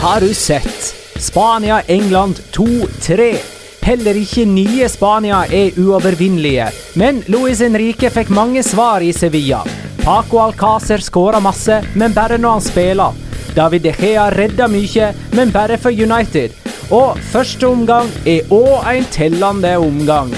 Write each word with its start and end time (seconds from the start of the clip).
har 0.00 0.20
du 0.20 0.34
sett? 0.34 0.94
Spania-England 1.16 2.40
2-3. 2.52 3.36
Heller 3.80 4.16
ikke 4.16 4.46
nye 4.48 4.88
Spania 4.88 5.42
er 5.52 5.76
uovervinnelige, 5.76 6.70
men 6.96 7.18
Luis 7.28 7.60
Henrique 7.60 8.08
fikk 8.12 8.30
mange 8.32 8.62
svar 8.64 9.04
i 9.04 9.10
Sevilla. 9.12 9.60
Paco 10.00 10.40
Alcácer 10.40 11.04
skåra 11.04 11.40
masse, 11.40 11.82
men 11.94 12.14
bare 12.16 12.38
når 12.40 12.56
han 12.56 12.64
spiller. 12.64 13.18
David 13.54 13.82
De 13.82 13.92
Gea 13.98 14.30
redda 14.32 14.68
mye, 14.72 15.10
men 15.36 15.52
bare 15.52 15.76
for 15.76 15.92
United. 15.92 16.56
Og 16.90 17.20
første 17.32 17.68
omgang 17.68 18.08
er 18.24 18.48
òg 18.48 18.88
en 18.94 19.10
tellende 19.12 19.74
omgang. 19.84 20.32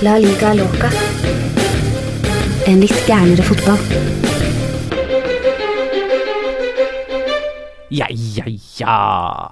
La 0.00 0.16
liga 0.16 0.54
loca. 0.56 0.88
En 2.64 2.80
litt 2.80 3.04
gærnere 3.04 3.44
fotball. 3.44 4.19
Ja, 8.80 8.86
ja. 8.86 9.50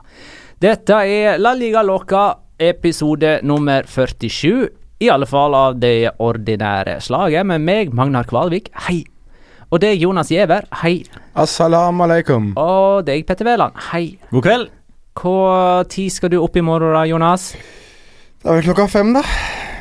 Dette 0.59 0.97
er 1.07 1.39
La 1.39 1.53
Liga 1.55 1.85
Loca, 1.87 2.33
episode 2.59 3.39
nummer 3.47 3.87
47. 3.87 4.69
I 4.99 5.11
alle 5.15 5.29
fall 5.31 5.55
av 5.55 5.77
det 5.79 6.11
ordinære 6.19 6.97
slaget, 7.05 7.47
med 7.47 7.63
meg, 7.63 7.93
Magnar 7.95 8.27
Kvalvik. 8.27 8.73
Hei. 8.89 9.05
Og 9.71 9.79
det 9.83 9.93
er 9.93 10.01
Jonas 10.01 10.33
Giæver. 10.33 10.67
Hei. 10.81 11.05
Assalamu 11.39 12.03
alaikum. 12.09 12.51
Og 12.59 13.05
deg, 13.07 13.23
Petter 13.29 13.47
Wæland. 13.47 13.77
Hei. 13.93 14.19
God 14.33 14.43
kveld. 14.49 14.71
Hva 15.19 15.85
tid 15.91 16.11
skal 16.15 16.33
du 16.33 16.41
opp 16.43 16.57
i 16.59 16.65
morgen, 16.65 16.95
da, 16.97 17.05
Jonas? 17.07 17.53
Det 18.39 18.49
er 18.49 18.59
vel 18.59 18.67
klokka 18.71 18.89
fem, 18.91 19.13
da. 19.15 19.23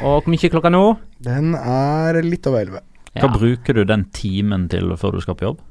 Og 0.04 0.22
hvor 0.22 0.30
mye 0.34 0.46
er 0.46 0.54
klokka 0.54 0.70
nå? 0.74 0.84
Den 1.26 1.56
er 1.58 2.22
litt 2.26 2.46
over 2.50 2.62
elleve. 2.62 2.84
Hva 3.18 3.32
bruker 3.34 3.74
du 3.74 3.88
den 3.90 4.06
timen 4.14 4.68
til 4.70 4.94
før 5.02 5.18
du 5.18 5.24
skal 5.26 5.38
på 5.40 5.50
jobb? 5.50 5.64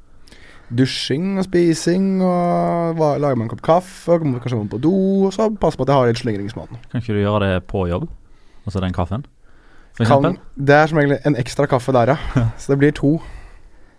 Dusjing 0.74 1.36
og 1.38 1.46
spising, 1.46 2.22
og 2.26 2.98
lager 2.98 3.38
meg 3.38 3.46
en 3.46 3.52
kopp 3.52 3.62
kaffe, 3.66 4.10
og 4.12 4.24
kommer 4.24 4.42
kanskje 4.42 4.64
på 4.72 4.80
do, 4.82 4.94
og 5.28 5.34
så 5.34 5.46
passe 5.62 5.78
på 5.78 5.86
at 5.86 5.92
jeg 5.92 6.00
har 6.00 6.10
litt 6.10 6.22
slingringsmonn. 6.22 6.80
Kan 6.90 7.02
ikke 7.02 7.14
du 7.14 7.22
gjøre 7.22 7.42
det 7.44 7.64
på 7.70 7.86
jobb? 7.90 8.08
Altså 8.66 8.82
den 8.82 8.96
kaffen? 8.96 9.26
Kan-? 9.96 10.36
Det 10.58 10.74
er 10.74 10.90
som 10.90 10.98
regel 10.98 11.16
en 11.24 11.38
ekstra 11.38 11.68
kaffe 11.70 11.94
der, 11.94 12.16
ja. 12.16 12.18
Så 12.60 12.74
det 12.74 12.80
blir 12.82 12.96
to. 12.96 13.16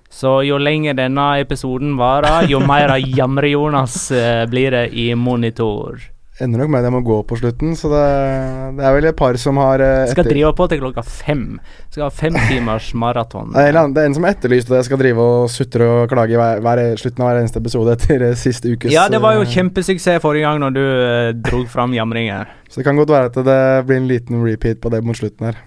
Så 0.10 0.42
jo 0.48 0.60
lenger 0.60 0.96
denne 0.96 1.26
episoden 1.42 1.98
varer, 2.00 2.48
jo 2.48 2.62
mer 2.64 2.94
av 2.96 3.04
Jamre-Jonas 3.04 3.98
eh, 4.16 4.44
blir 4.48 4.72
det 4.76 4.86
i 4.96 5.10
monitor. 5.20 6.00
Ender 6.38 6.62
nok 6.62 6.70
med 6.70 6.84
at 6.84 6.86
jeg 6.86 6.94
må 6.94 7.00
gå 7.02 7.16
på 7.26 7.38
slutten, 7.40 7.72
så 7.74 7.90
det, 7.90 8.02
det 8.78 8.84
er 8.86 8.92
vel 8.94 9.08
et 9.10 9.18
par 9.18 9.38
som 9.42 9.58
har 9.58 9.82
etter... 9.82 10.12
Skal 10.14 10.28
drive 10.28 10.52
på 10.54 10.68
til 10.70 10.82
klokka 10.84 11.02
fem. 11.02 11.46
Skal 11.90 12.04
ha 12.06 12.10
fem 12.14 12.38
timers 12.50 12.92
maraton. 12.94 13.56
Det 13.56 13.64
er, 13.66 13.80
en 13.82 13.96
det 13.96 14.04
som 14.14 14.28
har 14.28 14.36
etterlyst 14.36 14.70
at 14.70 14.78
jeg 14.78 14.90
skal 14.92 15.02
drive 15.02 15.24
og 15.24 15.48
sutre 15.50 15.88
og 15.90 16.12
klage 16.12 16.36
i 16.36 16.38
hver, 16.38 16.62
hver, 16.62 16.84
slutten 17.02 17.26
av 17.26 17.32
hver 17.32 17.42
eneste 17.42 17.64
episode 17.64 17.96
etter 17.98 18.28
eh, 18.30 18.36
siste 18.38 18.70
ukes 18.70 18.94
Ja, 18.94 19.08
det 19.10 19.24
var 19.24 19.40
jo 19.40 19.48
eh, 19.48 19.50
kjempesuksess 19.56 20.22
forrige 20.22 20.46
gang 20.46 20.62
når 20.62 20.78
du 20.78 20.84
eh, 20.84 21.32
drog 21.50 21.66
fram 21.74 21.98
jamringer. 21.98 22.54
Så 22.70 22.84
det 22.84 22.86
kan 22.86 23.02
godt 23.02 23.16
være 23.16 23.32
at 23.34 23.42
det 23.50 23.60
blir 23.90 24.04
en 24.04 24.12
liten 24.12 24.46
repeat 24.46 24.84
på 24.84 24.94
det 24.94 25.02
mot 25.08 25.18
slutten 25.18 25.50
her. 25.50 25.60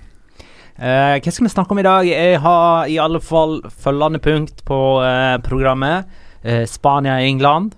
Eh, 0.79 1.19
hva 1.19 1.35
skal 1.35 1.51
vi 1.51 1.53
snakke 1.53 1.75
om 1.75 1.83
i 1.83 1.89
dag? 1.89 2.07
Jeg 2.07 2.39
har 2.47 2.87
i 2.87 3.03
alle 3.03 3.19
fall 3.21 3.59
følgende 3.83 4.23
punkt 4.23 4.63
på 4.71 4.81
eh, 5.03 5.37
programmet. 5.43 6.07
Eh, 6.47 6.63
Spania-England. 6.71 7.75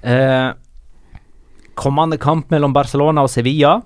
Eh, 0.00 0.50
kommende 1.80 2.20
kamp 2.20 2.52
mellom 2.52 2.74
Barcelona 2.76 3.24
og 3.24 3.32
Sevilla. 3.32 3.78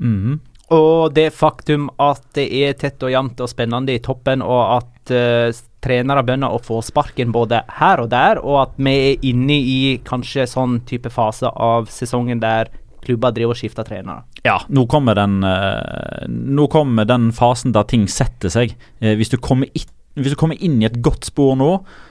Mm. 0.00 0.38
Og 0.70 1.10
det 1.14 1.32
faktum 1.34 1.88
at 1.98 2.22
det 2.38 2.46
er 2.62 2.76
tett 2.78 3.02
og 3.02 3.10
jevnt 3.10 3.42
og 3.42 3.50
spennende 3.50 3.96
i 3.96 4.02
toppen, 4.02 4.44
og 4.46 4.62
at 4.78 5.12
uh, 5.12 5.62
trenere 5.82 6.22
begynner 6.22 6.54
å 6.54 6.60
få 6.62 6.78
sparken 6.84 7.32
både 7.34 7.64
her 7.80 8.04
og 8.04 8.12
der, 8.12 8.38
og 8.38 8.60
at 8.66 8.76
vi 8.78 8.92
er 9.10 9.26
inne 9.32 9.56
i 9.58 9.80
kanskje 10.06 10.46
sånn 10.50 10.78
type 10.86 11.10
fase 11.10 11.50
av 11.50 11.90
sesongen 11.90 12.42
der 12.42 12.70
klubber 13.04 13.32
driver 13.34 13.56
og 13.56 13.60
skifter 13.60 13.86
trenere. 13.88 14.22
Ja, 14.44 14.58
nå 14.72 14.86
kommer 14.88 15.16
den 15.18 15.42
eh, 15.44 16.26
Nå 16.28 16.66
kommer 16.72 17.08
den 17.08 17.30
fasen 17.36 17.74
der 17.76 17.86
ting 17.88 18.06
setter 18.12 18.52
seg. 18.52 18.76
Eh, 19.00 19.16
hvis, 19.18 19.32
du 19.32 19.38
kommer 19.40 19.68
i, 19.72 19.82
hvis 20.18 20.34
du 20.34 20.38
kommer 20.38 20.58
inn 20.58 20.80
i 20.82 20.88
et 20.88 20.98
godt 21.04 21.28
spor 21.28 21.54
nå, 21.58 21.68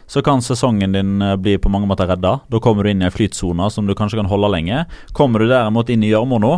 så 0.09 0.23
kan 0.25 0.43
sesongen 0.43 0.95
din 0.95 1.21
eh, 1.21 1.35
bli 1.39 1.57
på 1.59 1.71
mange 1.71 1.89
måter 1.89 2.07
redda. 2.09 2.37
Da 2.47 2.61
kommer 2.63 2.85
du 2.85 2.91
inn 2.93 3.03
i 3.03 3.07
en 3.09 3.13
flytsone 3.13 3.67
som 3.73 3.89
du 3.89 3.95
kanskje 3.97 4.21
kan 4.21 4.29
holde 4.31 4.51
lenge. 4.53 4.85
Kommer 5.17 5.43
du 5.43 5.49
derimot 5.51 5.91
inn 5.91 6.05
i 6.05 6.13
gjørma 6.13 6.39
nå, 6.41 6.53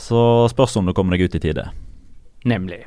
så 0.00 0.46
spørs 0.52 0.78
om 0.80 0.88
du 0.88 0.94
kommer 0.96 1.16
deg 1.16 1.28
ut 1.28 1.36
i 1.36 1.42
tide. 1.42 1.68
Nemlig. 2.48 2.86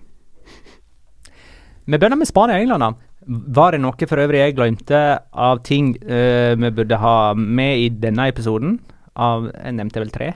Vi 1.90 1.98
begynner 1.98 2.20
med 2.20 2.30
Spania 2.30 2.58
og 2.58 2.66
England. 2.66 3.06
Var 3.30 3.76
det 3.76 3.82
noe 3.84 4.10
for 4.10 4.22
øvrig 4.22 4.42
jeg 4.42 4.56
glemte 4.58 5.00
av 5.30 5.62
ting 5.66 5.92
uh, 6.06 6.54
vi 6.58 6.70
burde 6.74 6.98
ha 7.02 7.34
med 7.34 7.82
i 7.84 7.90
denne 7.94 8.30
episoden? 8.32 8.78
Av, 9.20 9.50
jeg 9.52 9.76
nevnte 9.78 10.02
vel 10.02 10.14
tre. 10.14 10.30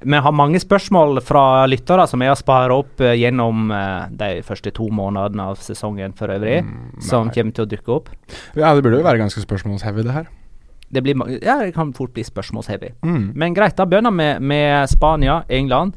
Vi 0.00 0.20
har 0.24 0.32
mange 0.32 0.60
spørsmål 0.62 1.20
fra 1.24 1.66
lyttere 1.68 2.06
som 2.08 2.22
jeg 2.24 2.32
har 2.32 2.38
spart 2.40 2.72
opp 2.72 3.02
eh, 3.04 3.18
gjennom 3.20 3.72
eh, 3.74 4.12
de 4.16 4.30
første 4.46 4.72
to 4.76 4.88
månedene 4.94 5.50
av 5.52 5.58
sesongen 5.60 6.14
for 6.16 6.32
øvrig, 6.32 6.62
som 7.04 7.28
kommer 7.34 7.56
til 7.56 7.66
å 7.66 7.70
dukke 7.70 7.96
opp. 7.98 8.08
Ja, 8.56 8.72
det 8.74 8.84
burde 8.84 9.00
jo 9.00 9.06
være 9.06 9.20
ganske 9.20 9.42
spørsmålsheavy, 9.44 10.06
det 10.06 10.16
her. 10.16 10.30
Det, 10.90 11.02
blir, 11.04 11.20
ja, 11.38 11.60
det 11.60 11.74
kan 11.76 11.92
fort 11.94 12.14
bli 12.16 12.24
spørsmålsheavy. 12.26 12.94
Mm. 13.06 13.26
Men 13.38 13.54
greit, 13.54 13.76
da 13.78 13.86
begynner 13.86 14.14
vi 14.16 14.30
med 14.50 14.90
Spania, 14.90 15.42
England. 15.48 15.94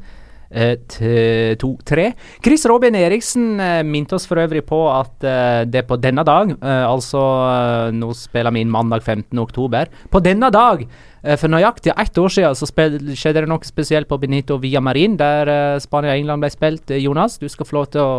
Eh, 0.50 1.54
to, 1.58 1.72
tre. 1.84 2.12
Chris 2.44 2.66
Robin 2.70 2.94
Eriksen 2.94 3.60
eh, 3.60 3.80
minte 3.82 4.14
oss 4.14 4.26
for 4.28 4.38
øvrig 4.38 4.62
på 4.68 4.78
at 4.92 5.24
eh, 5.26 5.64
det 5.66 5.82
på 5.88 5.96
denne 5.98 6.22
dag, 6.26 6.52
eh, 6.54 6.84
altså 6.86 7.22
eh, 7.48 7.94
nå 7.96 8.12
spiller 8.14 8.54
vi 8.54 8.62
inn 8.62 8.70
mandag 8.70 9.02
15. 9.02 9.38
oktober, 9.42 9.90
på 10.12 10.22
denne 10.22 10.50
dag 10.54 10.84
eh, 10.84 11.34
for 11.40 11.50
nøyaktig 11.50 11.94
ett 11.96 12.18
år 12.22 12.30
siden 12.36 12.54
så 12.54 12.68
skjedde 12.70 13.42
det 13.42 13.50
noe 13.50 13.66
spesielt 13.66 14.08
på 14.10 14.20
Benito 14.22 14.60
Via 14.62 14.82
Marin, 14.84 15.16
der 15.18 15.78
Spania 15.82 16.14
og 16.14 16.22
England 16.22 16.44
ble 16.44 16.52
spilt. 16.54 16.94
Jonas, 17.02 17.38
du 17.42 17.48
skal 17.48 17.66
få 17.66 17.80
lov 17.80 17.90
til 17.94 18.04
å 18.04 18.14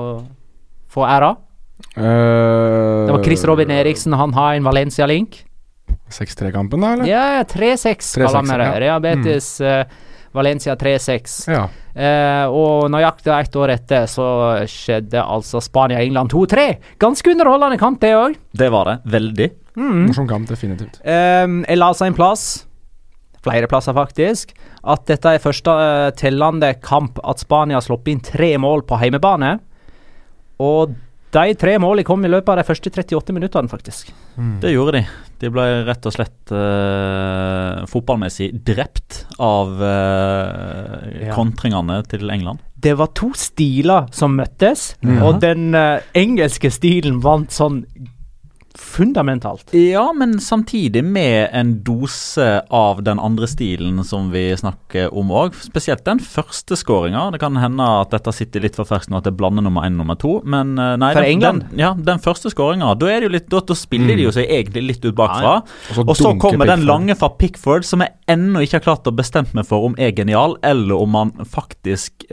få 0.91 1.05
æra. 1.07 1.35
Uh, 1.95 3.05
Det 3.05 3.11
var 3.11 3.23
Chris 3.23 3.43
Robin 3.47 3.71
Eriksen, 3.71 4.13
han 4.15 4.33
har 4.35 4.55
en 4.55 4.63
Valencia-link. 4.67 5.43
6-3-kampen, 6.11 6.81
da, 6.83 6.93
eller? 6.93 7.07
Ja, 7.09 7.43
3-6 7.47 8.11
kaller 8.21 8.43
vi 8.45 8.57
det. 8.79 8.85
ja. 8.85 8.99
Mm. 8.99 10.03
Valencia 10.35 10.75
3-6. 10.79 11.35
Ja. 11.51 11.65
Eh, 11.95 12.45
og 12.51 12.89
nøyaktig 12.91 13.31
ett 13.31 13.55
år 13.55 13.73
etter 13.77 14.07
så 14.11 14.27
skjedde 14.69 15.23
altså 15.23 15.61
Spania-England 15.63 16.33
2-3. 16.33 16.67
Ganske 17.01 17.33
underholdende 17.33 17.79
kamp, 17.81 18.01
det 18.03 18.13
òg. 18.17 18.37
Det 18.51 18.69
var 18.73 18.91
det. 18.91 18.97
Veldig. 19.15 19.49
Morsom 19.75 20.27
kamp, 20.29 20.47
definitivt. 20.51 21.01
Eh, 21.03 21.45
jeg 21.45 21.79
la 21.79 21.91
seg 21.95 22.11
en 22.11 22.17
plass, 22.17 22.65
flere 23.45 23.69
plasser 23.71 23.95
faktisk, 23.95 24.55
at 24.85 25.05
dette 25.09 25.35
er 25.35 25.41
første 25.43 25.73
uh, 25.73 26.11
tellende 26.17 26.71
kamp 26.83 27.19
at 27.25 27.41
Spania 27.41 27.79
har 27.79 27.85
sluppet 27.85 28.13
inn 28.13 28.23
tre 28.25 28.51
mål 28.61 28.85
på 28.89 28.99
heimebane. 29.01 29.55
Og 30.61 30.95
de 31.35 31.55
tre 31.59 31.75
målene 31.81 32.07
kom 32.07 32.23
i 32.25 32.31
løpet 32.31 32.53
av 32.53 32.61
de 32.61 32.67
første 32.67 32.91
38 32.93 33.35
minuttene, 33.35 33.71
faktisk. 33.71 34.11
Det 34.61 34.71
gjorde 34.71 34.99
de. 34.99 35.03
De 35.39 35.49
ble 35.51 35.65
rett 35.85 36.05
og 36.07 36.13
slett 36.15 36.51
uh, 36.55 37.83
fotballmessig 37.91 38.51
drept 38.65 39.25
av 39.39 39.75
uh, 39.81 41.27
Ja. 41.27 41.33
kontringene 41.35 42.01
til 42.07 42.29
England. 42.31 42.59
Det 42.79 42.93
var 42.97 43.07
to 43.17 43.31
stiler 43.35 44.07
som 44.13 44.35
møttes, 44.37 44.95
Mhm. 45.01 45.21
og 45.23 45.39
den 45.41 45.75
uh, 45.75 45.99
engelske 46.13 46.71
stilen 46.71 47.21
vant 47.23 47.49
sånn 47.51 47.85
fundamentalt. 48.79 49.73
Ja, 49.73 50.13
men 50.13 50.39
samtidig 50.39 51.03
med 51.03 51.49
en 51.55 51.73
dose 51.83 52.61
av 52.69 53.03
den 53.03 53.19
andre 53.19 53.47
stilen 53.47 54.03
som 54.07 54.31
vi 54.33 54.47
snakker 54.57 55.13
om 55.15 55.31
òg. 55.35 55.55
Spesielt 55.65 56.03
den 56.07 56.19
første 56.23 56.77
skåringa. 56.79 57.27
Det 57.35 57.39
kan 57.43 57.55
hende 57.61 57.87
at 58.01 58.11
dette 58.15 58.33
sitter 58.35 58.63
litt 58.65 58.75
for 58.79 58.87
ferskt 58.89 59.11
nå, 59.11 59.19
at 59.21 59.27
det 59.29 59.35
blander 59.39 59.65
nummer 59.65 59.85
én 59.87 59.95
og 59.95 60.03
nummer 60.03 60.19
to. 60.21 60.35
Men 60.43 60.75
eh, 60.79 60.95
nei, 61.01 61.11
For 61.15 61.21
den, 61.25 61.31
England? 61.37 61.65
Den, 61.69 61.79
ja, 61.83 61.93
den 62.11 62.21
første 62.23 62.51
skåringa. 62.53 62.93
Da, 62.99 63.09
er 63.11 63.23
det 63.23 63.29
jo 63.29 63.33
litt- 63.37 63.49
da, 63.51 63.61
da 63.61 63.77
spiller 63.77 64.15
de 64.17 64.27
jo 64.27 64.33
seg 64.35 64.49
egentlig 64.49 64.85
litt 64.89 65.05
ut 65.05 65.15
bakfra. 65.17 65.55
Og 65.89 65.95
så 65.99 66.07
Og 66.07 66.15
så 66.19 66.33
kommer 66.41 66.69
den 66.69 66.85
lange 66.87 67.15
fra 67.19 67.29
Pickford, 67.39 67.85
som 67.85 68.01
jeg 68.05 68.13
ennå 68.31 68.63
ikke 68.65 68.79
har 68.79 68.85
klart 68.87 69.09
å 69.09 69.13
bestemme 69.15 69.59
meg 69.59 69.67
for 69.69 69.85
om 69.87 69.95
er 70.01 70.13
genial, 70.17 70.57
eller 70.65 70.97
om 70.97 71.17
han 71.17 71.33
faktisk 71.45 72.25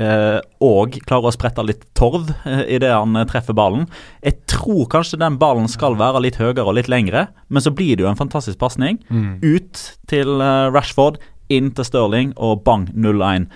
òg 0.62 0.96
klarer 1.06 1.28
å 1.28 1.34
sprette 1.34 1.64
litt 1.66 1.84
torv 1.98 2.30
eh, 2.48 2.64
idet 2.76 2.92
han 2.92 3.16
eh, 3.18 3.26
treffer 3.28 3.56
ballen. 3.56 3.86
Jeg 4.24 4.40
tror 4.50 4.86
kanskje 4.92 5.20
den 5.22 5.38
ballen 5.40 5.68
skal 5.70 5.96
være 6.00 6.22
litt 6.24 6.38
høyere 6.40 6.64
og 6.64 6.76
litt 6.78 6.90
lengre, 6.90 7.28
men 7.48 7.64
så 7.64 7.72
blir 7.74 7.96
det 7.96 8.06
jo 8.06 8.10
en 8.10 8.18
fantastisk 8.18 8.58
pasning. 8.62 9.00
Mm. 9.12 9.36
Ut 9.42 9.82
til 10.10 10.42
eh, 10.42 10.70
Rashford, 10.74 11.20
inn 11.52 11.72
til 11.76 11.86
Stirling, 11.86 12.32
og 12.40 12.64
bang, 12.66 12.88
0-1. 12.94 13.50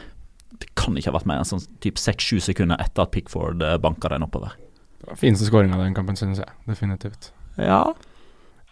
Det 0.60 0.70
kan 0.78 0.96
ikke 0.96 1.12
ha 1.12 1.18
vært 1.18 1.30
mer 1.30 1.42
enn 1.42 1.48
sånn 1.48 1.64
typ 1.84 2.00
6-7 2.00 2.44
sekunder 2.50 2.80
etter 2.82 3.04
at 3.04 3.12
Pickford 3.12 3.60
uh, 3.64 3.76
banka 3.80 4.08
den 4.12 4.24
oppover. 4.24 4.54
Det 5.00 5.10
var 5.10 5.18
Fineste 5.20 5.48
skåringa 5.48 5.76
av 5.76 5.82
den 5.84 5.96
kampen, 5.96 6.16
synes 6.16 6.40
jeg. 6.40 6.48
Definitivt. 6.68 7.30
Ja. 7.60 7.82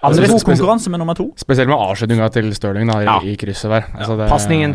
Altså, 0.07 0.23
er 0.23 0.33
god 0.35 0.45
konkurranse 0.51 0.91
med 0.91 0.99
nummer 1.03 1.15
to. 1.19 1.27
Spesielt 1.41 1.69
med 1.69 1.77
avslutninga 1.79 2.29
til 2.33 2.55
Stirling 2.55 2.91
da, 2.93 2.99
i, 3.01 3.05
Ja. 3.05 3.19
i 3.23 3.35
krysset 3.41 3.71
der. 3.71 3.85
Altså, 3.99 4.17
ja. 4.21 4.29
Pasningen 4.29 4.75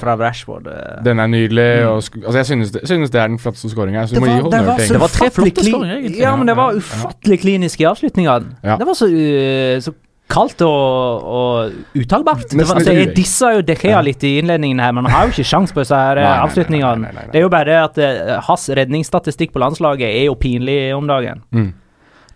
fra 0.00 0.16
Rashford 0.20 0.66
eh, 0.66 1.02
Den 1.04 1.18
er 1.20 1.26
nydelig. 1.26 1.68
Mm. 1.82 1.88
Og, 1.88 1.96
altså, 2.24 2.36
jeg 2.38 2.46
synes 2.46 2.70
det, 2.72 2.82
synes 2.88 3.10
det 3.10 3.20
er 3.20 3.28
den 3.28 3.38
flotteste 3.38 3.70
skåringa. 3.70 4.06
Så 4.06 4.14
Det 4.14 4.22
var- 4.22 4.50
det 4.50 4.66
var 4.66 4.78
så 4.78 4.92
Det 4.92 5.00
var 5.00 5.08
tre 5.08 5.30
flotte 5.30 5.64
skåringer. 5.64 6.16
Ja, 6.18 6.36
men 6.36 6.46
det 6.46 6.56
var 6.56 6.74
ufattelig 6.74 7.40
klinisk 7.40 7.80
i 7.80 7.84
avslutninga. 7.84 8.40
Ja. 8.64 8.76
Det 8.76 8.86
var 8.86 8.94
så, 8.94 9.06
uh, 9.06 9.80
så 9.80 9.92
kaldt 10.28 10.60
og, 10.66 11.22
og 11.22 11.72
uttagbart. 11.94 12.50
Var- 12.52 12.74
Altså, 12.74 12.92
jeg 12.92 13.14
dissa 13.14 13.52
jo 13.54 13.60
De 13.62 13.74
Gea 13.76 13.90
Ja. 13.92 14.00
litt 14.02 14.24
i 14.24 14.38
innledningen 14.40 14.80
her, 14.80 14.92
men 14.92 15.04
han 15.04 15.12
har 15.12 15.26
jo 15.28 15.32
ikke 15.36 15.44
sjans 15.46 15.70
på 15.72 15.80
disse 15.84 15.94
her 15.94 16.18
eh, 16.18 16.42
avslutningene. 16.42 17.12
Det 17.32 17.38
er 17.38 17.42
jo 17.44 17.48
bare 17.48 17.64
det 17.64 17.76
at 17.76 17.98
uh, 17.98 18.40
hans 18.48 18.68
redningsstatistikk 18.68 19.52
på 19.52 19.60
landslaget 19.62 20.02
er 20.08 20.24
jo 20.26 20.34
pinlig 20.34 20.94
om 20.96 21.06
dagen. 21.06 21.42
Mm. 21.54 21.72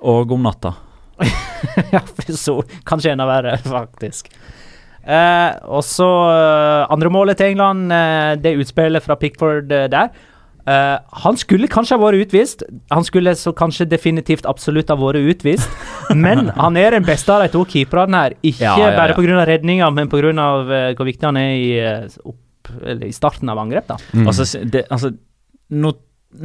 Og 0.02 0.30
om 0.32 0.42
natta. 0.42 0.74
ja, 1.94 2.02
så 2.36 2.60
kanskje 2.88 3.14
enda 3.14 3.28
verre, 3.28 3.58
faktisk. 3.76 4.30
Eh, 5.00 5.52
og 5.64 5.84
så 5.86 6.08
eh, 6.30 6.90
andre 6.92 7.12
målet 7.12 7.40
til 7.40 7.54
England, 7.54 7.92
eh, 7.94 8.34
det 8.40 8.58
utspillet 8.60 9.04
fra 9.04 9.16
Pickford 9.20 9.72
eh, 9.72 9.86
der. 9.92 10.10
Eh, 10.68 10.96
han 11.24 11.38
skulle 11.40 11.70
kanskje 11.72 11.96
ha 11.96 12.02
vært 12.02 12.26
utvist. 12.26 12.64
Han 12.92 13.06
skulle 13.06 13.32
så 13.38 13.54
kanskje 13.56 13.88
definitivt 13.88 14.48
absolutt 14.48 14.92
ha 14.92 14.98
vært 15.00 15.24
utvist. 15.32 15.70
Men 16.14 16.50
han 16.62 16.76
er 16.78 16.98
den 16.98 17.08
beste 17.08 17.32
av 17.32 17.44
de 17.44 17.50
to 17.54 17.64
keeperne 17.68 18.26
her. 18.26 18.36
Ikke 18.42 18.66
Ja, 18.66 18.76
ja, 18.78 18.92
bare 18.98 19.16
ja. 19.16 19.18
pga. 19.18 19.48
redninga, 19.48 19.90
men 19.96 20.12
pga. 20.12 20.30
Uh, 20.30 20.92
hvor 20.98 21.08
viktig 21.08 21.26
han 21.26 21.40
er 21.40 21.56
i, 21.56 21.72
opp, 22.28 22.70
eller 22.84 23.08
i 23.08 23.16
starten 23.16 23.48
av 23.48 23.58
angrep. 23.62 23.88
da. 23.88 23.98
Mm. 24.12 24.28
Altså, 24.28 24.46
det, 24.68 24.84
altså 24.92 25.14
nå 25.70 25.94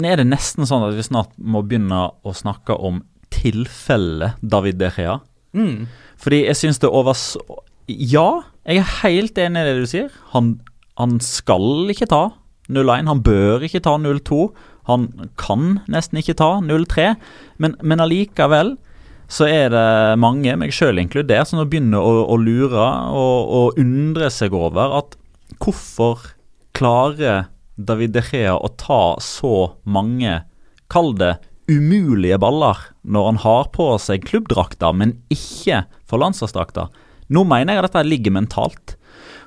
er 0.06 0.18
det 0.18 0.25
nesten 0.30 0.66
sånn 0.66 0.88
at 0.88 0.95
vi 0.98 1.04
snart 1.06 1.36
må 1.38 1.62
begynne 1.66 2.07
å 2.25 2.33
snakke 2.33 2.74
om 2.74 3.04
tilfellet 3.35 4.41
David 4.41 4.79
De 4.81 4.91
Gea. 4.95 5.19
Mm. 5.55 5.85
Fordi 6.21 6.43
jeg 6.45 6.59
syns 6.59 6.81
det 6.83 6.91
over 6.91 7.15
Ja, 7.87 8.45
jeg 8.65 8.81
er 8.81 8.93
helt 9.03 9.37
enig 9.37 9.61
i 9.61 9.67
det 9.67 9.75
du 9.77 9.89
sier. 9.89 10.13
Han, 10.33 10.55
han 10.99 11.19
skal 11.23 11.91
ikke 11.93 12.09
ta 12.09 12.23
0-1. 12.71 13.11
Han 13.11 13.21
bør 13.25 13.65
ikke 13.67 13.83
ta 13.85 13.97
0-2. 14.01 14.47
Han 14.89 15.09
kan 15.37 15.79
nesten 15.91 16.21
ikke 16.21 16.37
ta 16.39 16.55
0-3. 16.65 17.13
Men, 17.61 17.77
men 17.85 18.01
allikevel 18.01 18.75
så 19.31 19.47
er 19.49 19.71
det 19.73 19.85
mange, 20.21 20.53
meg 20.59 20.73
sjøl 20.75 21.01
inkludert, 21.01 21.49
som 21.49 21.63
begynner 21.65 22.01
å, 22.01 22.25
å 22.29 22.35
lure 22.38 22.89
og, 23.09 23.53
og 23.57 23.79
undre 23.81 24.29
seg 24.33 24.53
over 24.53 24.99
at 24.99 25.15
hvorfor 25.61 26.31
klarer 26.77 27.47
David 27.75 28.13
De 28.15 28.21
Gea 28.25 28.53
å 28.55 28.69
ta 28.77 29.15
så 29.23 29.77
mange, 29.83 30.43
kall 30.91 31.15
det 31.17 31.35
umulige 31.71 32.38
baller, 32.41 32.77
når 33.05 33.29
han 33.29 33.39
har 33.45 33.69
på 33.75 33.87
seg 34.01 34.25
klubbdrakta, 34.27 34.91
men 34.93 35.15
ikke 35.33 35.83
for 36.09 36.21
landslagsdrakta? 36.21 36.89
Nå 37.33 37.45
mener 37.47 37.73
jeg 37.73 37.83
at 37.83 37.89
dette 37.89 38.05
ligger 38.07 38.35
mentalt. 38.35 38.95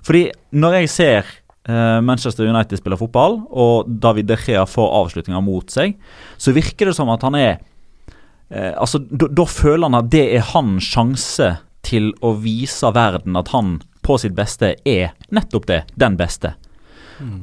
Fordi 0.07 0.29
når 0.57 0.79
jeg 0.81 0.91
ser 0.93 1.31
eh, 1.69 1.99
Manchester 2.05 2.49
United 2.49 2.81
spiller 2.81 3.01
fotball, 3.01 3.41
og 3.51 3.91
David 4.03 4.31
De 4.31 4.39
Gea 4.41 4.65
får 4.69 4.95
avslutninger 5.03 5.45
mot 5.45 5.71
seg, 5.73 5.99
så 6.41 6.55
virker 6.57 6.91
det 6.91 6.97
som 6.99 7.11
at 7.15 7.27
han 7.27 7.39
er 7.39 7.53
eh, 8.51 8.75
Altså, 8.75 9.03
da 9.09 9.47
føler 9.49 9.89
han 9.89 10.01
at 10.01 10.13
det 10.15 10.27
er 10.39 10.49
hans 10.55 10.89
sjanse 10.95 11.57
til 11.87 12.11
å 12.25 12.35
vise 12.43 12.91
verden 12.95 13.39
at 13.39 13.53
han 13.55 13.79
på 14.05 14.17
sitt 14.21 14.35
beste 14.37 14.75
er 14.89 15.13
nettopp 15.35 15.69
det, 15.69 15.83
den 16.01 16.17
beste. 16.19 16.55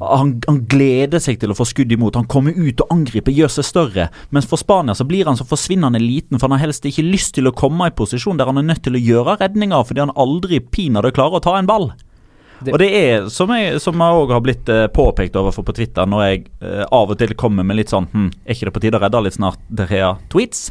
Han, 0.00 0.30
han 0.46 0.60
gleder 0.70 1.20
seg 1.22 1.38
til 1.42 1.52
å 1.52 1.56
få 1.58 1.66
skudd 1.68 1.92
imot. 1.92 2.16
Han 2.16 2.26
kommer 2.30 2.56
ut 2.56 2.80
og 2.80 2.90
angriper, 2.94 3.32
gjør 3.36 3.52
seg 3.58 3.64
større. 3.68 4.08
Mens 4.30 4.46
for 4.48 4.56
Spania 4.60 4.94
så 4.96 5.04
blir 5.08 5.26
han 5.28 5.36
så 5.36 5.44
forsvinnende 5.48 6.00
liten, 6.00 6.38
for 6.38 6.48
han 6.48 6.58
har 6.58 6.66
helst 6.66 6.84
ikke 6.88 7.04
lyst 7.04 7.34
til 7.36 7.46
å 7.50 7.54
komme 7.56 7.88
i 7.90 7.94
posisjon 7.96 8.36
der 8.40 8.46
han 8.50 8.58
er 8.62 8.68
nødt 8.70 8.82
til 8.86 8.96
å 8.96 9.02
gjøre 9.02 9.38
redninger, 9.44 9.84
fordi 9.88 10.00
han 10.06 10.14
aldri 10.16 10.60
pinadø 10.60 11.10
klarer 11.12 11.40
å 11.40 11.44
ta 11.44 11.56
en 11.58 11.66
ball. 11.68 11.90
Det- 12.64 12.72
Og 12.72 12.78
det 12.80 12.88
er, 12.94 13.28
som 13.28 13.50
jeg 13.52 13.74
også 13.76 13.92
har 14.32 14.40
blitt 14.40 14.68
eh, 14.72 14.86
påpekt 14.88 15.34
overfor 15.36 15.62
på 15.68 15.74
Twitter, 15.76 16.06
når 16.08 16.22
jeg 16.24 16.46
eh, 16.62 16.84
av 16.90 17.10
og 17.10 17.18
til 17.20 17.34
kommer 17.36 17.62
med 17.68 17.76
litt 17.76 17.90
sånn 17.92 18.06
hm, 18.08 18.30
Er 18.46 18.54
ikke 18.54 18.64
det 18.70 18.72
på 18.72 18.80
tide 18.80 18.96
å 18.96 19.02
redde 19.02 19.20
litt 19.26 19.34
snart, 19.36 19.58
Derea-tweets? 19.68 20.70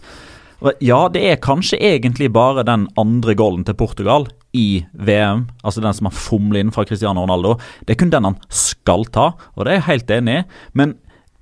Ja, 0.81 1.04
det 1.13 1.22
er 1.30 1.36
kanskje 1.44 1.78
egentlig 1.78 2.31
bare 2.34 2.63
den 2.66 2.88
andre 2.98 3.36
goalen 3.38 3.63
til 3.68 3.75
Portugal 3.78 4.25
i 4.56 4.68
VM, 4.96 5.46
altså 5.63 5.84
den 5.84 5.96
som 5.98 6.07
han 6.10 6.16
fomler 6.16 6.63
inn 6.63 6.74
fra 6.75 6.86
Cristiano 6.88 7.25
Ronaldo. 7.25 7.57
Det 7.84 7.96
er 7.96 8.02
kun 8.02 8.13
den 8.13 8.30
han 8.30 8.40
skal 8.50 9.04
ta, 9.12 9.34
og 9.56 9.66
det 9.66 9.74
er 9.74 9.81
jeg 9.81 9.90
helt 9.92 10.16
enig 10.18 10.40
i. 10.40 10.46
Men 10.80 10.96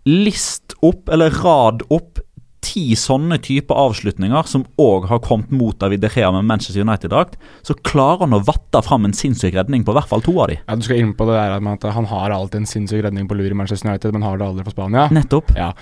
list 0.10 0.76
opp, 0.84 1.08
eller 1.14 1.34
rad 1.44 1.86
opp, 1.94 2.20
ti 2.64 2.94
sånne 2.96 3.38
typer 3.44 3.76
avslutninger 3.76 4.48
som 4.48 4.62
òg 4.80 5.10
har 5.10 5.20
kommet 5.26 5.52
mot 5.52 5.76
David 5.82 6.00
De 6.04 6.10
Gea 6.14 6.30
med 6.32 6.48
Manchester 6.48 6.86
United-drakt, 6.86 7.36
så 7.62 7.76
klarer 7.84 8.24
han 8.24 8.38
å 8.38 8.42
vatte 8.48 8.80
fram 8.86 9.04
en 9.08 9.16
sinnssyk 9.16 9.58
redning 9.58 9.84
på 9.84 9.96
hvert 9.96 10.08
fall 10.08 10.24
to 10.24 10.36
av 10.40 10.48
de. 10.52 10.58
Ja, 10.62 10.78
Du 10.80 10.86
skal 10.88 11.02
inn 11.04 11.12
på 11.18 11.28
det 11.28 11.36
der 11.36 11.60
med 11.60 11.84
at 11.84 11.96
han 11.98 12.08
har 12.12 12.32
alltid 12.32 12.62
en 12.64 12.70
sinnssyk 12.72 13.04
redning 13.04 13.28
på 13.28 13.36
lur 13.36 13.52
i 13.52 13.58
Manchester 13.60 13.92
United, 13.92 14.16
men 14.16 14.24
har 14.24 14.40
det 14.40 14.48
aldri 14.48 14.64
for 14.64 14.78
Spania. 14.78 15.10
Nettopp. 15.12 15.52
Ja. 15.60 15.74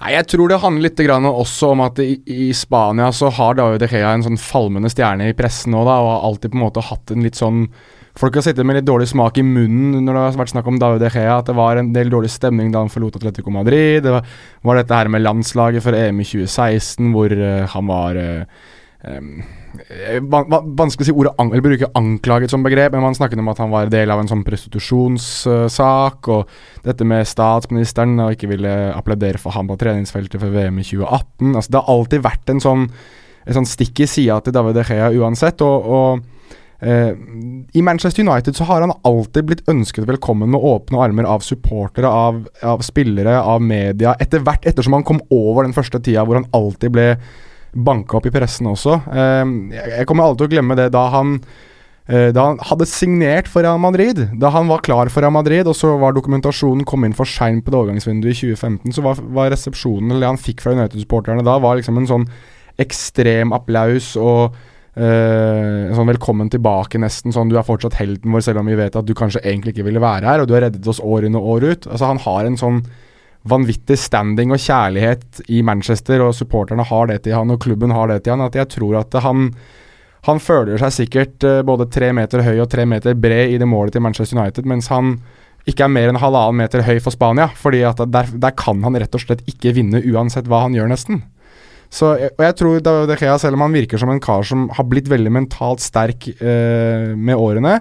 Nei, 0.00 0.12
Jeg 0.12 0.28
tror 0.28 0.50
det 0.52 0.60
handler 0.60 0.90
litt 0.90 1.02
grann 1.06 1.26
også 1.28 1.72
om 1.72 1.82
at 1.86 2.00
i, 2.04 2.18
i 2.28 2.48
Spania 2.56 3.08
så 3.16 3.30
har 3.32 3.56
David 3.56 3.80
De 3.80 3.88
Gea 3.90 4.12
en 4.12 4.24
sånn 4.26 4.40
falmende 4.40 4.90
stjerne 4.92 5.30
i 5.30 5.36
pressen 5.36 5.72
nå, 5.72 5.84
da, 5.88 6.00
og 6.02 6.10
har 6.12 6.26
alltid 6.28 6.52
på 6.52 6.58
en 6.58 6.66
måte 6.66 6.84
hatt 6.84 7.14
en 7.14 7.24
litt 7.24 7.38
sånn 7.40 7.68
Folk 8.16 8.32
har 8.38 8.46
sittet 8.46 8.64
med 8.64 8.78
litt 8.78 8.86
dårlig 8.88 9.10
smak 9.10 9.36
i 9.36 9.42
munnen 9.44 10.06
når 10.06 10.14
det 10.16 10.20
har 10.22 10.36
vært 10.40 10.52
snakk 10.54 10.68
om 10.70 10.78
David 10.80 11.02
De 11.04 11.10
Gea. 11.12 11.34
At 11.36 11.50
det 11.50 11.56
var 11.58 11.76
en 11.76 11.90
del 11.92 12.08
dårlig 12.08 12.30
stemning 12.32 12.70
da 12.72 12.80
han 12.80 12.88
forlot 12.88 13.18
Atletico 13.18 13.52
Madrid. 13.52 14.06
Det 14.06 14.14
var, 14.14 14.30
var 14.64 14.80
dette 14.80 14.96
her 14.96 15.10
med 15.12 15.20
landslaget 15.20 15.84
for 15.84 15.92
EM 15.92 16.22
i 16.24 16.24
2016, 16.24 17.10
hvor 17.12 17.34
uh, 17.36 17.66
han 17.74 17.90
var 17.92 18.16
uh, 18.16 18.64
van- 19.04 19.44
Vanskelig 19.76 21.04
å 21.04 21.08
si 21.08 21.14
ordet 21.14 21.32
eller 21.42 21.64
bruke 21.64 21.90
anklaget 21.98 22.52
som 22.52 22.64
begrep, 22.66 22.94
men 22.94 23.04
man 23.04 23.16
snakket 23.16 23.40
om 23.42 23.50
at 23.52 23.60
han 23.62 23.72
var 23.72 23.90
del 23.92 24.12
av 24.12 24.22
en 24.22 24.30
sånn 24.30 24.44
prostitusjonssak, 24.46 26.30
og 26.32 26.86
dette 26.86 27.08
med 27.08 27.28
statsministeren 27.28 28.16
og 28.24 28.36
ikke 28.36 28.50
ville 28.54 28.76
applaudere 28.94 29.40
for 29.42 29.56
ham 29.56 29.70
på 29.70 29.78
treningsfeltet 29.80 30.40
for 30.42 30.54
VM 30.54 30.80
i 30.82 30.86
2018. 30.86 31.52
Altså, 31.54 31.72
det 31.72 31.82
har 31.82 31.92
alltid 31.96 32.24
vært 32.26 32.54
en 32.54 32.64
sånn, 32.64 32.88
en 33.46 33.60
sånn 33.60 33.68
stikk 33.68 34.04
i 34.04 34.10
sida 34.10 34.40
til 34.42 34.56
David 34.56 34.80
De 34.80 34.88
Gea 34.88 35.12
uansett. 35.20 35.62
og, 35.66 35.92
og 35.98 36.32
Eh, 36.78 37.12
I 37.72 37.82
Manchester 37.82 38.28
United 38.28 38.56
så 38.56 38.64
har 38.64 38.80
han 38.80 38.92
alltid 39.02 39.44
blitt 39.48 39.68
ønsket 39.68 40.04
velkommen 40.08 40.50
med 40.52 40.60
åpne 40.60 41.00
armer 41.00 41.28
av 41.28 41.40
supportere, 41.44 42.08
av, 42.08 42.42
av 42.62 42.84
spillere, 42.84 43.38
av 43.40 43.62
media. 43.64 44.14
Etter 44.20 44.44
hvert, 44.44 44.66
ettersom 44.68 44.98
han 44.98 45.06
kom 45.06 45.22
over 45.32 45.64
den 45.64 45.76
første 45.76 46.00
tida 46.04 46.26
hvor 46.26 46.40
han 46.40 46.50
alltid 46.56 46.92
ble 46.92 47.06
banka 47.76 48.18
opp 48.18 48.28
i 48.28 48.34
pressen 48.34 48.68
også. 48.70 49.00
Eh, 49.12 49.54
jeg, 49.76 50.06
kommer 50.08 50.26
aldri 50.26 50.44
til 50.44 50.50
å 50.50 50.54
glemme 50.56 50.78
det 50.78 50.88
da 50.94 51.06
han 51.14 51.36
eh, 52.08 52.30
da 52.34 52.48
han 52.48 52.60
hadde 52.68 52.88
signert 52.88 53.50
for 53.50 53.66
Real 53.66 53.80
Madrid, 53.82 54.22
da 54.40 54.52
han 54.54 54.70
var 54.70 54.84
klar 54.86 55.10
for 55.12 55.24
Real 55.24 55.34
Madrid, 55.36 55.68
og 55.68 55.76
så 55.78 55.94
var 56.00 56.16
dokumentasjonen 56.16 56.86
kom 56.88 57.06
inn 57.06 57.16
for 57.16 57.28
seint 57.28 57.64
på 57.66 57.74
det 57.74 57.80
overgangsvinduet 57.80 58.32
i 58.32 58.54
2015, 58.54 58.96
så 58.96 59.04
var, 59.04 59.20
var 59.40 59.52
resepsjonen, 59.54 60.12
eller 60.12 60.26
det 60.26 60.32
han 60.34 60.44
fikk 60.46 60.64
fra 60.64 60.76
United-supporterne 60.78 61.44
da, 61.46 61.58
var 61.62 61.80
liksom 61.80 62.00
en 62.00 62.10
sånn 62.12 62.30
ekstrem 62.82 63.54
applaus 63.56 64.14
og 64.20 64.56
Eh, 64.96 65.90
sånn 65.92 66.08
velkommen 66.08 66.48
tilbake, 66.48 66.96
nesten. 66.96 67.34
Sånn 67.34 67.50
du 67.52 67.58
er 67.60 67.66
fortsatt 67.68 67.98
helten 68.00 68.32
vår, 68.32 68.46
selv 68.46 68.62
om 68.62 68.70
vi 68.70 68.78
vet 68.78 68.94
at 68.96 69.04
du 69.04 69.12
kanskje 69.16 69.42
egentlig 69.44 69.74
ikke 69.74 69.90
ville 69.90 70.00
være 70.00 70.24
her, 70.24 70.40
og 70.40 70.48
du 70.48 70.54
har 70.56 70.64
reddet 70.64 70.88
oss 70.88 71.02
år 71.04 71.26
inn 71.28 71.36
og 71.36 71.48
år 71.56 71.66
ut. 71.68 71.88
Altså 71.90 72.08
Han 72.08 72.22
har 72.24 72.48
en 72.48 72.56
sånn 72.56 72.78
vanvittig 73.48 73.98
standing 74.00 74.52
og 74.54 74.62
kjærlighet 74.62 75.42
i 75.52 75.62
Manchester, 75.66 76.22
og 76.24 76.36
supporterne 76.36 76.86
har 76.86 77.10
det 77.10 77.22
til 77.24 77.36
han, 77.36 77.52
og 77.54 77.60
klubben 77.62 77.94
har 77.94 78.10
det 78.10 78.22
til 78.24 78.36
han, 78.36 78.46
at 78.46 78.58
jeg 78.58 78.70
tror 78.76 79.00
at 79.02 79.18
han 79.24 79.50
han 80.26 80.40
føler 80.42 80.80
seg 80.80 80.94
sikkert 80.94 81.44
eh, 81.46 81.62
både 81.66 81.88
tre 81.92 82.10
meter 82.16 82.42
høy 82.42 82.56
og 82.58 82.70
tre 82.72 82.86
meter 82.88 83.14
bred 83.14 83.52
i 83.54 83.60
det 83.62 83.68
målet 83.70 83.94
til 83.94 84.02
Manchester 84.02 84.40
United, 84.40 84.66
mens 84.66 84.90
han 84.90 85.16
ikke 85.66 85.86
er 85.86 85.92
mer 85.92 86.10
enn 86.10 86.20
halvannen 86.22 86.60
meter 86.62 86.84
høy 86.86 86.98
for 87.02 87.14
Spania. 87.14 87.48
fordi 87.54 87.82
at 87.86 88.02
der, 88.10 88.30
der 88.34 88.54
kan 88.58 88.82
han 88.86 88.98
rett 88.98 89.14
og 89.14 89.22
slett 89.22 89.42
ikke 89.50 89.74
vinne 89.76 90.02
uansett 90.02 90.46
hva 90.50 90.64
han 90.66 90.74
gjør, 90.74 90.90
nesten. 90.90 91.22
Så, 91.90 92.16
og 92.18 92.42
jeg 92.42 92.54
tror 92.58 92.80
De 92.82 93.16
Gea, 93.18 93.36
selv 93.38 93.58
om 93.58 93.62
han 93.66 93.74
virker 93.74 94.00
som 94.02 94.10
en 94.10 94.22
kar 94.22 94.42
som 94.46 94.66
har 94.74 94.86
blitt 94.90 95.10
veldig 95.10 95.32
mentalt 95.32 95.82
sterk 95.82 96.26
eh, 96.34 97.14
med 97.14 97.38
årene, 97.38 97.78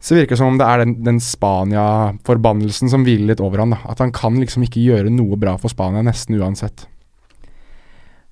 så 0.00 0.16
virker 0.16 0.32
det 0.32 0.40
som 0.40 0.54
om 0.54 0.58
det 0.60 0.64
er 0.64 0.80
den, 0.80 0.94
den 1.04 1.18
Spania-forbannelsen 1.20 2.88
som 2.88 3.04
hviler 3.04 3.34
litt 3.34 3.42
over 3.44 3.60
han 3.60 3.74
da. 3.74 3.82
At 3.92 4.00
han 4.00 4.14
kan 4.16 4.38
liksom 4.40 4.64
ikke 4.64 4.80
gjøre 4.80 5.12
noe 5.12 5.36
bra 5.40 5.58
for 5.60 5.72
Spania, 5.72 6.00
nesten 6.06 6.38
uansett. 6.40 6.86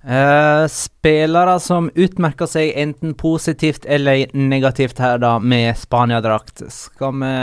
Uh, 0.08 0.64
spillere 0.72 1.58
som 1.60 1.90
utmerker 1.92 2.48
seg 2.48 2.72
enten 2.80 3.12
positivt 3.18 3.84
eller 3.84 4.30
negativt 4.32 5.02
her, 5.04 5.20
da, 5.20 5.34
med 5.36 5.76
Spania-drakt. 5.76 6.64
Skal 6.72 7.20
vi 7.20 7.34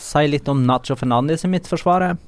si 0.00 0.24
litt 0.32 0.48
om 0.48 0.64
Nacho 0.64 0.96
Fernandes 0.96 1.44
i 1.44 1.52
midtforsvaret? 1.52 2.24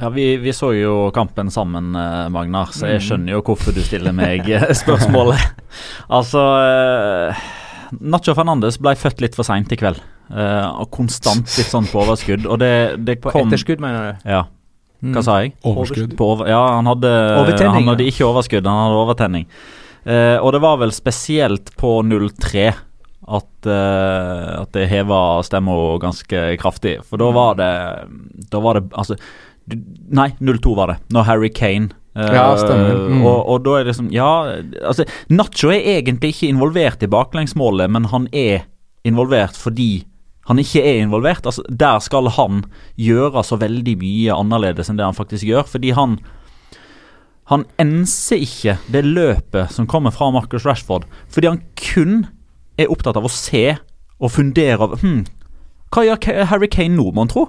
Ja, 0.00 0.08
vi, 0.12 0.38
vi 0.40 0.56
så 0.56 0.72
jo 0.76 1.10
kampen 1.12 1.52
sammen, 1.52 1.92
eh, 1.96 2.26
Magnar, 2.32 2.72
så 2.72 2.94
jeg 2.94 3.04
skjønner 3.04 3.36
jo 3.36 3.44
hvorfor 3.44 3.76
du 3.76 3.80
stiller 3.84 4.16
meg 4.16 4.48
eh, 4.56 4.68
spørsmålet. 4.76 5.40
altså 6.12 6.42
Nacho 8.00 8.36
Fernandes 8.36 8.76
ble 8.80 8.92
født 8.96 9.24
litt 9.24 9.36
for 9.36 9.48
seint 9.48 9.72
i 9.72 9.80
kveld. 9.80 10.00
Eh, 10.30 10.68
og 10.68 10.90
konstant 10.94 11.46
litt 11.58 11.70
sånn 11.70 11.88
på 11.90 12.02
overskudd. 12.02 12.46
Og 12.46 12.60
det, 12.62 12.74
det 13.06 13.18
På 13.24 13.34
kom 13.34 13.50
etterskudd, 13.50 13.82
mener 13.82 14.06
du? 14.06 14.30
Ja, 14.30 14.44
hva 15.04 15.22
sa 15.24 15.40
jeg? 15.44 15.54
Overskudd. 15.66 16.16
På 16.18 16.32
over, 16.34 16.48
ja, 16.50 16.62
han 16.78 16.88
hadde, 16.88 17.12
Overtenning, 17.42 17.84
han 17.84 17.92
hadde 17.92 18.08
ikke 18.08 18.26
overskudd, 18.28 18.66
han 18.66 18.82
hadde 18.86 19.02
overtenning. 19.04 19.48
Uh, 20.06 20.38
og 20.38 20.52
det 20.54 20.62
var 20.62 20.78
vel 20.80 20.92
spesielt 20.94 21.72
på 21.80 21.98
0-3 22.06 22.68
at, 22.70 23.52
uh, 23.66 24.62
at 24.62 24.70
det 24.76 24.86
heva 24.92 25.42
stemma 25.46 25.74
ganske 26.02 26.46
kraftig. 26.62 27.00
For 27.08 27.18
da 27.18 27.32
var 27.34 27.58
det 27.58 27.72
Da 28.52 28.60
var 28.62 28.78
det 28.78 28.92
Altså 28.94 29.16
Nei, 29.66 30.28
0-2 30.38 30.76
var 30.78 30.92
det. 30.92 31.00
Når 31.10 31.26
Harry 31.26 31.50
Kane 31.50 31.90
Uh, 32.16 32.32
Ja, 32.32 32.56
stemmer. 32.56 32.94
Mm. 33.12 33.24
Og, 33.28 33.40
og 33.44 33.58
da 33.66 33.74
er 33.76 33.84
det 33.84 33.90
liksom 33.90 34.06
Ja, 34.14 34.30
altså 34.88 35.04
Nacho 35.28 35.68
er 35.68 35.98
egentlig 35.98 36.30
ikke 36.32 36.48
involvert 36.48 37.02
i 37.04 37.10
baklengsmålet, 37.12 37.92
men 37.92 38.08
han 38.08 38.24
er 38.32 38.64
involvert 39.04 39.58
fordi 39.60 40.06
han 40.46 40.60
ikke 40.62 40.82
er 40.82 41.02
involvert. 41.02 41.46
Altså 41.46 41.64
Der 41.68 41.98
skal 42.04 42.30
han 42.36 42.64
gjøre 42.96 43.42
så 43.44 43.58
veldig 43.60 43.96
mye 44.00 44.34
annerledes 44.36 44.90
enn 44.90 44.98
det 44.98 45.06
han 45.06 45.16
faktisk 45.16 45.46
gjør, 45.48 45.66
fordi 45.70 45.94
han 45.96 46.18
han 47.46 47.62
enser 47.78 48.40
ikke 48.42 48.72
det 48.90 49.04
løpet 49.06 49.70
som 49.70 49.86
kommer 49.86 50.10
fra 50.10 50.32
Marcus 50.34 50.64
Rashford, 50.66 51.04
fordi 51.30 51.46
han 51.46 51.60
kun 51.78 52.24
er 52.74 52.90
opptatt 52.90 53.14
av 53.20 53.28
å 53.28 53.30
se 53.30 53.76
og 54.18 54.32
fundere 54.34 54.82
over 54.82 54.98
hm, 54.98 55.20
Hva 55.94 56.02
gjør 56.02 56.48
Harry 56.50 56.66
Kane 56.66 56.96
nå, 56.98 57.12
mon 57.14 57.30
tro? 57.30 57.44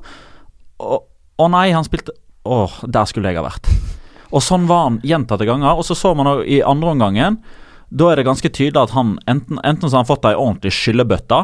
Å 0.77 0.99
å 1.37 1.47
nei, 1.53 1.69
han 1.73 1.85
spilte 1.85 2.15
Å, 2.47 2.65
der 2.87 3.07
skulle 3.09 3.29
jeg 3.29 3.39
ha 3.41 3.45
vært. 3.45 3.67
Og 4.31 4.43
sånn 4.43 4.67
var 4.69 4.85
han 4.85 4.99
gjentatte 5.07 5.47
ganger. 5.47 5.75
Og 5.75 5.83
så 5.87 5.97
så 5.99 6.13
man 6.15 6.29
i 6.47 6.61
andre 6.63 6.93
omgangen 6.95 7.41
Da 7.91 8.11
er 8.11 8.19
det 8.19 8.27
ganske 8.27 8.51
tydelig 8.51 8.85
at 8.85 8.95
han 8.95 9.17
enten, 9.27 9.59
enten 9.63 9.87
så 9.87 9.97
har 9.97 10.05
han 10.05 10.09
fått 10.09 10.27
ei 10.27 10.35
ordentlig 10.35 10.73
skyllebøtte, 10.75 11.43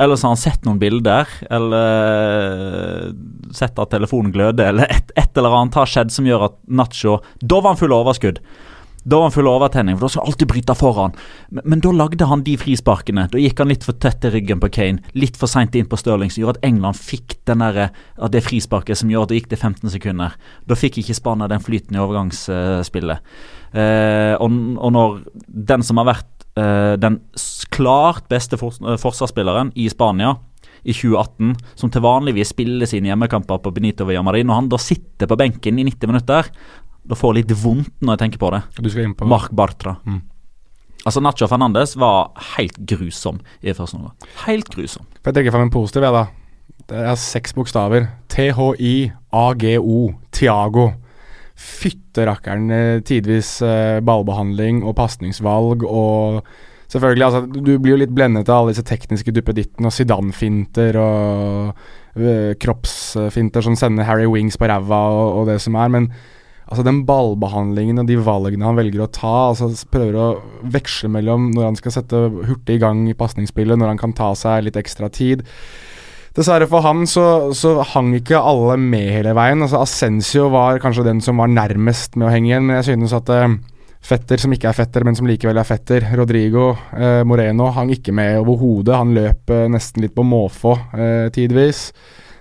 eller 0.00 0.16
så 0.16 0.26
har 0.26 0.34
han 0.34 0.40
sett 0.40 0.64
noen 0.64 0.80
bilder, 0.80 1.28
eller 1.52 3.12
sett 3.56 3.78
at 3.78 3.92
telefonen 3.92 4.32
gløder, 4.32 4.72
eller 4.72 4.90
et, 4.90 5.12
et 5.18 5.38
eller 5.38 5.56
annet 5.58 5.76
har 5.76 5.90
skjedd 5.90 6.12
som 6.14 6.28
gjør 6.28 6.48
at 6.48 6.58
Nacho 6.66 7.18
Da 7.40 7.60
var 7.60 7.74
han 7.74 7.80
full 7.80 7.92
av 7.92 8.06
overskudd. 8.06 8.40
Da 9.04 9.16
var 9.16 9.30
han 9.30 9.32
full 9.32 9.48
av 9.48 9.56
overtenning, 9.56 9.96
for 9.96 10.04
da 10.04 10.10
skulle 10.12 10.24
han 10.26 10.32
alltid 10.34 10.48
bryte 10.50 10.74
foran. 10.76 11.14
Men, 11.48 11.64
men 11.72 11.82
da 11.84 11.92
lagde 11.96 12.28
han 12.28 12.42
de 12.44 12.56
frisparkene. 12.60 13.26
Da 13.32 13.40
gikk 13.40 13.62
han 13.62 13.70
litt 13.72 13.86
for 13.86 13.96
tett 13.96 14.20
til 14.20 14.34
ryggen 14.34 14.60
på 14.60 14.68
Kane, 14.76 15.00
litt 15.16 15.38
for 15.40 15.48
seint 15.50 15.76
inn 15.78 15.88
på 15.88 15.98
Stirling, 16.00 16.32
som 16.32 16.44
gjorde 16.44 16.60
at 16.60 16.68
England 16.68 17.00
fikk 17.00 17.38
den 17.48 17.64
der, 17.64 17.94
at 17.96 18.34
det 18.34 18.44
frisparket 18.44 19.00
som 19.00 19.12
gjorde 19.12 19.30
at 19.30 19.32
det 19.32 19.40
gikk 19.40 19.52
til 19.54 19.62
15 19.62 19.94
sekunder. 19.96 20.36
Da 20.68 20.76
fikk 20.76 21.00
ikke 21.00 21.16
Spania 21.16 21.48
den 21.48 21.64
flyten 21.64 21.96
i 21.96 22.02
overgangsspillet. 22.02 23.32
Eh, 23.70 24.34
og, 24.36 24.60
og 24.76 24.94
når 24.96 25.18
den 25.72 25.86
som 25.86 26.02
har 26.02 26.12
vært 26.12 26.39
eh, 26.58 26.94
den 27.00 27.20
klart 27.74 28.28
beste 28.30 28.58
fors 28.60 28.80
eh, 28.82 28.98
forsvarsspilleren 29.00 29.72
i 29.78 29.88
Spania 29.92 30.36
i 30.80 30.94
2018, 30.96 31.54
som 31.76 31.92
til 31.92 32.04
vanligvis 32.04 32.54
spiller 32.54 32.88
sine 32.88 33.10
hjemmekamper 33.10 33.60
på 33.60 33.72
Benito 33.76 34.06
Villamarin, 34.08 34.48
og 34.48 34.62
han 34.62 34.70
da 34.72 34.78
sitter 34.80 35.28
på 35.28 35.36
benken 35.36 35.78
i 35.78 35.84
90 35.90 36.08
minutter, 36.08 36.48
da 37.10 37.16
får 37.16 37.34
jeg 37.34 37.42
litt 37.42 37.56
vondt 37.60 37.92
når 38.00 38.16
jeg 38.16 38.22
tenker 38.24 38.40
på 38.40 38.52
det. 38.54 38.62
På 39.18 39.28
Mark 39.28 39.52
Bartra. 39.56 39.96
Mm. 40.06 40.22
Altså 41.08 41.22
Nacho 41.24 41.48
Fernandes 41.48 41.94
var 42.00 42.32
helt 42.56 42.76
grusom 42.88 43.40
i 43.64 43.72
første 43.72 43.96
omgang. 43.96 44.16
Helt 44.44 44.68
grusom. 44.72 45.06
Får 45.20 45.32
jeg 45.32 45.38
trekke 45.38 45.54
fram 45.54 45.68
en 45.68 45.72
positiv, 45.72 46.04
jeg, 46.04 46.12
da. 46.12 46.26
Det 46.90 47.04
er 47.06 47.20
seks 47.20 47.54
bokstaver. 47.56 48.08
T-H-I-A-G-O. 48.32 49.98
Tiago. 50.34 50.90
Fytte 51.60 52.24
rakkeren. 52.28 52.70
eh, 52.72 53.04
Tidvis 53.04 53.58
eh, 53.66 54.00
ballbehandling 54.04 54.82
og 54.84 54.96
pasningsvalg 55.00 55.86
og 55.86 56.42
Selvfølgelig, 56.90 57.22
altså, 57.22 57.40
du 57.46 57.76
blir 57.78 57.92
jo 57.92 58.00
litt 58.00 58.10
blendet 58.10 58.48
av 58.50 58.64
alle 58.64 58.72
disse 58.72 58.82
tekniske 58.82 59.30
duppedittene 59.30 59.86
og 59.86 59.94
Zidane-finter 59.94 60.96
og 60.98 61.68
øh, 62.18 62.56
kroppsfinter 62.58 63.62
som 63.62 63.76
sender 63.78 64.08
Harry 64.08 64.26
Wings 64.26 64.58
på 64.58 64.66
ræva 64.66 64.98
og, 65.14 65.36
og 65.38 65.46
det 65.52 65.60
som 65.62 65.78
er, 65.78 65.92
men 65.94 66.08
altså 66.66 66.82
den 66.86 67.04
ballbehandlingen 67.06 68.02
og 68.02 68.10
de 68.10 68.16
valgene 68.18 68.66
han 68.66 68.78
velger 68.78 69.04
å 69.04 69.10
ta, 69.14 69.36
altså 69.52 69.70
prøver 69.90 70.18
å 70.18 70.26
veksle 70.66 71.12
mellom 71.14 71.52
når 71.54 71.68
han 71.68 71.78
skal 71.78 71.94
sette 71.94 72.24
hurtig 72.48 72.80
i 72.80 72.82
gang 72.82 73.04
i 73.06 73.14
pasningsspillet, 73.14 73.78
når 73.78 73.92
han 73.94 74.02
kan 74.02 74.16
ta 74.18 74.32
seg 74.38 74.66
litt 74.66 74.78
ekstra 74.82 75.12
tid. 75.14 75.46
Dessverre 76.36 76.68
for 76.70 76.84
han 76.84 77.02
så, 77.10 77.50
så 77.58 77.80
hang 77.92 78.12
ikke 78.20 78.38
alle 78.38 78.76
med 78.78 79.08
hele 79.10 79.34
veien. 79.34 79.64
Altså 79.64 79.80
Ascensio 79.82 80.46
var 80.52 80.78
kanskje 80.82 81.08
den 81.08 81.22
som 81.24 81.40
var 81.42 81.50
nærmest 81.50 82.14
med 82.14 82.28
å 82.28 82.30
henge 82.30 82.52
igjen, 82.52 82.68
men 82.68 82.78
jeg 82.78 82.92
synes 82.92 83.14
at 83.18 83.32
uh, 83.34 83.50
Fetter 84.00 84.40
som 84.40 84.52
ikke 84.54 84.70
er 84.70 84.76
fetter, 84.78 85.04
men 85.04 85.12
som 85.12 85.26
likevel 85.28 85.58
er 85.60 85.66
fetter, 85.68 86.06
Rodrigo 86.16 86.70
uh, 86.72 87.20
Moreno, 87.28 87.66
hang 87.76 87.90
ikke 87.92 88.14
med 88.16 88.38
overhodet. 88.40 88.94
Han 88.96 89.10
løp 89.12 89.52
uh, 89.52 89.66
nesten 89.68 90.06
litt 90.06 90.14
på 90.16 90.24
måfå 90.24 90.72
tidvis. 91.34 91.82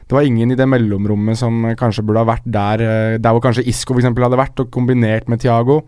Det 0.09 0.15
var 0.15 0.25
ingen 0.25 0.53
i 0.53 0.57
det 0.57 0.69
mellomrommet 0.69 1.37
som 1.37 1.67
kanskje 1.77 2.05
burde 2.05 2.23
ha 2.23 2.29
vært 2.29 2.47
der, 2.49 2.85
der 3.21 3.35
hvor 3.35 3.43
kanskje 3.43 3.67
Isco 3.69 3.97
eksempel 3.97 4.25
hadde 4.25 4.39
vært, 4.39 4.63
og 4.63 4.71
kombinert 4.73 5.27
med 5.29 5.43
Thiago. 5.43 5.83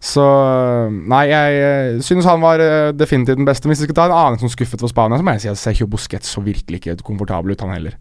Så 0.00 0.22
eh, 0.24 0.94
Nei, 1.12 1.26
jeg 1.28 1.60
eh, 1.60 1.98
synes 2.04 2.28
han 2.28 2.40
var 2.40 2.62
eh, 2.64 2.88
definitivt 2.96 3.36
den 3.40 3.48
beste. 3.48 3.68
Men 3.68 3.76
Hvis 3.76 3.84
vi 3.84 3.90
skal 3.90 3.98
ta 3.98 4.08
en 4.08 4.16
annen 4.16 4.40
som 4.40 4.52
skuffet 4.52 4.80
for 4.80 4.88
Spania, 4.88 5.20
så 5.20 5.26
må 5.26 5.36
jeg 5.36 5.44
si 5.44 5.52
at 5.52 5.60
Sergio 5.60 5.88
Busquets 5.92 6.32
så 6.32 6.42
virkelig 6.44 6.80
ikke 6.80 6.96
komfortabel 7.04 7.52
ut, 7.52 7.64
han 7.64 7.76
heller. 7.76 7.98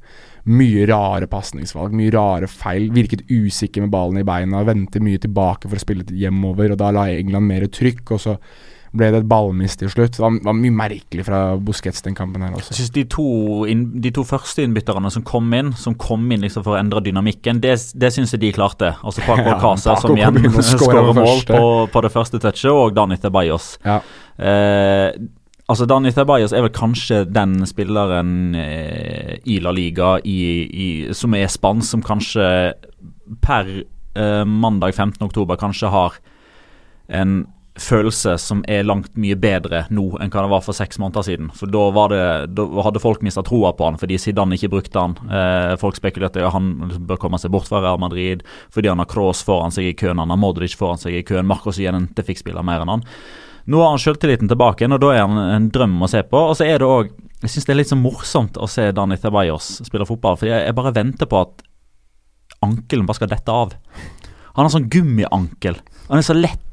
Mye 0.50 0.88
rare 0.88 1.27
pasningsvalg, 1.29 1.94
mye 2.00 2.13
rare 2.15 2.48
feil. 2.48 2.88
Virket 2.96 3.25
usikker 3.27 3.84
med 3.84 3.91
ballen 3.94 4.22
i 4.22 4.27
beina. 4.27 4.63
Vendte 4.68 5.03
mye 5.03 5.20
tilbake 5.20 5.68
for 5.68 5.75
å 5.75 5.84
spille 5.84 6.08
hjemover, 6.08 6.72
og 6.74 6.79
da 6.79 6.94
la 6.96 7.10
England 7.12 7.51
mer 7.51 7.68
trykk. 7.68 8.15
Og 8.15 8.24
så 8.24 8.38
ble 8.96 9.10
det 9.13 9.22
et 9.22 9.27
ballmist 9.29 9.79
til 9.81 9.91
slutt. 9.91 10.15
Det 10.15 10.24
var, 10.24 10.36
var 10.46 10.55
mye 10.58 10.74
merkelig 10.74 11.25
fra 11.27 11.41
Busquets 11.62 12.01
den 12.05 12.15
kampen 12.17 12.43
her 12.46 12.55
også. 12.58 12.72
Jeg 12.74 12.79
synes 12.79 12.93
de 12.96 13.03
to, 13.13 13.27
inn, 13.69 13.84
de 14.01 14.12
to 14.15 14.24
første 14.27 14.63
innbytterne 14.65 15.12
som 15.13 15.25
kom 15.27 15.51
inn, 15.55 15.74
som 15.77 15.98
kom 16.00 16.25
inn 16.34 16.46
liksom 16.46 16.65
for 16.65 16.75
å 16.75 16.79
endre 16.79 17.03
dynamikken, 17.05 17.62
det, 17.63 17.75
det 18.01 18.12
syns 18.15 18.34
jeg 18.34 18.43
de 18.43 18.53
klarte. 18.55 18.93
Altså 19.03 19.25
Paco 19.25 19.46
Ja, 19.50 19.58
Casa 19.62 19.98
som 20.01 20.17
igjen 20.17 20.39
skårer 20.72 21.13
mål 21.17 21.43
på, 21.50 21.62
på 21.93 22.05
det 22.05 22.13
første 22.13 22.41
touchet, 22.41 22.72
og 22.72 22.96
Dani 22.98 23.17
Ceballos. 23.22 23.75
Ja. 23.86 24.00
Eh, 24.38 25.12
altså 25.69 25.88
Dani 25.89 26.13
Ceballos 26.15 26.55
er 26.55 26.65
vel 26.65 26.74
kanskje 26.74 27.24
den 27.29 27.60
spilleren 27.69 28.58
eh, 28.58 29.38
i 29.50 29.60
La 29.63 29.74
Liga 29.75 30.17
i, 30.25 30.39
i, 30.65 30.89
som 31.17 31.38
er 31.38 31.50
spansk, 31.51 31.93
som 31.93 32.05
kanskje 32.05 32.50
per 33.46 33.72
eh, 33.77 34.43
mandag 34.46 34.98
15.10 34.98 35.58
kanskje 35.62 35.93
har 35.93 36.19
en 37.10 37.39
følelse 37.79 38.36
som 38.41 38.62
er 38.67 38.86
langt 38.88 39.15
mye 39.19 39.38
bedre 39.39 39.86
nå 39.93 40.05
enn 40.19 40.31
hva 40.31 40.43
det 40.45 40.51
var 40.51 40.63
for 40.65 40.77
seks 40.77 41.00
måneder 41.01 41.25
siden. 41.25 41.50
For 41.55 41.71
da, 41.71 42.05
det, 42.12 42.21
da 42.57 42.67
hadde 42.86 43.01
folk 43.03 43.24
mista 43.25 43.43
troa 43.45 43.71
på 43.77 43.88
han 43.88 44.00
fordi 44.01 44.19
Zidane 44.21 44.57
ikke 44.57 44.71
brukte 44.75 45.03
han. 45.03 45.17
Eh, 45.25 45.75
folk 45.81 46.00
spekulerte 46.00 46.43
at 46.45 46.55
han 46.55 46.71
bør 47.09 47.21
komme 47.21 47.39
seg 47.41 47.53
bort 47.53 47.69
fra 47.69 47.81
Real 47.83 48.01
Madrid 48.01 48.45
fordi 48.74 48.91
han 48.91 49.01
har 49.01 49.09
Kroos 49.09 49.43
foran 49.45 49.74
seg 49.75 49.89
i 49.89 49.95
køen, 49.98 50.21
han 50.21 50.33
har 50.33 50.39
Modric 50.39 50.75
foran 50.77 51.01
seg 51.01 51.17
i 51.17 51.24
køen, 51.25 51.48
Marcos 51.50 51.81
Jenente 51.81 52.25
fikk 52.25 52.43
spille 52.43 52.63
mer 52.65 52.83
enn 52.83 52.98
han. 52.98 53.07
Nå 53.69 53.81
har 53.83 53.91
han 53.93 54.01
selvtilliten 54.01 54.50
tilbake 54.50 54.81
igjen, 54.83 54.95
og 54.95 55.01
da 55.03 55.09
er 55.13 55.25
han 55.25 55.39
en 55.43 55.67
drøm 55.74 56.00
å 56.01 56.07
se 56.09 56.24
på. 56.25 56.39
Og 56.50 56.55
så 56.57 56.65
er 56.65 56.79
det 56.81 56.88
òg 56.89 57.12
Jeg 57.39 57.51
syns 57.53 57.67
det 57.67 57.71
er 57.71 57.77
litt 57.79 57.91
så 57.91 57.95
morsomt 57.95 58.57
å 58.59 58.67
se 58.67 58.89
Dani 58.91 59.15
Ceballos 59.15 59.77
spille 59.88 60.07
fotball, 60.09 60.36
for 60.39 60.50
jeg, 60.50 60.65
jeg 60.65 60.75
bare 60.75 60.91
venter 60.95 61.29
på 61.29 61.38
at 61.39 61.62
ankelen 62.65 63.05
bare 63.07 63.15
skal 63.15 63.29
dette 63.31 63.53
av. 63.53 63.77
Han 64.57 64.65
har 64.65 64.74
sånn 64.74 64.89
gummiankel. 64.91 65.77
Han 66.09 66.19
er 66.19 66.25
så 66.25 66.36
lett. 66.36 66.65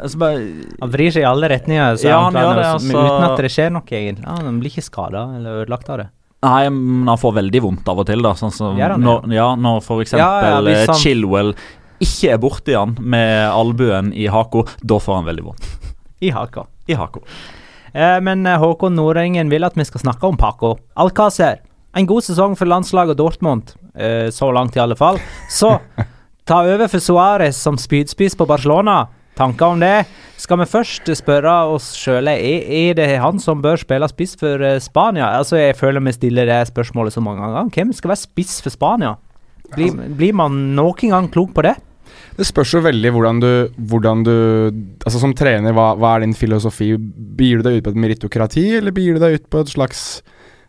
Altså 0.00 0.18
bare, 0.18 0.38
Han 0.80 0.90
vrir 0.94 1.10
seg 1.12 1.22
i 1.22 1.28
alle 1.28 1.48
retninger, 1.52 1.98
så 2.00 2.08
Ja, 2.08 2.20
han 2.24 2.32
planer, 2.32 2.56
det, 2.56 2.66
altså, 2.74 2.94
uten 2.96 3.26
at 3.28 3.42
det 3.44 3.50
skjer 3.52 3.70
noe, 3.74 3.84
egentlig. 3.90 4.24
Ja, 4.26 4.36
han 4.46 4.60
blir 4.62 4.70
ikke 4.72 4.86
skada 4.86 5.24
eller 5.36 5.62
ødelagt 5.64 5.90
av 5.92 5.98
det. 6.02 6.08
Nei, 6.42 6.62
men 6.72 7.08
han 7.10 7.18
får 7.20 7.34
veldig 7.36 7.60
vondt 7.66 7.88
av 7.92 7.98
og 8.00 8.06
til, 8.08 8.22
da. 8.24 8.32
Sånn 8.38 8.52
som 8.56 8.78
han 8.80 9.02
når, 9.04 9.26
ja, 9.36 9.50
når 9.60 9.82
for 9.84 10.00
eksempel 10.00 10.24
Ja, 10.24 10.60
eh, 10.72 10.86
han- 10.88 10.96
Chilwell 10.96 11.54
ikke 12.00 12.32
er 12.32 12.38
borti 12.40 12.72
han 12.74 12.96
med 12.98 13.50
albuen 13.52 14.12
i 14.16 14.26
haka, 14.32 14.64
da 14.82 14.98
får 14.98 15.20
han 15.20 15.26
veldig 15.28 15.44
vondt. 15.44 15.66
I 16.22 16.30
haka. 16.30 16.64
I 16.88 16.94
haka. 16.96 17.20
Eh, 17.92 18.20
men 18.20 18.46
eh, 18.46 18.56
Håkon 18.58 18.94
Nordengen 18.96 19.50
vil 19.50 19.64
at 19.64 19.74
vi 19.76 19.84
skal 19.84 20.00
snakke 20.00 20.24
om 20.28 20.36
Paco. 20.36 20.78
Alcácer. 20.96 21.58
En 21.94 22.06
god 22.06 22.22
sesong 22.22 22.56
for 22.56 22.66
landslaget 22.70 23.10
og 23.10 23.16
Dortmund, 23.18 23.74
eh, 23.96 24.28
så 24.30 24.52
langt 24.54 24.76
i 24.76 24.80
alle 24.80 24.96
fall. 24.96 25.18
Så 25.50 25.78
ta 26.46 26.62
over 26.62 26.88
for 26.88 26.98
Suárez 27.02 27.52
som 27.58 27.76
spydspiss 27.76 28.36
på 28.38 28.46
Barcelona. 28.46 29.08
Tanker 29.40 29.72
om 29.72 29.80
det? 29.80 30.04
Skal 30.40 30.60
vi 30.60 30.68
først 30.68 31.08
spørre 31.16 31.52
oss 31.72 31.94
sjøl 31.96 32.28
er, 32.28 32.92
det 32.96 33.06
han 33.22 33.40
som 33.40 33.62
bør 33.64 33.80
spille 33.80 34.08
spiss 34.10 34.34
for 34.40 34.60
eh, 34.60 34.80
Spania? 34.84 35.30
Altså, 35.38 35.56
Jeg 35.56 35.78
føler 35.78 36.04
vi 36.04 36.12
stiller 36.12 36.48
det 36.48 36.60
spørsmålet 36.68 37.14
så 37.14 37.22
mange 37.24 37.46
ganger. 37.46 37.70
Hvem 37.72 37.94
skal 37.96 38.12
være 38.12 38.24
spiss 38.26 38.58
for 38.60 38.74
Spania? 38.74 39.14
Blir, 39.72 39.96
blir 40.18 40.36
man 40.36 40.74
noen 40.76 41.14
gang 41.14 41.30
klok 41.32 41.54
på 41.56 41.64
det? 41.64 41.78
Det 42.36 42.46
spørs 42.48 42.74
jo 42.74 42.82
veldig 42.84 43.12
hvordan 43.14 43.40
du, 43.42 43.50
hvordan 43.90 44.24
du 44.26 44.34
Altså 45.04 45.20
Som 45.22 45.34
trener, 45.36 45.74
hva, 45.76 45.92
hva 45.96 46.16
er 46.16 46.24
din 46.24 46.36
filosofi? 46.36 46.92
Begir 46.98 47.60
du 47.60 47.68
deg 47.68 47.80
ut 47.80 47.86
på 47.86 47.94
et 47.94 48.02
meritokrati, 48.04 48.66
eller 48.76 48.94
begir 48.96 49.16
du 49.16 49.24
deg 49.24 49.40
ut 49.40 49.48
på 49.52 49.64
et 49.64 49.72
slags 49.72 50.04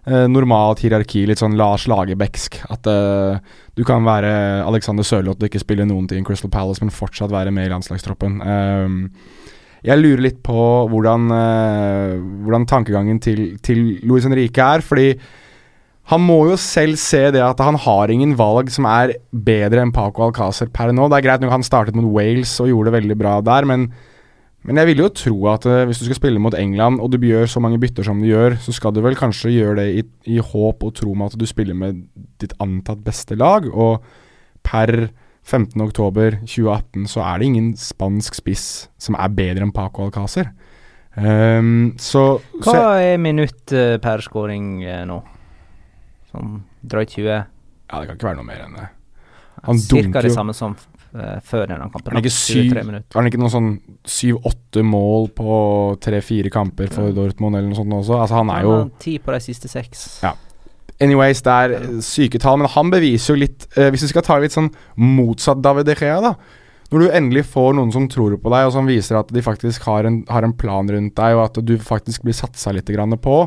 eh, 0.08 0.28
normalt 0.32 0.84
hierarki? 0.84 1.26
Litt 1.30 1.42
sånn 1.42 1.58
Lars 1.60 1.88
Lagerbäcksk. 1.92 2.62
At 2.74 2.88
eh, 2.90 3.38
du 3.78 3.84
kan 3.88 4.06
være 4.08 4.32
Alexander 4.66 5.08
Sørloth 5.08 5.42
og 5.42 5.50
ikke 5.50 5.64
spille 5.64 5.88
noen 5.90 6.10
ting 6.10 6.24
i 6.24 6.28
Crystal 6.28 6.52
Palace, 6.54 6.84
men 6.84 6.94
fortsatt 6.94 7.34
være 7.34 7.54
med 7.56 7.70
i 7.70 7.74
landslagstroppen. 7.74 8.42
Eh, 8.46 8.98
jeg 9.88 9.98
lurer 9.98 10.22
litt 10.28 10.42
på 10.46 10.64
hvordan, 10.92 11.30
eh, 11.34 12.18
hvordan 12.46 12.68
tankegangen 12.70 13.22
til, 13.24 13.46
til 13.66 14.02
Luis 14.06 14.28
Henrique 14.28 14.62
er, 14.62 14.84
fordi 14.86 15.16
han 16.12 16.22
må 16.26 16.42
jo 16.50 16.58
selv 16.60 17.00
se 17.00 17.24
det 17.34 17.42
at 17.46 17.62
han 17.64 17.78
har 17.80 18.12
ingen 18.12 18.34
valg 18.38 18.72
som 18.74 18.88
er 18.90 19.16
bedre 19.32 19.84
enn 19.84 19.94
Paco 19.96 20.26
Alcácer 20.28 20.70
per 20.74 20.92
nå. 20.94 21.08
Det 21.10 21.20
er 21.20 21.28
greit 21.28 21.44
nok 21.44 21.54
han 21.54 21.66
startet 21.66 21.98
mot 21.98 22.10
Wales 22.14 22.54
og 22.62 22.70
gjorde 22.72 22.92
det 22.92 22.98
veldig 23.00 23.18
bra 23.22 23.36
der, 23.46 23.68
men, 23.70 23.88
men 24.64 24.78
jeg 24.78 24.92
vil 24.92 25.00
jo 25.04 25.10
tro 25.10 25.38
at 25.50 25.66
eh, 25.66 25.86
hvis 25.90 26.02
du 26.02 26.06
skal 26.06 26.20
spille 26.20 26.42
mot 26.44 26.54
England, 26.54 27.00
og 27.02 27.12
du 27.14 27.18
gjør 27.26 27.48
så 27.50 27.62
mange 27.64 27.80
bytter 27.82 28.06
som 28.06 28.20
du 28.22 28.28
gjør, 28.30 28.60
så 28.62 28.74
skal 28.76 28.94
du 28.94 29.02
vel 29.02 29.16
kanskje 29.18 29.54
gjøre 29.56 29.80
det 29.82 29.88
i, 29.98 30.04
i 30.36 30.38
håp 30.38 30.84
og 30.86 30.94
tro 31.00 31.16
med 31.18 31.32
at 31.34 31.40
du 31.42 31.48
spiller 31.50 31.78
med 31.78 32.04
ditt 32.42 32.54
antatt 32.62 33.02
beste 33.06 33.38
lag, 33.40 33.66
og 33.74 34.04
per 34.62 35.10
15.10.2018 35.50 37.08
så 37.10 37.24
er 37.26 37.40
det 37.42 37.48
ingen 37.50 37.72
spansk 37.80 38.38
spiss 38.38 38.66
som 39.02 39.18
er 39.18 39.34
bedre 39.34 39.66
enn 39.66 39.74
Paco 39.74 40.06
Alcácer. 40.06 40.52
Um, 41.18 41.92
så, 42.00 42.40
så 42.64 42.72
Hva 42.78 42.92
er 43.04 43.18
minutt 43.20 43.74
eh, 43.76 43.98
per 44.00 44.22
scoring 44.24 44.78
eh, 44.86 45.02
nå? 45.10 45.18
Sånn 46.32 46.62
drøyt 46.88 47.18
20? 47.18 47.28
Ja, 47.28 47.42
det 48.00 48.06
kan 48.08 48.16
ikke 48.16 48.30
være 48.30 48.40
noe 48.40 48.48
mer 48.48 48.62
enn 48.64 48.78
det. 48.78 48.86
Han 49.66 49.82
Cirka 49.82 49.98
dunker 50.06 50.24
det 50.24 50.32
jo- 50.32 50.38
samme 50.38 50.56
som 50.56 50.78
før 51.44 51.66
denne 51.68 51.90
kampen. 51.92 52.12
Er 52.12 52.22
det 52.22 52.30
ikke 52.30 52.36
syv 52.38 52.70
23 52.72 53.02
det 53.12 53.32
ikke 53.32 53.42
noe 53.42 53.52
sånn 53.52 53.72
syv-åtte 54.08 54.84
mål 54.88 55.28
på 55.36 55.58
tre-fire 56.04 56.52
kamper 56.54 56.88
for. 56.94 57.12
Dortmund 57.16 57.58
eller 57.60 57.68
noe 57.72 57.80
sånt 57.80 57.98
også? 57.98 58.22
Altså, 58.22 58.40
han 58.40 58.54
er 58.54 58.64
jo 58.68 58.78
ti 59.02 59.18
på 59.20 59.36
de 59.36 59.42
siste 59.44 59.72
seks. 59.72 60.06
Ja. 60.24 60.32
Anyways, 61.02 61.42
det 61.46 61.52
er 61.52 61.76
eh, 61.78 62.00
syke 62.06 62.40
tall, 62.42 62.60
men 62.62 62.70
han 62.72 62.92
beviser 62.94 63.34
jo 63.34 63.42
litt 63.42 63.66
eh, 63.74 63.90
Hvis 63.94 64.06
vi 64.06 64.12
skal 64.12 64.26
ta 64.26 64.38
litt 64.42 64.54
sånn 64.54 64.70
motsatt 65.02 65.62
David 65.64 65.90
De 65.90 65.96
Gea, 65.98 66.20
da. 66.22 66.36
Når 66.92 67.04
du 67.04 67.14
endelig 67.16 67.46
får 67.54 67.76
noen 67.78 67.92
som 67.96 68.08
tror 68.12 68.36
på 68.36 68.52
deg, 68.52 68.68
og 68.68 68.74
som 68.76 68.90
viser 68.90 69.18
at 69.22 69.30
de 69.32 69.44
faktisk 69.44 69.86
har 69.88 70.08
en, 70.08 70.22
har 70.28 70.44
en 70.44 70.54
plan 70.54 70.88
rundt 70.92 71.16
deg, 71.16 71.38
og 71.38 71.46
at 71.46 71.62
du 71.64 71.78
faktisk 71.80 72.26
blir 72.28 72.36
satsa 72.36 72.74
litt 72.76 72.92
grann 72.92 73.16
på, 73.16 73.38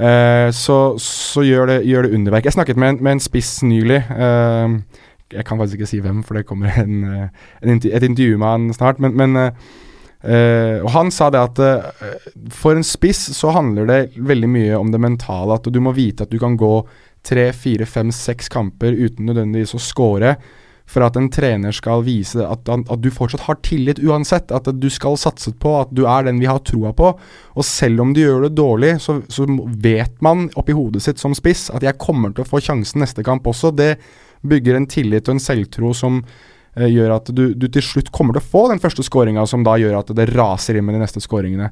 eh, 0.00 0.48
så, 0.56 0.78
så 0.96 1.44
gjør, 1.44 1.68
det, 1.68 1.78
gjør 1.90 2.08
det 2.08 2.16
underverk. 2.16 2.48
Jeg 2.48 2.56
snakket 2.56 2.80
med 2.80 2.94
en, 2.94 3.02
med 3.04 3.18
en 3.18 3.22
spiss 3.22 3.58
nylig. 3.66 4.00
Eh, 4.00 4.78
jeg 5.32 5.46
kan 5.48 5.60
faktisk 5.60 5.80
ikke 5.80 5.90
si 5.90 6.02
hvem, 6.04 6.22
for 6.26 6.38
det 6.38 6.46
kommer 6.48 6.72
en, 6.82 7.04
eh, 7.04 7.46
en 7.62 7.74
intervju, 7.76 7.96
et 7.96 8.08
intervju 8.08 8.38
med 8.38 8.48
han 8.48 8.74
snart. 8.76 9.00
Men, 9.02 9.16
men 9.18 9.36
eh, 10.22 10.78
Og 10.82 10.90
han 10.94 11.10
sa 11.10 11.30
det 11.34 11.40
at 11.42 11.62
eh, 11.66 12.26
for 12.54 12.78
en 12.78 12.86
spiss 12.86 13.24
så 13.36 13.54
handler 13.56 13.88
det 13.88 14.00
veldig 14.16 14.50
mye 14.50 14.78
om 14.78 14.92
det 14.92 15.00
mentale. 15.02 15.58
At 15.58 15.66
du 15.66 15.80
må 15.82 15.94
vite 15.96 16.26
at 16.26 16.32
du 16.32 16.38
kan 16.38 16.56
gå 16.56 16.74
tre, 17.26 17.52
fire, 17.52 17.86
fem, 17.86 18.10
seks 18.12 18.50
kamper 18.52 18.92
uten 18.92 19.26
nødvendigvis 19.30 19.74
å 19.74 19.82
score. 19.82 20.36
For 20.92 21.04
at 21.06 21.16
en 21.16 21.28
trener 21.32 21.72
skal 21.72 22.02
vise 22.04 22.42
at, 22.44 22.68
at 22.68 23.00
du 23.00 23.08
fortsatt 23.14 23.46
har 23.46 23.60
tillit 23.64 24.02
uansett. 24.02 24.52
At 24.52 24.68
du 24.76 24.88
skal 24.92 25.16
satse 25.20 25.54
på 25.62 25.76
at 25.80 25.92
du 25.94 26.04
er 26.10 26.26
den 26.26 26.40
vi 26.42 26.50
har 26.50 26.60
troa 26.66 26.92
på. 26.96 27.12
Og 27.54 27.66
selv 27.66 28.02
om 28.04 28.12
du 28.12 28.20
gjør 28.20 28.46
det 28.46 28.56
dårlig, 28.58 28.96
så, 29.04 29.20
så 29.32 29.46
vet 29.82 30.18
man 30.24 30.48
oppi 30.58 30.76
hodet 30.76 31.04
sitt 31.04 31.22
som 31.22 31.36
spiss 31.38 31.68
at 31.72 31.86
jeg 31.86 32.00
kommer 32.02 32.34
til 32.34 32.44
å 32.44 32.50
få 32.50 32.60
sjansen 32.64 33.04
neste 33.04 33.24
kamp 33.26 33.46
også. 33.48 33.72
Det 33.78 33.94
bygger 34.42 34.78
en 34.78 34.88
tillit 34.90 35.28
og 35.28 35.36
en 35.36 35.42
selvtro 35.42 35.92
som 35.96 36.20
eh, 36.20 36.88
gjør 36.90 37.16
at 37.18 37.34
du, 37.34 37.44
du 37.54 37.68
til 37.72 37.84
slutt 37.84 38.12
kommer 38.14 38.36
til 38.36 38.44
å 38.44 38.52
få 38.54 38.68
den 38.72 38.82
første 38.82 39.04
skåringa, 39.06 39.44
som 39.48 39.66
da 39.66 39.76
gjør 39.80 40.00
at 40.00 40.14
det 40.16 40.30
raser 40.32 40.78
inn 40.78 40.88
med 40.88 40.98
de 40.98 41.04
neste 41.04 41.22
skåringene. 41.22 41.70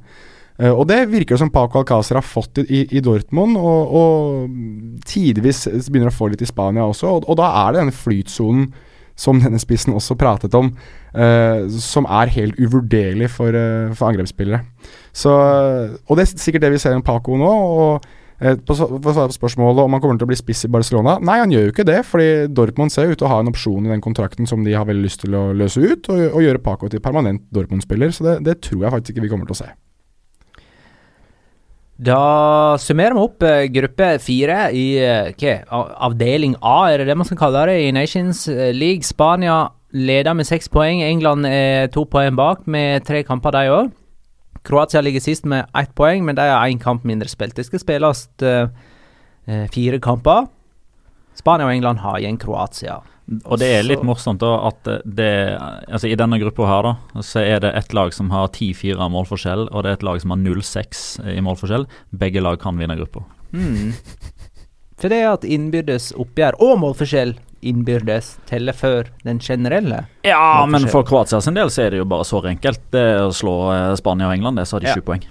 Eh, 0.60 0.72
og 0.72 0.86
det 0.90 1.06
virker 1.10 1.36
det 1.36 1.42
som 1.42 1.52
Paco 1.52 1.80
Alcázar 1.80 2.20
har 2.20 2.26
fått 2.26 2.62
i, 2.66 2.84
i, 2.84 3.02
Dortmund, 3.04 3.56
og, 3.56 3.96
og 3.96 5.02
tidvis 5.08 5.66
begynner 5.88 6.12
å 6.12 6.16
få 6.16 6.30
litt 6.32 6.44
i 6.44 6.48
Spania 6.48 6.86
også. 6.86 7.10
Og, 7.10 7.28
og 7.30 7.40
da 7.40 7.50
er 7.64 7.74
det 7.74 7.84
den 7.86 7.96
flytsonen 7.96 8.70
som 9.20 9.40
denne 9.42 9.60
spissen 9.60 9.92
også 9.92 10.16
pratet 10.16 10.54
om, 10.56 10.70
uh, 11.12 11.66
som 11.84 12.06
er 12.08 12.30
helt 12.32 12.56
uvurderlig 12.56 13.28
for, 13.28 13.52
uh, 13.52 13.92
for 13.92 14.08
angrepsspillere. 14.08 14.62
Så, 15.12 15.34
og 16.06 16.16
det 16.16 16.24
er 16.24 16.40
sikkert 16.40 16.64
det 16.64 16.70
vi 16.72 16.80
ser 16.80 16.96
om 16.96 17.04
Paco 17.04 17.36
nå. 17.36 17.50
og 17.50 18.08
på, 18.40 18.75
så- 18.76 18.88
for 18.88 19.11
å 19.11 19.14
svare 19.14 19.28
på 19.32 19.37
spørsmålet 19.37 19.85
om 19.85 19.92
han 19.92 20.00
kommer 20.00 20.16
til 20.18 20.25
å 20.25 20.30
bli 20.32 20.38
spiss 20.40 20.64
i 20.64 20.70
Barcelona 20.73 21.18
Nei, 21.20 21.38
han 21.42 21.52
gjør 21.52 21.66
jo 21.66 21.73
ikke 21.75 21.85
det, 21.85 21.99
fordi 22.09 22.28
Dortmund 22.49 22.90
ser 22.94 23.11
ut 23.12 23.18
til 23.20 23.28
å 23.28 23.32
ha 23.35 23.40
en 23.42 23.50
opsjon 23.52 23.85
i 23.85 23.92
den 23.92 24.00
kontrakten 24.00 24.49
som 24.49 24.64
de 24.64 24.73
har 24.73 24.87
veldig 24.88 25.04
lyst 25.04 25.20
til 25.26 25.37
å 25.37 25.50
løse 25.52 25.82
ut, 25.85 26.09
og, 26.09 26.23
og 26.32 26.40
gjøre 26.47 26.62
Paco 26.64 26.88
til 26.88 27.00
permanent 27.04 27.44
Dortmund-spiller. 27.52 28.11
Så 28.16 28.25
det, 28.25 28.37
det 28.49 28.56
tror 28.64 28.87
jeg 28.87 28.94
faktisk 28.97 29.14
ikke 29.16 29.26
vi 29.26 29.32
kommer 29.35 29.50
til 29.50 29.59
å 29.59 29.62
se. 29.64 29.70
Da 32.00 32.76
summerer 32.80 33.12
vi 33.12 33.20
opp 33.26 33.44
eh, 33.44 33.66
gruppe 33.68 34.06
fire 34.25 34.70
i 34.73 34.85
eh, 35.04 35.35
hva? 35.37 35.82
Avdeling 36.09 36.54
A, 36.64 36.88
er 36.88 37.02
det 37.02 37.11
det 37.11 37.16
man 37.20 37.28
skal 37.28 37.37
kalle 37.42 37.66
det, 37.68 37.76
i 37.85 37.92
Nations 37.92 38.47
eh, 38.49 38.70
League. 38.73 39.04
Spania 39.04 39.66
leder 39.92 40.32
med 40.38 40.48
seks 40.48 40.70
poeng. 40.72 41.03
England 41.05 41.44
er 41.50 41.90
to 41.92 42.07
poeng 42.09 42.38
bak, 42.40 42.64
med 42.70 43.05
tre 43.05 43.20
kamper, 43.29 43.53
de 43.53 43.66
òg. 43.74 43.90
Kroatia 44.66 45.01
ligger 45.01 45.23
sist 45.25 45.46
med 45.49 45.68
ett 45.77 45.94
poeng, 45.96 46.25
men 46.25 46.37
de 46.37 46.44
har 46.49 46.68
én 46.68 46.81
kamp 46.81 47.05
mindre 47.09 47.29
spilt. 47.29 47.57
Det 47.57 47.64
skal 47.66 47.81
spilles 47.81 48.27
eh, 48.42 48.68
eh, 49.46 49.66
fire 49.73 50.01
kamper. 50.03 50.49
Spania 51.38 51.66
og 51.68 51.73
England 51.73 52.03
har 52.05 52.18
igjen 52.20 52.38
Kroatia. 52.40 53.01
Og 53.46 53.61
det 53.62 53.68
er 53.73 53.85
litt 53.87 54.03
morsomt 54.03 54.40
da 54.42 54.57
at 54.66 54.88
det 55.07 55.31
Altså 55.55 56.09
I 56.11 56.16
denne 56.18 56.40
gruppa 56.42 56.66
her 56.66 56.83
da 56.83 57.23
Så 57.23 57.44
er 57.46 57.61
det 57.62 57.70
et 57.79 57.92
lag 57.94 58.11
som 58.11 58.33
har 58.35 58.49
10-4 58.49 59.07
målforskjell, 59.14 59.68
og 59.70 59.85
det 59.85 59.92
er 59.92 60.01
et 60.01 60.07
lag 60.09 60.18
som 60.23 60.35
har 60.35 60.40
0-6 60.42 61.05
i 61.37 61.44
målforskjell. 61.44 61.87
Begge 62.11 62.42
lag 62.42 62.59
kan 62.61 62.79
vinne 62.81 62.99
gruppa. 62.99 63.23
Mm. 63.55 63.94
For 65.01 65.12
det 65.12 65.20
at 65.25 65.46
innbyrdes 65.46 66.11
oppgjør 66.18 66.59
og 66.61 66.81
målforskjell 66.83 67.37
innbyrdes 67.62 68.38
teller 68.49 68.73
før 68.73 69.11
den 69.25 69.38
generelle. 69.42 70.05
Ja, 70.25 70.64
men 70.66 70.87
for 70.88 71.05
Kroatia 71.05 71.40
sin 71.44 71.55
del 71.59 71.68
så 71.70 71.83
er 71.87 71.90
det 71.94 72.01
jo 72.01 72.07
bare 72.09 72.25
så 72.25 72.40
enkelt. 72.49 72.81
Det 72.94 73.03
er 73.16 73.20
å 73.27 73.35
slå 73.37 73.55
eh, 73.75 73.94
Spania 74.01 74.31
og 74.31 74.35
England, 74.38 74.57
det, 74.57 74.66
så 74.70 74.79
har 74.79 74.81
de 74.87 74.90
Ja. 74.90 74.94
sju 74.96 75.05
poeng. 75.05 75.25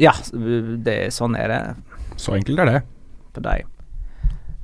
Ja, 0.00 0.12
det, 0.32 1.12
sånn 1.14 1.36
er 1.38 1.48
det 1.52 1.60
Så 2.16 2.34
enkelt 2.34 2.58
er 2.58 2.66
det. 2.72 2.82
for 3.34 3.40
dem. 3.42 3.68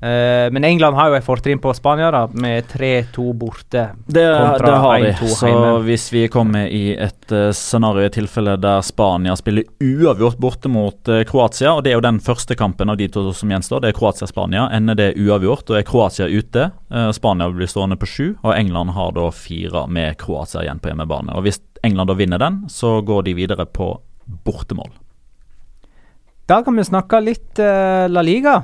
Eh, 0.03 0.53
men 0.53 0.65
England 0.65 0.97
har 0.97 1.11
jo 1.11 1.17
et 1.19 1.25
fortrinn 1.25 1.59
på 1.61 1.75
Spania, 1.77 2.09
da, 2.11 2.23
med 2.33 2.65
3-2 2.73 3.25
borte. 3.37 3.83
Det, 4.07 4.25
det 4.25 4.77
har 4.85 5.03
de. 5.05 5.11
Så 5.29 5.51
hvis 5.85 6.07
vi 6.13 6.23
kommer 6.33 6.71
i 6.73 6.95
et 6.97 7.35
uh, 7.35 7.51
scenario 7.53 8.07
i 8.09 8.13
tilfelle 8.15 8.55
der 8.57 8.81
Spania 8.87 9.37
spiller 9.37 9.69
uavgjort 9.85 10.41
borte 10.41 10.73
mot 10.73 11.13
uh, 11.13 11.21
Kroatia, 11.29 11.75
og 11.75 11.85
det 11.85 11.93
er 11.93 11.99
jo 11.99 12.07
den 12.07 12.23
første 12.25 12.57
kampen 12.57 12.89
av 12.89 12.97
de 12.97 13.11
to 13.13 13.27
som 13.37 13.53
gjenstår, 13.53 13.85
det 13.85 13.93
er 13.93 13.99
Kroatia-Spania, 14.01 14.71
ender 14.73 14.97
det 14.97 15.11
uavgjort, 15.21 15.69
og 15.69 15.83
er 15.83 15.87
Kroatia 15.93 16.31
ute. 16.33 16.71
uh, 16.89 17.11
Spania 17.13 17.51
blir 17.53 17.69
stående 17.69 18.01
på 18.01 18.09
sju, 18.09 18.27
og 18.41 18.57
England 18.57 18.97
har 18.97 19.13
da 19.21 19.29
fire 19.37 19.85
med 19.85 20.17
Kroatia 20.23 20.65
igjen 20.65 20.81
på 20.81 20.95
hjemmebane. 20.95 21.37
Og 21.37 21.45
hvis 21.45 21.61
England 21.85 22.09
da 22.09 22.17
vinner 22.17 22.41
den, 22.41 22.63
så 22.73 23.03
går 23.05 23.29
de 23.29 23.37
videre 23.37 23.69
på 23.69 23.93
bortemål. 24.49 24.95
Da 26.49 26.65
kan 26.65 26.77
vi 26.77 26.89
snakke 26.89 27.21
litt 27.21 27.61
La 27.61 28.23
Liga. 28.25 28.63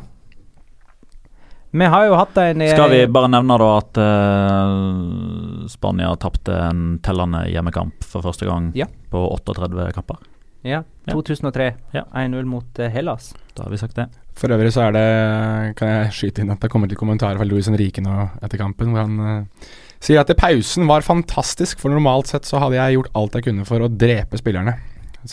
Vi 1.77 1.89
har 1.93 2.07
jo 2.09 2.15
hatt 2.17 2.37
en 2.41 2.63
eh, 2.65 2.73
Skal 2.73 2.93
vi 2.93 3.01
bare 3.13 3.29
nevne 3.33 3.57
da 3.61 3.67
at 3.77 3.99
uh, 4.01 5.67
Spania 5.69 6.13
tapte 6.21 6.55
en 6.71 6.85
tellende 7.05 7.45
hjemmekamp 7.53 8.07
for 8.07 8.25
første 8.25 8.49
gang 8.49 8.71
Ja. 8.79 8.87
på 9.13 9.23
38 9.35 9.91
kamper. 9.97 10.23
Ja, 10.67 10.83
Ja. 11.07 11.13
2003. 11.15 11.67
Ja. 11.95 12.05
1-0 12.15 12.45
mot 12.49 12.79
eh, 12.79 12.91
Hellas. 12.91 13.35
Da 13.55 13.65
har 13.67 13.71
vi 13.71 13.79
sagt 13.79 13.95
det. 13.97 14.09
For 14.37 14.53
øvrig 14.53 14.73
så 14.75 14.89
er 14.89 14.97
det 14.97 15.77
Kan 15.79 15.89
jeg 15.89 16.13
skyte 16.13 16.43
inn 16.43 16.51
at 16.51 16.61
det 16.61 16.71
kommer 16.73 16.89
til 16.91 16.99
kommentarer 16.99 17.39
fra 17.39 17.47
Louis 17.47 17.69
Henrique 17.69 18.03
nå 18.03 18.17
etter 18.43 18.59
kampen, 18.59 18.91
hvor 18.93 19.05
han 19.07 19.21
uh, 19.21 19.69
sier 20.01 20.21
at 20.21 20.33
pausen 20.37 20.89
var 20.89 21.07
fantastisk, 21.07 21.81
for 21.81 21.95
normalt 21.95 22.33
sett 22.33 22.45
så 22.49 22.59
hadde 22.63 22.77
jeg 22.81 22.99
gjort 22.99 23.15
alt 23.15 23.39
jeg 23.39 23.47
kunne 23.49 23.69
for 23.69 23.85
å 23.85 23.89
drepe 23.93 24.41
spillerne. 24.41 24.77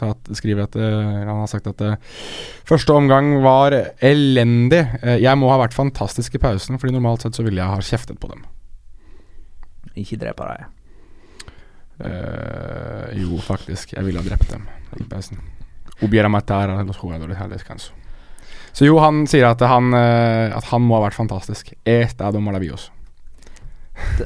At, 0.01 0.29
skriver 0.34 0.65
at 0.65 0.75
eh, 0.75 1.23
Han 1.27 1.43
har 1.43 1.49
sagt 1.51 1.67
at 1.69 1.82
eh, 1.86 1.97
første 2.67 2.95
omgang 2.95 3.36
var 3.43 3.75
elendig. 4.01 4.82
Eh, 5.01 5.19
jeg 5.21 5.39
må 5.39 5.51
ha 5.51 5.60
vært 5.62 5.77
fantastisk 5.77 6.36
i 6.36 6.41
pausen, 6.41 6.79
fordi 6.82 6.95
normalt 6.95 7.25
sett 7.25 7.38
så 7.38 7.45
ville 7.45 7.62
jeg 7.62 7.69
ha 7.69 7.84
kjeftet 7.84 8.19
på 8.21 8.32
dem. 8.32 8.45
Ikke 9.99 10.17
drepe 10.21 10.47
deg. 10.49 10.71
Uh, 12.03 13.12
jo, 13.13 13.38
faktisk. 13.45 13.93
Jeg 13.93 14.03
ville 14.08 14.19
ha 14.19 14.25
drept 14.25 14.49
dem 14.49 14.65
i 14.97 15.06
pausen. 15.06 15.38
Så 18.73 18.88
jo, 18.89 18.97
han 18.97 19.27
sier 19.29 19.45
at 19.51 19.62
han, 19.69 19.93
at 19.93 20.65
han 20.71 20.82
må 20.82 20.97
ha 20.97 21.03
vært 21.06 21.19
fantastisk. 21.19 21.69
Estado 21.86 22.41
maravilloso. 22.41 22.89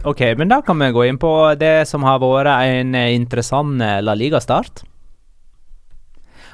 Ok, 0.07 0.23
men 0.39 0.47
da 0.47 0.61
kan 0.63 0.79
vi 0.79 0.93
gå 0.95 1.03
inn 1.09 1.19
på 1.19 1.31
det 1.59 1.83
som 1.89 2.05
har 2.07 2.21
vært 2.23 2.47
en 2.55 2.95
interessant 2.95 3.75
La 3.77 4.15
Liga-start. 4.15 4.86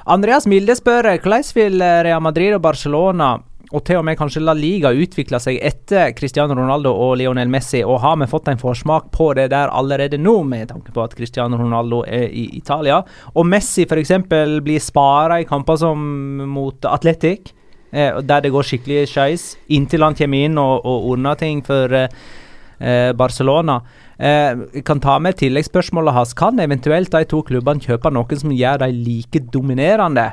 Andreas 0.04 0.44
Milde 0.44 0.74
spør 0.76 1.06
eh, 1.14 1.18
hvordan 1.22 1.50
vil 1.56 1.80
eh, 1.80 1.98
Real 2.04 2.22
Madrid 2.22 2.52
og 2.52 2.62
Barcelona 2.64 3.38
og 3.74 3.80
til 3.86 3.96
og 3.98 4.04
med 4.06 4.18
kanskje 4.20 4.42
La 4.44 4.52
Liga 4.54 4.92
utvikle 4.92 5.40
seg 5.40 5.56
etter 5.64 6.12
Cristiano 6.14 6.54
Ronaldo 6.54 6.92
og 6.92 7.16
Lionel 7.18 7.48
Messi, 7.50 7.80
og 7.82 8.02
har 8.04 8.18
vi 8.20 8.28
fått 8.30 8.50
en 8.52 8.60
forsmak 8.60 9.08
på 9.10 9.30
det 9.34 9.48
der 9.50 9.72
allerede 9.72 10.20
nå, 10.20 10.36
med 10.46 10.68
tanke 10.70 10.92
på 10.94 11.02
at 11.02 11.16
Cristiano 11.16 11.58
Ronaldo 11.58 12.02
er 12.04 12.28
i 12.28 12.44
Italia, 12.58 13.00
og 13.32 13.48
Messi 13.48 13.88
f.eks. 13.88 14.12
blir 14.28 14.84
spara 14.84 15.40
i 15.40 15.48
kamper 15.48 15.80
som 15.80 16.04
mot 16.52 16.86
Atletic, 16.86 17.50
eh, 17.90 18.20
der 18.20 18.44
det 18.44 18.52
går 18.54 18.68
skikkelig 18.68 19.08
skeis, 19.10 19.48
inntil 19.74 20.06
han 20.06 20.14
kommer 20.20 20.46
inn 20.46 20.60
og, 20.60 20.84
og 20.84 21.10
ordner 21.14 21.40
ting 21.40 21.64
for 21.66 21.98
eh, 21.98 23.10
Barcelona. 23.16 23.80
Eh, 24.18 24.82
kan 24.86 25.00
ta 25.02 25.18
med 25.18 25.38
tilleggsspørsmålet 25.40 26.14
hans. 26.14 26.34
Kan 26.38 26.60
eventuelt 26.62 27.10
de 27.10 27.24
to 27.28 27.42
klubbene 27.46 27.82
kjøpe 27.82 28.12
noen 28.14 28.40
som 28.40 28.54
gjør 28.54 28.84
dem 28.84 29.00
like 29.06 29.42
dominerende? 29.52 30.30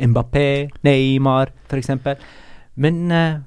Mbappé, 0.00 0.70
Neymar 0.86 1.52
f.eks. 1.68 1.92
Men 2.80 3.12
eh, 3.14 3.38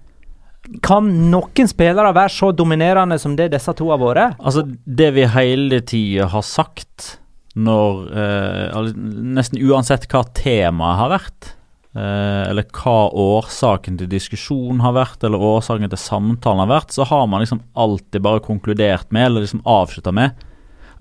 kan 0.84 1.10
noen 1.32 1.69
spillere 1.69 2.13
være 2.15 2.32
så 2.32 2.52
dominerende 2.56 3.17
som 3.19 3.36
det 3.39 3.52
disse 3.54 3.74
to 3.76 3.89
har 3.91 4.00
vært? 4.02 4.39
Altså, 4.39 4.65
det 4.86 5.12
vi 5.17 5.28
hele 5.28 5.82
tida 5.84 6.30
har 6.32 6.46
sagt 6.48 7.17
når 7.54 8.00
eh, 8.17 8.93
Nesten 9.36 9.62
uansett 9.62 10.08
hva 10.10 10.24
temaet 10.34 11.00
har 11.02 11.12
vært, 11.12 11.52
eh, 11.96 12.44
eller 12.50 12.68
hva 12.76 13.10
årsaken 13.10 14.00
til 14.00 14.12
diskusjon 14.12 14.84
har 14.84 14.96
vært, 14.98 15.24
eller 15.24 15.42
årsaken 15.42 15.92
til 15.92 16.02
samtalen 16.02 16.64
har 16.66 16.72
vært, 16.72 16.96
så 16.96 17.08
har 17.10 17.28
man 17.30 17.44
liksom 17.44 17.64
alltid 17.74 18.24
bare 18.26 18.44
konkludert 18.46 19.12
med, 19.12 19.28
eller 19.28 19.46
liksom 19.46 19.64
avslutta 19.66 20.14
med 20.16 20.38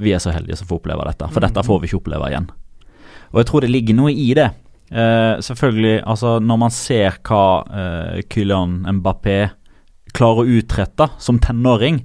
Vi 0.02 0.12
er 0.12 0.22
så 0.22 0.32
heldige 0.34 0.56
som 0.58 0.68
får 0.68 0.80
oppleve 0.80 1.06
dette, 1.06 1.28
for 1.30 1.44
dette 1.44 1.62
får 1.66 1.80
vi 1.80 1.90
ikke 1.90 2.00
oppleve 2.00 2.30
igjen. 2.32 2.50
Og 3.32 3.40
jeg 3.40 3.48
tror 3.48 3.64
det 3.64 3.72
ligger 3.72 3.96
noe 3.96 4.12
i 4.12 4.32
det. 4.36 4.50
Eh, 4.92 5.40
selvfølgelig, 5.40 6.02
altså 6.04 6.36
når 6.42 6.58
man 6.60 6.72
ser 6.74 7.16
hva 7.24 7.44
eh, 7.64 8.24
Kylian 8.28 8.82
Mbappé 8.98 9.38
klarer 10.12 10.42
å 10.42 10.58
utrette 10.58 11.08
som 11.22 11.38
tenåring, 11.40 12.02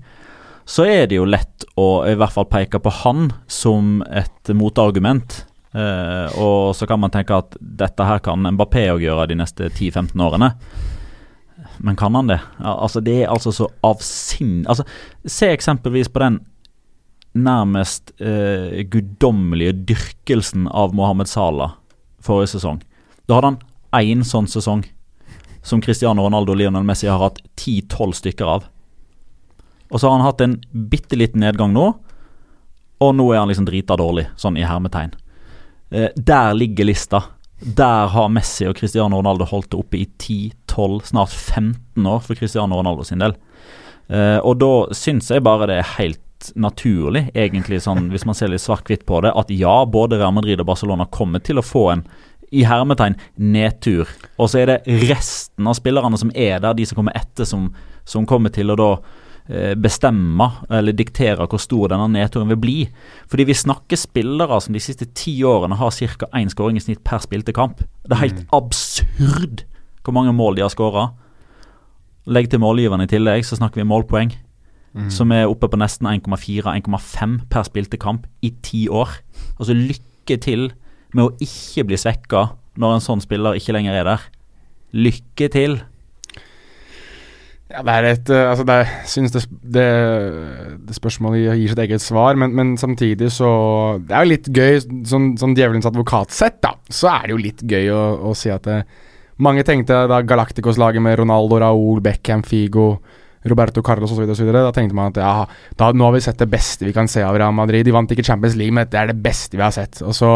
så 0.67 0.85
er 0.87 1.07
det 1.07 1.17
jo 1.17 1.27
lett 1.27 1.65
å 1.79 2.03
i 2.07 2.15
hvert 2.19 2.35
fall 2.35 2.47
peke 2.51 2.79
på 2.83 2.91
han 3.03 3.31
som 3.51 4.01
et 4.07 4.51
motargument. 4.55 5.45
Eh, 5.73 6.37
og 6.39 6.75
så 6.75 6.87
kan 6.87 7.01
man 7.01 7.11
tenke 7.13 7.35
at 7.35 7.57
dette 7.59 8.05
her 8.07 8.21
kan 8.23 8.45
Mbappé 8.55 8.87
òg 8.93 9.03
gjøre 9.03 9.27
de 9.31 9.39
neste 9.39 9.71
10-15 9.71 10.13
årene. 10.23 10.53
Men 11.83 11.97
kan 11.99 12.15
han 12.15 12.29
det? 12.29 12.39
Altså 12.59 13.01
Det 13.01 13.23
er 13.23 13.33
altså 13.33 13.51
så 13.53 13.67
avsinn... 13.85 14.65
Altså, 14.69 14.85
se 15.25 15.51
eksempelvis 15.53 16.09
på 16.09 16.23
den 16.23 16.39
nærmest 17.37 18.15
uh, 18.17 18.81
guddommelige 18.89 19.75
dyrkelsen 19.85 20.65
av 20.73 20.95
Mohammed 20.97 21.29
Salah 21.29 21.75
forrige 22.23 22.55
sesong. 22.55 22.79
Da 23.27 23.37
hadde 23.37 23.51
han 23.51 23.59
én 24.01 24.23
sånn 24.25 24.47
sesong 24.49 24.83
som 25.67 25.83
Cristiano 25.83 26.23
Ronaldo 26.25 26.55
og 26.55 26.61
Lionel 26.61 26.85
Messi 26.87 27.09
har 27.09 27.21
hatt 27.21 27.41
10-12 27.59 28.17
stykker 28.21 28.49
av. 28.49 28.67
Og 29.91 29.99
så 29.99 30.07
har 30.07 30.17
han 30.17 30.25
hatt 30.27 30.43
en 30.43 30.57
bitte 30.91 31.19
liten 31.19 31.43
nedgang 31.43 31.73
nå, 31.75 31.87
og 32.97 33.11
nå 33.13 33.27
er 33.31 33.41
han 33.41 33.51
liksom 33.51 33.67
drita 33.67 33.97
dårlig, 33.99 34.25
sånn 34.39 34.57
i 34.59 34.65
hermetegn. 34.67 35.13
Eh, 35.89 36.09
der 36.15 36.53
ligger 36.53 36.87
lista. 36.87 37.23
Der 37.59 38.07
har 38.13 38.29
Messi 38.29 38.67
og 38.69 38.77
Cristiano 38.77 39.17
Ronaldo 39.17 39.47
holdt 39.49 39.71
det 39.71 39.79
oppe 39.79 39.97
i 39.97 40.05
10-12, 40.19 41.01
snart 41.09 41.33
15 41.33 42.05
år 42.05 42.19
for 42.25 42.37
Cristiano 42.37 42.77
Ronaldo 42.77 43.03
sin 43.07 43.23
del. 43.23 43.33
Eh, 44.07 44.37
og 44.37 44.59
da 44.61 44.71
syns 44.95 45.31
jeg 45.31 45.43
bare 45.43 45.67
det 45.69 45.79
er 45.81 45.93
helt 45.97 46.51
naturlig, 46.55 47.31
egentlig 47.33 47.79
sånn 47.81 48.11
hvis 48.11 48.27
man 48.29 48.37
ser 48.37 48.51
litt 48.51 48.61
svart-hvitt 48.61 49.07
på 49.09 49.23
det, 49.25 49.33
at 49.33 49.49
ja, 49.49 49.79
både 49.89 50.19
Real 50.19 50.35
Madrid 50.35 50.61
og 50.61 50.69
Barcelona 50.69 51.07
kommer 51.09 51.41
til 51.43 51.57
å 51.57 51.65
få 51.65 51.87
en 51.95 52.05
i 52.53 52.61
hermetegn 52.63 53.17
nedtur. 53.41 54.07
Og 54.37 54.51
så 54.51 54.61
er 54.61 54.69
det 54.69 54.99
resten 55.09 55.67
av 55.67 55.75
spillerne 55.75 56.19
som 56.19 56.31
er 56.35 56.61
der, 56.63 56.77
de 56.77 56.85
som 56.87 56.99
kommer 56.99 57.17
etter, 57.17 57.47
som, 57.47 57.71
som 58.07 58.27
kommer 58.29 58.53
til 58.53 58.71
å 58.71 58.77
da 58.79 58.91
bestemme 59.79 60.49
eller 60.69 60.95
diktere 60.97 61.45
hvor 61.47 61.61
stor 61.61 61.93
denne 61.93 62.09
nedturen 62.11 62.49
vil 62.51 62.59
bli. 62.59 62.77
Fordi 63.31 63.45
vi 63.47 63.55
snakker 63.55 63.99
spillere 63.99 64.59
som 64.63 64.75
de 64.75 64.81
siste 64.83 65.07
ti 65.15 65.37
årene 65.47 65.77
har 65.79 65.91
ca. 65.91 66.27
én 66.35 66.51
skåring 66.51 66.77
i 66.77 66.83
snitt 66.83 67.03
per 67.07 67.23
spilte 67.23 67.55
kamp. 67.55 67.79
Det 68.03 68.17
er 68.17 68.25
helt 68.25 68.43
absurd 68.51 69.63
hvor 70.03 70.15
mange 70.15 70.33
mål 70.35 70.55
de 70.55 70.63
har 70.63 70.71
skåra. 70.71 71.09
Legg 72.27 72.49
til 72.51 72.59
målgiverne 72.59 73.07
i 73.07 73.11
tillegg, 73.11 73.45
så 73.47 73.55
snakker 73.59 73.81
vi 73.81 73.87
målpoeng. 73.87 74.35
Som 75.13 75.31
er 75.31 75.45
oppe 75.45 75.67
på 75.69 75.77
nesten 75.77 76.07
1,4-1,5 76.09 77.35
per 77.51 77.67
spilte 77.67 77.99
kamp 78.01 78.25
i 78.41 78.49
ti 78.65 78.87
år. 78.89 79.11
Altså 79.59 79.75
lykke 79.77 80.39
til 80.41 80.71
med 81.13 81.27
å 81.27 81.35
ikke 81.43 81.85
bli 81.87 81.99
svekka 81.99 82.47
når 82.81 82.95
en 82.95 83.03
sånn 83.03 83.21
spiller 83.21 83.59
ikke 83.59 83.75
lenger 83.75 83.99
er 83.99 84.07
der. 84.07 84.25
Lykke 84.97 85.49
til. 85.53 85.77
Ja, 87.67 87.81
det 87.83 87.93
er 87.93 88.05
et 88.07 88.29
eh, 88.31 88.45
Altså, 88.47 88.63
det 88.67 88.75
er, 88.79 88.91
det, 89.33 89.41
det, 89.75 89.87
det 90.87 90.95
spørsmålet 90.95 91.57
gir 91.59 91.73
sitt 91.73 91.81
eget 91.83 92.03
svar, 92.03 92.39
men, 92.39 92.53
men 92.55 92.77
samtidig 92.79 93.27
så 93.35 93.49
Det 93.99 94.15
er 94.15 94.23
jo 94.23 94.31
litt 94.31 94.47
gøy, 94.47 94.79
sånn, 95.09 95.33
sånn 95.39 95.55
djevelens 95.57 95.89
advokat 95.89 96.31
sett, 96.35 96.61
da, 96.63 96.77
så 96.87 97.11
er 97.11 97.27
det 97.27 97.35
jo 97.35 97.43
litt 97.43 97.63
gøy 97.67 97.91
å, 97.91 98.03
å 98.31 98.33
si 98.37 98.53
at 98.53 98.67
det, 98.67 98.81
mange 99.43 99.65
tenkte 99.67 100.05
da 100.09 100.21
Galacticos-laget 100.25 101.03
med 101.03 101.19
Ronaldo, 101.19 101.59
Raúl, 101.61 101.99
Beckham, 102.01 102.41
Figo, 102.47 102.95
Roberto 103.47 103.83
Carlos 103.85 104.11
osv. 104.11 104.31
Da 104.49 104.71
tenkte 104.73 104.97
man 104.97 105.11
at 105.11 105.19
ja, 105.21 105.33
da, 105.77 105.91
nå 105.93 106.07
har 106.07 106.15
vi 106.15 106.23
sett 106.25 106.39
det 106.41 106.49
beste 106.49 106.87
vi 106.87 106.95
kan 106.95 107.09
se 107.11 107.21
av 107.23 107.37
Real 107.37 107.53
Madrid. 107.55 107.85
De 107.85 107.93
vant 107.93 108.09
ikke 108.11 108.25
Champions 108.25 108.57
League, 108.57 108.73
men 108.73 108.89
det 108.89 108.99
er 108.99 109.11
det 109.11 109.19
beste 109.21 109.59
vi 109.59 109.63
har 109.63 109.75
sett. 109.75 110.01
Og 110.01 110.15
så 110.17 110.31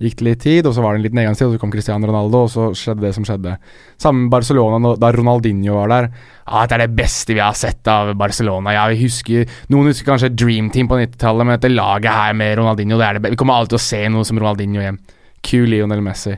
gikk 0.00 0.20
det 0.20 0.26
litt 0.26 0.42
tid, 0.42 0.66
og 0.66 0.74
så 0.74 0.82
var 0.82 0.94
det 0.94 1.00
en 1.00 1.04
liten 1.04 1.18
nedgangstid, 1.20 1.46
og 1.48 1.54
så 1.54 1.60
kom 1.60 1.72
Cristiano 1.72 2.08
Ronaldo, 2.08 2.42
og 2.46 2.50
så 2.52 2.68
skjedde 2.76 3.04
det 3.04 3.12
som 3.16 3.26
skjedde. 3.28 3.56
Sammen 4.00 4.24
med 4.24 4.32
Barcelona, 4.32 4.94
da 4.96 5.12
Ronaldinho 5.12 5.76
var 5.76 5.92
der. 5.92 6.10
Ja, 6.46 6.62
dette 6.64 6.78
er 6.78 6.84
det 6.86 6.96
beste 6.98 7.36
vi 7.36 7.42
har 7.44 7.56
sett 7.58 7.90
av 7.90 8.14
Barcelona. 8.18 8.72
Ja, 8.74 8.88
vi 8.90 9.02
husker 9.04 9.48
Noen 9.70 9.90
husker 9.92 10.08
kanskje 10.08 10.32
Dream 10.32 10.70
Team 10.72 10.88
på 10.90 10.98
90-tallet, 10.98 11.46
men 11.46 11.58
dette 11.58 11.72
laget 11.72 12.16
her 12.16 12.36
med 12.36 12.56
Ronaldinho, 12.58 12.98
det 13.00 13.12
det 13.20 13.34
Vi 13.34 13.40
kommer 13.40 13.60
alltid 13.60 13.76
til 13.76 13.82
å 13.82 13.88
se 13.90 14.02
noe 14.12 14.28
som 14.28 14.40
Ronaldinho 14.40 14.80
igjen. 14.82 15.00
Q 15.40 15.64
Lionel 15.68 16.02
Messi. 16.04 16.34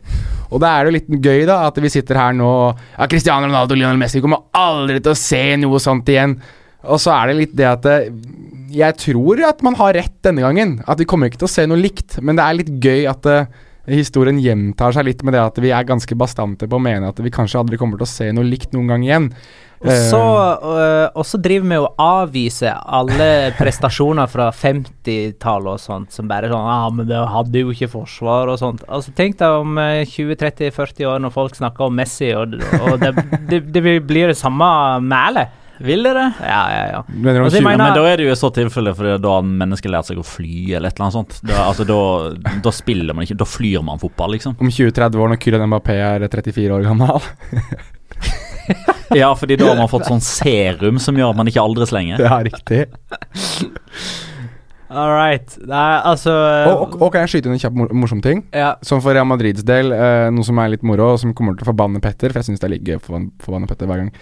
Og 0.53 0.61
da 0.63 0.77
er 0.77 0.85
det 0.85 0.91
jo 0.91 0.97
litt 0.99 1.25
gøy, 1.25 1.45
da, 1.49 1.63
at 1.67 1.79
vi 1.83 1.91
sitter 1.91 2.21
her 2.21 2.35
nå 2.39 2.51
Ja, 2.71 3.09
Cristiano 3.11 3.49
Ronaldo, 3.49 3.79
Lionel 3.79 3.99
Messi, 3.99 4.21
vi 4.21 4.27
kommer 4.27 4.45
aldri 4.55 5.01
til 5.03 5.15
å 5.15 5.19
se 5.19 5.43
noe 5.59 5.81
sånt 5.83 6.11
igjen. 6.13 6.37
Og 6.89 7.03
så 7.03 7.13
er 7.15 7.31
det 7.31 7.39
litt 7.39 7.59
det 7.59 7.69
at 7.69 7.89
eh, 7.91 8.09
Jeg 8.73 8.97
tror 8.99 9.43
at 9.47 9.61
man 9.63 9.77
har 9.79 9.95
rett 9.99 10.17
denne 10.25 10.45
gangen. 10.45 10.79
At 10.89 11.03
vi 11.03 11.09
kommer 11.09 11.31
ikke 11.31 11.43
til 11.43 11.51
å 11.51 11.55
se 11.57 11.67
noe 11.69 11.81
likt. 11.81 12.19
Men 12.25 12.39
det 12.39 12.47
er 12.47 12.59
litt 12.59 12.73
gøy 12.83 13.09
at 13.11 13.29
eh, 13.31 13.51
historien 13.91 14.39
gjentar 14.43 14.95
seg 14.95 15.09
litt 15.09 15.23
med 15.27 15.35
det 15.37 15.43
at 15.43 15.59
vi 15.63 15.73
er 15.75 15.89
ganske 15.89 16.17
bastante 16.19 16.69
på 16.71 16.79
å 16.79 16.83
mene 16.83 17.11
at 17.11 17.19
vi 17.23 17.33
kanskje 17.35 17.61
aldri 17.61 17.81
kommer 17.81 17.99
til 17.99 18.07
å 18.07 18.15
se 18.15 18.31
noe 18.35 18.47
likt 18.47 18.75
noen 18.77 18.95
gang 18.95 19.07
igjen. 19.07 19.29
Og 19.83 19.91
så, 19.91 20.21
Eh, 20.63 20.69
øh, 20.79 21.09
og 21.19 21.27
så 21.27 21.39
driver 21.43 21.69
vi 21.69 21.79
og 21.83 22.03
avviser 22.03 22.77
alle 22.87 23.29
prestasjoner 23.61 24.31
fra 24.31 24.51
50-tallet 24.55 25.73
og 25.73 25.83
sånt, 25.83 26.13
som 26.15 26.29
bare 26.31 26.51
sånn 26.53 26.69
Ja, 26.69 26.91
men 26.95 27.09
det 27.09 27.23
hadde 27.33 27.65
jo 27.65 27.73
ikke 27.75 27.91
forsvar 27.91 28.53
og 28.53 28.61
sånt. 28.61 28.85
Altså 28.87 29.15
Tenk 29.17 29.41
deg 29.41 29.63
om 29.65 29.81
eh, 29.83 30.05
20-30-40 30.07 31.09
år, 31.11 31.19
når 31.25 31.35
folk 31.35 31.59
snakker 31.59 31.89
om 31.89 31.99
Messi, 31.99 32.31
og, 32.39 32.55
og 32.83 33.03
det, 33.03 33.13
det, 33.51 33.65
det 33.75 33.83
blir 34.07 34.31
det 34.31 34.39
samme 34.39 34.71
mælet. 35.03 35.59
Vil 35.83 36.03
det 36.07 36.13
det? 36.17 36.27
Ja, 36.47 36.61
ja, 36.73 36.83
ja. 36.93 37.01
mener 37.11 37.41
du 37.41 37.45
Altså, 37.47 37.59
jeg 37.59 37.65
20 37.65 37.67
Ja, 37.67 37.69
mener- 37.73 37.85
men 37.85 37.97
da 37.99 38.05
er 38.13 38.17
det 38.21 38.27
jo 38.29 38.33
i 38.33 38.39
så 38.39 38.51
tilfelle 38.55 38.93
fordi 38.95 39.17
da 39.25 39.33
har 39.37 39.43
mennesket 39.49 39.91
lært 39.91 40.07
seg 40.11 40.21
å 40.23 40.25
fly, 40.27 40.53
eller 40.77 40.89
et 40.93 40.95
eller 41.01 41.09
annet 41.09 41.17
sånt. 41.19 41.41
Da, 41.49 41.65
altså, 41.69 41.87
da, 41.89 42.61
da 42.63 42.71
spiller 42.75 43.15
man 43.19 43.27
ikke, 43.27 43.37
da 43.43 43.49
flyr 43.49 43.83
man 43.87 43.99
fotball, 44.03 44.31
liksom. 44.37 44.55
om 44.61 44.71
20-30 44.71 45.19
år, 45.19 45.33
når 45.35 45.41
Kylian 45.43 45.69
Mbappé 45.73 45.99
er 45.99 46.29
34 46.29 46.71
år 46.79 46.87
gammel. 46.91 47.21
Ja, 49.13 49.35
fordi 49.37 49.57
da 49.59 49.67
har 49.67 49.77
man 49.77 49.89
fått 49.91 50.07
sånn 50.07 50.23
serum 50.25 50.97
som 51.03 51.17
gjør 51.19 51.33
at 51.35 51.37
man 51.37 51.49
ikke 51.51 51.61
aldres 51.61 51.91
lenger. 51.93 52.23
ja, 52.23 52.39
riktig. 52.47 52.87
All 54.93 55.13
right. 55.15 55.57
Nei, 55.65 55.89
altså 56.13 56.35
Og, 56.69 56.85
og, 56.85 56.97
og 57.01 57.13
kan 57.15 57.25
jeg 57.25 57.35
skyte 57.35 57.49
inn 57.49 57.57
en 57.57 57.63
kjapp 57.63 57.77
mor 57.81 57.93
morsom 58.05 58.21
ting? 58.25 58.45
Ja. 58.53 58.75
Som 58.85 59.01
for 59.05 59.17
Real 59.17 59.29
Madrids 59.29 59.65
del, 59.67 59.93
eh, 59.97 60.29
noe 60.35 60.47
som 60.47 60.61
er 60.61 60.75
litt 60.75 60.85
moro, 60.87 61.15
og 61.15 61.21
som 61.23 61.33
kommer 61.37 61.57
til 61.57 61.65
å 61.67 61.73
forbanne 61.73 62.03
Petter, 62.05 62.33
for 62.33 62.43
jeg 62.43 62.53
syns 62.53 62.63
det 62.63 62.69
er 62.69 62.75
litt 62.77 62.89
gøy 62.89 62.99
å 63.01 63.05
forbanne, 63.05 63.33
forbanne 63.43 63.71
Petter 63.71 63.89
hver 63.91 64.05
gang. 64.05 64.13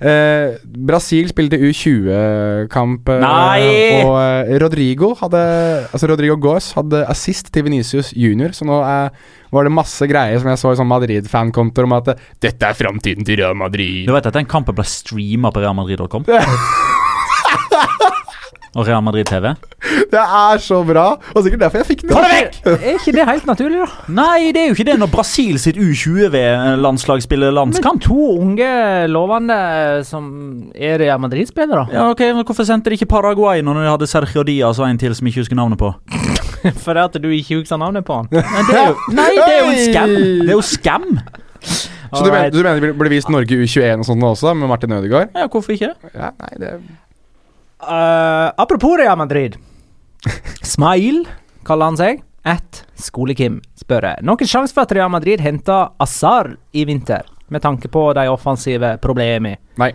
Eh, 0.00 0.54
Brasil 0.64 1.26
spilte 1.28 1.58
U20-kamp, 1.60 3.10
eh, 3.12 4.06
og 4.06 4.14
eh, 4.16 4.54
Rodrigo 4.62 5.10
hadde 5.18 5.42
Altså 5.90 6.08
Rodrigo 6.08 6.38
Gaas 6.40 6.70
hadde 6.72 7.02
assist 7.12 7.50
til 7.52 7.66
Venicius 7.66 8.14
junior, 8.16 8.54
så 8.56 8.64
nå 8.64 8.78
er, 8.80 9.10
var 9.52 9.68
det 9.68 9.74
masse 9.76 10.08
greier 10.08 10.40
som 10.40 10.48
jeg 10.48 10.62
så 10.62 10.72
i 10.72 10.78
sånn 10.80 10.88
Madrid-fankontoer 10.88 11.90
om 11.90 11.98
at 11.98 12.14
eh, 12.14 12.22
dette 12.48 12.70
er 12.70 12.78
framtiden 12.78 13.28
til 13.28 13.42
Real 13.42 13.58
Madrid. 13.58 14.06
Du 14.08 14.16
vet 14.16 14.30
at 14.30 14.40
den 14.40 14.48
kampen 14.48 14.78
ble 14.78 14.88
streama 14.88 15.52
på 15.52 15.66
realmadrid.com? 15.66 16.24
Og 18.78 18.86
Real 18.86 19.02
Madrid 19.02 19.26
TV? 19.26 19.50
Det 20.12 20.20
er 20.20 20.60
så 20.62 20.78
bra! 20.86 21.06
Og 21.34 21.42
sikkert 21.42 21.64
derfor 21.64 21.80
jeg 21.80 21.88
fikk 21.88 22.04
det. 22.06 22.18
Er 22.70 22.92
ikke 22.92 23.14
det 23.16 23.24
helt 23.26 23.48
naturlig, 23.48 23.80
da? 23.82 23.88
Nei, 24.14 24.52
det 24.54 24.62
er 24.62 24.68
jo 24.70 24.76
ikke 24.76 24.86
det 24.92 24.94
når 25.00 25.10
Brasil 25.10 25.58
sitt 25.58 25.80
U20-landslag 25.80 27.24
spiller 27.24 27.54
landskamp. 27.56 27.98
Men 27.98 28.04
to 28.06 28.28
unge 28.36 28.70
lovende 29.10 29.58
som 30.06 30.30
er 30.74 31.02
Real 31.02 31.18
Madrid-spillere. 31.22 31.88
Ja, 31.94 32.06
ok, 32.12 32.22
men 32.30 32.46
Hvorfor 32.46 32.66
sendte 32.66 32.92
de 32.92 32.98
ikke 32.98 33.10
Paraguay 33.10 33.62
når 33.66 33.82
de 33.82 33.90
hadde 33.90 34.10
Sergio 34.10 34.46
Diaz 34.46 34.78
og 34.78 34.86
en 34.86 35.02
til 35.02 35.18
som 35.18 35.26
ikke 35.26 35.42
husker 35.42 35.58
navnet 35.58 35.80
på? 35.80 35.90
Fordi 36.86 37.04
at 37.08 37.18
du 37.18 37.28
ikke 37.34 37.58
husker 37.60 37.80
navnet 37.80 38.06
på 38.06 38.22
han. 38.22 38.30
Nei, 38.30 38.64
det 38.70 38.78
er 38.78 38.88
jo, 38.92 38.96
nei, 39.18 39.30
det 39.34 39.50
er 39.50 39.60
jo 39.60 39.68
en 39.74 39.84
skam! 39.90 40.16
Det 40.16 40.48
er 40.48 40.56
jo 40.56 40.66
skam! 40.70 41.06
Så 42.10 42.24
du 42.26 42.30
mener, 42.30 42.50
du 42.50 42.62
mener 42.62 42.82
det 42.82 42.96
blir 42.98 43.12
vist 43.12 43.30
Norge 43.30 43.54
U21 43.54 44.02
og 44.02 44.06
sånt 44.08 44.26
også, 44.26 44.54
med 44.58 44.70
Martin 44.70 44.94
Ødegaard? 44.94 45.30
Ja, 45.34 45.46
hvorfor 45.50 45.74
ikke? 45.74 45.94
Ja, 46.14 46.32
nei, 46.38 46.54
det 46.58 46.74
Eh, 47.82 48.52
apropos 48.56 48.98
Real 48.98 49.16
Madrid. 49.16 49.56
Smile, 50.62 51.24
kaller 51.64 51.92
han 51.92 52.00
seg. 52.00 52.22
At 52.44 52.84
Skole-Kim 52.96 53.58
spør. 53.76 54.06
Noen 54.24 54.48
sjanse 54.48 54.72
for 54.72 54.86
at 54.86 54.94
Real 54.96 55.10
Madrid 55.12 55.42
henter 55.44 55.90
Azar 56.00 56.54
i 56.72 56.86
vinter, 56.88 57.26
med 57.52 57.60
tanke 57.60 57.90
på 57.92 58.06
de 58.16 58.24
offensive 58.32 58.94
problemene? 59.02 59.58
Nei. 59.80 59.90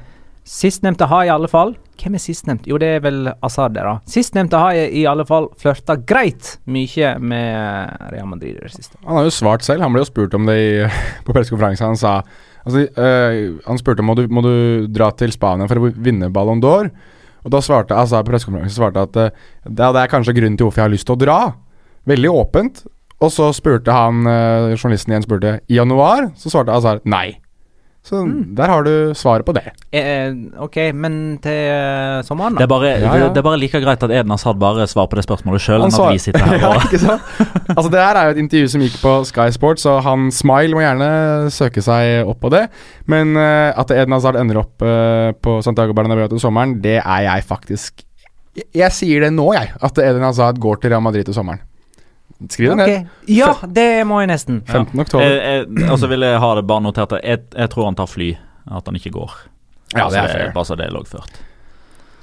Sistnevnte 0.45 1.07
har 1.09 1.25
i 1.25 1.31
alle 1.33 1.49
fall 1.49 1.71
Hvem 1.97 2.17
er 2.19 2.21
sistnevnt? 2.21 2.67
Jo, 2.69 2.77
det 2.77 2.89
er 2.97 2.99
vel 3.01 3.29
Azar, 3.41 3.71
der, 3.73 3.87
da. 3.87 4.11
Sistnevnte 4.11 4.59
har 4.59 4.75
i 4.75 5.05
alle 5.07 5.23
fall 5.25 5.47
flørta 5.57 5.95
greit 6.05 6.57
mye 6.67 7.13
med 7.23 8.09
Real 8.11 8.27
Madrid 8.27 8.57
i 8.59 8.65
det 8.65 8.73
siste. 8.73 8.99
Han 9.07 9.15
har 9.15 9.23
jo 9.29 9.31
svart 9.33 9.63
selv. 9.63 9.81
Han 9.81 9.95
ble 9.95 10.03
jo 10.03 10.09
spurt 10.09 10.35
om 10.35 10.45
det 10.45 10.57
i, 10.59 10.73
på 11.25 11.33
pressekonferansen. 11.33 11.93
Han 11.93 11.97
sa 11.97 12.17
altså, 12.67 12.83
øh, 12.83 13.39
Han 13.63 13.79
spurte 13.79 14.03
om 14.03 14.11
må 14.11 14.17
du 14.19 14.25
må 14.27 14.43
du 14.43 14.53
dra 14.91 15.07
til 15.15 15.31
Spania 15.33 15.69
for 15.71 15.79
å 15.79 15.93
vinne 15.95 16.29
Ballon 16.35 16.61
d'Or. 16.61 16.91
Og 17.45 17.53
da 17.53 17.61
svarte 17.61 17.95
altså 17.95 18.23
på 18.25 18.33
pressekonferansen 18.33 18.99
at 19.01 19.21
uh, 19.21 19.45
det, 19.69 19.87
er 20.01 20.11
kanskje 20.11 20.35
grunnen 20.37 20.57
til 20.57 20.67
hvorfor 20.67 20.81
jeg 20.81 20.89
har 20.89 20.95
lyst 20.95 21.07
til 21.09 21.17
å 21.17 21.21
dra. 21.21 21.39
Veldig 22.09 22.33
åpent. 22.33 22.83
Og 23.23 23.31
så 23.31 23.51
spurte 23.55 23.93
han, 23.95 24.25
uh, 24.27 24.73
journalisten 24.73 25.13
igjen 25.13 25.25
spurte 25.25 25.57
i 25.69 25.77
januar, 25.77 26.31
så 26.35 26.51
svarte 26.51 26.73
Azar 26.73 27.03
nei. 27.07 27.37
Så 28.05 28.19
der 28.57 28.69
har 28.69 28.85
du 28.85 29.15
svaret 29.17 29.45
på 29.47 29.53
det. 29.57 29.63
Eh, 29.89 30.29
ok, 30.61 30.75
men 30.93 31.39
til 31.41 31.55
eh, 31.73 32.19
sommeren, 32.27 32.53
Det 32.53 32.61
er, 32.61 32.67
da? 32.67 32.75
bare, 32.75 32.91
Ja, 33.01 33.15
ja. 33.17 33.23
Det, 33.23 33.31
det 33.33 33.41
er 33.41 33.47
bare 33.47 33.57
like 33.57 33.81
greit 33.81 34.05
at 34.05 34.13
Eden 34.13 34.29
Hazard 34.29 34.59
bare 34.61 34.85
svarer 34.85 35.09
på 35.09 35.17
det 35.17 35.25
spørsmålet 35.25 35.63
sjøl, 35.65 35.81
enn 35.87 35.95
at 35.95 36.13
vi 36.13 36.21
sitter 36.21 36.45
her 36.45 36.59
ja, 36.61 36.69
og 36.69 36.85
ikke? 36.85 37.17
Altså 37.73 37.89
Det 37.89 38.03
her 38.03 38.19
er 38.21 38.29
jo 38.29 38.35
et 38.35 38.43
intervju 38.43 38.71
som 38.75 38.85
gikk 38.85 38.99
på 39.01 39.15
Sky 39.31 39.47
Sports, 39.57 39.87
så 39.87 39.97
han 40.05 40.29
Smile 40.29 40.77
må 40.77 40.85
gjerne 40.85 41.09
søke 41.55 41.81
seg 41.81 42.29
opp 42.29 42.43
på 42.45 42.53
det. 42.53 42.67
Men 43.09 43.33
uh, 43.39 43.73
at 43.73 43.93
Eden 43.95 44.13
Hazard 44.13 44.37
ender 44.37 44.61
opp 44.61 44.85
uh, 44.85 45.33
på 45.33 45.57
Santiago 45.65 45.97
Bernabeu 45.97 46.29
til 46.29 46.43
sommeren, 46.45 46.77
det 46.85 46.99
er 47.01 47.25
jeg 47.25 47.49
faktisk 47.49 48.05
Jeg, 48.55 48.69
jeg 48.85 48.93
sier 48.95 49.25
det 49.25 49.33
nå, 49.33 49.49
jeg. 49.57 49.73
At 49.81 49.97
Eden 49.97 50.23
Hazard 50.23 50.61
går 50.61 50.77
til 50.83 50.93
Real 50.93 51.03
Madrid 51.03 51.25
til 51.25 51.35
sommeren. 51.35 51.65
Skriv 52.49 52.73
det 52.73 52.75
ned. 52.75 52.93
Ok. 52.99 53.31
Ja, 53.31 53.51
det 53.77 53.89
må 54.07 54.19
jeg 54.23 54.29
nesten. 54.33 54.61
15. 54.67 54.99
oktober. 55.05 55.25
Eh, 55.25 55.63
jeg, 55.63 55.89
Og 55.91 55.99
så 56.01 56.09
vil 56.11 56.25
jeg 56.27 56.39
ha 56.43 56.53
det 56.57 56.65
bare 56.67 56.83
notert 56.83 57.15
jeg, 57.23 57.45
jeg 57.55 57.71
tror 57.71 57.87
han 57.89 57.97
tar 57.97 58.09
fly, 58.11 58.33
at 58.67 58.89
han 58.91 58.99
ikke 58.99 59.13
går. 59.15 59.35
Ja, 59.95 60.09
det 60.09 60.19
er 60.19 60.25
Altså, 60.25 60.33
fair. 60.33 60.51
Bare 60.55 60.67
så 60.67 60.77
det 60.79 60.89
er 60.89 60.95
loggført. 60.95 61.41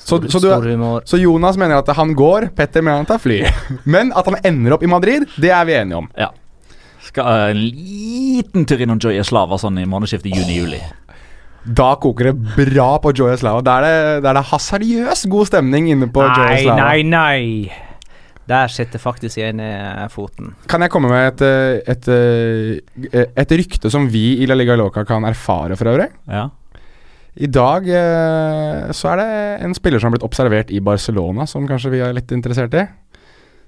Så, 0.02 0.18
så, 0.28 0.40
du, 0.42 1.00
så 1.06 1.16
Jonas 1.20 1.56
mener 1.56 1.78
at 1.78 1.88
han 1.94 2.14
går, 2.18 2.48
Petter 2.58 2.82
mener 2.82 3.04
han 3.04 3.06
tar 3.06 3.20
fly. 3.22 3.38
Men 3.94 4.10
at 4.18 4.26
han 4.26 4.40
ender 4.44 4.74
opp 4.74 4.82
i 4.82 4.90
Madrid, 4.90 5.28
det 5.38 5.52
er 5.54 5.68
vi 5.68 5.76
enige 5.78 6.00
om. 6.02 6.08
Ja. 6.18 6.32
Skal 7.06 7.28
eh, 7.28 7.52
en 7.54 7.62
liten 7.62 8.66
tur 8.66 8.82
innom 8.82 8.98
Joy 9.02 9.22
Slava 9.26 9.58
sånn 9.62 9.78
i 9.78 9.86
månedsskiftet 9.88 10.34
juni-juli. 10.34 10.82
Da 11.62 11.92
koker 12.02 12.32
det 12.32 12.34
bra 12.56 12.96
på 12.98 13.12
Joya 13.14 13.36
Slava. 13.38 13.62
Da 13.62 13.78
er 13.78 13.86
det, 13.86 14.34
det 14.34 14.44
hasardiøst 14.50 15.28
god 15.30 15.52
stemning 15.52 15.92
inne 15.92 16.10
på 16.10 16.24
Joya 16.26 16.74
Nei, 16.74 17.06
nei, 17.06 17.06
nei. 17.06 17.91
Der 18.52 18.72
setter 18.72 19.00
faktisk 19.00 19.40
igjen 19.40 19.62
i 19.64 19.72
foten. 20.12 20.52
Kan 20.68 20.84
jeg 20.84 20.92
komme 20.92 21.08
med 21.08 21.30
et, 21.30 21.44
et, 21.88 22.08
et, 22.12 23.06
eh, 23.08 23.28
et 23.40 23.54
rykte 23.56 23.90
som 23.92 24.08
vi 24.12 24.42
i 24.42 24.48
La 24.48 24.56
Liga 24.58 24.76
Loca 24.76 25.06
kan 25.08 25.24
erfare 25.28 25.78
for 25.80 25.88
øvrig? 25.88 26.10
Ja. 26.28 26.50
I 27.32 27.48
dag 27.48 27.86
eh, 27.88 28.90
så 28.92 29.12
er 29.14 29.22
det 29.22 29.28
en 29.64 29.76
spiller 29.76 30.02
som 30.02 30.10
har 30.10 30.18
blitt 30.18 30.26
observert 30.26 30.72
i 30.74 30.82
Barcelona, 30.84 31.46
som 31.48 31.64
kanskje 31.68 31.94
vi 31.94 32.02
er 32.04 32.12
litt 32.12 32.32
interessert 32.34 32.76
i. 32.76 32.84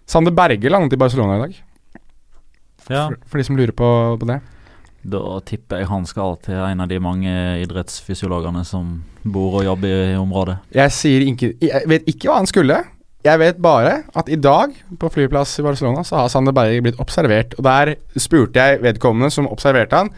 Sander 0.05 0.35
Berge 0.37 0.69
landet 0.69 0.93
i 0.93 1.01
Barcelona 1.01 1.39
i 1.39 1.45
dag, 1.47 1.55
ja. 2.91 3.07
for, 3.07 3.17
for 3.25 3.41
de 3.41 3.47
som 3.49 3.57
lurer 3.57 3.73
på, 3.73 3.89
på 4.21 4.29
det. 4.29 4.43
Da 5.05 5.39
tipper 5.45 5.81
jeg 5.81 5.89
han 5.89 6.05
skal 6.09 6.37
til 6.45 6.61
en 6.61 6.85
av 6.85 6.89
de 6.89 7.01
mange 7.01 7.33
idrettsfysiologene 7.61 8.63
som 8.69 8.99
bor 9.25 9.59
og 9.61 9.67
jobber 9.67 10.13
i 10.13 10.17
området. 10.21 10.59
Jeg 10.77 10.93
sier 10.97 11.25
ikke 11.25 11.55
Jeg 11.61 11.89
vet 11.89 12.09
ikke 12.09 12.29
hva 12.29 12.39
han 12.41 12.49
skulle. 12.49 12.79
Jeg 13.25 13.41
vet 13.41 13.61
bare 13.65 14.03
at 14.21 14.29
i 14.29 14.37
dag, 14.37 14.75
på 15.01 15.09
flyplass 15.15 15.55
i 15.61 15.65
Barcelona, 15.65 16.03
så 16.05 16.19
har 16.21 16.29
Sander 16.33 16.53
Berge 16.53 16.83
blitt 16.85 16.99
observert. 17.01 17.55
Og 17.57 17.65
der 17.65 17.95
spurte 18.21 18.61
jeg 18.61 18.83
vedkommende 18.85 19.33
som 19.33 19.49
observerte 19.49 20.03
han, 20.03 20.11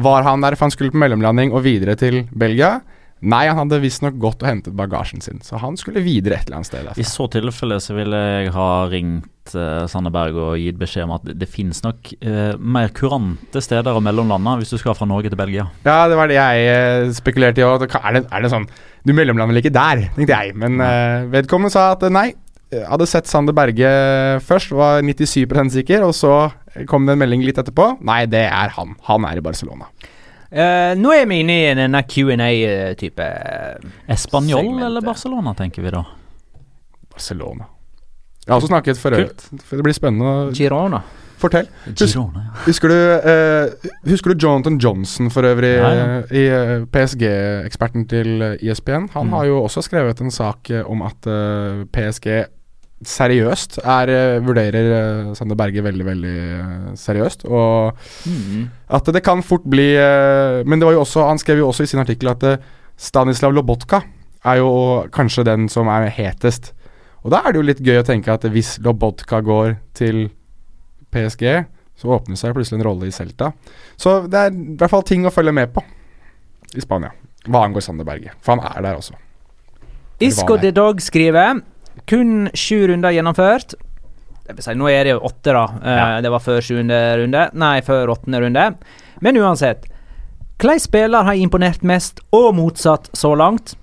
var 0.00 0.24
han 0.26 0.42
der 0.42 0.56
for 0.56 0.66
han 0.66 0.74
skulle 0.74 0.90
på 0.94 0.98
mellomlanding 0.98 1.52
og 1.54 1.62
videre 1.66 1.94
til 2.00 2.24
Belgia. 2.34 2.80
Nei, 3.20 3.42
han 3.50 3.58
hadde 3.60 3.82
visstnok 3.82 4.14
gått 4.16 4.40
og 4.42 4.48
hentet 4.48 4.72
bagasjen 4.78 5.20
sin, 5.20 5.42
så 5.44 5.58
han 5.60 5.74
skulle 5.76 6.00
videre 6.00 6.38
et 6.40 6.46
eller 6.48 6.62
annet 6.62 6.70
sted 6.70 6.86
I 6.96 7.04
så 7.04 7.26
tilfelle 7.28 7.76
så 7.84 7.92
ville 7.98 8.16
jeg 8.16 8.52
ha 8.54 8.68
ringt 8.88 9.52
uh, 9.52 9.84
Sandeberg 9.92 10.38
og 10.40 10.54
gitt 10.56 10.78
beskjed 10.80 11.04
om 11.04 11.12
at 11.18 11.26
det, 11.28 11.34
det 11.42 11.50
finnes 11.52 11.82
nok 11.84 12.14
uh, 12.24 12.54
mer 12.56 12.88
kurante 12.96 13.60
steder 13.60 13.92
å 13.92 14.00
mellomlande 14.00 14.56
hvis 14.62 14.72
du 14.72 14.78
skal 14.80 14.96
fra 14.96 15.04
Norge 15.10 15.28
til 15.28 15.36
Belgia. 15.36 15.66
Ja, 15.84 16.06
det 16.08 16.16
var 16.16 16.32
det 16.32 16.38
jeg 16.40 16.64
uh, 16.72 17.12
spekulerte 17.20 17.60
i 17.60 17.68
òg. 17.68 17.84
Er, 18.00 18.16
det- 18.16 18.24
er 18.32 18.46
det 18.46 18.54
sånn 18.56 18.64
Du 19.04 19.12
mellomlander 19.12 19.52
vel 19.52 19.60
ikke 19.66 19.76
der, 19.76 20.06
tenkte 20.16 20.40
jeg. 20.40 20.56
Men 20.60 20.80
eh, 20.84 21.28
vedkommende 21.32 21.72
sa 21.76 21.90
at 21.94 22.02
eh, 22.08 22.12
nei. 22.12 22.26
Jeg 22.70 22.86
Hadde 22.86 23.06
sett 23.10 23.26
Sander 23.26 23.52
Berge 23.56 23.88
først, 24.46 24.70
var 24.78 25.00
97 25.02 25.72
sikker, 25.74 26.04
og 26.06 26.14
så 26.14 26.50
kom 26.86 27.06
det 27.06 27.16
en 27.16 27.22
melding 27.24 27.42
litt 27.42 27.58
etterpå. 27.58 27.96
Nei, 28.06 28.24
det 28.30 28.44
er 28.46 28.68
han. 28.76 28.92
Han 29.08 29.24
er 29.26 29.40
i 29.40 29.42
Barcelona. 29.42 29.88
Uh, 30.50 30.94
nå 30.98 31.10
er 31.14 31.26
vi 31.30 31.40
inne 31.44 31.56
i 31.64 31.74
denne 31.78 32.00
Q&A-type 32.10 33.26
Espanol 34.10 34.62
Segmentet. 34.64 34.86
eller 34.86 35.00
Barcelona, 35.06 35.52
tenker 35.58 35.82
vi 35.82 35.90
da. 35.94 36.04
Barcelona. 37.12 37.66
Jeg 38.46 38.52
har 38.54 38.60
også 38.60 38.70
snakket 38.72 38.98
for 38.98 39.14
øvrig. 39.14 39.34
For 39.66 39.76
Det 39.76 39.84
blir 39.86 39.94
spennende. 39.94 40.52
Girona. 40.56 41.02
Fortell. 41.40 41.68
Girona, 41.96 42.42
ja. 42.44 42.62
Husker 42.66 42.88
du, 42.92 42.96
uh, 43.24 43.90
husker 44.10 44.34
du 44.34 44.42
Jonathan 44.46 44.78
Johnson 44.82 45.30
for 45.32 45.46
øvrig? 45.48 45.70
Ja, 45.78 45.90
ja. 45.96 46.06
eh, 46.18 46.34
i 46.36 46.42
eh, 46.52 46.86
PSG-eksperten 46.92 48.06
til 48.10 48.42
eh, 48.42 48.56
ISBN. 48.70 49.06
Han 49.14 49.26
Mm. 49.26 49.32
har 49.32 49.44
jo 49.48 49.62
også 49.64 49.82
skrevet 49.86 50.20
en 50.20 50.30
sak 50.30 50.70
eh, 50.70 50.82
om 50.90 51.02
at 51.02 51.26
uh, 51.26 51.84
PSG 51.92 52.26
seriøst 53.06 53.78
er, 53.80 54.10
eh, 54.12 54.40
vurderer 54.44 54.88
eh, 54.96 55.34
Sander 55.34 55.56
Berge 55.56 55.82
veldig, 55.82 56.04
veldig 56.04 56.34
eh, 56.36 56.90
seriøst. 57.00 57.46
Og 57.48 57.96
Mm. 58.26 58.68
at 58.90 59.04
det 59.04 59.22
kan 59.24 59.42
fort 59.42 59.64
bli 59.64 59.94
Men 60.66 60.78
det 60.78 60.86
var 60.86 60.92
jo 60.92 61.00
også 61.00 61.26
han 61.28 61.38
skrev 61.38 61.58
jo 61.58 61.68
også 61.68 61.82
i 61.82 61.86
sin 61.86 62.00
artikkel 62.00 62.28
at 62.28 62.60
Stanislav 62.96 63.52
Lobotka 63.52 64.02
er 64.44 64.56
jo 64.56 65.06
kanskje 65.10 65.44
den 65.44 65.68
som 65.68 65.88
er 65.88 66.10
hetest. 66.10 66.72
Og 67.24 67.30
da 67.30 67.38
er 67.44 67.52
det 67.52 67.56
jo 67.56 67.62
litt 67.62 67.80
gøy 67.80 68.00
å 68.00 68.06
tenke 68.06 68.32
at 68.32 68.42
hvis 68.42 68.78
Lobotka 68.80 69.40
går 69.40 69.76
til 69.94 70.30
PSG, 71.12 71.64
så 71.96 72.08
åpner 72.08 72.36
seg 72.36 72.54
plutselig 72.54 72.80
en 72.80 72.86
rolle 72.86 73.06
i 73.08 73.10
Celta. 73.10 73.52
Så 73.96 74.26
det 74.28 74.38
er 74.38 74.50
i 74.52 74.76
hvert 74.76 74.90
fall 74.90 75.02
ting 75.02 75.26
å 75.26 75.32
følge 75.32 75.52
med 75.52 75.72
på 75.74 75.82
i 76.76 76.80
Spania, 76.80 77.10
hva 77.48 77.64
angår 77.66 77.82
Sander 77.84 78.04
Berge. 78.04 78.32
For 78.40 78.56
han 78.56 78.64
er 78.76 78.82
der 78.82 78.96
også. 78.96 79.14
Isco 80.20 80.56
de 80.56 80.70
Dog 80.70 81.00
skriver 81.00 81.60
kun 82.06 82.48
sju 82.54 82.86
runder 82.88 83.12
gjennomført. 83.14 83.74
Det 84.46 84.56
vil 84.58 84.64
si, 84.66 84.74
nå 84.74 84.88
er 84.90 85.04
det 85.06 85.12
jo 85.14 85.20
åtte, 85.28 85.52
da. 85.54 85.64
Eh, 85.84 85.96
Ja. 85.96 86.20
Det 86.20 86.30
var 86.30 86.40
før 86.42 86.60
sjuende 86.60 86.98
runde. 87.20 87.50
Nei, 87.54 87.80
før 87.86 88.08
åttende 88.16 88.40
runde. 88.42 88.74
Men 89.20 89.36
uansett. 89.36 89.84
Hvilken 90.58 90.80
spiller 90.80 91.22
har 91.24 91.34
imponert 91.34 91.82
mest, 91.82 92.20
og 92.32 92.54
motsatt, 92.54 93.08
så 93.16 93.34
langt? 93.36 93.74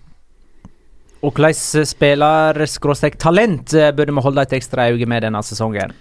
Og 1.24 1.34
hvilken 1.34 1.86
spiller-talent 1.88 3.74
eh, 3.74 3.92
burde 3.92 4.14
vi 4.14 4.22
holde 4.22 4.42
et 4.46 4.54
ekstra 4.60 4.90
øye 4.92 5.08
med 5.10 5.24
denne 5.26 5.42
sesongen? 5.44 5.94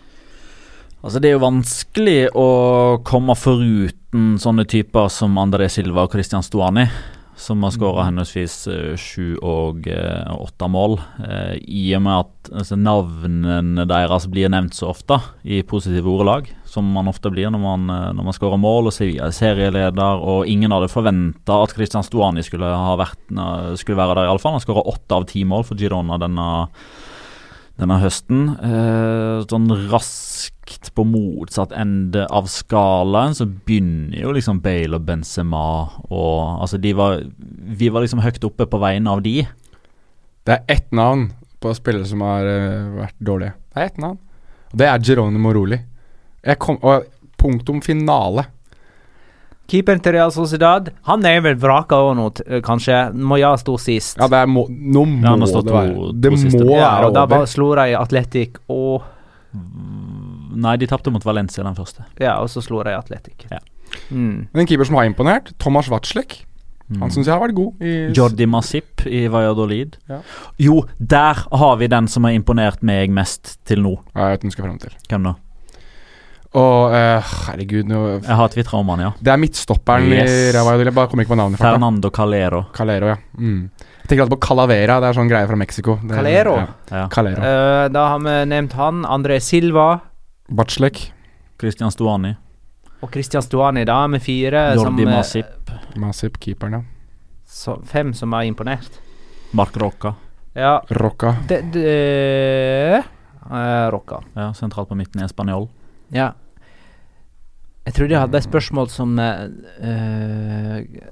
Altså 1.05 1.21
Det 1.21 1.29
er 1.31 1.37
jo 1.37 1.45
vanskelig 1.45 2.31
å 2.35 2.47
komme 3.07 3.37
foruten 3.39 4.37
sånne 4.43 4.65
typer 4.69 5.09
som 5.13 5.37
André 5.39 5.69
Silva 5.71 6.03
og 6.07 6.13
Christian 6.13 6.43
Stuani, 6.43 6.87
som 7.37 7.63
har 7.63 7.73
skåra 7.75 8.07
henholdsvis 8.07 8.55
eh, 8.73 8.93
sju 8.97 9.37
og 9.45 9.87
eh, 9.93 10.33
åtte 10.33 10.69
mål. 10.73 10.97
Eh, 11.21 11.59
I 11.69 11.85
og 11.99 12.05
med 12.07 12.23
at 12.25 12.51
altså, 12.63 12.79
navnene 12.81 13.85
deres 13.89 14.25
blir 14.33 14.49
nevnt 14.53 14.77
så 14.79 14.89
ofte 14.95 15.19
i 15.45 15.61
positive 15.69 16.09
ordelag, 16.09 16.49
som 16.65 16.89
man 16.97 17.11
ofte 17.13 17.31
blir 17.33 17.53
når 17.53 17.63
man, 17.63 17.85
når 18.17 18.29
man 18.31 18.37
skårer 18.37 18.61
mål 18.61 18.89
og 18.89 18.97
Sevilla 18.97 19.29
er 19.29 19.37
serieleder, 19.37 20.23
og 20.25 20.49
ingen 20.49 20.73
hadde 20.73 20.91
forventa 20.93 21.61
at 21.63 21.77
Christian 21.77 22.07
Stuani 22.07 22.45
skulle, 22.47 22.73
ha 22.73 22.97
vært, 22.99 23.21
skulle 23.77 24.01
være 24.01 24.17
der, 24.17 24.31
iallfall. 24.31 24.57
Han 24.57 24.65
skåra 24.65 24.87
åtte 24.89 25.21
av 25.21 25.29
ti 25.29 25.45
mål 25.49 25.69
for 25.69 25.81
Girona 25.81 26.19
denne 26.23 26.49
denne 27.81 27.99
høsten. 28.01 28.49
Eh, 28.57 29.45
sånn 29.49 29.69
raskt 29.91 30.91
på 30.97 31.05
motsatt 31.07 31.75
ende 31.77 32.25
av 32.33 32.49
skalaen 32.51 33.37
så 33.37 33.47
begynner 33.47 34.17
jo 34.23 34.33
liksom 34.37 34.63
Bale 34.65 34.99
og 34.99 35.05
Benzema 35.07 35.67
og 36.09 36.63
Altså, 36.63 36.81
de 36.81 36.93
var 36.97 37.21
Vi 37.79 37.91
var 37.93 38.03
liksom 38.05 38.23
høyt 38.25 38.45
oppe 38.49 38.67
på 38.67 38.81
vegne 38.81 39.13
av 39.13 39.23
de. 39.23 39.43
Det 40.47 40.55
er 40.55 40.65
ett 40.77 40.93
navn 40.93 41.29
på 41.61 41.75
spillere 41.75 42.09
som 42.09 42.25
har 42.25 42.47
eh, 42.49 42.89
vært 43.03 43.21
dårlige. 43.21 43.57
Det 43.75 43.83
er 43.83 43.91
ett 43.91 44.01
navn. 44.03 44.19
Og 44.73 44.81
det 44.81 44.89
er 44.89 45.05
Geronimo 45.05 45.53
Roli. 45.53 45.79
Jeg 46.47 46.59
kom, 46.63 46.79
og 46.83 47.07
punktum 47.41 47.81
finale. 47.83 48.47
Keeperen 49.67 50.01
til 50.03 50.13
Real 50.15 50.31
Sociedad 50.31 50.93
Han 51.09 51.25
er 51.27 51.41
vel 51.43 51.57
vraka 51.59 51.99
òg 51.99 52.15
nå, 52.19 52.27
eh, 52.47 52.61
kanskje. 52.63 53.13
Moya 53.15 53.57
sto 53.59 53.77
sist. 53.83 54.17
Ja, 54.21 54.29
det 54.31 54.39
er 54.45 54.47
må, 54.47 54.67
nå 54.71 55.05
må 55.05 55.23
Ja, 55.25 55.35
han 55.35 55.41
det 55.41 55.53
være 55.55 55.95
to 55.95 56.13
Det 56.13 56.33
må 56.33 56.77
Ja, 56.77 56.91
være 57.01 57.07
og 57.07 57.15
da 57.15 57.23
over. 57.25 57.33
bare 57.35 57.47
slo 57.51 57.75
de 57.75 57.97
Atletic 57.99 58.59
og 58.69 59.03
Nei, 60.57 60.77
de 60.77 60.87
tapte 60.89 61.11
mot 61.13 61.25
Valencia 61.25 61.65
den 61.65 61.75
første. 61.77 62.05
Ja, 62.21 62.39
og 62.43 62.49
så 62.53 62.63
slo 62.65 62.83
de 62.85 62.93
Atletic. 62.97 63.47
Ja. 63.51 63.59
Mm. 64.11 64.49
Men 64.53 64.61
en 64.63 64.67
keeper 64.69 64.85
som 64.89 64.97
har 64.97 65.05
imponert, 65.09 65.53
Tomas 65.59 65.89
Watzlek. 65.93 66.43
Han 67.01 67.11
syns 67.11 67.27
jeg 67.27 67.35
har 67.35 67.43
vært 67.43 67.57
god. 67.59 67.81
I, 67.83 67.95
Jordi 68.15 68.47
Masip 68.47 69.03
i 69.11 69.25
Valladolid. 69.33 69.97
Ja. 70.09 70.21
Jo, 70.63 70.85
der 71.01 71.41
har 71.51 71.77
vi 71.81 71.89
den 71.91 72.07
som 72.09 72.25
har 72.29 72.37
imponert 72.37 72.85
meg 72.87 73.11
mest 73.11 73.57
til 73.67 73.83
nå. 73.83 73.97
Ja, 74.15 74.29
jeg 74.29 74.37
vet 74.37 74.47
den 74.47 74.55
skal 74.55 74.69
frem 74.69 74.79
til. 74.85 74.95
Hvem 75.11 75.27
da? 75.27 75.35
Og 76.57 76.95
uh, 76.95 77.21
herregud, 77.47 77.85
nå 77.91 77.99
Jeg 78.25 78.37
har 78.39 78.49
tvitra 78.55 78.79
om 78.81 78.89
han, 78.95 79.01
ja. 79.05 79.11
Det 79.21 79.33
er 79.35 79.41
midtstopperen 79.43 80.07
Yes. 80.09 80.31
i 80.31 80.53
Real 80.57 80.81
Jeg 80.87 80.95
bare 80.97 81.09
kommer 81.13 81.27
ikke 81.27 81.35
på 81.35 81.39
navnet. 81.43 81.61
Fernando 81.61 82.09
Calero. 82.11 82.63
Calero, 82.73 83.07
ja. 83.13 83.17
Mm. 83.37 83.69
Jeg 83.77 84.09
tenker 84.09 84.23
alltid 84.25 84.37
på 84.39 84.47
Calavera. 84.47 84.97
Det 85.03 85.09
er 85.11 85.19
sånn 85.19 85.29
greie 85.29 85.47
fra 85.51 85.57
Mexico. 85.61 85.99
Det- 86.01 86.17
Calero? 86.17 86.55
Ja. 86.57 86.67
Ja. 86.91 87.03
Calero. 87.13 87.43
Uh, 87.43 87.89
da 87.93 88.07
har 88.15 88.19
vi 88.25 88.37
nevnt 88.49 88.73
han. 88.79 89.03
André 89.05 89.37
Silva 89.45 89.99
Bachelek. 90.49 91.11
Christian 91.61 91.91
Stuani. 91.91 92.35
og 93.03 93.11
Christian 93.13 93.43
Stuani, 93.43 93.85
da, 93.85 94.07
med 94.07 94.23
fire 94.23 94.73
Jordi 94.75 95.03
som, 95.05 95.13
Masip. 95.13 95.71
Masip, 95.97 96.39
keeperen, 96.41 96.73
ja. 96.73 96.81
så, 97.47 97.77
Fem 97.85 98.15
som 98.17 98.33
har 98.33 98.43
imponert. 98.49 98.89
Mark 99.53 99.77
Rocca. 99.77 100.15
Ja, 100.57 100.81
Rocca. 100.91 101.35
eh, 101.51 103.03
Rocca. 103.91 104.21
Ja, 104.35 104.53
sentralt 104.55 104.89
på 104.89 104.95
midten 104.97 105.23
i 105.25 105.29
Spanjol. 105.29 105.69
Ja. 106.13 106.33
Jeg 107.87 107.95
trodde 107.95 108.17
jeg 108.17 108.25
hadde 108.25 108.41
et 108.41 108.49
spørsmål 108.49 108.91
som 108.91 109.15
eh, 109.23 109.45
eh, 109.87 111.05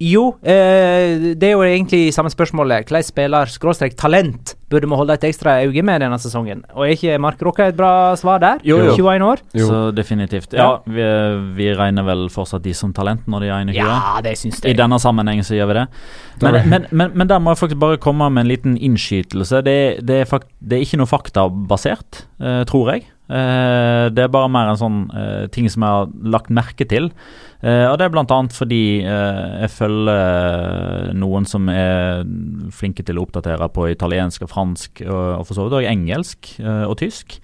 Jo, 0.00 0.22
uh, 0.32 1.24
det 1.36 1.44
er 1.44 1.50
jo 1.52 1.64
egentlig 1.66 2.14
samme 2.14 2.30
spørsmålet. 2.32 2.86
Hvilken 2.86 3.04
spiller, 3.04 3.50
skråstrek 3.52 3.98
talent, 4.00 4.54
burde 4.72 4.88
vi 4.88 4.96
holde 4.96 5.18
et 5.18 5.26
ekstra 5.28 5.58
øye 5.66 5.82
med 5.84 6.00
denne 6.00 6.16
sesongen? 6.22 6.62
Og 6.72 6.86
er 6.86 6.94
ikke 6.94 7.18
Mark 7.20 7.42
Rocca 7.44 7.66
et 7.68 7.76
bra 7.76 8.14
svar 8.16 8.40
der? 8.40 8.62
Jo, 8.64 8.78
jo. 8.78 8.94
21 8.94 9.26
år? 9.26 9.44
Jo. 9.52 9.66
Så 9.66 9.82
definitivt. 9.92 10.54
Ja, 10.56 10.70
vi, 10.86 11.04
vi 11.58 11.68
regner 11.76 12.06
vel 12.06 12.30
fortsatt 12.32 12.64
de 12.64 12.72
som 12.72 12.94
talent 12.96 13.28
når 13.28 13.44
de 13.44 13.50
er 13.50 13.68
21? 13.74 13.76
Ja, 13.82 14.24
det 14.24 14.38
syns 14.40 14.64
I 14.64 14.72
denne 14.78 15.02
sammenhengen 15.02 15.44
så 15.44 15.58
gjør 15.58 15.72
vi 15.74 15.80
det. 15.82 15.86
Men, 16.40 16.60
men, 16.70 16.90
men, 16.90 17.12
men 17.12 17.28
der 17.28 17.42
må 17.42 17.52
jeg 17.52 17.64
faktisk 17.66 17.82
bare 17.82 18.00
komme 18.00 18.30
med 18.30 18.46
en 18.46 18.54
liten 18.54 18.80
innskytelse. 18.80 19.60
Det, 19.66 19.78
det, 20.06 20.22
er, 20.22 20.30
fakt, 20.30 20.48
det 20.64 20.78
er 20.78 20.86
ikke 20.86 21.02
noe 21.02 21.10
faktabasert, 21.10 22.24
uh, 22.40 22.62
tror 22.70 22.94
jeg. 22.94 23.10
Eh, 23.30 24.06
det 24.10 24.24
er 24.24 24.32
bare 24.32 24.50
mer 24.50 24.72
en 24.72 24.80
sånn 24.80 25.04
eh, 25.14 25.46
ting 25.54 25.68
som 25.70 25.86
jeg 25.86 25.98
har 26.00 26.10
lagt 26.34 26.50
merke 26.50 26.86
til. 26.88 27.10
Eh, 27.60 27.84
og 27.86 27.98
det 28.00 28.06
er 28.06 28.16
annet 28.18 28.54
fordi 28.56 28.82
jeg 29.04 29.70
følger 29.74 31.10
noen 31.20 31.46
som 31.48 31.68
er 31.70 32.24
flinke 32.74 33.04
til 33.06 33.20
å 33.20 33.26
oppdatere 33.26 33.68
på 33.74 33.90
italiensk 33.92 34.46
og 34.46 34.50
fransk, 34.50 35.02
og, 35.04 35.44
for 35.44 35.56
så 35.56 35.66
vidt 35.66 35.76
også 35.78 35.90
engelsk 35.90 36.50
og 36.64 36.96
tysk. 37.02 37.36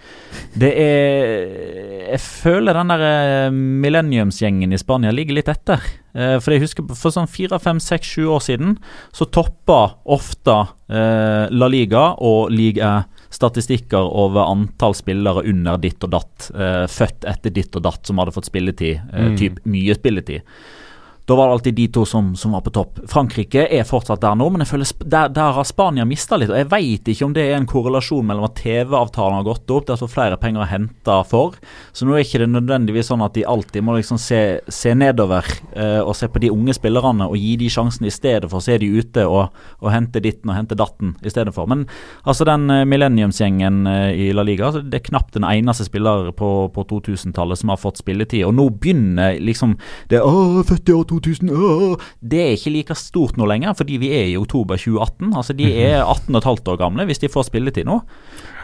Det 0.57 0.73
er 0.73 2.07
Jeg 2.07 2.21
føler 2.23 2.77
den 2.77 2.93
der 2.93 3.51
millenniumsgjengen 3.53 4.73
i 4.73 4.81
Spania 4.81 5.13
ligger 5.13 5.37
litt 5.37 5.51
etter. 5.53 5.83
For 6.15 6.55
jeg 6.55 6.63
husker 6.63 6.87
for 6.97 7.13
sånn 7.13 7.29
fire, 7.29 7.59
fem, 7.61 7.81
seks, 7.83 8.15
sju 8.15 8.31
år 8.33 8.45
siden 8.47 8.77
så 9.13 9.27
toppa 9.29 9.99
ofte 10.07 10.57
La 10.89 11.69
Liga 11.69 12.15
og 12.25 12.55
Liga 12.55 13.03
statistikker 13.37 14.09
over 14.17 14.49
antall 14.49 14.97
spillere 14.97 15.45
under 15.51 15.77
ditt 15.83 16.03
og 16.07 16.15
datt, 16.17 16.51
eh, 16.55 16.87
født 16.89 17.27
etter 17.29 17.53
ditt 17.55 17.77
og 17.77 17.85
datt, 17.87 18.03
som 18.09 18.19
hadde 18.23 18.35
fått 18.37 18.49
spilletid, 18.49 18.97
eh, 19.13 19.29
Mm. 19.29 19.37
typ 19.37 19.61
mye 19.67 19.95
spilletid. 19.99 20.43
Da 21.27 21.35
var 21.35 21.49
det 21.49 21.53
alltid 21.53 21.75
de 21.75 21.89
to 21.89 22.05
som, 22.07 22.37
som 22.37 22.53
var 22.55 22.61
på 22.61 22.71
topp. 22.71 23.01
Frankrike 23.11 23.65
er 23.75 23.87
fortsatt 23.87 24.23
der 24.23 24.37
nå, 24.39 24.47
men 24.53 24.63
jeg 24.63 24.71
føler 24.71 24.91
der, 25.11 25.33
der 25.35 25.57
har 25.57 25.67
Spania 25.67 26.05
mista 26.07 26.37
litt. 26.39 26.53
Og 26.53 26.61
Jeg 26.61 26.69
veit 26.71 27.09
ikke 27.11 27.27
om 27.27 27.33
det 27.35 27.49
er 27.49 27.57
en 27.57 27.67
korrelasjon 27.67 28.29
mellom 28.29 28.47
at 28.47 28.55
TV-avtalen 28.61 29.41
har 29.41 29.49
gått 29.49 29.73
opp, 29.75 29.89
det 29.89 29.97
er 29.97 30.01
så 30.05 30.09
flere 30.11 30.39
penger 30.39 30.63
å 30.63 30.69
hente 30.71 31.17
for. 31.27 31.57
Så 31.91 32.07
nå 32.07 32.15
er 32.15 32.23
ikke 32.23 32.45
det 32.45 32.49
nødvendigvis 32.53 33.11
sånn 33.11 33.25
at 33.27 33.35
de 33.35 33.43
alltid 33.43 33.83
må 33.83 33.97
liksom 33.97 34.21
se, 34.23 34.41
se 34.71 34.93
nedover 34.95 35.51
eh, 35.75 35.99
og 35.99 36.15
se 36.15 36.29
på 36.31 36.45
de 36.45 36.53
unge 36.55 36.77
spillerne 36.79 37.27
og 37.27 37.35
gi 37.43 37.57
de 37.59 37.73
sjansen 37.75 38.07
i 38.07 38.15
stedet 38.15 38.47
for 38.47 38.61
å 38.61 38.67
se 38.69 38.79
de 38.79 38.93
ute 38.95 39.27
og, 39.27 39.59
og 39.83 39.91
hente 39.91 40.23
ditten 40.23 40.55
og 40.55 40.61
hente 40.61 40.79
datten 40.79 41.17
i 41.27 41.35
stedet 41.35 41.57
for. 41.59 41.67
Men 41.67 41.89
altså 42.23 42.47
den 42.47 42.71
eh, 42.71 42.85
millenniumsgjengen 42.87 43.83
eh, 43.91 44.13
i 44.29 44.31
La 44.31 44.47
Liga, 44.47 44.71
det 44.79 45.01
er 45.01 45.07
knapt 45.11 45.35
den 45.35 45.49
eneste 45.51 45.89
spiller 45.91 46.31
på, 46.39 46.53
på 46.71 46.87
2000-tallet 46.95 47.65
som 47.65 47.75
har 47.75 47.83
fått 47.83 47.99
spilletid. 48.05 48.47
Og 48.47 48.55
nå 48.55 48.71
begynner 48.79 49.43
liksom 49.43 49.75
det 50.07 50.23
født 50.71 50.95
i 50.95 50.95
år 50.95 51.11
2000, 51.21 51.51
øh, 51.51 51.97
Det 52.23 52.41
er 52.43 52.55
ikke 52.57 52.71
like 52.75 52.95
stort 52.95 53.37
nå 53.37 53.47
lenger, 53.47 53.73
fordi 53.77 53.97
vi 54.03 54.11
er 54.13 54.25
i 54.33 54.37
oktober 54.37 54.77
2018. 54.77 55.33
Altså 55.37 55.53
De 55.57 55.71
er 55.83 56.03
18 56.05 56.35
15 56.35 56.73
år 56.73 56.77
gamle 56.77 57.05
hvis 57.09 57.19
de 57.23 57.29
får 57.33 57.49
spilletid 57.49 57.85
nå. 57.89 58.01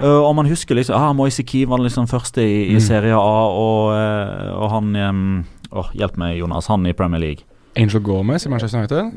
Uh, 0.00 0.22
og 0.26 0.34
man 0.36 0.46
husker 0.48 0.74
liksom 0.74 0.96
ah, 0.98 1.12
Moise 1.16 1.42
Key 1.42 1.64
var 1.68 1.78
liksom 1.78 2.08
første 2.08 2.42
i, 2.42 2.68
i 2.70 2.74
Mm. 2.74 2.80
Serie 2.80 3.14
A, 3.14 3.46
og, 3.48 3.92
eh, 3.94 4.52
og 4.56 4.70
han 4.70 4.96
um, 4.96 5.44
åh, 5.72 5.90
Hjelp 5.94 6.16
meg, 6.18 6.38
Jonas. 6.38 6.66
Han 6.66 6.86
i 6.86 6.92
Premier 6.92 7.20
League. 7.20 7.44
Angel 7.76 8.00
Gomez 8.02 8.46
i 8.46 8.48
Manchester 8.48 8.78
United. 8.78 9.12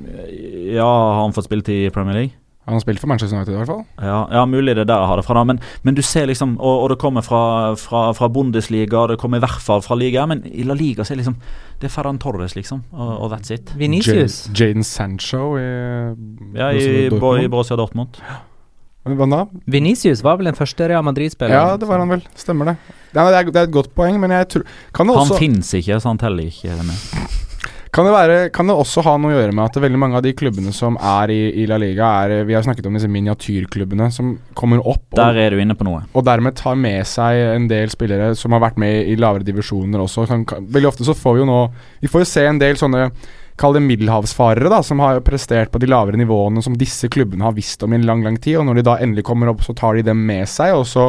Ja, 0.73 0.85
har 0.85 1.21
han 1.23 1.33
fått 1.33 1.45
spilletid 1.49 1.87
i 1.87 1.89
Premier 1.89 2.15
League? 2.15 2.31
Han 2.65 2.73
har 2.73 2.81
spilt 2.81 2.99
for 2.99 3.07
Manchester 3.11 3.37
United 3.37 3.53
i 3.53 3.57
hvert 3.59 3.69
fall. 3.69 3.83
Ja, 4.01 4.19
ja, 4.33 4.45
mulig 4.49 4.73
det 4.73 4.81
er 4.87 4.89
der 4.89 5.03
jeg 5.03 5.09
har 5.11 5.19
det 5.21 5.25
fra. 5.27 5.33
da 5.37 5.43
Men, 5.43 5.59
men 5.83 5.93
du 5.95 6.01
ser 6.01 6.25
liksom 6.25 6.55
Og, 6.59 6.79
og 6.83 6.89
det 6.89 6.97
kommer 6.97 7.21
fra, 7.21 7.75
fra, 7.77 8.07
fra 8.17 8.27
Bundesliga, 8.27 8.97
og 9.03 9.09
det 9.13 9.19
kommer 9.21 9.37
i 9.37 9.43
hvert 9.45 9.61
fall 9.61 9.83
fra 9.85 9.95
liga. 9.95 10.25
Men 10.25 10.41
i 10.49 10.63
La 10.65 10.73
Liga 10.73 11.03
så 11.05 11.13
er 11.13 11.17
liksom 11.21 11.35
Det 11.81 11.85
er 11.91 11.93
Ferran 11.93 12.17
Torres, 12.17 12.55
liksom. 12.55 12.81
Og, 12.91 13.13
og 13.21 13.31
that's 13.35 13.53
it. 13.53 13.69
Vinicius. 13.77 14.47
Jad- 14.49 14.57
Jaden 14.59 14.83
Sancho 14.83 15.57
i 15.57 15.67
Ja, 16.57 16.71
i, 16.71 17.05
i 17.05 17.09
Dortmund. 17.09 17.49
Borussia 17.53 17.77
Dortmund. 17.77 18.17
Hva 19.05 19.25
da? 19.29 19.43
Vinicius 19.69 20.23
var 20.25 20.39
vel 20.39 20.47
den 20.49 20.55
første 20.57 20.87
Real 20.89 21.03
Madrid-spilleren? 21.05 21.69
Ja, 21.69 21.77
det 21.77 21.85
var 21.87 21.99
han 22.01 22.09
vel. 22.09 22.23
Stemmer 22.33 22.71
det. 22.71 22.75
Det, 23.13 23.21
er, 23.21 23.43
det 23.51 23.59
er 23.61 23.67
et 23.69 23.71
godt 23.75 23.91
poeng, 23.93 24.17
men 24.19 24.31
jeg 24.33 24.47
tror 24.49 24.63
Kan 24.95 25.05
det 25.11 25.13
Han 25.19 25.27
også, 25.29 25.37
fins 25.37 25.73
ikke, 25.77 25.99
så 26.01 26.09
han 26.09 26.17
teller 26.17 26.49
ikke 26.49 26.73
med. 26.81 26.97
Kan 27.95 28.03
det 28.03 28.11
være, 28.11 28.37
kan 28.51 28.67
det 28.67 28.75
også 28.75 29.05
ha 29.05 29.13
noe 29.15 29.31
å 29.31 29.37
gjøre 29.37 29.53
med 29.55 29.69
at 29.69 29.77
veldig 29.79 29.99
mange 30.01 30.19
av 30.19 30.23
de 30.25 30.33
klubbene 30.35 30.73
som 30.75 30.97
er 30.99 31.31
i, 31.31 31.39
i 31.61 31.67
La 31.69 31.77
Liga, 31.79 32.09
er 32.25 32.43
Vi 32.47 32.57
har 32.57 32.65
snakket 32.65 32.89
om 32.89 32.97
disse 32.97 33.07
miniatyrklubbene 33.11 34.09
som 34.11 34.33
kommer 34.57 34.83
opp 34.83 35.05
og, 35.13 35.19
Der 35.21 35.39
er 35.45 35.55
du 35.55 35.61
inne 35.63 35.77
på 35.79 35.87
noe. 35.87 36.03
og 36.11 36.25
dermed 36.27 36.57
tar 36.59 36.75
med 36.75 37.07
seg 37.07 37.39
en 37.53 37.69
del 37.71 37.93
spillere 37.93 38.33
som 38.35 38.51
har 38.51 38.65
vært 38.65 38.81
med 38.81 39.07
i 39.07 39.15
lavere 39.15 39.47
divisjoner 39.47 40.03
også. 40.03 40.27
Kan, 40.27 40.43
kan, 40.49 40.67
veldig 40.67 40.91
ofte 40.91 41.07
så 41.07 41.15
får 41.15 41.37
vi 41.37 41.43
jo 41.45 41.49
nå 41.49 41.59
Vi 42.03 42.11
får 42.11 42.25
jo 42.25 42.29
se 42.33 42.45
en 42.49 42.61
del 42.61 42.79
sånne 42.81 43.09
Kall 43.55 43.71
det 43.77 43.85
middelhavsfarere, 43.85 44.67
da, 44.67 44.81
som 44.83 44.99
har 44.99 45.21
prestert 45.23 45.69
på 45.71 45.79
de 45.79 45.87
lavere 45.87 46.19
nivåene 46.19 46.59
som 46.59 46.73
disse 46.75 47.07
klubbene 47.07 47.45
har 47.47 47.53
visst 47.55 47.85
om 47.87 47.93
i 47.93 47.95
en 47.95 48.03
lang, 48.03 48.19
lang 48.25 48.35
tid. 48.35 48.57
Og 48.59 48.65
når 48.67 48.81
de 48.81 48.83
da 48.83 48.97
endelig 48.99 49.23
kommer 49.29 49.47
opp, 49.47 49.63
så 49.63 49.71
tar 49.71 49.95
de 49.95 50.03
dem 50.09 50.25
med 50.27 50.43
seg, 50.51 50.73
og 50.75 50.83
så 50.91 51.05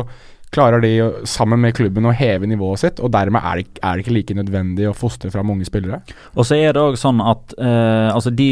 klarer 0.55 0.81
de 0.81 0.93
sammen 1.29 1.61
med 1.61 1.75
klubben 1.77 2.07
å 2.07 2.15
heve 2.17 2.49
nivået 2.49 2.83
sitt. 2.85 3.03
Og 3.03 3.13
dermed 3.15 3.43
er 3.43 3.61
det, 3.61 3.81
er 3.83 3.97
det 3.97 4.07
ikke 4.07 4.17
like 4.17 4.39
nødvendig 4.39 4.89
å 4.91 4.97
fostre 4.97 5.31
fram 5.35 5.53
unge 5.53 5.69
spillere. 5.69 6.03
Og 6.35 6.47
så 6.49 6.59
er 6.59 6.77
det 6.77 6.83
òg 6.83 6.99
sånn 7.01 7.23
at 7.25 7.57
eh, 7.59 8.11
altså 8.15 8.33
de 8.35 8.51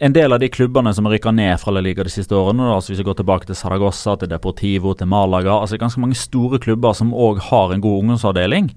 en 0.00 0.14
del 0.16 0.32
av 0.32 0.40
de 0.40 0.48
klubbene 0.48 0.94
som 0.96 1.04
har 1.04 1.12
rykka 1.12 1.28
ned 1.36 1.58
fra 1.60 1.74
La 1.76 1.82
Liga 1.84 2.00
de 2.06 2.12
siste 2.12 2.32
årene, 2.32 2.70
altså 2.72 2.94
hvis 2.94 3.02
vi 3.02 3.04
går 3.10 3.18
tilbake 3.18 3.44
til 3.44 3.56
Saragossa, 3.58 4.14
til 4.16 4.30
Deportivo, 4.32 4.94
til 4.96 5.10
Malaga 5.12 5.58
altså 5.58 5.76
ganske 5.76 6.00
mange 6.00 6.16
store 6.16 6.56
klubber 6.62 6.96
som 6.96 7.12
òg 7.12 7.42
har 7.50 7.74
en 7.74 7.82
god 7.84 7.98
ungdomsavdeling. 7.98 8.70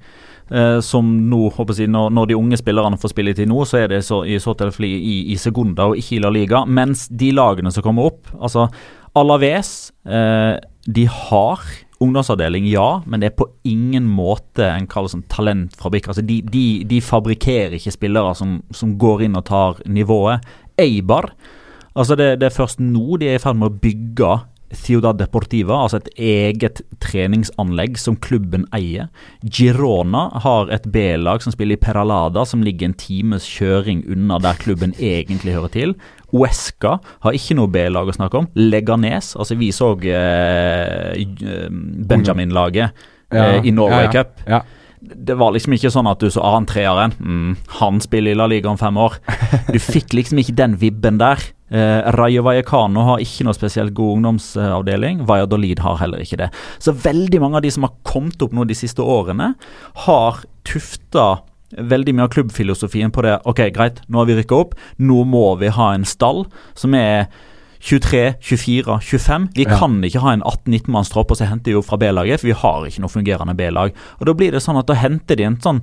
Eh, 0.52 0.82
som 0.84 1.08
nå, 1.30 1.46
håper 1.56 1.80
jeg, 1.80 1.88
når, 1.94 2.12
når 2.12 2.28
de 2.28 2.36
unge 2.36 2.60
spillerne 2.60 3.00
får 3.00 3.14
spilletid 3.14 3.48
nå, 3.48 3.64
så 3.64 3.80
er 3.80 3.94
det 3.94 4.02
så, 4.04 4.20
i 4.28 4.36
så 4.44 4.52
tilfelle 4.60 4.90
i, 4.92 5.16
i 5.32 5.40
Segunda 5.40 5.88
og 5.90 6.02
ikke 6.02 6.18
i 6.18 6.22
La 6.26 6.34
Liga. 6.34 6.66
Mens 6.68 7.08
de 7.08 7.32
lagene 7.32 7.72
som 7.72 7.86
kommer 7.86 8.12
opp, 8.12 8.28
altså 8.36 8.68
Alaves, 9.16 9.94
eh, 10.04 10.60
de 10.84 11.08
har 11.08 11.64
ungdomsavdeling, 12.04 12.68
ja, 12.70 13.02
men 13.08 13.24
det 13.24 13.32
er 13.32 13.38
på 13.40 13.50
ingen 13.68 14.06
måte 14.10 14.68
en 14.68 14.88
kall 14.92 15.10
sånn 15.12 15.26
talentfabrikk. 15.32 16.12
Altså 16.12 16.26
de, 16.26 16.42
de, 16.54 16.66
de 16.90 17.02
fabrikkerer 17.04 17.78
ikke 17.80 17.96
spillere 17.96 18.36
som, 18.38 18.60
som 18.76 18.96
går 19.02 19.28
inn 19.28 19.40
og 19.40 19.48
tar 19.50 19.84
nivået. 19.88 20.46
Eibar 20.82 21.32
altså 21.94 22.18
det, 22.18 22.40
det 22.42 22.50
er 22.50 22.56
først 22.56 22.82
nå 22.82 23.20
de 23.22 23.30
er 23.30 23.38
i 23.38 23.44
ferd 23.44 23.60
med 23.60 23.70
å 23.70 23.82
bygge 23.84 24.34
Ciudad 24.74 25.20
Deportiva, 25.20 25.76
altså 25.84 26.00
et 26.00 26.08
eget 26.18 26.82
treningsanlegg 27.04 28.00
som 28.02 28.18
klubben 28.18 28.66
eier. 28.74 29.12
Girona 29.46 30.26
har 30.44 30.72
et 30.74 30.88
B-lag 30.90 31.44
som 31.46 31.54
spiller 31.54 31.78
i 31.78 31.84
Peralada, 31.84 32.46
som 32.50 32.64
ligger 32.66 32.90
en 32.90 32.98
times 32.98 33.46
kjøring 33.46 34.04
unna 34.10 34.40
der 34.42 34.58
klubben 34.62 34.96
egentlig 34.98 35.54
hører 35.54 35.74
til. 35.76 35.96
Uesca 36.34 36.98
har 37.24 37.36
ikke 37.38 37.58
noe 37.58 37.70
B-lag 37.72 38.10
å 38.10 38.16
snakke 38.16 38.42
om. 38.42 38.48
Leganes, 38.58 39.34
altså 39.38 39.58
vi 39.60 39.70
så 39.76 39.94
eh, 40.10 41.20
Benjamin-laget 42.10 43.06
eh, 43.34 43.60
i 43.64 43.74
Norway. 43.76 44.10
Cup. 44.14 44.40
Ja. 44.50 44.64
Det 45.04 45.36
var 45.36 45.52
liksom 45.52 45.76
ikke 45.76 45.92
sånn 45.92 46.08
at 46.08 46.22
du 46.24 46.30
så 46.32 46.42
ah, 46.42 46.56
han 46.56 46.68
treeren. 46.70 47.14
Mm, 47.20 47.58
han 47.82 48.00
spiller 48.04 48.34
i 48.34 48.40
La 48.40 48.48
Liga 48.48 48.72
om 48.72 48.80
fem 48.80 48.98
år. 48.98 49.20
Du 49.70 49.80
fikk 49.94 50.16
liksom 50.16 50.40
ikke 50.42 50.56
den 50.58 50.78
vibben 50.82 51.20
der. 51.22 51.44
Eh, 51.74 52.12
Rayo 52.16 52.46
Vallecano 52.46 53.04
har 53.10 53.24
ikke 53.24 53.48
noe 53.48 53.58
spesielt 53.58 53.96
god 53.98 54.20
ungdomsavdeling. 54.20 55.26
Valladolid 55.28 55.84
har 55.84 56.00
heller 56.02 56.24
ikke 56.24 56.40
det. 56.46 56.52
Så 56.82 56.96
veldig 56.96 57.42
mange 57.44 57.60
av 57.60 57.66
de 57.66 57.74
som 57.74 57.88
har 57.88 57.96
kommet 58.08 58.42
opp 58.46 58.56
nå 58.56 58.66
de 58.70 58.78
siste 58.78 59.04
årene, 59.04 59.54
har 60.08 60.44
tufta 60.68 61.28
veldig 61.78 62.14
mye 62.16 62.24
av 62.28 62.30
klubbfilosofien 62.36 63.12
på 63.12 63.24
det. 63.26 63.40
Ok, 63.46 63.60
greit, 63.76 64.02
nå 64.10 64.20
har 64.22 64.26
vi 64.30 64.36
rykka 64.42 64.56
opp. 64.60 64.76
Nå 65.00 65.24
må 65.26 65.58
vi 65.60 65.68
ha 65.74 65.94
en 65.94 66.06
stall 66.06 66.46
som 66.76 66.94
er 66.94 67.28
23, 67.84 68.36
24, 68.40 69.00
25. 69.02 69.50
Vi 69.56 69.66
Ja. 69.66 69.78
kan 69.78 70.02
ikke 70.02 70.22
ha 70.22 70.32
en 70.34 70.42
18-19-mannstropp 70.42 71.32
og 71.32 71.38
så 71.38 71.46
henter 71.50 71.66
de 71.66 71.72
jo 71.72 71.82
fra 71.82 71.98
B-laget, 71.98 72.40
for 72.40 72.48
vi 72.48 72.54
har 72.54 72.86
ikke 72.88 73.02
noe 73.02 73.10
fungerende 73.12 73.56
B-lag. 73.58 73.92
Og 74.20 74.26
Da 74.26 74.34
blir 74.34 74.52
det 74.52 74.62
sånn 74.64 74.80
at 74.80 74.88
da 74.88 74.94
henter 74.94 75.36
de 75.36 75.44
en 75.44 75.58
sånn 75.58 75.82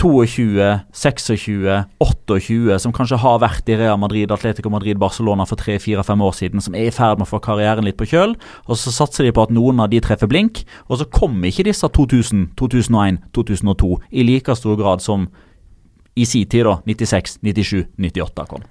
22, 0.00 0.80
26, 0.92 1.84
28 2.02 2.78
som 2.82 2.92
kanskje 2.94 3.18
har 3.22 3.38
vært 3.42 3.68
i 3.70 3.76
Real 3.78 3.98
Madrid, 4.00 4.32
Atletico 4.34 4.70
Madrid, 4.72 4.98
Barcelona 4.98 5.46
for 5.46 5.60
3-4-5 5.60 6.24
år 6.26 6.34
siden, 6.34 6.64
som 6.64 6.74
er 6.74 6.88
i 6.88 6.94
ferd 6.94 7.20
med 7.20 7.28
å 7.28 7.30
få 7.30 7.40
karrieren 7.44 7.86
litt 7.86 7.98
på 8.00 8.08
kjøl. 8.10 8.34
Og 8.66 8.80
så 8.80 8.92
satser 8.94 9.28
de 9.28 9.32
på 9.34 9.44
at 9.46 9.54
noen 9.54 9.80
av 9.84 9.92
de 9.92 10.02
treffer 10.04 10.30
blink, 10.30 10.64
og 10.88 11.00
så 11.00 11.08
kommer 11.08 11.48
ikke 11.48 11.68
disse 11.70 11.88
2000, 11.88 12.50
2001, 12.58 13.20
2002 13.36 13.90
i 14.10 14.26
like 14.26 14.56
stor 14.58 14.78
grad 14.80 15.04
som 15.04 15.28
i 16.14 16.26
sin 16.26 16.46
tid, 16.46 16.66
da. 16.66 16.78
96, 16.86 17.38
97, 17.42 17.84
98 17.98 18.48
kom. 18.50 18.64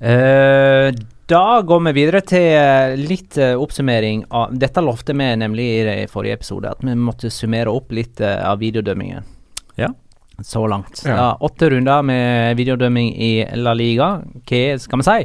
Uh, 0.00 0.94
da 1.30 1.60
går 1.62 1.82
vi 1.84 1.92
videre 1.94 2.22
til 2.26 2.46
eh, 2.56 2.94
litt 2.96 3.36
eh, 3.38 3.52
oppsummering 3.54 4.24
av 4.34 4.54
Dette 4.58 4.82
lovte 4.82 5.14
vi 5.14 5.26
nemlig 5.38 5.66
i 5.76 5.82
det 5.86 5.92
forrige 6.10 6.40
episode, 6.40 6.72
at 6.72 6.80
vi 6.82 6.96
måtte 6.98 7.30
summere 7.30 7.70
opp 7.70 7.92
litt 7.94 8.18
av 8.24 8.58
videodømmingen. 8.58 9.28
Ja. 9.78 9.92
Så 10.42 10.62
langt. 10.70 11.02
Ja. 11.04 11.16
Ja, 11.16 11.28
åtte 11.40 11.68
runder 11.70 12.02
med 12.06 12.56
videodømming 12.58 13.12
i 13.20 13.30
La 13.60 13.72
Liga. 13.76 14.22
Hva 14.48 14.78
skal 14.80 15.02
vi 15.02 15.06
si? 15.08 15.18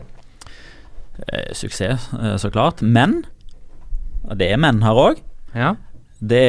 Eh, 1.32 1.54
suksess, 1.56 2.10
eh, 2.20 2.36
så 2.42 2.52
klart. 2.52 2.82
Men 2.84 3.22
det 4.36 4.52
er 4.52 4.58
menn 4.60 4.82
her 4.84 4.98
òg. 5.00 5.22
Ja. 5.56 5.76
Det, 6.26 6.42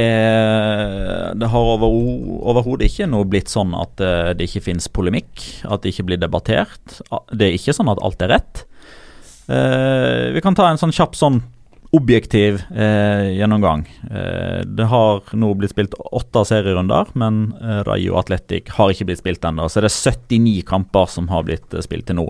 det 1.38 1.48
har 1.52 1.60
over- 1.74 1.90
overhodet 2.50 2.88
ikke 2.90 3.08
noe 3.10 3.26
blitt 3.28 3.50
sånn 3.52 3.74
at 3.76 4.00
eh, 4.00 4.32
det 4.38 4.46
ikke 4.48 4.62
finnes 4.70 4.88
polemikk, 4.88 5.42
at 5.68 5.82
det 5.82 5.92
ikke 5.94 6.06
blir 6.10 6.20
debattert. 6.22 7.00
Det 7.32 7.48
er 7.50 7.56
ikke 7.58 7.74
sånn 7.76 7.90
at 7.92 8.00
alt 8.02 8.22
er 8.24 8.32
rett. 8.36 8.64
Eh, 9.48 10.32
vi 10.34 10.40
kan 10.42 10.54
ta 10.58 10.70
en 10.70 10.80
sånn 10.80 10.94
kjapp 10.94 11.14
sånn 11.18 11.42
objektiv 11.92 12.62
eh, 12.74 13.30
gjennomgang. 13.38 13.86
Eh, 14.10 14.64
det 14.66 14.86
har 14.90 15.22
nå 15.32 15.52
blitt 15.54 15.70
spilt 15.74 15.94
åtte 15.98 16.42
serierunder, 16.48 17.06
men 17.14 17.54
eh, 17.60 17.82
Rayo 17.86 18.16
Atletic 18.20 18.72
har 18.76 18.90
ikke 18.92 19.06
blitt 19.10 19.22
spilt 19.22 19.44
ennå. 19.46 19.68
Så 19.70 19.80
det 19.84 19.90
er 19.92 20.12
79 20.12 20.62
kamper 20.68 21.06
som 21.12 21.28
har 21.32 21.46
blitt 21.46 21.74
eh, 21.74 21.84
spilt 21.84 22.08
til 22.10 22.18
nå. 22.20 22.26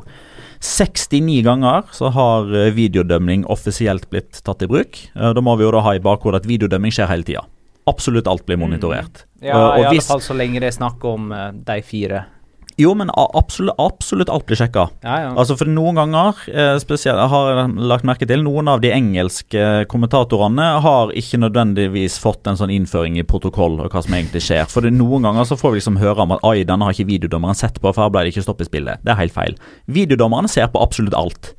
69 0.60 1.42
ganger 1.46 1.88
så 1.92 2.10
har 2.14 2.52
eh, 2.56 2.70
videodømming 2.76 3.44
offisielt 3.52 4.08
blitt 4.12 4.42
tatt 4.46 4.62
i 4.66 4.70
bruk. 4.70 5.00
Eh, 5.14 5.32
da 5.36 5.44
må 5.44 5.56
vi 5.56 5.66
jo 5.66 5.72
da 5.74 5.82
ha 5.86 5.96
i 5.96 6.02
bakhodet 6.04 6.42
at 6.44 6.48
videodømming 6.50 6.94
skjer 6.94 7.10
hele 7.12 7.26
tida. 7.28 7.44
Absolutt 7.86 8.26
alt 8.28 8.46
blir 8.48 8.58
monitorert. 8.58 9.24
Ja, 9.40 9.54
Og- 9.56 9.66
og 9.66 9.78
i 9.78 9.84
alle 9.84 9.94
hvis- 9.96 10.08
fall 10.10 10.20
så 10.24 10.34
lenge 10.34 10.60
det 10.60 10.72
er 10.72 10.78
snakk 10.80 11.04
om 11.04 11.28
de 11.64 11.82
fire. 11.86 12.24
Jo, 12.76 12.92
men 12.94 13.10
absolutt, 13.16 13.78
absolutt 13.80 14.28
alt 14.32 14.44
blir 14.48 14.58
sjekka. 14.60 14.86
Ja, 15.00 15.16
ja. 15.24 15.30
Altså 15.32 15.56
for 15.56 15.68
Noen 15.70 15.96
ganger, 15.96 16.36
eh, 16.52 16.74
spesielt, 16.82 17.16
jeg 17.16 17.32
har 17.32 17.68
lagt 17.72 18.04
merke 18.04 18.28
til, 18.28 18.42
noen 18.44 18.68
av 18.68 18.82
de 18.84 18.90
engelske 18.92 19.86
kommentatorene 19.88 20.66
har 20.84 21.12
ikke 21.16 21.40
nødvendigvis 21.40 22.18
fått 22.20 22.46
en 22.46 22.60
sånn 22.60 22.74
innføring 22.74 23.16
i 23.16 23.24
protokoll 23.24 23.80
og 23.80 23.88
hva 23.90 24.04
som 24.04 24.16
egentlig 24.18 24.44
skjer. 24.44 24.68
For 24.68 24.84
det, 24.84 24.92
noen 24.92 25.24
ganger 25.24 25.48
så 25.48 25.56
får 25.56 25.72
vi 25.72 25.80
liksom 25.80 26.00
høre 26.02 26.26
om 26.26 26.36
at 26.36 26.44
ai, 26.44 26.64
denne 26.68 26.84
har 26.84 26.92
ikke 26.92 27.08
videodommeren 27.08 27.56
sett 27.56 27.80
på, 27.80 27.92
for 27.92 28.04
her 28.04 28.12
ble 28.12 28.26
det 28.26 28.34
ikke 28.34 28.44
stopp 28.44 28.60
i 28.60 28.68
spillet. 28.68 29.00
Det 29.04 29.14
er 29.14 29.22
helt 29.24 29.36
feil. 29.36 29.56
Videodommerne 29.88 30.52
ser 30.52 30.68
på 30.68 30.82
absolutt 30.84 31.16
alt. 31.16 31.54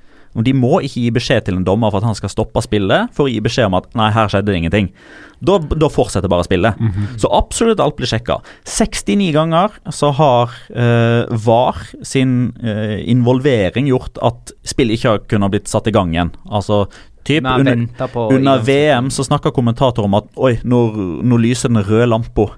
De 0.45 0.53
må 0.53 0.81
ikke 0.85 1.01
gi 1.05 1.13
beskjed 1.15 1.47
til 1.47 1.57
en 1.57 1.65
dommer 1.67 1.89
for 1.91 2.01
at 2.01 2.09
han 2.09 2.17
skal 2.17 2.31
stoppe 2.31 2.61
spillet, 2.65 3.09
for 3.15 3.25
å 3.25 3.31
gi 3.31 3.39
beskjed 3.43 3.69
om 3.69 3.77
at 3.79 3.89
nei, 3.97 4.11
her 4.13 4.29
skjedde 4.31 4.51
det 4.51 4.59
ingenting. 4.61 4.91
Da, 5.39 5.57
da 5.59 5.89
fortsetter 5.93 6.29
bare 6.31 6.45
spillet. 6.47 6.79
Så 7.21 7.29
absolutt 7.33 7.81
alt 7.83 7.97
blir 7.97 8.09
sjekka. 8.09 8.39
69 8.69 9.31
ganger 9.35 9.75
så 9.93 10.11
har 10.17 10.55
eh, 10.73 11.25
VAR 11.45 11.83
sin 12.05 12.53
eh, 12.63 12.97
involvering 13.09 13.89
gjort 13.91 14.17
at 14.25 14.55
spillet 14.67 14.97
ikke 14.97 15.13
har 15.13 15.27
kunnet 15.29 15.53
blitt 15.53 15.69
satt 15.71 15.89
i 15.89 15.93
gang 15.95 16.13
igjen. 16.15 16.33
Altså 16.49 16.85
typ 17.27 17.43
under, 17.43 17.88
under. 18.15 18.61
VM 18.63 19.09
så 19.11 19.25
snakker 19.27 19.51
kommentator 19.51 20.07
om 20.07 20.15
at 20.19 20.29
oi, 20.39 20.55
nå, 20.63 20.81
nå 21.27 21.39
lyser 21.43 21.73
den 21.73 21.83
røde 21.83 22.07
lampa. 22.09 22.49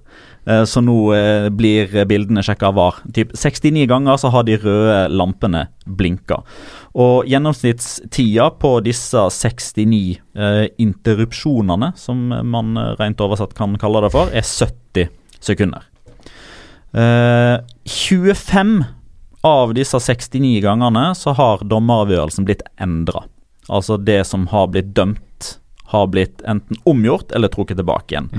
Eh, 0.48 0.64
Så 0.64 0.82
nå 0.82 0.98
eh, 1.16 1.50
blir 1.50 1.92
bildene 2.10 2.44
sjekka 2.46 2.70
av 2.72 2.78
VAR. 2.80 3.00
Typ 3.14 3.34
69 3.36 3.88
ganger 3.90 4.18
så 4.18 4.32
har 4.34 4.44
de 4.48 4.58
røde 4.58 5.00
lampene 5.12 5.68
blinka. 5.86 6.42
Og 6.96 7.28
gjennomsnittstida 7.30 8.50
på 8.60 8.76
disse 8.86 9.26
69 9.30 10.20
eh, 10.36 10.68
interrupsjonene, 10.82 11.94
som 12.00 12.30
man 12.30 12.78
eh, 12.78 12.96
rent 13.00 13.22
oversatt 13.22 13.54
kan 13.58 13.78
kalle 13.82 14.02
det 14.06 14.14
for, 14.16 14.32
er 14.34 14.46
70 14.46 15.10
sekunder. 15.40 15.86
Eh, 16.94 17.58
25 17.86 18.80
av 19.46 19.74
disse 19.78 20.00
69 20.02 20.62
gangene 20.66 21.12
så 21.16 21.36
har 21.38 21.62
dommeravgjørelsen 21.64 22.48
blitt 22.48 22.66
endra. 22.82 23.24
Altså 23.70 24.00
det 24.02 24.24
som 24.28 24.48
har 24.52 24.72
blitt 24.74 24.96
dømt, 24.98 25.22
har 25.94 26.10
blitt 26.14 26.44
enten 26.48 26.78
omgjort 26.90 27.32
eller 27.36 27.52
trukket 27.52 27.80
tilbake 27.82 28.16
igjen. 28.16 28.30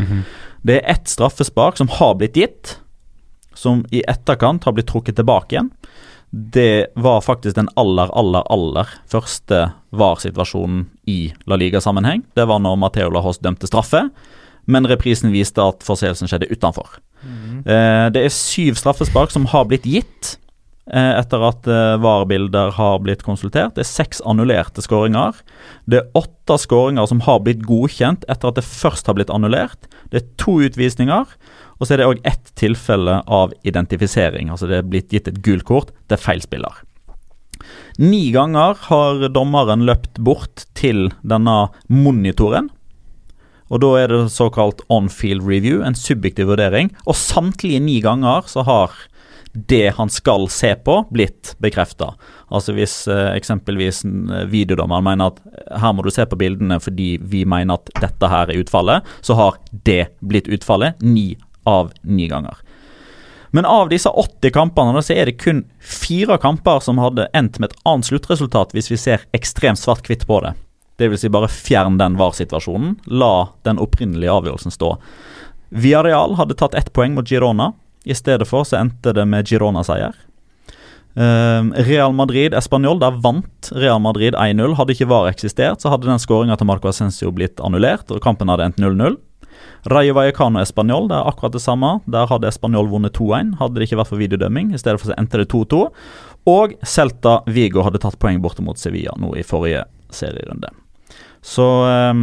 Det 0.62 0.78
er 0.78 0.94
ett 0.94 1.11
straffespark 1.11 1.78
som 1.80 1.90
har 1.98 2.14
blitt 2.20 2.38
gitt, 2.38 2.76
som 3.55 3.84
i 3.90 4.03
etterkant 4.09 4.64
har 4.64 4.76
blitt 4.76 4.90
trukket 4.90 5.18
tilbake 5.18 5.57
igjen. 5.57 5.70
Det 6.30 6.92
var 6.94 7.24
faktisk 7.26 7.57
den 7.57 7.68
aller, 7.80 8.11
aller, 8.14 8.44
aller 8.46 8.90
første 9.11 9.72
VAR-situasjonen 9.90 10.84
i 11.11 11.32
La 11.51 11.59
Liga-sammenheng. 11.59 12.22
Det 12.38 12.46
var 12.46 12.62
når 12.62 12.78
Mateo 12.78 13.11
Lahos 13.11 13.42
dømte 13.42 13.66
straffe, 13.66 14.05
men 14.70 14.86
reprisen 14.86 15.32
viste 15.34 15.62
at 15.64 15.82
forseelsen 15.82 16.30
skjedde 16.30 16.51
utenfor. 16.53 17.01
Eh, 17.66 18.07
det 18.14 18.22
er 18.22 18.32
syv 18.32 18.78
straffespark 18.78 19.34
som 19.34 19.48
har 19.51 19.66
blitt 19.66 19.88
gitt 19.88 20.36
etter 20.91 21.45
at 21.47 21.68
eh, 21.70 21.97
VAR-bilder 22.03 22.74
har 22.76 23.01
blitt 23.05 23.22
konsultert. 23.26 23.76
Det 23.76 23.84
er 23.84 23.91
seks 23.91 24.22
annullerte 24.26 24.82
skåringer. 24.84 25.38
Det 25.91 26.01
er 26.01 26.18
åtte 26.18 26.59
skåringer 26.61 27.07
som 27.11 27.22
har 27.26 27.43
blitt 27.47 27.62
godkjent 27.66 28.26
etter 28.30 28.51
at 28.51 28.59
det 28.59 28.66
først 28.66 29.07
har 29.07 29.18
blitt 29.18 29.32
annullert. 29.32 29.88
Det 30.11 30.22
er 30.22 30.28
to 30.43 30.59
utvisninger. 30.66 31.36
Og 31.80 31.86
så 31.86 31.95
er 31.95 32.03
det 32.03 32.11
òg 32.11 32.26
ett 32.28 32.53
tilfelle 32.61 33.20
av 33.24 33.55
identifisering. 33.64 34.51
Altså 34.53 34.68
det 34.68 34.80
er 34.80 34.91
blitt 34.91 35.14
gitt 35.14 35.30
et 35.30 35.41
gult 35.47 35.64
kort 35.68 35.95
til 36.11 36.20
feil 36.20 36.43
spiller. 36.45 36.82
Ni 38.01 38.30
ganger 38.34 38.76
har 38.88 39.24
dommeren 39.32 39.86
løpt 39.88 40.20
bort 40.20 40.66
til 40.78 41.09
denne 41.20 41.70
monitoren. 41.88 42.70
Og 43.70 43.82
da 43.84 43.91
er 44.01 44.11
det 44.11 44.32
såkalt 44.34 44.82
on-field 44.91 45.45
review, 45.47 45.78
en 45.84 45.95
subjektiv 45.95 46.51
vurdering. 46.51 46.91
Og 47.07 47.16
samtlige 47.16 47.80
ni 47.82 48.01
ganger 48.03 48.49
så 48.51 48.64
har 48.66 48.97
det 49.53 49.90
han 49.96 50.11
skal 50.11 50.48
se 50.48 50.74
på, 50.74 51.05
blitt 51.11 51.55
bekrefta. 51.59 52.14
Altså 52.48 52.74
hvis 52.76 52.94
eh, 53.11 53.32
eksempelvis 53.34 54.05
eh, 54.05 54.44
videodommeren 54.51 55.05
mener 55.07 55.32
at 55.32 55.40
eh, 55.46 55.76
her 55.82 55.94
må 55.94 56.05
du 56.07 56.11
se 56.14 56.26
på 56.26 56.38
bildene 56.38 56.78
fordi 56.82 57.16
vi 57.22 57.44
mener 57.48 57.80
at 57.80 57.90
dette 57.98 58.30
her 58.30 58.51
er 58.51 58.62
utfallet, 58.62 59.07
så 59.26 59.38
har 59.38 59.59
det 59.86 60.12
blitt 60.20 60.51
utfallet 60.51 61.03
ni 61.03 61.34
av 61.68 61.90
ni 62.03 62.28
ganger. 62.30 62.62
Men 63.51 63.66
av 63.66 63.88
disse 63.90 64.09
80 64.09 64.55
kampene 64.55 65.03
så 65.03 65.16
er 65.18 65.26
det 65.26 65.40
kun 65.42 65.64
fire 65.82 66.38
kamper 66.38 66.78
som 66.84 67.03
hadde 67.03 67.26
endt 67.34 67.59
med 67.59 67.72
et 67.72 67.80
annet 67.82 68.07
sluttresultat, 68.07 68.74
hvis 68.76 68.92
vi 68.92 68.98
ser 69.01 69.26
ekstremt 69.34 69.80
svart-hvitt 69.80 70.26
på 70.28 70.38
det. 70.44 70.55
Vil 71.01 71.18
si 71.18 71.30
bare 71.32 71.48
fjern 71.51 71.96
den 71.98 72.18
VAR-situasjonen. 72.20 72.98
La 73.09 73.51
den 73.66 73.80
opprinnelige 73.82 74.34
avgjørelsen 74.36 74.74
stå. 74.74 74.94
Villarreal 75.70 76.36
hadde 76.38 76.59
tatt 76.61 76.76
ett 76.78 76.92
poeng 76.92 77.16
mot 77.16 77.26
Girona. 77.26 77.72
I 78.05 78.16
stedet 78.16 78.48
for 78.48 78.64
så 78.64 78.80
endte 78.80 79.12
det 79.16 79.26
med 79.28 79.48
Girona-seier. 79.48 80.16
Ehm, 81.14 81.72
Real 81.74 82.12
Madrid 82.14 82.55
Español, 82.55 83.01
der 83.01 83.18
vant 83.20 83.72
Real 83.74 84.01
Madrid 84.01 84.34
1-0. 84.34 84.76
Hadde 84.78 84.94
ikke 84.94 85.09
VAR 85.11 85.30
eksistert, 85.32 85.82
så 85.82 85.90
hadde 85.90 86.09
den 86.09 86.22
skåringa 86.22 86.57
til 86.57 86.68
Marco 86.70 86.88
Ascencio 86.88 87.32
blitt 87.34 87.61
annullert, 87.61 88.11
og 88.11 88.22
kampen 88.22 88.48
hadde 88.48 88.70
endt 88.70 88.80
0-0. 88.80 89.18
Rayo 89.90 90.14
Vallecano 90.14 90.61
Español, 90.61 91.09
det 91.09 91.16
er 91.16 91.28
akkurat 91.28 91.53
det 91.53 91.62
samme. 91.64 92.01
Der 92.07 92.28
hadde 92.28 92.48
Español 92.48 92.88
vunnet 92.88 93.16
2-1. 93.16 93.57
Hadde 93.59 93.76
det 93.76 93.88
ikke 93.88 94.01
vært 94.01 94.12
for 94.12 94.20
videodømming. 94.20 94.74
I 94.74 94.80
stedet 94.80 95.01
for 95.01 95.11
så 95.11 95.16
endte 95.20 95.40
det 95.40 95.48
2-2. 95.53 95.86
Og 96.48 96.74
Celta 96.84 97.40
Vigo 97.48 97.84
hadde 97.84 98.01
tatt 98.01 98.18
poeng 98.20 98.40
borte 98.44 98.64
mot 98.64 98.78
Sevilla 98.80 99.12
nå 99.20 99.32
i 99.36 99.44
forrige 99.44 99.84
serierunde. 100.12 100.68
Så 101.40 101.64
har 101.64 102.14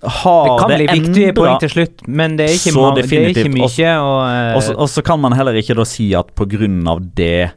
Det 0.00 0.52
kan 0.60 0.70
bli 0.70 0.86
viktige 0.88 1.32
poeng 1.36 1.58
til 1.60 1.72
slutt, 1.74 2.04
men 2.08 2.36
det 2.38 2.46
er 2.48 2.54
ikke, 2.56 2.72
Så 2.72 2.84
det 2.96 3.04
er 3.12 3.32
ikke 3.34 3.50
mye 3.52 3.88
eh, 3.90 4.54
Og 4.56 4.62
så- 4.64 4.76
Og 4.76 4.88
så 4.88 5.02
kan 5.04 5.20
man 5.20 5.32
heller 5.32 5.52
ikke 5.60 5.76
da 5.76 5.84
si 5.84 6.14
at 6.14 6.34
på 6.34 6.46
grunn 6.48 6.86
av 6.88 7.02
det 7.14 7.50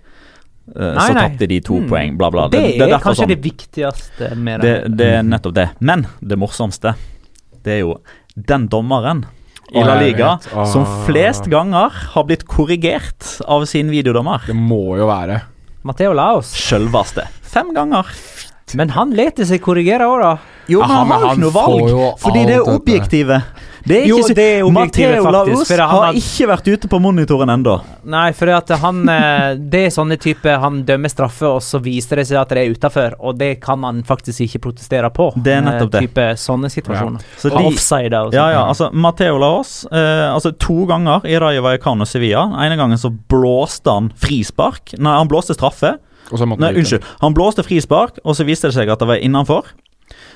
uh, 0.76 0.94
Nei, 0.96 1.08
så 1.08 1.14
tapte 1.14 1.48
de 1.48 1.60
to 1.62 1.80
Mm. 1.80 1.88
poeng, 1.89 2.18
bla, 2.18 2.30
bla. 2.30 2.48
Det, 2.50 2.76
er 2.82 2.88
derfor 2.88 3.14
kanskje 3.14 3.24
sånn. 3.24 3.28
det 3.28 3.41
viktigste 3.44 4.36
med 4.36 4.62
det, 4.62 4.84
det. 4.84 4.98
det 4.98 5.08
er 5.20 5.24
nettopp 5.24 5.54
det. 5.54 5.70
Men 5.80 6.08
det 6.22 6.38
morsomste, 6.38 6.96
det 7.64 7.74
er 7.74 7.80
jo 7.80 7.98
den 8.36 8.68
dommeren 8.68 9.26
i 9.74 9.84
La 9.84 9.96
Liga 10.00 10.39
oh, 10.56 10.66
som 10.66 10.86
flest 11.08 11.48
ganger 11.50 11.89
har 12.14 12.24
blitt 12.24 12.46
korrigert 12.46 13.41
av 13.48 13.66
sin 13.66 13.89
videodommer. 13.89 14.44
Det 14.46 14.56
må 14.56 14.98
jo 14.98 15.08
være. 15.08 15.41
Matheo 15.84 16.14
Laos. 16.14 16.54
Sjølveste. 16.56 17.26
Fem 17.41 17.74
ganger. 17.76 18.06
Men 18.76 18.89
han 18.89 19.11
leter 19.11 19.45
seg 19.45 19.61
korrigere 19.61 20.07
òg, 20.09 20.21
da. 20.21 20.38
Jo, 20.71 20.80
men 20.80 20.89
Ja, 20.89 20.95
han 20.95 21.07
men 21.09 21.19
har 21.19 21.36
ikke 21.36 21.41
noe 21.43 21.51
valg, 21.51 21.89
jo 21.89 22.15
fordi 22.24 22.45
det 22.47 22.53
er 22.55 22.63
dette. 22.63 22.76
objektive. 22.80 23.41
Det 23.86 23.97
er 23.97 24.05
Jo, 24.07 24.17
ikke 24.21 24.36
det 24.38 24.43
er 24.59 24.61
objektivet, 24.63 25.24
Matteo 25.26 25.32
Laus 25.59 25.69
har 25.69 26.13
ikke 26.15 26.45
vært 26.47 26.67
ute 26.71 26.88
på 26.88 26.99
monitoren 27.03 27.49
ennå. 27.51 27.74
Nei, 28.07 28.32
for 28.32 28.47
han 28.80 29.09
eh, 29.09 29.55
Det 29.59 29.82
er 29.88 29.91
sånne 29.91 30.15
type 30.17 30.45
Han 30.47 30.86
dømmer 30.88 31.09
straffe, 31.11 31.43
og 31.43 31.59
så 31.61 31.82
viser 31.84 32.15
det 32.21 32.28
seg 32.30 32.39
at 32.39 32.47
det 32.55 32.61
er 32.63 32.71
utafor, 32.71 33.17
og 33.19 33.36
det 33.38 33.59
kan 33.59 33.84
han 33.84 33.99
faktisk 34.07 34.39
ikke 34.47 34.61
protestere 34.69 35.09
på. 35.11 35.34
Det 35.36 35.51
er 35.57 35.61
nettopp 35.67 35.91
det. 35.91 35.99
Eh, 36.03 36.07
Type 36.07 36.28
sånne 36.39 36.71
situasjoner. 36.71 37.19
Så 37.38 37.49
de- 37.51 37.65
offside 37.67 38.13
og 38.13 38.32
Ja, 38.34 38.45
sånn. 38.47 38.53
ja, 38.55 38.63
altså 38.69 38.89
Matteo 38.93 39.38
Laos 39.38 39.86
eh, 39.91 40.32
Altså 40.32 40.57
To 40.57 40.86
ganger 40.86 41.26
i 41.28 41.36
Rayo 41.38 41.61
Vallecano 41.61 42.05
Sevilla. 42.05 42.45
Ene 42.63 42.78
gangen 42.78 42.97
så 42.97 43.11
blåste 43.11 43.91
han 43.91 44.13
frispark. 44.15 44.95
Nei, 44.97 45.17
han 45.17 45.28
blåste 45.28 45.53
straffe. 45.59 45.97
Nei, 46.59 46.74
unnskyld. 46.80 47.03
Han 47.21 47.34
blåste 47.36 47.65
frispark, 47.65 48.19
og 48.24 48.38
så 48.38 48.45
viste 48.47 48.69
det 48.69 48.78
seg 48.78 48.91
at 48.93 49.01
det 49.03 49.09
var 49.09 49.21
innenfor. 49.24 49.74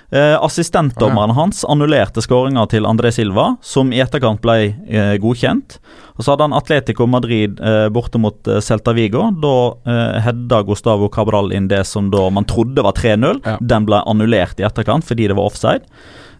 Eh, 0.09 0.43
assistentdommeren 0.43 1.33
hans 1.35 1.65
annullerte 1.67 2.21
skåringa 2.23 2.63
til 2.71 2.85
André 2.87 3.11
Silva, 3.11 3.57
som 3.61 3.89
i 3.91 3.99
etterkant 3.99 4.39
ble 4.43 4.71
eh, 4.87 5.15
godkjent. 5.19 5.79
Og 6.15 6.23
Så 6.23 6.31
hadde 6.31 6.47
han 6.47 6.55
Atletico 6.55 7.05
Madrid 7.11 7.59
eh, 7.59 7.87
borte 7.93 8.19
mot 8.21 8.47
eh, 8.47 8.61
Celta 8.63 8.93
Vigo. 8.95 9.27
Da 9.43 9.55
eh, 9.85 10.21
hedda 10.25 10.61
Gustavo 10.65 11.09
Cabral 11.13 11.51
inn 11.53 11.67
det 11.67 11.83
som 11.89 12.07
da 12.13 12.29
man 12.33 12.47
trodde 12.47 12.85
var 12.87 12.95
3-0. 12.97 13.43
Ja. 13.43 13.57
Den 13.59 13.85
ble 13.89 13.99
annullert 14.07 14.61
i 14.61 14.65
etterkant 14.67 15.05
fordi 15.05 15.27
det 15.27 15.37
var 15.37 15.51
offside. 15.51 15.83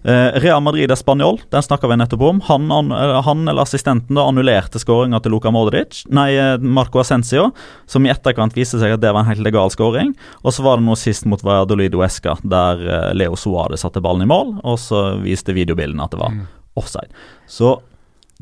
Eh, 0.04 0.40
Real 0.40 0.62
Madrid 0.62 0.92
Español, 0.92 1.40
den 1.50 1.64
snakka 1.64 1.88
vi 1.88 1.98
nettopp 1.98 2.22
om. 2.22 2.42
Han, 2.48 2.72
an, 2.72 2.92
eh, 2.92 3.22
han 3.22 3.48
eller 3.48 3.62
assistenten 3.62 4.16
da 4.16 4.28
annullerte 4.30 4.80
skåringa 4.80 5.20
til 5.24 5.34
Luka 5.36 5.52
Modric, 5.52 6.04
nei, 6.14 6.30
eh, 6.38 6.58
Marco 6.58 7.02
Ascencio, 7.02 7.52
som 7.86 8.06
i 8.06 8.12
etterkant 8.14 8.56
viste 8.56 8.80
seg 8.80 8.96
at 8.96 9.02
det 9.04 9.12
var 9.12 9.26
en 9.26 9.32
helt 9.32 9.44
legal 9.44 9.74
skåring. 9.74 10.14
Og 10.44 10.54
så 10.54 10.64
var 10.64 10.78
det 10.78 10.88
noe 10.88 11.00
sist 11.00 11.26
mot 11.26 11.42
Valladolid 11.44 11.98
Uesca, 11.98 12.38
der 12.44 13.14
Leo 13.18 13.36
Suárez 13.36 13.84
satte 13.84 14.02
ballen 14.04 14.24
i 14.24 14.30
mål, 14.30 14.60
og 14.64 14.80
så 14.80 15.22
viste 15.24 15.56
videobildene 15.56 16.04
at 16.06 16.14
det 16.14 16.22
var 16.22 16.34
offside. 16.78 17.12
Så 17.50 17.80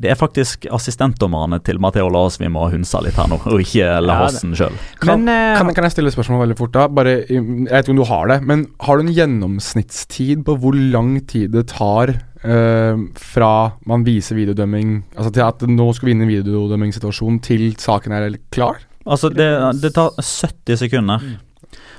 det 0.02 0.10
er 0.12 0.18
faktisk 0.18 0.66
assistentdommerne 0.76 1.58
til 1.64 1.78
Matheo 1.80 2.08
Laas 2.12 2.36
vi 2.40 2.50
må 2.52 2.66
hunse 2.72 3.00
litt 3.04 3.16
her 3.16 3.30
nå, 3.32 3.38
og 3.48 3.62
ikke 3.62 3.88
Lahossen 4.04 4.52
sjøl. 4.58 4.74
Kan, 5.00 5.24
eh, 5.32 5.56
kan, 5.56 5.72
kan 5.76 5.86
jeg 5.88 5.94
stille 5.94 6.12
et 6.12 6.16
spørsmål 6.16 6.42
veldig 6.44 6.56
fort 6.58 6.74
da? 6.74 6.84
Bare, 6.92 7.14
jeg 7.24 7.44
vet 7.46 7.86
ikke 7.86 7.94
om 7.94 8.00
du 8.02 8.08
har 8.10 8.28
det, 8.32 8.40
men 8.44 8.66
har 8.84 8.98
du 8.98 9.06
en 9.06 9.14
gjennomsnittstid 9.16 10.44
på 10.46 10.58
hvor 10.60 10.76
lang 10.76 11.14
tid 11.30 11.54
det 11.56 11.64
tar 11.72 12.12
eh, 12.12 13.06
fra 13.16 13.52
man 13.88 14.04
viser 14.06 14.36
videodømming 14.36 14.98
Altså 15.16 15.32
til 15.32 15.46
at 15.46 15.64
nå 15.70 15.88
skal 15.96 16.10
vi 16.10 16.16
inn 16.16 16.24
i 16.24 16.26
en 16.26 16.34
videodømmingssituasjon 16.34 17.40
til 17.46 17.70
saken 17.80 18.16
er 18.18 18.36
klar? 18.52 18.82
Altså, 19.06 19.30
det, 19.32 19.48
det 19.80 19.94
tar 19.96 20.12
70 20.18 20.82
sekunder, 20.82 21.24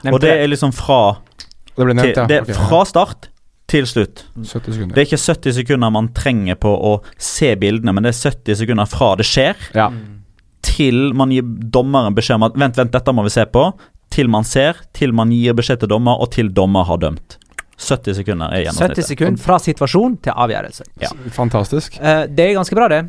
nevnte 0.03 0.13
og 0.13 0.21
det 0.21 0.35
er 0.35 0.49
liksom 0.51 0.75
fra, 0.75 1.17
Det 1.73 1.81
ble 1.81 1.95
til, 1.95 2.01
nevnt, 2.03 2.19
ja. 2.19 2.27
det 2.29 2.39
er 2.43 2.61
fra 2.67 2.83
start 2.85 3.29
til 3.67 3.87
slutt. 3.87 4.23
70 4.37 4.77
sekunder. 4.77 4.95
Det 4.95 5.01
er 5.01 5.09
ikke 5.09 5.19
70 5.19 5.57
sekunder 5.59 5.91
man 5.93 6.11
trenger 6.15 6.59
på 6.59 6.71
å 6.71 6.93
se 7.19 7.51
bildene, 7.59 7.93
men 7.95 8.07
det 8.07 8.13
er 8.13 8.31
70 8.31 8.61
sekunder 8.61 8.87
fra 8.89 9.11
det 9.19 9.27
skjer, 9.27 9.59
ja. 9.75 9.89
til 10.65 11.11
man 11.17 11.33
gir 11.35 11.47
dommeren 11.73 12.15
beskjed 12.15 12.39
om 12.39 12.47
at 12.47 12.57
vent, 12.59 12.79
vent, 12.79 12.93
dette 12.95 13.15
må 13.15 13.27
vi 13.27 13.33
se 13.35 13.45
på, 13.51 13.67
til 14.13 14.31
man 14.31 14.47
ser, 14.47 14.79
til 14.95 15.11
man 15.15 15.33
gir 15.35 15.57
beskjed 15.57 15.83
til 15.83 15.91
dommer, 15.91 16.15
og 16.15 16.31
til 16.35 16.53
dommer 16.55 16.87
har 16.87 17.01
dømt. 17.03 17.37
70 17.77 18.17
sekunder 18.17 18.53
er 18.55 18.63
gjennomsnittet. 18.65 19.03
70 19.03 19.11
sekunder 19.11 19.43
fra 19.43 19.59
situasjon 19.61 20.17
til 20.25 20.43
avgjørelse. 20.45 20.87
Ja. 21.03 21.11
Fantastisk. 21.35 21.99
Eh, 21.99 22.23
det 22.31 22.47
er 22.47 22.55
ganske 22.57 22.77
bra, 22.77 22.87
det. 22.89 23.03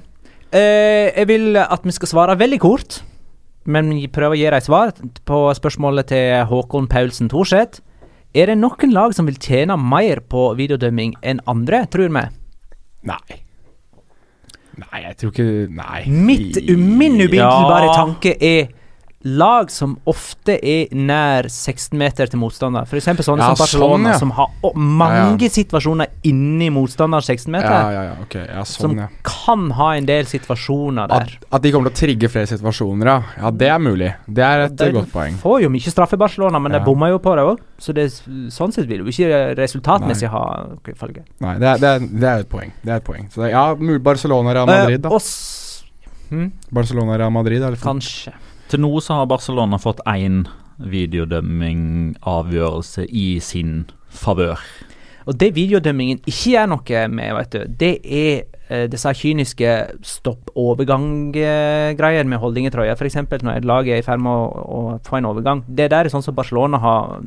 Eh, 0.52 1.08
jeg 1.14 1.28
vil 1.30 1.56
at 1.60 1.86
vi 1.86 1.94
skal 1.94 2.10
svare 2.10 2.36
veldig 2.40 2.58
kort, 2.60 3.00
men 3.68 3.90
vi 3.94 4.08
prøver 4.12 4.36
å 4.36 4.40
gi 4.40 4.50
deg 4.52 4.64
svar 4.64 4.92
på 5.28 5.40
spørsmålet 5.56 6.10
til 6.12 6.44
Håkon 6.50 6.88
Paulsen 6.90 7.30
Thorseth. 7.32 7.82
Er 8.38 8.52
det 8.52 8.58
noen 8.60 8.92
lag 8.94 9.14
som 9.16 9.26
vil 9.26 9.38
tjene 9.42 9.74
mer 9.80 10.20
på 10.30 10.48
videodømming 10.58 11.16
enn 11.26 11.40
andre, 11.50 11.82
tror 11.90 12.12
vi? 12.14 12.24
Nei. 13.08 13.38
Nei, 14.78 15.00
jeg 15.08 15.16
tror 15.18 15.32
ikke 15.32 15.46
Nei. 15.74 16.02
Mitt, 16.06 16.58
min 16.78 17.16
umiddelbare 17.18 17.88
Ja. 17.88 17.94
tanke 17.98 18.36
er 18.38 18.68
lag 19.26 19.70
som 19.74 19.96
ofte 20.06 20.54
er 20.62 20.92
nær 20.94 21.48
16 21.50 21.96
meter 21.98 22.30
til 22.30 22.38
motstander. 22.38 22.86
Eksempel 22.86 23.26
sånne 23.26 23.42
Ja, 23.42 23.48
som 23.56 23.64
Barcelona, 23.64 23.96
sånn, 23.96 24.06
ja. 24.12 24.18
som 24.20 24.30
har 24.36 24.52
å, 24.62 24.70
mange 24.78 25.48
situasjoner 25.50 26.06
inni 26.30 26.68
motstander 26.70 27.20
16 27.26 27.50
meter. 27.50 27.66
Ja, 27.72 27.88
ja, 27.96 28.02
ja. 28.06 28.12
Ok, 28.22 28.36
ja, 28.38 28.62
Som 28.64 28.92
sånn, 28.92 29.00
ja. 29.02 29.08
kan 29.26 29.70
ha 29.74 29.88
en 29.98 30.06
del 30.06 30.28
situasjoner 30.30 31.10
der. 31.10 31.34
At, 31.40 31.48
at 31.58 31.66
de 31.66 31.72
kommer 31.74 31.90
til 31.90 31.96
å 31.96 32.02
trigge 32.06 32.30
flere 32.30 32.46
situasjoner, 32.52 33.10
ja. 33.10 33.18
Ja, 33.42 33.50
det 33.50 33.72
er 33.74 33.82
mulig. 33.82 34.12
Det 34.26 34.44
er 34.46 34.64
et 34.68 34.78
De 34.78 34.90
godt 34.94 35.10
poeng. 35.12 35.34
får 35.42 35.62
jo 35.66 35.72
mye 35.74 35.90
straffe, 35.96 36.16
Barcelona, 36.20 36.62
men 36.62 36.72
de 36.78 36.84
bomma 36.86 37.10
jo 37.10 37.18
på 37.18 37.34
det 37.34 37.46
òg. 37.50 37.58
Så 37.78 37.92
det, 37.94 38.08
sånn 38.54 38.72
sett 38.74 38.86
vil 38.86 39.02
jo 39.02 39.10
ikke 39.10 39.54
resultatmessig 39.58 40.30
ha 40.30 40.44
okay, 40.78 40.94
følge. 40.94 41.26
Nei, 41.42 41.56
det 41.58 41.66
er, 41.74 41.82
det, 41.82 41.88
er, 41.98 42.08
det 42.22 42.28
er 42.36 42.46
et 42.46 42.50
poeng. 42.54 42.72
Det 42.86 42.92
er 42.94 43.02
et 43.02 43.06
poeng. 43.06 43.26
Så 43.34 43.42
det, 43.42 43.50
ja, 43.50 43.66
Barcelona 43.98 44.54
Real 44.54 44.66
Madrid, 44.70 44.98
Eh, 44.98 45.02
da. 45.02 45.08
og 45.10 45.18
oss. 45.18 45.84
Hmm? 46.30 46.52
Barcelona 46.70 47.16
Real 47.18 47.30
Madrid, 47.34 47.62
eller? 47.62 47.76
kanskje. 47.82 48.32
Til 48.68 48.82
nå 48.84 48.90
så 49.00 49.16
har 49.16 49.24
Barcelona 49.30 49.78
fått 49.80 50.02
én 50.04 50.44
videodømming-avgjørelse 50.78 53.06
i 53.08 53.40
sin 53.40 53.90
favør. 54.12 54.60
Og 55.28 55.40
det 55.40 55.54
videodømmingen 55.56 56.18
ikke 56.24 56.50
gjør 56.54 56.66
noe 56.72 57.08
med, 57.12 57.34
vet 57.36 57.52
du, 57.52 57.58
det 57.80 57.94
er 58.04 58.42
eh, 58.68 58.86
disse 58.92 59.14
kyniske 59.16 59.70
stopp-overgang-greier 60.12 62.24
med 62.28 62.38
holdningetrøye. 62.40 62.92
F.eks. 62.96 63.16
når 63.42 63.54
et 63.58 63.64
lag 63.68 63.88
er 63.88 63.96
i 64.00 64.06
ferd 64.06 64.20
med 64.24 64.32
å, 64.32 64.34
å 64.48 64.98
få 65.04 65.16
en 65.18 65.28
overgang. 65.28 65.58
Det 65.68 65.90
der 65.92 66.04
er 66.04 66.10
sånn 66.12 66.24
som 66.24 66.34
Barcelona 66.36 66.76
har 66.80 67.20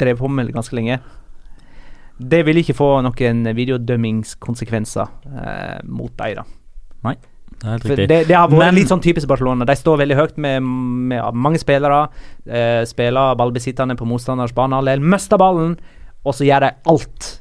drevet 0.00 0.20
på 0.20 0.28
med 0.32 0.52
ganske 0.54 0.76
lenge. 0.76 0.96
Det 2.20 2.44
vil 2.44 2.60
ikke 2.60 2.76
få 2.76 3.00
noen 3.04 3.38
videodømmingskonsekvenser 3.56 5.06
eh, 5.32 5.78
mot 5.88 6.12
dem, 6.20 6.34
da. 6.40 6.44
Det 7.04 7.16
det, 7.60 8.06
det 8.08 8.30
har 8.34 8.48
vært 8.48 8.58
Men- 8.58 8.74
litt 8.74 8.88
sånn 8.88 9.02
typisk 9.02 9.26
Barcelona. 9.28 9.64
De 9.66 9.72
står 9.76 9.98
veldig 9.98 10.16
høyt 10.16 10.38
med, 10.38 10.62
med 10.62 11.34
mange 11.34 11.58
spillere. 11.60 12.08
Eh, 12.48 12.84
spiller 12.84 13.34
ballbesittende 13.36 13.96
på 13.96 14.06
motstanders 14.06 14.52
banehalvdel. 14.54 15.00
Mister 15.00 15.36
ballen, 15.38 15.78
og 16.24 16.34
så 16.34 16.46
gjør 16.46 16.60
de 16.60 16.70
alt 16.86 17.40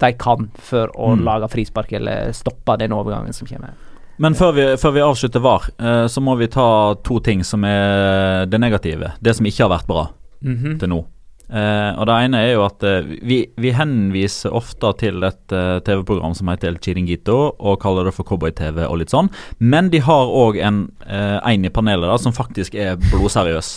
de 0.00 0.12
kan 0.12 0.50
for 0.56 0.88
å 0.96 1.16
Mm. 1.16 1.24
lage 1.24 1.50
frispark 1.50 1.92
eller 1.92 2.30
stoppe 2.32 2.78
den 2.78 2.90
overgangen 2.92 3.32
som 3.34 3.46
kommer. 3.46 3.70
Men 4.18 4.34
før 4.34 4.52
vi, 4.54 4.62
før 4.76 4.92
vi 4.92 5.00
avslutter 5.00 5.40
VAR, 5.40 5.62
eh, 5.78 6.06
så 6.06 6.20
må 6.22 6.36
vi 6.38 6.46
ta 6.46 6.94
to 7.02 7.18
ting 7.20 7.42
som 7.42 7.64
er 7.64 8.46
det 8.46 8.60
negative. 8.60 9.12
Det 9.22 9.34
som 9.36 9.46
ikke 9.46 9.68
har 9.68 9.78
vært 9.78 9.86
bra 9.86 10.08
Mhm. 10.42 10.78
til 10.78 10.88
nå. 10.88 11.04
Eh, 11.50 11.92
og 11.98 12.06
Det 12.06 12.16
ene 12.24 12.40
er 12.44 12.52
jo 12.52 12.62
at 12.62 12.84
eh, 12.86 13.08
vi, 13.26 13.40
vi 13.58 13.72
henviser 13.74 14.54
ofte 14.54 14.92
til 15.02 15.18
et 15.26 15.54
eh, 15.54 15.80
TV-program 15.86 16.36
som 16.38 16.50
heter 16.52 16.70
El 16.70 16.78
Chiringuito, 16.82 17.38
og 17.58 17.80
kaller 17.82 18.06
det 18.06 18.14
for 18.14 18.28
Cowboy-TV 18.28 18.84
og 18.86 19.00
litt 19.00 19.14
sånn. 19.14 19.32
Men 19.58 19.90
de 19.90 20.02
har 20.06 20.30
òg 20.30 20.60
en, 20.62 20.84
en 21.10 21.66
i 21.66 21.72
panelet 21.74 22.06
da, 22.06 22.20
som 22.22 22.36
faktisk 22.36 22.78
er 22.78 23.00
blodseriøs. 23.10 23.72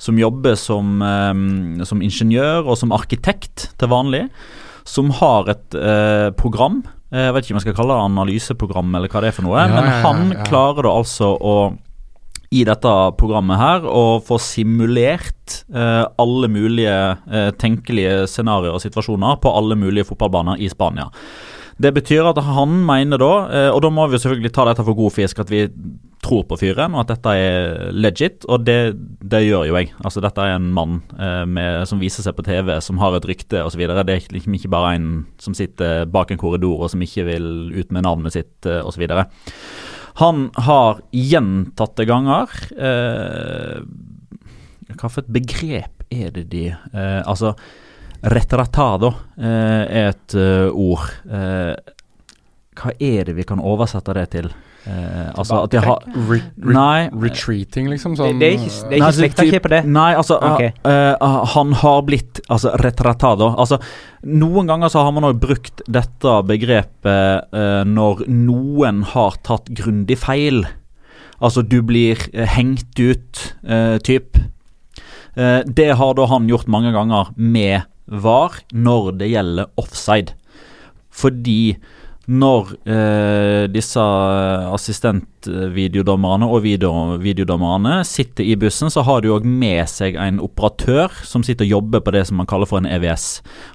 Som 0.00 0.20
jobber 0.20 0.56
som, 0.60 1.02
eh, 1.02 1.84
som 1.88 2.06
ingeniør 2.06 2.62
og 2.68 2.78
som 2.78 2.94
arkitekt 2.94 3.72
til 3.80 3.90
vanlig. 3.90 4.28
Som 4.88 5.10
har 5.18 5.50
et 5.52 5.74
program. 6.40 6.80
Jeg 7.12 7.34
vet 7.34 7.44
ikke 7.44 7.52
om 7.52 7.58
jeg 7.58 7.66
skal 7.66 7.74
kalle 7.76 7.94
det 7.94 8.06
analyseprogram 8.08 8.94
eller 8.96 9.12
hva 9.12 9.20
det 9.22 9.28
er 9.28 9.34
for 9.36 9.46
noe. 9.46 9.60
Ja, 9.60 9.68
men 9.70 9.86
ja, 9.86 9.92
ja, 9.92 10.00
han 10.06 10.32
ja. 10.32 10.46
klarer 10.48 10.86
da 10.86 10.94
altså 11.02 11.28
å 11.36 11.54
i 12.50 12.64
dette 12.66 12.92
programmet 13.18 13.60
her 13.60 13.84
og 13.86 14.24
få 14.26 14.40
simulert 14.42 15.60
eh, 15.70 16.02
alle 16.18 16.50
mulige 16.50 16.96
eh, 17.30 17.52
tenkelige 17.54 18.24
scenarioer 18.30 18.74
og 18.74 18.82
situasjoner 18.82 19.38
på 19.42 19.52
alle 19.54 19.78
mulige 19.78 20.08
fotballbaner 20.08 20.58
i 20.58 20.70
Spania. 20.72 21.06
Det 21.80 21.94
betyr 21.96 22.26
at 22.28 22.40
han 22.44 22.74
mener 22.84 23.20
da, 23.22 23.32
eh, 23.48 23.70
og 23.72 23.80
da 23.84 23.90
må 23.94 24.04
vi 24.10 24.18
selvfølgelig 24.20 24.52
ta 24.56 24.66
dette 24.68 24.84
for 24.84 24.98
god 24.98 25.14
fisk, 25.14 25.38
at 25.40 25.52
vi 25.52 25.62
tror 26.20 26.42
på 26.44 26.58
fyren, 26.60 26.92
og 26.92 27.06
at 27.06 27.14
dette 27.14 27.32
er 27.40 27.94
legit, 27.96 28.44
og 28.44 28.66
det, 28.66 28.92
det 29.24 29.40
gjør 29.46 29.70
jo 29.70 29.78
jeg. 29.78 29.92
Altså 30.04 30.20
Dette 30.20 30.44
er 30.44 30.58
en 30.58 30.68
mann 30.76 30.98
eh, 31.16 31.46
med, 31.48 31.86
som 31.88 32.02
viser 32.02 32.26
seg 32.26 32.36
på 32.36 32.44
TV, 32.44 32.74
som 32.84 33.00
har 33.00 33.16
et 33.16 33.30
rykte 33.30 33.62
osv. 33.64 33.86
Det 33.88 34.04
er 34.04 34.28
liksom 34.34 34.58
ikke 34.58 34.72
bare 34.74 34.92
en 34.98 35.08
som 35.40 35.56
sitter 35.56 36.04
bak 36.10 36.34
en 36.34 36.42
korridor 36.42 36.84
og 36.84 36.92
som 36.92 37.00
ikke 37.06 37.24
vil 37.30 37.48
ut 37.78 37.94
med 37.94 38.04
navnet 38.04 38.36
sitt 38.36 38.68
eh, 38.68 38.82
osv. 38.84 39.06
Han 40.20 40.50
har 40.54 41.00
gjentatte 41.16 42.04
ganger 42.04 42.50
eh, 42.76 43.80
Hva 44.92 45.08
for 45.08 45.22
et 45.22 45.32
begrep 45.32 46.04
er 46.12 46.34
det 46.34 46.48
de 46.52 46.66
eh, 46.68 47.20
Altså, 47.24 47.54
retratado 48.20 49.14
eh, 49.38 49.84
er 49.86 50.10
et 50.10 50.34
eh, 50.36 50.68
ord. 50.68 51.06
Eh, 51.24 51.94
hva 52.80 52.92
er 53.00 53.30
det 53.30 53.36
vi 53.38 53.46
kan 53.48 53.62
oversette 53.64 54.12
det 54.18 54.26
til? 54.34 54.50
Eh, 54.88 55.28
altså 55.36 55.58
at 55.66 55.74
de 55.74 55.80
har 55.84 56.04
Re 56.08 56.38
re 56.40 56.72
Nei. 56.72 57.08
retreating, 57.12 57.90
liksom? 57.92 58.14
Sånn 58.16 58.38
det 58.40 58.48
er 58.48 58.54
ikke, 58.56 58.70
det 58.70 58.78
er 58.80 58.88
Nei, 58.88 58.96
ikke 58.96 59.08
altså, 59.10 59.20
slekta 59.20 59.44
ikke 59.44 59.62
på 59.66 59.72
det. 59.74 59.80
Nei, 59.92 60.08
altså 60.16 60.38
okay. 60.40 60.70
uh, 60.88 61.14
uh, 61.20 61.36
Han 61.52 61.74
har 61.82 62.00
blitt 62.08 62.40
altså, 62.48 62.72
retratado. 62.80 63.50
Altså, 63.60 63.80
noen 64.24 64.70
ganger 64.70 64.92
så 64.92 65.04
har 65.04 65.12
man 65.16 65.28
òg 65.28 65.42
brukt 65.42 65.84
dette 65.84 66.36
begrepet 66.48 67.52
uh, 67.52 67.82
når 67.84 68.24
noen 68.32 69.04
har 69.12 69.36
tatt 69.46 69.68
grundig 69.76 70.16
feil. 70.22 70.64
Altså, 71.44 71.64
du 71.64 71.80
blir 71.84 72.20
uh, 72.32 72.46
hengt 72.56 72.96
ut, 73.00 73.44
uh, 73.68 74.00
typ. 74.00 74.40
Uh, 75.36 75.60
det 75.68 75.92
har 76.00 76.16
da 76.16 76.28
han 76.32 76.48
gjort 76.48 76.72
mange 76.72 76.92
ganger 76.96 77.32
med 77.36 77.84
VAR 78.10 78.62
når 78.72 79.12
det 79.20 79.32
gjelder 79.34 79.70
offside. 79.80 80.34
Fordi 81.10 81.76
når 82.30 82.68
eh, 82.86 83.64
disse 83.72 84.02
assistentvideodommerne 84.70 86.46
og 86.46 86.62
video, 86.62 86.92
videodommerne 87.18 88.00
sitter 88.06 88.46
i 88.46 88.54
bussen, 88.60 88.90
så 88.92 89.02
har 89.06 89.24
de 89.24 89.32
òg 89.34 89.46
med 89.48 89.82
seg 89.90 90.18
en 90.20 90.38
operatør 90.44 91.10
som 91.26 91.42
sitter 91.46 91.66
og 91.66 91.74
jobber 91.74 92.04
på 92.06 92.14
det 92.14 92.26
som 92.28 92.38
man 92.40 92.48
kaller 92.50 92.70
for 92.70 92.78
en 92.80 92.90
EVS. 92.90 93.26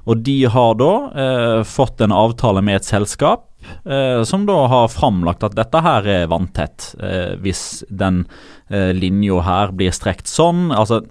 Og 0.08 0.24
de 0.24 0.38
har 0.52 0.80
da 0.80 0.94
eh, 1.12 1.60
fått 1.68 2.04
en 2.06 2.16
avtale 2.16 2.64
med 2.66 2.80
et 2.80 2.88
selskap 2.88 3.50
eh, 3.84 4.24
som 4.24 4.48
da 4.48 4.60
har 4.72 4.94
framlagt 4.94 5.44
at 5.44 5.58
dette 5.58 5.84
her 5.84 6.08
er 6.22 6.30
vanntett, 6.32 6.94
eh, 7.04 7.36
hvis 7.44 7.84
den 7.90 8.24
eh, 8.70 8.94
linja 8.96 9.42
her 9.44 9.76
blir 9.76 9.96
strekt 9.96 10.32
sånn. 10.32 10.70
Altså 10.72 11.04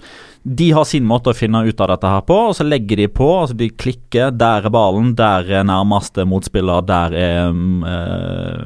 de 0.45 0.67
har 0.77 0.85
sin 0.85 1.07
måte 1.09 1.33
å 1.33 1.37
finne 1.37 1.63
ut 1.65 1.79
av 1.81 1.89
dette 1.95 2.09
her 2.13 2.25
på, 2.29 2.37
og 2.51 2.57
så 2.57 2.67
legger 2.69 3.01
de 3.01 3.07
på. 3.09 3.29
altså 3.41 3.57
De 3.57 3.71
klikker. 3.73 4.35
Der 4.37 4.67
er 4.69 4.73
ballen, 4.73 5.15
der 5.17 5.49
er 5.49 5.65
nærmeste 5.65 6.27
motspiller, 6.29 6.85
der 6.85 7.17
er 7.17 7.49
eh, 7.49 8.59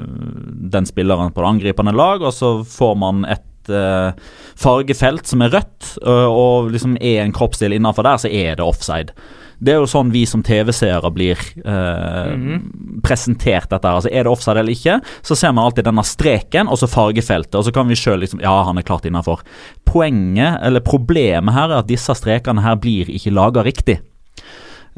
den 0.75 0.89
spilleren 0.91 1.31
på 1.35 1.45
det 1.45 1.53
angripende 1.53 1.95
lag, 1.95 2.25
og 2.27 2.35
så 2.35 2.57
får 2.67 2.99
man 2.99 3.23
et 3.31 3.71
eh, 3.71 4.11
fargefelt 4.59 5.31
som 5.31 5.47
er 5.47 5.55
rødt, 5.55 5.93
og 6.03 6.73
liksom 6.75 6.99
er 6.99 7.23
en 7.23 7.37
kroppsdel 7.37 7.79
innafor 7.79 8.09
der, 8.09 8.25
så 8.25 8.33
er 8.33 8.59
det 8.59 8.67
offside. 8.67 9.15
Det 9.59 9.73
er 9.75 9.81
jo 9.81 9.89
sånn 9.91 10.13
vi 10.15 10.23
som 10.29 10.43
TV-seere 10.47 11.11
blir 11.15 11.41
eh, 11.67 12.59
presentert 13.03 13.71
dette. 13.73 13.83
her. 13.83 13.99
Altså 13.99 14.13
Er 14.13 14.27
det 14.27 14.33
offside 14.33 14.63
eller 14.63 14.75
ikke, 14.75 14.99
så 15.27 15.37
ser 15.39 15.55
man 15.55 15.67
alltid 15.67 15.89
denne 15.89 16.05
streken 16.07 16.71
og 16.71 16.79
så 16.79 16.89
fargefeltet. 16.91 17.57
Og 17.59 17.67
så 17.67 17.75
kan 17.75 17.91
vi 17.91 17.99
sjøl 17.99 18.23
liksom 18.23 18.43
Ja, 18.45 18.55
han 18.69 18.79
er 18.79 18.87
klart 18.87 19.09
innafor. 19.09 19.43
Poenget, 19.89 20.61
eller 20.63 20.85
problemet 20.85 21.55
her, 21.55 21.73
er 21.73 21.83
at 21.83 21.91
disse 21.91 22.15
strekene 22.15 22.63
her 22.63 22.79
blir 22.79 23.11
ikke 23.11 23.35
laga 23.35 23.67
riktig. 23.67 23.99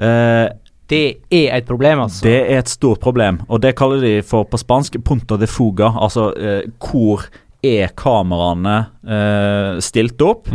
Eh, 0.01 0.49
det 0.91 1.05
er 1.31 1.53
et 1.55 1.69
problem, 1.69 2.01
altså. 2.07 2.25
Det 2.27 2.39
er 2.51 2.59
et 2.59 2.69
stort 2.69 3.01
problem, 3.01 3.41
og 3.49 3.61
det 3.63 3.77
kaller 3.79 4.03
de 4.03 4.17
for 4.27 4.49
på 4.51 4.59
spansk 4.59 4.99
punto 5.07 5.39
de 5.39 5.47
fuga. 5.47 5.93
Altså 5.95 6.33
eh, 6.35 6.65
hvor 6.83 7.29
er 7.67 7.93
kameraene 7.99 8.77
eh, 9.05 9.81
stilt 9.85 10.21
opp, 10.25 10.49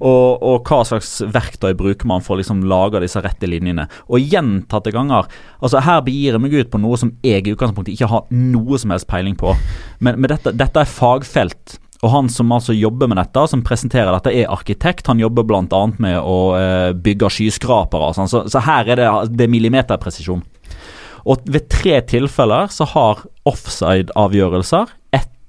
og, 0.00 0.42
og 0.42 0.68
hva 0.68 0.80
slags 0.86 1.16
verktøy 1.34 1.72
bruker 1.78 2.08
man 2.10 2.22
for 2.24 2.36
å 2.36 2.40
liksom 2.40 2.62
lage 2.70 3.02
disse 3.02 3.22
rette 3.24 3.48
linjene. 3.50 3.88
Og 4.06 4.22
gjentatte 4.22 4.92
ganger 4.94 5.26
altså 5.58 5.82
Her 5.84 6.02
begir 6.06 6.36
jeg 6.36 6.42
meg 6.44 6.54
ut 6.54 6.70
på 6.70 6.80
noe 6.82 6.98
som 7.00 7.14
jeg 7.24 7.46
i 7.46 7.54
utgangspunktet 7.54 7.94
ikke 7.94 8.10
har 8.10 8.28
noe 8.30 8.78
som 8.80 8.94
helst 8.94 9.08
peiling 9.10 9.36
på. 9.38 9.54
Men, 9.98 10.20
men 10.20 10.30
dette, 10.30 10.54
dette 10.54 10.84
er 10.84 10.90
fagfelt. 10.90 11.78
Og 12.04 12.10
han 12.12 12.28
som 12.28 12.52
altså 12.52 12.74
jobber 12.76 13.08
med 13.08 13.16
dette, 13.16 13.46
som 13.48 13.62
presenterer 13.64 14.12
dette, 14.12 14.32
er 14.34 14.50
arkitekt. 14.52 15.08
Han 15.08 15.22
jobber 15.22 15.46
bl.a. 15.48 15.84
med 16.02 16.18
å 16.20 16.38
eh, 16.58 16.90
bygge 16.92 17.30
skyskrapere. 17.32 18.12
sånn. 18.16 18.28
Så, 18.28 18.44
så 18.52 18.60
her 18.66 18.92
er 18.92 19.00
det, 19.00 19.12
det 19.32 19.46
er 19.46 19.54
millimeterpresisjon. 19.54 20.44
Og 21.24 21.46
ved 21.48 21.70
tre 21.72 22.02
tilfeller 22.04 22.68
så 22.72 22.84
har 22.90 23.24
offside-avgjørelser 23.48 24.92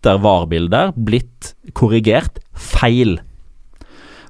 etter 0.06 0.22
VAR-bilder 0.22 0.94
blitt 0.94 1.56
korrigert 1.74 2.38
feil. 2.54 3.18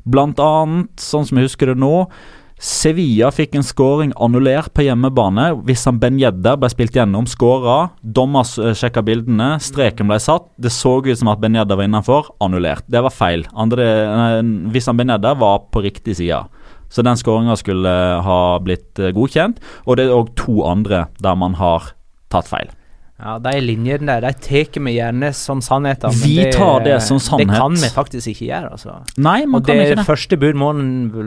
Blant 0.07 0.39
annet, 0.39 0.93
sånn 1.01 1.26
som 1.28 1.38
jeg 1.38 1.49
husker 1.49 1.73
det 1.73 1.82
nå, 1.82 2.07
Sevilla 2.55 3.28
fikk 3.36 3.57
en 3.57 3.65
scoring 3.67 4.13
annullert 4.23 4.71
på 4.71 4.86
hjemmebane. 4.86 5.49
Wissam 5.67 5.97
Ben 5.99 6.15
Yedder 6.21 6.55
ble 6.55 6.69
spilt 6.71 6.95
gjennom, 6.95 7.28
skåra. 7.28 7.89
Dommer 7.99 8.47
uh, 8.63 8.69
sjekka 8.71 9.03
bildene, 9.03 9.57
streken 9.59 10.07
ble 10.07 10.21
satt. 10.23 10.47
Det 10.55 10.71
så 10.71 10.95
ut 11.03 11.19
som 11.19 11.34
at 11.34 11.41
Ben 11.43 11.57
Yedder 11.57 11.76
var 11.76 11.89
innenfor, 11.89 12.32
annullert. 12.39 12.88
Det 12.88 13.03
var 13.03 13.11
feil. 13.11 13.43
han 13.51 14.71
Wissam 14.71 14.95
Ben 14.95 15.11
Yedder 15.11 15.36
var 15.36 15.67
på 15.67 15.84
riktig 15.84 16.15
side. 16.21 16.45
Så 16.88 17.03
den 17.03 17.19
skåringa 17.19 17.57
skulle 17.59 17.91
eh, 17.91 18.23
ha 18.23 18.39
blitt 18.63 18.95
godkjent. 18.95 19.59
Og 19.84 19.99
det 19.99 20.07
er 20.07 20.15
òg 20.15 20.32
to 20.39 20.61
andre 20.63 21.09
der 21.19 21.36
man 21.36 21.59
har 21.59 21.91
tatt 22.32 22.47
feil. 22.47 22.71
Ja, 23.16 23.38
De 23.39 23.51
linjene 23.63 24.05
der 24.09 24.26
de 24.26 24.32
tar 24.43 24.82
vi 24.84 24.95
gjerne 24.97 25.30
som 25.34 25.61
sannheter. 25.63 26.11
Vi 26.11 26.34
Vi 26.36 26.49
tar 26.51 26.84
det 26.84 26.97
som 27.01 27.18
sannhet. 27.20 27.47
Det 27.47 27.59
kan 27.61 27.74
vi 27.80 27.88
faktisk 27.93 28.28
ikke 28.34 28.49
gjøre. 28.49 28.72
altså. 28.76 28.97
Nei, 29.18 29.45
man 29.45 29.61
Og 29.61 29.68
kan 29.68 29.78
det 29.78 29.86
ikke 29.88 30.01
det. 30.01 30.05
første 30.09 30.38
bud 30.41 30.55
må 30.59 30.74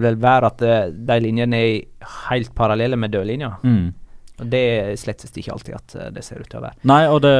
vel 0.02 0.16
være 0.20 0.46
at 0.52 0.62
eh, 0.62 0.90
de 0.92 1.20
linjene 1.24 1.56
er 1.56 1.80
helt 2.28 2.54
parallelle 2.54 2.96
med 2.96 3.10
dødlinja. 3.10 3.54
Mm. 3.64 3.94
Og 4.38 4.46
det 4.52 4.60
er 4.70 4.96
slett 5.00 5.24
ikke 5.32 5.52
alltid 5.52 5.74
at 5.74 5.96
eh, 5.96 6.10
det 6.12 6.24
ser 6.24 6.40
ut 6.44 6.48
til 6.50 6.60
å 6.60 6.66
være. 6.68 6.76
Nei, 6.84 7.06
og, 7.08 7.22
det, 7.24 7.34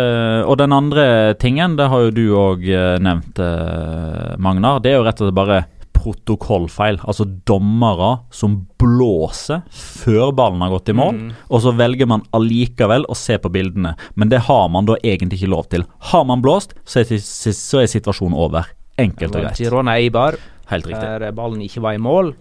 og 0.48 0.56
den 0.58 0.72
andre 0.72 1.34
tingen, 1.38 1.76
det 1.76 1.88
har 1.92 2.06
jo 2.08 2.10
du 2.10 2.24
òg 2.34 2.64
nevnt, 3.04 3.38
eh, 3.38 4.36
Magnar. 4.38 4.80
Det 4.80 4.92
er 4.94 4.96
jo 4.96 5.04
rett 5.04 5.20
og 5.20 5.28
slett 5.28 5.36
bare 5.36 5.64
protokollfeil. 5.98 6.98
Altså 7.04 7.26
dommere 7.48 8.20
som 8.34 8.66
blåser 8.78 9.62
før 9.74 10.32
ballen 10.38 10.62
har 10.64 10.70
gått 10.76 10.88
i 10.88 10.96
mål, 10.96 11.14
Mm. 11.18 11.32
og 11.50 11.60
så 11.62 11.72
velger 11.76 12.06
man 12.06 12.22
allikevel 12.32 13.04
å 13.08 13.16
se 13.16 13.36
på 13.38 13.50
bildene. 13.52 13.96
Men 14.16 14.28
det 14.28 14.40
har 14.48 14.68
man 14.68 14.86
da 14.86 14.96
egentlig 15.02 15.40
ikke 15.42 15.50
lov 15.54 15.68
til. 15.68 15.84
Har 16.12 16.24
man 16.24 16.40
blåst, 16.42 16.74
så 16.84 17.00
er, 17.00 17.18
så 17.18 17.82
er 17.82 17.86
situasjonen 17.86 18.34
over. 18.36 18.66
Enkelt 18.98 19.34
og 19.36 19.42
greit. 19.42 19.56
Girona 19.58 19.96
Eibar, 19.98 20.36
Helt 20.68 20.86
riktig. 20.86 21.00
der 21.00 21.32
ballen 21.32 21.60
ikke 21.62 21.80
var 21.80 21.92
i 21.94 21.98
mål 21.98 22.34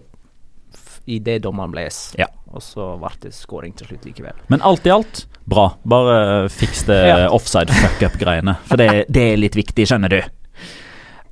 idet 1.08 1.40
dommeren 1.42 1.70
bles. 1.72 2.14
Ja. 2.18 2.26
Og 2.52 2.60
så 2.60 2.98
ble 3.00 3.08
det 3.22 3.32
scoring 3.32 3.72
til 3.76 3.86
slutt 3.88 4.04
likevel. 4.04 4.32
Men 4.48 4.60
alt 4.60 4.84
i 4.86 4.90
alt, 4.92 5.26
bra. 5.48 5.70
Bare 5.88 6.48
fiks 6.52 6.84
det 6.84 6.98
Ja. 7.08 7.28
offside 7.38 7.70
fuck 7.72 8.02
up-greiene. 8.10 8.56
For 8.68 8.76
det, 8.76 9.06
det 9.08 9.32
er 9.32 9.36
litt 9.40 9.54
viktig, 9.56 9.86
skjønner 9.88 10.08
du. 10.12 10.20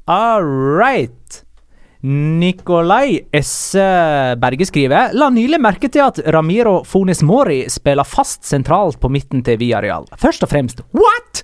All 0.08 0.42
right. 0.44 1.42
Nikolai 2.06 3.18
S. 3.34 3.74
Berge 4.38 4.66
skriver 4.68 5.14
La 5.18 5.26
nylig 5.32 5.58
merke 5.58 5.88
til 5.90 6.04
at 6.04 6.20
Ramiro 6.30 6.84
Fones 6.86 7.24
Mori 7.26 7.64
spiller 7.72 8.06
fast 8.06 8.44
sentralt 8.46 9.00
på 9.02 9.10
midten 9.10 9.42
til 9.42 9.58
Viareal. 9.58 10.06
Først 10.20 10.46
og 10.46 10.52
fremst, 10.52 10.84
what?! 10.94 11.42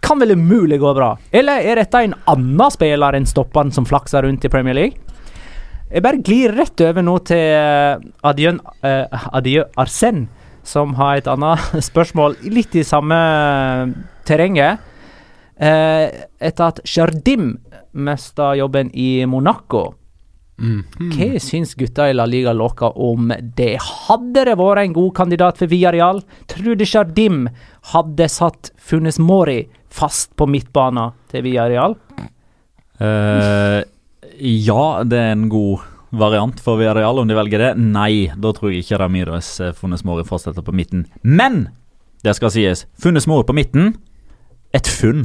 Kan 0.00 0.22
vel 0.22 0.32
umulig 0.32 0.78
gå 0.80 0.94
bra? 0.96 1.10
Eller 1.34 1.60
er 1.66 1.82
dette 1.82 2.00
en 2.06 2.14
annen 2.30 2.72
spiller 2.72 3.18
enn 3.18 3.28
stopperen 3.28 3.74
som 3.74 3.84
flakser 3.84 4.24
rundt 4.24 4.46
i 4.46 4.52
Premier 4.52 4.78
League? 4.78 4.96
Jeg 5.90 6.04
bare 6.04 6.22
glir 6.24 6.56
rett 6.56 6.80
over 6.84 7.04
nå 7.04 7.18
til 7.28 7.44
Adjøn 8.24 8.62
Adjø 8.64 9.12
uh, 9.12 9.28
Adjø 9.36 9.66
Arsen, 9.76 10.26
som 10.64 10.94
har 10.96 11.20
et 11.20 11.28
annet 11.28 11.84
spørsmål 11.90 12.38
litt 12.48 12.76
i 12.80 12.86
samme 12.86 13.18
terrenget. 14.28 14.80
Eh, 15.58 16.06
etter 16.38 16.70
at 16.70 16.80
Jardim 16.86 17.56
mista 17.98 18.52
jobben 18.54 18.92
i 18.94 19.26
Monaco. 19.26 19.88
Hva 20.58 21.38
syns 21.38 21.76
gutta 21.78 22.08
i 22.10 22.14
La 22.16 22.26
Liga 22.26 22.52
Loca 22.54 22.90
om 22.90 23.30
det? 23.56 23.76
Hadde 23.82 24.42
det 24.48 24.56
vært 24.58 24.82
en 24.82 24.96
god 24.96 25.12
kandidat 25.14 25.60
for 25.60 25.70
Villarreal? 25.70 26.22
Tror 26.50 26.78
du 26.78 26.84
Jardim 26.86 27.44
hadde 27.92 28.26
satt 28.30 28.72
Funes 28.78 29.20
Mori 29.22 29.60
fast 29.94 30.34
på 30.38 30.48
midtbanen 30.50 31.14
til 31.30 31.46
Villarreal? 31.46 31.94
Uh, 32.98 33.86
ja, 34.42 34.82
det 35.06 35.22
er 35.22 35.36
en 35.36 35.46
god 35.52 35.86
variant 36.10 36.58
for 36.62 36.80
Villarreal 36.80 37.22
om 37.22 37.30
de 37.30 37.38
velger 37.38 37.62
det. 37.62 37.72
Nei, 37.78 38.26
da 38.34 38.54
tror 38.54 38.74
jeg 38.74 38.82
ikke 38.82 38.98
Ramires 39.04 39.54
Funes 39.78 40.02
Mori 40.06 40.26
fortsetter 40.26 40.66
på 40.66 40.74
midten. 40.74 41.06
Men 41.22 41.68
det 42.26 42.34
skal 42.34 42.50
sies, 42.50 42.88
Funes 42.98 43.30
Mori 43.30 43.46
på 43.46 43.54
midten, 43.54 43.92
et 44.74 44.90
funn. 44.90 45.22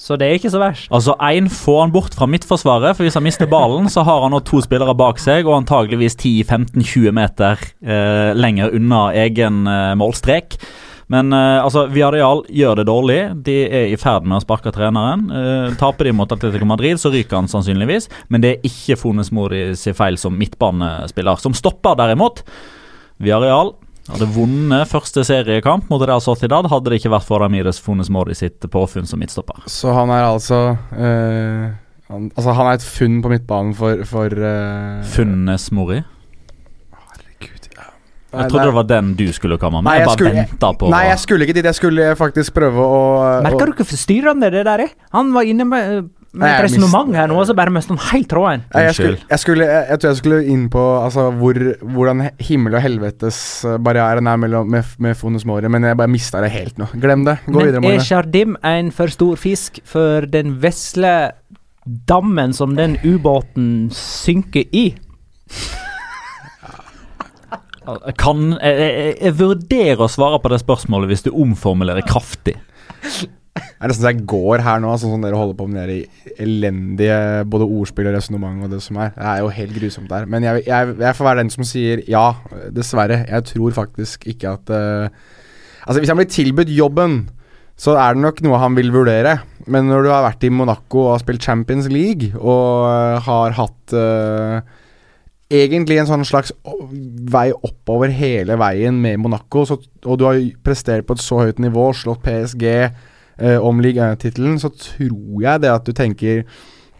Så 0.00 0.16
det 0.16 0.26
er 0.26 0.38
ikke 0.38 0.52
så 0.52 0.60
verst. 0.62 0.88
Altså, 0.88 1.12
én 1.28 1.50
får 1.52 1.80
han 1.82 1.90
bort 1.92 2.14
fra 2.16 2.28
midtforsvaret, 2.30 2.96
for 2.96 3.04
hvis 3.04 3.18
han 3.18 3.26
mister 3.26 3.48
ballen, 3.50 3.90
så 3.92 4.00
har 4.06 4.22
han 4.24 4.32
nå 4.32 4.40
to 4.48 4.62
spillere 4.64 4.94
bak 4.96 5.20
seg, 5.20 5.44
og 5.44 5.58
antageligvis 5.58 6.16
10-15-20 6.16 7.12
meter 7.18 7.60
eh, 7.84 8.30
lenger 8.32 8.72
unna 8.78 9.02
egen 9.26 9.66
eh, 9.68 9.92
målstrek. 10.00 10.56
Men 11.12 11.34
eh, 11.36 11.58
altså, 11.60 11.84
Viareal 11.92 12.44
gjør 12.48 12.80
det 12.80 12.86
dårlig. 12.88 13.18
De 13.44 13.58
er 13.66 13.92
i 13.92 13.98
ferd 14.00 14.24
med 14.24 14.38
å 14.38 14.44
sparke 14.46 14.72
treneren. 14.72 15.26
Eh, 15.36 15.76
taper 15.80 16.08
de 16.08 16.16
mot 16.16 16.32
Atletico 16.32 16.68
Madrid, 16.70 17.00
så 17.02 17.12
ryker 17.12 17.42
han 17.42 17.50
sannsynligvis. 17.50 18.08
Men 18.32 18.44
det 18.44 18.54
er 18.54 18.68
ikke 18.70 18.96
Fones 19.02 19.32
Mori 19.36 19.66
sin 19.76 19.98
feil 19.98 20.16
som 20.22 20.38
midtbanespiller. 20.38 21.42
Som 21.42 21.56
stopper, 21.58 21.98
derimot. 22.00 22.40
Villarreal 23.20 23.74
hadde 24.14 24.28
vunnet 24.34 24.88
første 24.90 25.24
seriekamp 25.26 25.88
mot 25.90 26.02
Real 26.06 26.20
Sociedad 26.24 26.66
hadde 26.70 26.90
det 26.92 27.00
ikke 27.00 27.12
vært 27.14 27.26
for 27.28 27.42
Ramires 27.42 27.80
Funes 27.82 28.10
Mori 28.12 28.34
sitt 28.38 28.60
påfunn 28.70 29.06
som 29.08 29.20
midtstopper. 29.22 29.62
Så 29.70 29.92
han 29.96 30.10
er 30.14 30.26
altså 30.28 30.60
eh, 30.96 31.70
han, 32.10 32.30
Altså, 32.36 32.54
han 32.58 32.66
er 32.72 32.78
et 32.80 32.86
funn 32.86 33.20
på 33.22 33.30
midtbanen 33.30 33.74
for, 33.78 34.04
for 34.08 34.26
eh, 34.34 35.02
Funnes 35.14 35.68
Mori? 35.76 36.00
Herregud. 36.90 37.68
Ja. 37.76 37.88
Jeg 38.40 38.50
trodde 38.52 38.66
det 38.68 38.76
var 38.76 38.86
den 38.90 39.12
du 39.18 39.26
skulle 39.34 39.58
komme 39.58 39.80
med. 39.82 39.88
Nei, 39.90 39.96
jeg 39.98 40.04
jeg 40.04 40.08
bare 40.10 40.18
skulle- 40.18 40.34
venta 40.44 40.72
på 40.78 40.90
Nei, 40.92 41.02
jeg 41.08 41.18
skulle 41.24 41.46
ikke 41.48 41.56
dit. 41.58 41.68
Jeg 41.70 41.78
skulle 41.80 42.08
faktisk 42.18 42.54
prøve 42.54 42.84
å 42.86 43.00
Merker 43.46 43.66
du 43.70 43.72
ikke 43.74 43.88
forstyrrende 43.90 44.50
det 44.54 44.64
der 44.68 44.84
er? 44.86 44.92
Han 45.16 45.32
var 45.34 45.42
inne 45.50 45.66
med, 45.66 46.10
med 46.30 46.46
et 46.46 46.54
jeg 46.54 46.64
resonnement 46.68 47.16
her 47.18 47.26
nå, 47.30 47.38
og 47.42 47.48
så 47.48 47.54
bare 47.58 47.72
mister 47.74 47.96
han 47.96 48.12
helt 48.12 48.28
tråden. 48.30 48.62
Nei, 48.70 48.84
jeg, 48.86 48.96
skulle, 48.96 49.18
jeg, 49.32 49.42
skulle, 49.42 49.66
jeg, 49.66 49.86
jeg 49.88 50.00
tror 50.00 50.10
jeg 50.12 50.20
skulle 50.20 50.40
inn 50.52 50.68
på 50.70 50.84
altså, 51.00 51.26
hvor, 51.40 51.58
hvordan 51.96 52.22
himmel 52.46 52.76
og 52.78 52.84
helvetes 52.84 53.40
eh, 53.66 53.78
barrieren 53.82 54.30
er 54.30 54.38
mellom, 54.44 54.70
med, 54.70 54.94
med 55.02 55.18
Fones 55.18 55.46
Mori, 55.48 55.70
men 55.72 55.88
jeg 55.88 55.98
bare 55.98 56.12
mista 56.12 56.42
det 56.44 56.52
helt 56.54 56.78
nå. 56.78 56.86
Glem 57.02 57.26
det. 57.26 57.40
Gå 57.48 57.64
videre, 57.64 57.82
Men 57.82 57.98
er. 57.98 58.06
Sjardim 58.06 58.54
en 58.70 58.92
for 58.94 59.10
stor 59.10 59.40
fisk 59.40 59.82
for 59.88 60.28
den 60.30 60.54
vesle 60.62 61.14
dammen 62.10 62.54
som 62.54 62.76
den 62.78 62.94
ubåten 63.02 63.90
synker 63.94 64.70
i? 64.70 64.92
Kan, 68.20 68.52
jeg, 68.60 68.74
jeg, 68.78 69.14
jeg 69.18 69.36
vurderer 69.40 70.06
å 70.06 70.10
svare 70.12 70.38
på 70.38 70.52
det 70.52 70.60
spørsmålet 70.62 71.10
hvis 71.10 71.26
du 71.26 71.32
omformulerer 71.34 72.06
kraftig. 72.06 72.54
Det 73.56 73.86
er 73.86 73.90
nesten 73.90 74.04
så 74.04 74.10
jeg 74.12 74.26
går 74.30 74.62
her 74.62 74.80
nå, 74.82 74.92
sånn 75.00 75.14
som 75.16 75.24
dere 75.24 75.38
holder 75.38 75.56
på 75.58 75.66
med 75.72 75.88
de 75.90 75.98
elendige 76.42 77.16
både 77.50 77.66
ordspill 77.66 78.10
og 78.10 78.14
resonnement 78.14 78.66
og 78.66 78.74
det 78.74 78.80
som 78.84 79.00
er. 79.00 79.10
Det 79.16 79.26
er 79.26 79.40
jo 79.42 79.50
helt 79.56 79.76
grusomt 79.76 80.12
der. 80.12 80.28
Men 80.30 80.46
jeg, 80.46 80.64
jeg, 80.68 80.94
jeg 81.00 81.18
får 81.18 81.28
være 81.30 81.42
den 81.42 81.52
som 81.54 81.66
sier 81.66 82.04
ja, 82.10 82.24
dessverre. 82.76 83.22
Jeg 83.26 83.46
tror 83.50 83.76
faktisk 83.80 84.28
ikke 84.30 84.56
at 84.58 84.74
uh, 84.74 85.36
Altså, 85.80 86.02
hvis 86.02 86.10
han 86.12 86.18
blir 86.20 86.28
tilbudt 86.28 86.70
jobben, 86.76 87.14
så 87.80 87.94
er 87.96 88.12
det 88.12 88.20
nok 88.20 88.42
noe 88.44 88.58
han 88.60 88.76
vil 88.76 88.92
vurdere. 88.92 89.38
Men 89.64 89.88
når 89.88 90.04
du 90.04 90.10
har 90.12 90.26
vært 90.26 90.44
i 90.44 90.52
Monaco 90.52 91.06
og 91.06 91.14
har 91.14 91.22
spilt 91.22 91.46
Champions 91.46 91.88
League 91.88 92.34
og 92.36 92.84
eh, 92.90 93.16
har 93.24 93.54
hatt 93.56 93.94
uh, 93.96 94.60
egentlig 95.50 96.02
en 96.02 96.10
sånn 96.10 96.26
slags 96.28 96.52
vei 97.32 97.48
oppover 97.56 98.12
hele 98.14 98.58
veien 98.60 99.00
med 99.00 99.22
Monaco, 99.24 99.64
så, 99.66 99.78
og 100.04 100.20
du 100.20 100.26
har 100.28 100.42
prestert 100.64 101.08
på 101.08 101.16
et 101.16 101.24
så 101.24 101.40
høyt 101.46 101.62
nivå, 101.64 101.88
slått 101.96 102.22
PSG 102.26 102.66
eh, 103.40 103.58
om 103.58 103.80
ligatittelen, 103.82 104.60
så 104.62 104.70
tror 104.70 105.40
jeg 105.42 105.64
det 105.64 105.72
at 105.72 105.88
du 105.88 105.96
tenker 105.96 106.44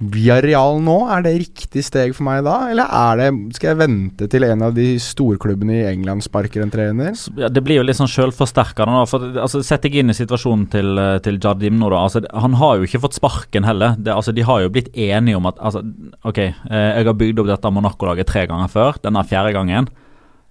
via 0.01 0.39
Real 0.41 0.79
nå, 0.81 0.95
er 1.13 1.25
det 1.27 1.33
riktig 1.43 1.83
steg 1.85 2.15
for 2.17 2.25
meg 2.25 2.41
da? 2.47 2.55
Eller 2.73 2.89
er 2.89 3.19
det, 3.21 3.57
skal 3.59 3.75
jeg 3.75 3.81
vente 3.83 4.29
til 4.33 4.47
en 4.47 4.65
av 4.65 4.73
de 4.77 4.87
storklubbene 5.03 5.77
i 5.77 5.89
England 5.91 6.25
sparker 6.25 6.65
en 6.65 6.73
trener? 6.73 7.13
Ja, 7.37 7.51
det 7.53 7.63
blir 7.67 7.81
jo 7.81 7.85
litt 7.85 7.99
sånn 7.99 8.09
sjølforsterkende. 8.09 8.97
da, 8.97 9.05
for 9.11 9.43
altså, 9.45 9.61
Sett 9.67 9.85
deg 9.85 9.99
inn 10.01 10.13
i 10.13 10.17
situasjonen 10.17 10.67
til, 10.73 10.97
eh, 10.97 11.19
til 11.25 11.37
Jardim 11.37 11.77
nå. 11.77 11.91
da, 11.93 12.01
altså, 12.07 12.25
Han 12.33 12.57
har 12.57 12.79
jo 12.79 12.89
ikke 12.89 13.03
fått 13.05 13.19
sparken 13.21 13.69
heller. 13.69 13.97
Det, 13.99 14.15
altså, 14.15 14.33
De 14.33 14.47
har 14.49 14.63
jo 14.65 14.73
blitt 14.73 14.89
enige 14.97 15.37
om 15.37 15.51
at 15.53 15.61
altså, 15.61 15.85
Ok, 16.25 16.39
eh, 16.39 16.55
jeg 16.97 17.07
har 17.11 17.21
bygd 17.21 17.45
opp 17.45 17.53
dette 17.53 17.75
Monaco-laget 17.77 18.27
tre 18.27 18.47
ganger 18.49 18.73
før. 18.73 18.97
Denne 19.05 19.27
fjerde 19.29 19.53
gangen 19.53 19.93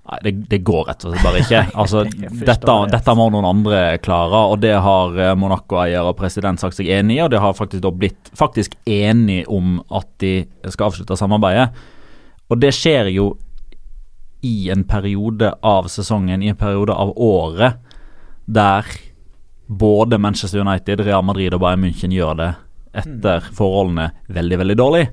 Nei, 0.10 0.18
det, 0.26 0.32
det 0.50 0.62
går 0.66 0.88
rett 0.88 1.04
og 1.06 1.12
slett 1.14 1.26
bare 1.26 1.42
ikke. 1.44 1.60
Altså, 1.84 2.04
dette, 2.10 2.78
dette 2.90 3.16
må 3.18 3.28
noen 3.30 3.46
andre 3.46 3.82
klare, 4.02 4.42
og 4.50 4.62
det 4.64 4.74
har 4.82 5.20
eh, 5.20 5.36
Monaco-eier 5.38 6.08
og 6.10 6.18
president 6.18 6.62
sagt 6.62 6.80
seg 6.80 6.90
enig 6.96 7.20
i, 7.20 7.22
og 7.26 7.30
det 7.34 7.42
har 7.44 7.58
faktisk 7.58 7.84
da 7.86 7.92
blitt 7.94 8.32
faktisk 8.38 8.74
enig 8.90 9.44
om 9.52 9.78
at 9.94 10.10
de 10.24 10.34
skal 10.66 10.90
avslutte 10.90 11.20
samarbeidet. 11.20 11.70
Og 12.50 12.58
det 12.58 12.74
skjer 12.74 13.12
jo 13.14 13.36
i 14.42 14.72
en 14.74 14.86
periode 14.88 15.52
av 15.62 15.90
sesongen, 15.92 16.42
i 16.42 16.50
en 16.50 16.58
periode 16.58 16.96
av 16.96 17.14
året, 17.14 17.78
der 18.50 18.88
både 19.70 20.18
Manchester 20.18 20.64
United, 20.64 21.04
Real 21.06 21.22
Madrid 21.22 21.54
og 21.54 21.62
Bayern 21.62 21.84
München 21.84 22.14
gjør 22.16 22.38
det 22.40 22.54
etter 22.98 23.44
forholdene 23.54 24.10
veldig, 24.34 24.58
veldig 24.64 24.78
dårlig. 24.80 25.04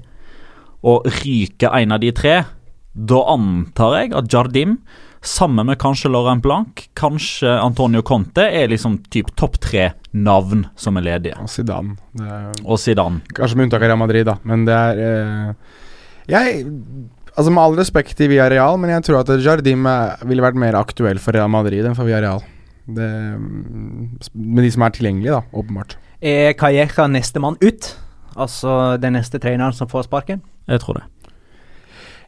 Og 0.86 1.04
ryker 1.20 1.74
en 1.76 1.92
av 1.92 2.00
de 2.00 2.12
tre, 2.16 2.38
da 2.96 3.18
antar 3.32 3.98
jeg 4.00 4.14
at 4.16 4.30
Jardim, 4.32 4.78
sammen 5.26 5.66
med 5.66 5.78
kanskje 5.82 6.08
Laurent 6.12 6.42
Blanc, 6.44 6.84
kanskje 6.96 7.50
Antonio 7.60 8.02
Conte, 8.06 8.44
er 8.46 8.68
liksom 8.70 9.00
typ 9.10 9.32
topp 9.36 9.58
tre 9.60 9.90
navn 10.14 10.66
som 10.78 10.96
er 10.96 11.06
ledige. 11.08 11.36
Og 11.42 11.50
Zidane. 11.50 11.96
Det 12.16 12.26
er, 12.30 12.52
Og 12.64 12.78
Zidane. 12.78 13.20
kanskje 13.34 13.56
med 13.58 13.66
unntak 13.68 13.82
av 13.82 13.90
Real 13.90 13.98
Madrid, 14.00 14.26
da, 14.26 14.36
men 14.44 14.64
det 14.68 14.74
er 14.74 15.02
eh, 15.06 15.54
Jeg 16.30 16.64
Altså 17.36 17.50
Med 17.52 17.60
all 17.62 17.74
respekt 17.76 18.14
til 18.16 18.30
Villarreal, 18.32 18.78
men 18.80 18.88
jeg 18.94 19.02
tror 19.04 19.18
at 19.20 19.28
Jardim 19.44 19.84
ville 20.24 20.40
vært 20.40 20.56
mer 20.56 20.72
aktuell 20.78 21.18
for 21.20 21.36
Real 21.36 21.50
Madrid 21.52 21.84
enn 21.84 21.94
for 21.94 22.08
Villarreal. 22.08 22.40
Det, 22.86 23.08
mm, 23.36 24.16
med 24.32 24.64
de 24.64 24.70
som 24.72 24.86
er 24.86 24.94
tilgjengelige, 24.96 25.34
da, 25.34 25.42
åpenbart. 25.52 25.98
Er 26.24 26.54
Calleja 26.56 27.06
nestemann 27.12 27.58
ut? 27.60 27.90
Altså 28.36 28.96
den 29.00 29.16
neste 29.18 29.36
treneren 29.42 29.74
som 29.76 29.88
får 29.88 30.06
sparken? 30.08 30.40
Jeg 30.68 30.80
tror 30.80 30.94
det. 31.00 31.04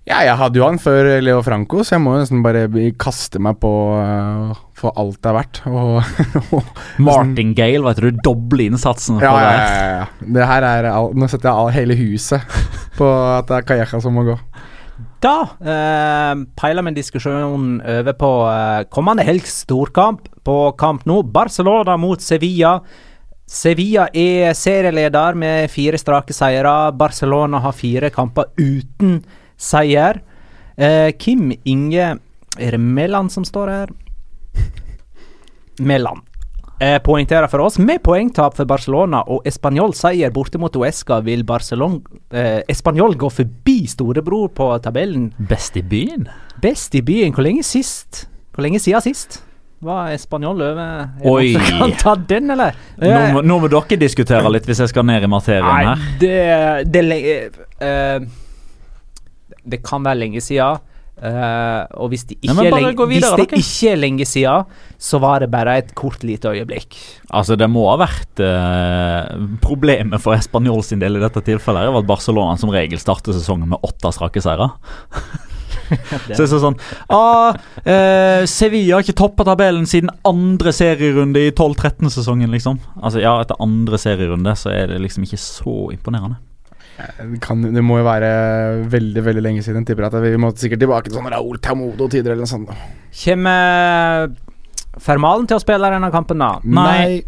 Ja, 0.08 0.22
jeg 0.24 0.38
hadde 0.40 0.56
jo 0.56 0.64
han 0.64 0.78
før 0.80 1.18
Leo 1.20 1.42
Franco, 1.44 1.82
så 1.84 1.98
jeg 1.98 2.02
må 2.04 2.14
jo 2.14 2.22
nesten 2.22 2.40
bare 2.44 2.64
kaste 2.96 3.40
meg 3.44 3.58
på 3.60 3.70
uh, 3.92 4.54
for 4.78 4.96
alt 4.96 5.18
det 5.20 5.28
er 5.28 5.36
verdt. 5.36 5.60
Og, 5.68 6.62
Martin 7.08 7.52
Gale, 7.58 7.82
vet 7.84 8.00
du, 8.00 8.22
doble 8.24 8.70
innsatsen. 8.70 9.20
ja, 9.20 9.34
ja, 9.36 9.50
det. 9.50 9.66
ja, 9.66 9.90
ja. 9.98 10.32
Det 10.38 10.48
her 10.48 10.68
er 10.70 10.88
all, 10.94 11.12
Nå 11.12 11.28
setter 11.28 11.50
jeg 11.50 11.60
all, 11.60 11.72
hele 11.76 11.98
huset 11.98 12.58
på 12.98 13.08
at 13.08 13.50
det 13.50 13.58
er 13.58 13.68
Calleja 13.68 14.00
som 14.00 14.16
må 14.16 14.24
gå. 14.30 14.38
Da 15.22 15.34
eh, 15.58 16.32
peiler 16.58 16.86
vi 16.86 16.94
diskusjonen 16.94 17.80
over 17.82 18.14
på 18.18 18.30
eh, 18.48 18.84
kommende 18.94 19.26
helgs 19.26 19.64
storkamp 19.64 20.28
på 20.46 20.56
Kamp 20.78 21.04
nå. 21.10 21.20
Barcelona 21.34 21.98
mot 22.00 22.22
Sevilla. 22.22 22.78
Sevilla 23.48 24.06
er 24.14 24.54
serieleder 24.56 25.36
med 25.38 25.72
fire 25.72 25.98
strake 25.98 26.36
seire. 26.36 26.92
Barcelona 26.96 27.60
har 27.64 27.76
fire 27.76 28.12
kamper 28.14 28.52
uten 28.56 29.18
seier. 29.58 30.20
Eh, 30.78 31.10
Kim 31.18 31.50
Inge 31.66 32.14
Er 32.58 32.70
det 32.74 32.80
Mæland 32.80 33.30
som 33.30 33.44
står 33.46 33.68
her? 33.70 33.90
Mæland. 35.78 36.22
Eh, 36.80 36.98
poengterer 37.02 37.48
for 37.50 37.58
oss 37.66 37.78
med 37.82 37.98
poengtap 38.06 38.54
for 38.54 38.66
Barcelona 38.70 39.24
og 39.26 39.42
Español 39.50 39.90
seier 39.98 40.30
borte 40.34 40.58
mot 40.62 40.74
Uesca 40.78 41.18
vil 41.26 41.42
Barcelona 41.46 41.98
eh, 42.30 42.60
Español 42.70 43.16
gå 43.18 43.30
forbi 43.34 43.80
storebror 43.90 44.48
på 44.54 44.68
tabellen. 44.82 45.32
Best 45.50 45.76
i 45.76 45.82
byen? 45.82 46.28
Best 46.62 46.94
i 46.94 47.02
byen. 47.02 47.34
Hvor 47.34 47.46
lenge 47.46 47.64
sist? 47.66 48.28
Hvor 48.54 48.62
lenge 48.66 48.78
siden 48.82 49.02
sist? 49.08 49.40
Var 49.82 50.14
Español 50.14 50.58
over? 50.62 50.78
Er 50.82 51.08
det 51.22 51.30
Oi. 51.30 51.52
Kan 51.78 51.92
ta 51.98 52.14
den, 52.14 52.50
eller? 52.54 52.74
Nå, 52.98 53.10
må- 53.36 53.42
nå 53.46 53.58
må 53.62 53.68
dere 53.70 53.98
diskutere 53.98 54.50
litt, 54.50 54.66
hvis 54.66 54.80
jeg 54.82 54.90
skal 54.90 55.06
ned 55.06 55.22
i 55.22 55.30
materien 55.30 55.66
Nei, 55.66 55.84
her. 55.86 56.06
det, 56.18 56.92
det 56.94 57.04
lenge 57.06 57.36
eh, 57.86 58.20
Det 59.68 59.82
kan 59.86 60.06
være 60.06 60.22
lenge 60.24 60.44
siden. 60.44 60.84
Uh, 61.18 61.82
og 61.98 62.12
hvis 62.12 62.22
det 62.28 62.36
ikke, 62.38 62.54
Nei, 62.54 62.68
lenge, 62.70 63.06
videre, 63.10 63.32
hvis 63.34 63.48
det 63.50 63.58
ikke 63.58 63.88
er 63.90 63.96
lenge 63.98 64.26
siden, 64.28 64.68
så 65.02 65.18
var 65.18 65.42
det 65.42 65.48
bare 65.50 65.74
et 65.80 65.90
kort 65.98 66.22
lite 66.22 66.52
øyeblikk. 66.52 66.94
Altså, 67.34 67.56
det 67.58 67.66
må 67.66 67.88
ha 67.90 67.96
vært 68.04 68.42
uh, 68.44 69.34
Problemet 69.64 70.22
for 70.22 70.38
Español 70.38 70.84
sin 70.86 71.02
del 71.02 71.18
i 71.18 71.24
dette 71.24 71.42
tilfellet 71.42 71.90
var 71.90 72.04
at 72.04 72.10
Barcelona 72.12 72.54
som 72.60 72.70
regel 72.70 73.02
starter 73.02 73.34
sesongen 73.34 73.66
med 73.74 73.82
åtte 73.82 74.14
strake 74.14 74.44
seire. 74.44 74.70
Så 76.34 76.44
det 76.44 76.46
er 76.46 76.60
sånn 76.62 76.76
ah, 77.12 77.56
eh, 77.82 78.42
Sevilla 78.50 78.98
har 78.98 79.06
ikke 79.06 79.16
toppa 79.18 79.46
tabellen 79.48 79.86
siden 79.88 80.10
andre 80.28 80.72
serierunde 80.74 81.46
i 81.48 81.52
12-13-sesongen, 81.52 82.50
liksom. 82.52 82.80
Altså, 83.00 83.22
ja, 83.22 83.36
etter 83.42 83.58
andre 83.64 84.00
serierunde 84.00 84.54
så 84.58 84.72
er 84.74 84.92
det 84.92 85.00
liksom 85.04 85.26
ikke 85.26 85.40
så 85.40 85.76
imponerende. 85.94 86.40
Det, 86.98 87.38
kan, 87.44 87.62
det 87.62 87.82
må 87.84 88.00
jo 88.00 88.04
være 88.08 88.28
veldig 88.90 89.22
veldig 89.22 89.42
lenge 89.44 89.62
siden. 89.62 89.86
Tipper 89.86 90.08
at 90.08 90.18
Vi 90.24 90.34
må 90.40 90.50
sikkert 90.58 90.82
tilbake 90.82 91.10
til 91.10 91.18
sånn 91.20 91.30
Raúl 91.30 91.60
Tamodo-tider 91.62 92.34
eller 92.34 92.42
noe 92.42 92.50
sånt. 92.50 92.72
Kommer 93.22 94.32
Fermalen 94.98 95.46
til 95.46 95.58
å 95.58 95.62
spille 95.62 95.90
denne 95.94 96.10
kampen, 96.10 96.42
da? 96.42 96.56
Nei. 96.66 97.22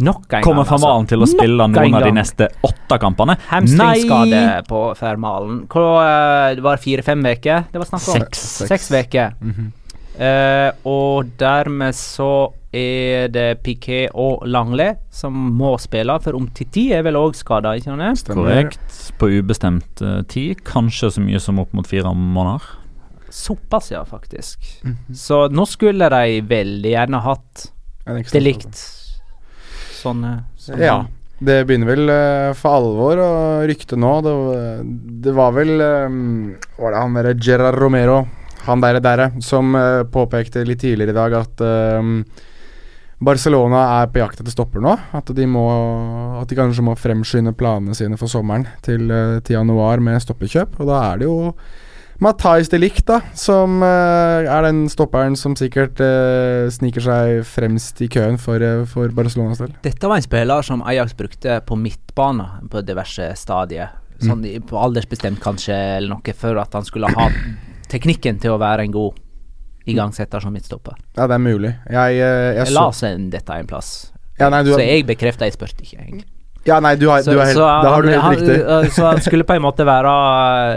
Nok 0.00 0.32
en 0.32 0.44
Kommer 0.44 0.64
gang, 0.64 0.76
altså. 0.76 0.92
Til 1.12 1.24
å 1.24 1.28
spille 1.28 1.66
Nok 1.68 1.76
noen 1.76 1.96
av 1.98 2.06
de 2.06 2.12
neste 2.16 2.48
åtte 2.64 2.96
kampene? 3.00 3.36
Hamstringskade 3.50 4.44
på 4.68 4.84
Fermalen. 4.96 5.64
Hvor, 5.70 6.00
eh, 6.04 6.54
det 6.56 6.64
var 6.64 6.80
fire-fem 6.80 7.24
uker 7.26 7.68
det 7.72 7.82
var 7.82 7.88
snakk 7.88 8.08
om? 8.08 8.24
Seks. 8.32 8.90
uker. 8.90 9.34
Mm 9.40 9.52
-hmm. 9.56 9.68
uh, 10.20 10.70
og 10.84 11.26
dermed 11.38 11.94
så 11.94 12.52
er 12.72 13.28
det 13.34 13.62
Piquet 13.64 14.12
og 14.14 14.44
Langley 14.46 14.94
som 15.10 15.34
må 15.58 15.72
spille, 15.82 16.14
for 16.22 16.36
om 16.38 16.46
til 16.54 16.68
tid 16.70 16.92
er 16.98 17.02
vel 17.06 17.18
òg 17.18 17.34
skada. 17.34 17.72
Korrekt. 18.30 19.00
På 19.18 19.26
ubestemt 19.30 20.02
uh, 20.06 20.20
tid. 20.30 20.62
Kanskje 20.64 21.10
så 21.16 21.24
mye 21.24 21.40
som 21.42 21.58
opp 21.58 21.72
mot 21.74 21.86
fire 21.86 22.12
måneder. 22.14 22.62
Såpass, 23.30 23.90
ja, 23.92 24.04
faktisk. 24.04 24.58
Mhm. 24.84 25.14
Så 25.14 25.48
nå 25.50 25.66
skulle 25.66 26.08
de 26.10 26.40
veldig 26.50 26.90
gjerne 26.96 27.20
hatt 27.26 27.68
det 28.32 28.42
likt. 28.42 28.80
Sånne, 30.00 30.44
sånne. 30.58 30.82
Ja. 30.84 30.98
Det 31.40 31.62
begynner 31.64 31.88
vel 31.88 32.10
uh, 32.12 32.52
for 32.58 32.76
alvor 32.76 33.20
å 33.24 33.30
rykte 33.68 33.96
nå. 33.96 34.10
Det, 34.24 34.32
var- 34.36 34.82
det 35.24 35.32
var 35.36 35.54
vel 35.56 35.70
um, 35.80 36.54
Var 36.76 36.92
det 36.92 37.00
han 37.00 37.14
derre 37.16 37.34
Gerard 37.40 37.78
Romero, 37.80 38.18
han 38.66 38.82
derre 38.84 39.00
derre, 39.00 39.30
som 39.40 39.72
uh, 39.74 40.02
påpekte 40.04 40.64
litt 40.68 40.82
tidligere 40.82 41.14
i 41.14 41.16
dag 41.16 41.36
at 41.38 41.62
eh, 41.64 42.10
Barcelona 43.20 43.82
er 44.00 44.08
på 44.08 44.22
jakt 44.22 44.40
etter 44.40 44.54
stopper 44.54 44.80
nå. 44.84 44.94
At 45.16 45.28
de, 45.36 45.46
må, 45.48 45.66
at 46.40 46.48
de 46.48 46.56
kanskje 46.58 46.84
må 46.86 46.96
fremskynde 46.96 47.52
planene 47.56 47.96
sine 47.96 48.16
for 48.20 48.32
sommeren 48.32 48.64
til, 48.84 49.10
eh, 49.12 49.38
til 49.44 49.58
januar 49.58 50.00
med 50.04 50.22
stoppekjøp. 50.24 50.80
Og 50.80 50.88
da 50.88 51.04
er 51.10 51.20
det 51.20 51.28
jo 51.28 51.52
Matais 52.20 52.68
de 52.68 52.76
Ligt, 52.76 53.06
da, 53.08 53.22
som 53.32 53.78
uh, 53.80 54.44
er 54.44 54.66
den 54.66 54.82
stopperen 54.92 55.38
som 55.40 55.54
sikkert 55.56 56.02
uh, 56.04 56.68
sniker 56.68 57.00
seg 57.00 57.46
fremst 57.48 58.02
i 58.04 58.10
køen 58.12 58.36
for, 58.36 58.60
uh, 58.60 58.82
for 58.84 59.08
Barcelonas 59.16 59.62
del. 59.62 59.72
Dette 59.86 60.04
var 60.04 60.20
en 60.20 60.26
spiller 60.26 60.66
som 60.66 60.84
Ajax 60.84 61.16
brukte 61.16 61.56
på 61.64 61.78
midtbane 61.80 62.68
på 62.68 62.84
diverse 62.84 63.30
stadier. 63.40 63.94
Sånn 64.20 64.44
mm. 64.44 64.68
på 64.68 64.76
aldersbestemt 64.76 65.40
kanskje, 65.40 65.72
eller 65.96 66.12
noe, 66.12 66.36
for 66.36 66.60
at 66.60 66.76
han 66.76 66.84
skulle 66.84 67.08
ha 67.08 67.30
teknikken 67.88 68.36
til 68.42 68.52
å 68.52 68.60
være 68.60 68.84
en 68.84 68.98
god 68.98 69.16
igangsetter 69.86 70.40
som 70.40 70.52
midtstopper. 70.52 70.96
Ja, 71.16 71.26
det 71.26 71.34
er 71.34 71.38
mulig. 71.44 71.74
Jeg, 71.90 72.18
eh, 72.20 72.54
jeg 72.58 72.66
Jeg 72.66 72.74
La 72.74 72.80
la 72.90 73.08
en 73.08 73.30
dette 73.30 73.50
en 73.60 73.66
plass. 73.66 74.12
ja, 74.38 74.48
nei, 74.50 74.62
du, 74.64 74.72
så 74.74 74.80
jeg 74.84 75.06
bekrefter, 75.06 75.46
jeg 75.46 75.52
spurte 75.54 75.82
ikke. 75.82 75.98
egentlig. 76.00 76.24
ja, 76.66 76.80
nei, 76.80 76.94
du, 76.96 77.08
har, 77.08 77.22
Så, 77.22 77.32
du 77.32 77.38
har, 77.38 77.46
helt, 77.46 77.56
så 77.56 77.68
Da 77.82 77.90
har 77.94 78.02
du 78.02 78.08
helt 78.08 78.22
han, 78.22 78.34
riktig. 78.36 78.66
han- 78.66 78.90
Så 78.96 79.06
han 79.06 79.20
skulle 79.20 79.44
på 79.44 79.54
en 79.56 79.62
måte 79.62 79.84
være 79.86 80.12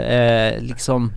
eh, 0.08 0.62
liksom 0.62 1.12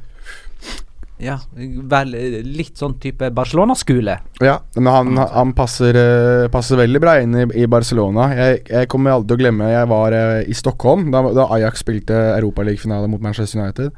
Ja, 1.19 1.39
vel, 1.57 2.11
litt 2.45 2.77
sånn 2.77 2.99
type 3.01 3.31
Barcelona-skole. 3.33 4.19
Ja, 4.45 4.59
men 4.77 4.87
han, 4.93 5.17
han 5.17 5.55
passer, 5.57 5.97
eh, 5.97 6.49
passer 6.53 6.77
veldig 6.77 7.01
bra 7.01 7.15
inn 7.23 7.33
i, 7.41 7.47
i 7.63 7.67
Barcelona. 7.67 8.27
Jeg, 8.37 8.67
jeg 8.69 8.89
kommer 8.93 9.15
aldri 9.15 9.31
til 9.31 9.39
å 9.39 9.41
glemme 9.41 9.71
Jeg 9.73 9.89
var 9.89 10.13
eh, 10.13 10.43
i 10.45 10.53
Stockholm 10.59 11.09
da, 11.15 11.23
da 11.33 11.47
Ajax 11.57 11.81
spilte 11.87 12.13
Europaligafinale 12.37 13.09
mot 13.09 13.23
Manchester 13.25 13.63
United. 13.63 13.97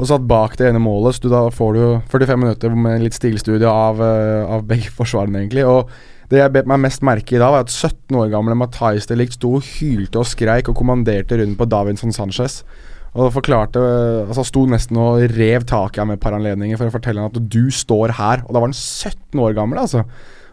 Og 0.00 0.08
satt 0.08 0.24
bak 0.24 0.54
det 0.56 0.70
ene 0.70 0.80
målet, 0.80 1.18
så 1.18 1.26
du, 1.26 1.28
da 1.32 1.42
får 1.52 1.76
du 1.76 1.82
45 2.08 2.40
minutter 2.40 2.72
med 2.72 3.02
litt 3.04 3.16
stilstudie 3.16 3.68
av, 3.68 4.00
eh, 4.00 4.46
av 4.48 4.64
begge 4.68 4.88
forsvarene, 4.98 5.42
egentlig. 5.42 5.66
Og 5.68 5.90
det 6.32 6.40
jeg 6.40 6.54
bet 6.54 6.68
meg 6.70 6.80
mest 6.86 7.04
merke 7.04 7.36
i 7.36 7.42
da, 7.42 7.50
var 7.52 7.66
at 7.66 7.74
17 7.74 8.16
år 8.16 8.30
gamle 8.32 8.56
Matais 8.56 9.08
de 9.10 9.18
Ligt 9.18 9.36
sto 9.36 9.56
og 9.58 9.66
hylte 9.66 10.22
og 10.22 10.28
skreik 10.30 10.70
og 10.70 10.78
kommanderte 10.78 11.40
rundt 11.40 11.58
på 11.58 11.68
Davinson 11.68 12.14
Sanchez. 12.16 12.62
Og 13.10 13.32
forklarte 13.34 13.80
Altså 14.22 14.44
sto 14.46 14.60
nesten 14.70 14.98
og 15.02 15.24
rev 15.34 15.64
taket 15.66 15.98
av 15.98 16.06
med 16.06 16.20
et 16.20 16.22
par 16.22 16.36
anledninger 16.36 16.78
for 16.78 16.86
å 16.86 16.94
fortelle 16.94 17.18
ham 17.18 17.32
at 17.32 17.40
du 17.50 17.64
står 17.74 18.14
her. 18.20 18.44
Og 18.46 18.54
da 18.54 18.62
var 18.62 18.70
han 18.70 18.76
17 18.76 19.42
år 19.42 19.56
gammel, 19.58 19.82
altså. 19.82 20.04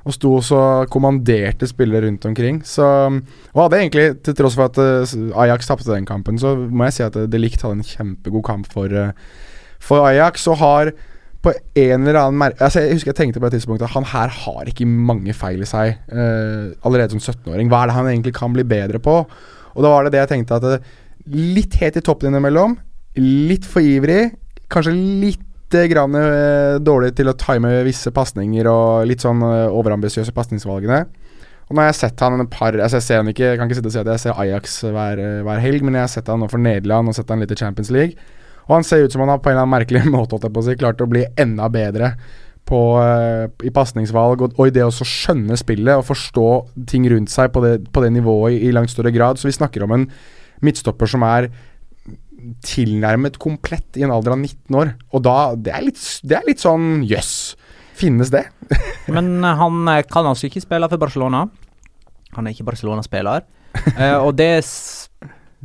Og 0.08 0.16
sto 0.16 0.32
også 0.38 0.58
og 0.58 0.92
kommanderte 0.94 1.68
spillere 1.68 2.06
rundt 2.06 2.26
omkring. 2.30 2.62
Så 2.64 2.86
Og 2.88 3.60
hadde 3.60 3.82
egentlig, 3.82 4.08
til 4.24 4.38
tross 4.38 4.56
for 4.56 4.72
at 4.72 4.80
eh, 4.80 5.36
Ajax 5.36 5.68
tapte 5.68 5.92
den 5.92 6.08
kampen, 6.08 6.40
så 6.40 6.56
må 6.56 6.88
jeg 6.88 6.98
si 6.98 7.04
at 7.04 7.20
De 7.28 7.42
Ligt 7.42 7.62
hadde 7.62 7.82
en 7.82 7.84
kjempegod 7.84 8.46
kamp 8.48 8.72
for, 8.72 8.88
eh, 8.88 9.12
for 9.80 10.08
Ajax. 10.08 10.48
Og 10.48 10.58
har 10.64 10.94
på 11.44 11.54
en 11.54 12.08
eller 12.08 12.18
annen 12.20 12.40
mer 12.40 12.56
altså 12.58 12.82
Jeg 12.84 12.98
husker 12.98 13.12
jeg 13.14 13.20
tenkte 13.22 13.42
på 13.42 13.50
et 13.50 13.58
tidspunkt 13.58 13.84
at 13.86 13.94
han 13.94 14.08
her 14.10 14.32
har 14.34 14.70
ikke 14.70 14.88
mange 14.88 15.36
feil 15.38 15.62
i 15.62 15.70
seg 15.70 16.00
uh, 16.12 16.74
allerede 16.88 17.14
som 17.14 17.22
17-åring. 17.22 17.70
Hva 17.72 17.84
er 17.84 17.92
det 17.92 17.98
han 17.98 18.10
egentlig 18.10 18.34
kan 18.36 18.56
bli 18.56 18.66
bedre 18.68 19.00
på? 19.04 19.20
Og 19.78 19.86
da 19.86 19.92
var 19.94 20.08
det 20.08 20.16
det 20.16 20.24
jeg 20.24 20.34
tenkte 20.34 20.58
at 20.58 20.88
Litt 21.28 21.76
helt 21.82 21.98
i 22.00 22.04
toppen 22.08 22.32
innimellom. 22.32 22.78
Litt 23.20 23.66
for 23.68 23.84
ivrig. 23.84 24.30
Kanskje 24.72 24.94
litt 24.96 25.44
eh, 25.44 25.47
grann, 25.72 26.16
eh, 26.16 26.80
dårlig 26.80 27.16
til 27.16 27.28
å 27.28 27.36
time 27.38 27.84
visse 27.84 28.12
pasninger 28.12 28.68
og 28.72 29.08
litt 29.08 29.24
sånn 29.24 29.42
eh, 29.44 29.68
overambisiøse 29.68 30.32
pasningsvalgene. 30.32 31.06
Og 31.68 31.76
nå 31.76 31.84
har 31.84 31.90
jeg 31.92 32.00
sett 32.00 32.24
han 32.24 32.40
en 32.40 32.48
par 32.48 32.78
altså 32.78 33.02
Jeg 33.02 33.04
ser 33.04 33.20
han 33.20 33.28
ikke, 33.28 33.44
jeg 33.44 33.60
kan 33.60 33.68
ikke 33.68 33.80
sitte 33.82 33.90
og 33.92 33.96
si 33.96 34.00
at 34.00 34.10
jeg 34.14 34.24
ser 34.24 34.40
Ajax 34.40 34.80
hver, 34.88 35.20
eh, 35.20 35.44
hver 35.44 35.60
helg, 35.60 35.84
men 35.84 36.00
jeg 36.00 36.06
har 36.06 36.14
sett 36.14 36.32
han 36.32 36.40
nå 36.40 36.48
for 36.52 36.64
Nederland 36.64 37.12
og 37.12 37.18
sett 37.18 37.30
han 37.34 37.44
litt 37.44 37.52
i 37.52 37.60
Champions 37.60 37.92
League. 37.92 38.16
Og 38.68 38.78
han 38.78 38.88
ser 38.88 39.04
ut 39.04 39.12
som 39.12 39.24
han 39.24 39.34
har 39.34 39.42
på 39.44 39.52
en 39.52 39.58
eller 39.58 39.66
annen 39.66 39.76
merkelig 39.76 40.06
måte 40.16 40.38
holdt 40.38 40.48
på 40.54 40.64
å 40.64 40.68
si, 40.68 40.78
klart 40.80 41.04
å 41.04 41.10
bli 41.12 41.26
enda 41.40 41.68
bedre 41.72 42.14
på, 42.68 42.82
eh, 43.04 43.46
i 43.68 43.74
pasningsvalg 43.76 44.44
og, 44.44 44.56
og 44.56 44.70
i 44.70 44.76
det 44.76 44.88
å 44.88 44.92
skjønne 44.92 45.60
spillet 45.60 46.00
og 46.00 46.08
forstå 46.08 46.48
ting 46.88 47.08
rundt 47.12 47.32
seg 47.32 47.52
på 47.56 47.64
det, 47.64 47.76
på 47.92 48.04
det 48.04 48.14
nivået 48.16 48.56
i, 48.56 48.68
i 48.68 48.74
langt 48.76 48.92
større 48.94 49.12
grad. 49.16 49.40
Så 49.40 49.52
vi 49.52 49.56
snakker 49.60 49.84
om 49.84 49.96
en 49.96 50.08
midtstopper 50.64 51.10
som 51.12 51.24
er 51.28 51.52
tilnærmet 52.66 53.40
komplett 53.42 53.98
i 53.98 54.06
en 54.06 54.14
alder 54.14 54.36
av 54.36 54.42
19 54.42 54.78
år. 54.80 54.94
Og 55.14 55.24
da 55.26 55.38
Det 55.56 55.74
er 55.74 55.86
litt, 55.88 56.02
det 56.24 56.38
er 56.38 56.48
litt 56.48 56.64
sånn 56.64 57.04
jøss. 57.08 57.56
Finnes 57.98 58.32
det? 58.34 58.46
Men 59.16 59.38
eh, 59.44 59.58
han 59.58 59.88
eh, 59.92 60.04
kan 60.10 60.28
altså 60.30 60.50
ikke 60.50 60.64
spille 60.64 60.90
for 60.92 61.02
Barcelona. 61.02 61.48
Han 62.38 62.48
er 62.48 62.56
ikke 62.56 62.70
Barcelona-spiller. 62.72 63.48
Eh, 63.78 64.16
og 64.18 64.32
det 64.34 64.64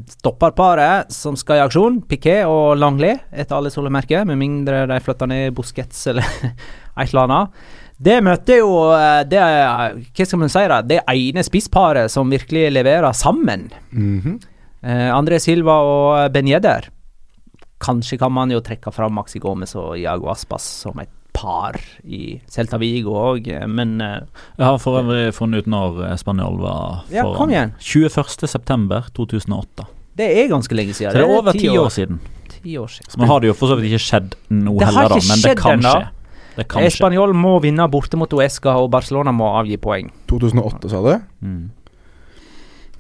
stopperparet 0.03 1.13
som 1.15 1.37
skal 1.39 1.61
i 1.61 1.63
aksjon, 1.65 2.03
Piquet 2.09 2.45
og 2.49 2.75
Langley, 2.77 3.15
etter 3.33 3.57
alle 3.57 3.71
solemerker, 3.73 4.27
med 4.29 4.37
mindre 4.41 4.83
de 4.91 4.99
flytter 5.01 5.31
ned 5.31 5.55
Busquets 5.57 6.03
eller 6.13 6.27
et 7.01 7.07
eller 7.07 7.23
annet. 7.23 7.63
Det 8.03 8.19
møter 8.25 8.59
jo 8.63 8.71
eh, 8.97 9.23
det 9.31 9.41
Hva 9.41 10.27
skal 10.27 10.41
man 10.41 10.51
si, 10.53 10.65
da? 10.73 10.81
Det 10.85 11.03
ene 11.09 11.45
spissparet 11.47 12.13
som 12.13 12.33
virkelig 12.33 12.67
leverer 12.75 13.15
sammen. 13.17 13.69
Mhm. 13.93 14.41
Eh, 14.41 14.52
André 14.83 15.39
Silva 15.41 15.77
og 15.87 16.33
Ben 16.35 16.49
Yedder. 16.51 16.89
Kanskje 17.83 18.19
kan 18.19 18.33
man 18.35 18.51
jo 18.51 18.61
trekke 18.63 18.91
fram 18.95 19.13
Maxi 19.19 19.39
Gomez 19.43 19.75
og 19.79 19.97
Iago 19.99 20.29
Aspas 20.31 20.63
som 20.85 20.99
et 21.03 21.09
par 21.33 21.75
i 22.05 22.41
Celta 22.51 22.77
Vigo 22.79 23.11
òg, 23.17 23.49
men 23.67 24.01
eh, 24.05 24.21
Jeg 24.59 24.67
har 24.69 24.79
for 24.83 24.99
øvrig 25.01 25.33
funnet 25.35 25.59
ut 25.65 25.69
når 25.73 26.03
eh, 26.11 26.17
Spanjol 26.21 26.59
var 26.61 27.05
Ja, 27.11 27.23
foran. 27.25 27.37
kom 27.39 27.51
igjen. 27.55 27.73
21.9.2008. 27.81 29.87
det 30.17 30.27
er 30.43 30.49
ganske 30.53 30.75
lenge 30.77 30.93
siden. 30.95 31.13
Så 31.13 31.19
det 31.19 31.25
er 31.25 31.29
over 31.39 31.53
ti 31.57 31.69
år 31.73 31.89
siden. 31.91 32.19
Ti 32.53 32.77
år 32.79 32.87
siden. 32.93 33.11
Så 33.11 33.19
nå 33.23 33.27
har 33.31 33.41
det 33.41 33.47
jo 33.49 33.55
for 33.57 33.67
så 33.73 33.77
vidt 33.81 33.89
ikke 33.91 34.03
skjedd 34.05 34.35
noe 34.53 34.77
Det 34.79 34.85
har 34.87 34.93
heller, 34.93 35.09
da, 35.09 35.17
ikke 35.23 35.29
men 35.33 35.41
det 35.47 35.55
kan 35.59 35.73
ennå. 35.79 35.93
skje. 35.97 36.07
Det 36.57 36.67
kan 36.69 36.83
skje. 36.83 36.87
Espanol 36.93 37.33
må 37.33 37.55
vinne 37.65 37.87
borte 37.91 38.17
mot 38.21 38.33
Uesca, 38.37 38.71
og 38.77 38.91
Barcelona 38.93 39.33
må 39.33 39.49
avgi 39.57 39.77
poeng. 39.81 40.11
2008, 40.29 40.89
sa 40.93 41.01
du? 41.01 41.17
Mm. 41.41 41.71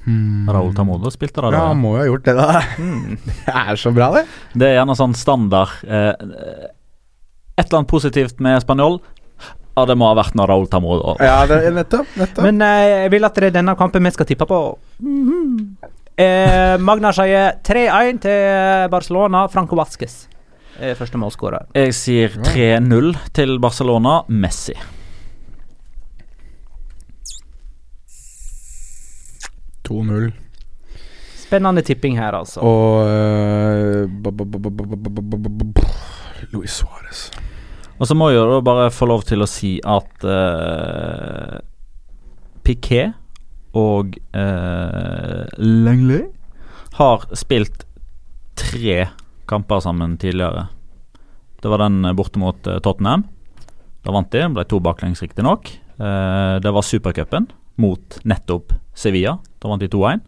Hmm. 0.04 0.48
Raúl 0.50 0.72
Tamodo 0.74 1.10
spilte 1.14 1.40
det 1.44 1.52
Ja, 1.54 1.68
han 1.70 1.78
må 1.78 1.92
jo 1.94 2.00
ha 2.00 2.06
gjort 2.08 2.24
det, 2.26 2.32
da. 2.34 2.62
Mm. 2.78 3.18
Det 3.46 3.54
er 3.54 3.76
så 3.78 3.92
bra, 3.94 4.08
det. 4.16 4.24
Det 4.58 4.66
er 4.66 4.78
gjerne 4.80 4.96
sånn 4.98 5.14
standard 5.14 5.76
eh, 5.86 6.14
Et 7.56 7.66
eller 7.68 7.78
annet 7.82 7.90
positivt 7.92 8.40
med 8.42 8.58
Spanjol. 8.64 8.98
Ja, 9.76 9.84
det 9.88 9.94
må 9.96 10.08
ha 10.10 10.16
vært 10.18 10.34
når 10.36 10.50
Raúl 10.50 10.66
Tamodo 10.68 11.14
Ja, 11.22 11.46
det 11.48 11.60
er 11.68 11.76
nettopp. 11.76 12.10
nettopp. 12.18 12.42
Men 12.44 12.58
eh, 12.66 13.04
jeg 13.06 13.12
vil 13.14 13.24
at 13.28 13.38
det 13.38 13.50
er 13.52 13.54
denne 13.60 13.76
kampen 13.78 14.04
vi 14.04 14.10
skal 14.12 14.26
tippe 14.28 14.48
på. 14.50 14.58
eh, 16.18 16.74
Magnar 16.82 17.14
sier 17.16 17.54
3-1 17.64 18.20
til 18.26 18.90
Barcelona. 18.92 19.46
Franco 19.52 19.78
Vasques 19.78 20.26
er 20.82 20.96
første 20.98 21.20
målskårer. 21.20 21.68
Jeg 21.78 21.94
sier 21.94 22.34
3-0 22.42 23.12
til 23.36 23.58
Barcelona. 23.62 24.22
Messi. 24.28 24.74
2-0. 29.88 30.32
Spennende 31.42 31.82
tipping 31.84 32.16
her, 32.18 32.32
altså. 32.38 32.60
Og 32.64 33.06
Luis 36.52 36.72
Suárez. 36.80 37.30
Og 38.00 38.08
så 38.08 38.16
må 38.18 38.30
jeg 38.32 38.40
jo 38.40 38.60
bare 38.64 38.90
få 38.90 39.06
lov 39.10 39.22
til 39.28 39.44
å 39.44 39.46
si 39.50 39.76
at 39.86 40.24
uh, 40.26 41.60
Piquet 42.66 43.12
og 43.78 44.16
uh, 44.34 45.44
Langley 45.58 46.24
har 46.98 47.28
spilt 47.38 47.84
tre 48.58 49.06
kamper 49.48 49.84
sammen 49.84 50.16
tidligere. 50.20 50.66
Det 51.62 51.70
var 51.70 51.84
den 51.84 52.02
borte 52.18 52.42
mot 52.42 52.58
Tottenham. 52.58 53.22
Da 54.02 54.10
vant 54.14 54.32
de, 54.34 54.42
ble 54.50 54.66
to 54.66 54.80
baklengs 54.82 55.22
riktignok. 55.22 55.70
Uh, 56.00 56.58
det 56.62 56.72
var 56.74 56.82
supercupen 56.86 57.46
mot 57.80 58.18
nettopp 58.28 58.74
Sevilla. 58.94 59.38
Da 59.62 59.70
vant 59.70 59.82
de 59.82 59.90
2-1. 59.92 60.22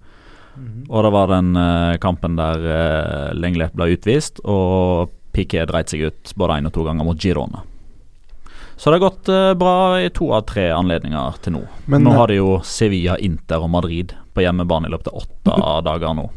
Og 0.88 1.02
det 1.02 1.12
var 1.14 1.30
den 1.32 1.54
uh, 1.58 1.96
kampen 2.02 2.36
der 2.38 2.62
uh, 2.62 3.34
Lenglet 3.34 3.74
ble 3.74 3.90
utvist, 3.96 4.40
og 4.46 5.10
Piquet 5.34 5.66
dreit 5.70 5.90
seg 5.90 6.06
ut 6.06 6.34
både 6.38 6.60
én 6.60 6.68
og 6.70 6.74
to 6.76 6.84
ganger 6.86 7.06
mot 7.06 7.18
Girona. 7.18 7.64
Så 8.76 8.90
det 8.90 8.98
har 8.98 9.04
gått 9.08 9.30
uh, 9.32 9.54
bra 9.58 9.76
i 10.02 10.10
to 10.14 10.30
av 10.34 10.46
tre 10.50 10.68
anledninger 10.74 11.40
til 11.42 11.56
nå. 11.58 11.64
Men, 11.90 12.06
nå 12.06 12.14
har 12.18 12.30
de 12.30 12.38
jo 12.38 12.58
Sevilla, 12.66 13.18
Inter 13.18 13.66
og 13.66 13.72
Madrid 13.74 14.14
på 14.34 14.46
hjemmebane 14.46 14.90
i 14.90 14.94
løpet 14.94 15.10
av 15.10 15.24
åtte 15.24 15.58
dager 15.90 16.18
nå. 16.18 16.28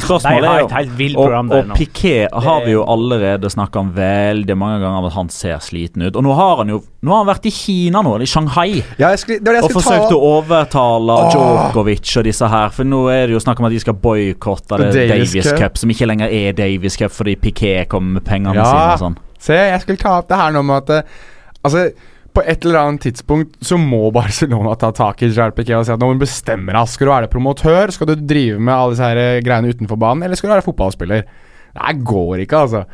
Så 0.00 0.06
spørsmålet 0.06 0.48
er 0.50 0.60
jo 0.60 0.68
helt 0.72 1.16
og, 1.16 1.32
og 1.32 1.70
Piqué 1.76 1.76
Piquet 1.76 2.34
har 2.46 2.64
vi 2.64 2.72
jo 2.74 2.82
allerede 2.84 3.50
snakka 3.50 3.80
om 3.80 3.92
veldig 3.96 4.56
mange 4.58 4.80
ganger 4.82 4.98
om 4.98 5.08
at 5.08 5.14
han 5.16 5.28
ser 5.32 5.58
sliten 5.64 6.02
ut. 6.06 6.16
Og 6.16 6.24
nå 6.26 6.34
har 6.36 6.62
han 6.62 6.72
jo 6.74 6.80
Nå 7.06 7.12
har 7.12 7.22
han 7.22 7.28
vært 7.28 7.46
i 7.46 7.52
Kina 7.54 8.00
nå, 8.02 8.16
i 8.24 8.26
Shanghai, 8.26 8.80
Ja, 8.98 9.12
jeg 9.14 9.18
skulle, 9.22 9.38
det 9.44 9.54
det 9.54 9.62
og 9.62 9.74
forsøkt 9.76 10.08
ta 10.10 10.16
å 10.16 10.32
overtale 10.40 11.18
Åh. 11.20 11.28
Djokovic 11.34 12.16
og 12.18 12.26
disse 12.26 12.48
her. 12.50 12.72
For 12.74 12.88
nå 12.88 13.04
er 13.12 13.28
det 13.28 13.36
jo 13.36 13.42
snakk 13.44 13.62
om 13.62 13.68
at 13.68 13.76
de 13.76 13.80
skal 13.84 13.94
boikotte 14.02 14.80
Davis 14.80 15.32
Davis 15.34 15.50
Cup. 15.52 15.60
Cup. 15.60 15.78
som 15.78 15.90
ikke 15.94 16.08
lenger 16.10 16.32
er 16.32 16.52
Davis 16.58 16.98
Cup 16.98 17.14
fordi 17.14 17.36
Piquet 17.40 17.88
kommer 17.92 18.18
med 18.18 18.26
pengene 18.26 18.56
Ja. 18.58 18.66
sine 18.66 18.92
og 18.96 19.02
sånn. 19.04 19.16
Se, 19.38 19.54
jeg 19.54 19.80
skulle 19.84 20.00
ta 20.00 20.18
opp 20.18 20.28
det 20.28 20.36
her 20.40 20.52
nå 20.56 20.62
med 20.66 20.82
at 20.84 20.90
eh, 20.90 21.16
Altså, 21.66 21.88
på 22.36 22.44
et 22.44 22.66
eller 22.66 22.82
annet 22.82 23.06
tidspunkt 23.06 23.56
så 23.64 23.78
må 23.80 24.10
Barcelona 24.12 24.74
ta 24.76 24.90
tak 24.94 25.22
i 25.24 25.30
Piquet 25.32 25.78
og 25.78 25.86
si 25.88 25.94
at 25.94 26.00
nå 26.02 26.10
må 26.10 26.18
du 26.18 26.24
bestemme 26.26 26.74
deg. 26.74 26.92
Skal 26.92 27.08
du 27.08 27.12
være 27.14 27.32
promotør? 27.32 27.92
Skal 27.94 28.10
du 28.10 28.14
drive 28.20 28.60
med 28.60 28.74
alle 28.74 28.92
disse 28.92 29.10
eh, 29.24 29.42
greiene 29.44 29.72
utenfor 29.72 30.00
banen? 30.00 30.26
Eller 30.26 30.36
skal 30.36 30.50
du 30.50 30.56
være 30.56 30.66
fotballspiller? 30.66 31.28
Det 31.76 31.94
går 32.04 32.42
ikke, 32.44 32.64
altså. 32.66 32.84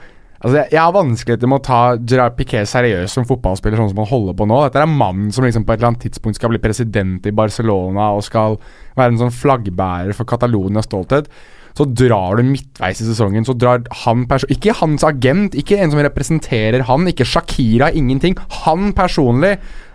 Altså, 0.42 0.56
jeg, 0.58 0.72
jeg 0.74 0.80
har 0.82 0.94
vanskeligheter 0.94 1.50
med 1.50 1.60
å 1.60 1.66
ta 1.66 1.80
Gerard 1.98 2.34
Piquet 2.38 2.70
seriøst 2.70 3.18
som 3.18 3.26
fotballspiller, 3.26 3.78
sånn 3.78 3.92
som 3.92 4.02
han 4.02 4.10
holder 4.10 4.38
på 4.38 4.46
nå. 4.50 4.60
Dette 4.66 4.82
er 4.82 4.90
mannen 4.90 5.34
som 5.34 5.46
liksom 5.46 5.66
på 5.66 5.74
et 5.74 5.82
eller 5.82 5.92
annet 5.92 6.06
tidspunkt 6.06 6.38
skal 6.38 6.50
bli 6.50 6.62
president 6.62 7.26
i 7.26 7.34
Barcelona 7.34 8.08
og 8.16 8.24
skal 8.26 8.58
være 8.98 9.14
en 9.14 9.20
sånn 9.24 9.34
flaggbærer 9.34 10.14
for 10.18 10.26
Catalonias 10.30 10.86
stolthet. 10.90 11.30
Så 11.78 11.86
drar 11.96 12.36
du 12.36 12.42
midtveis 12.44 13.00
i 13.00 13.06
sesongen, 13.06 13.46
så 13.48 13.54
drar 13.56 13.80
han 14.04 14.26
personlig 14.28 14.58
Ikke 14.58 14.74
hans 14.82 15.04
agent, 15.08 15.54
ikke 15.56 15.78
en 15.80 15.90
som 15.94 16.02
representerer 16.04 16.84
han, 16.88 17.06
ikke 17.08 17.24
Shakira, 17.24 17.88
ingenting. 17.96 18.36
Han 18.66 18.90
personlig 18.92 19.54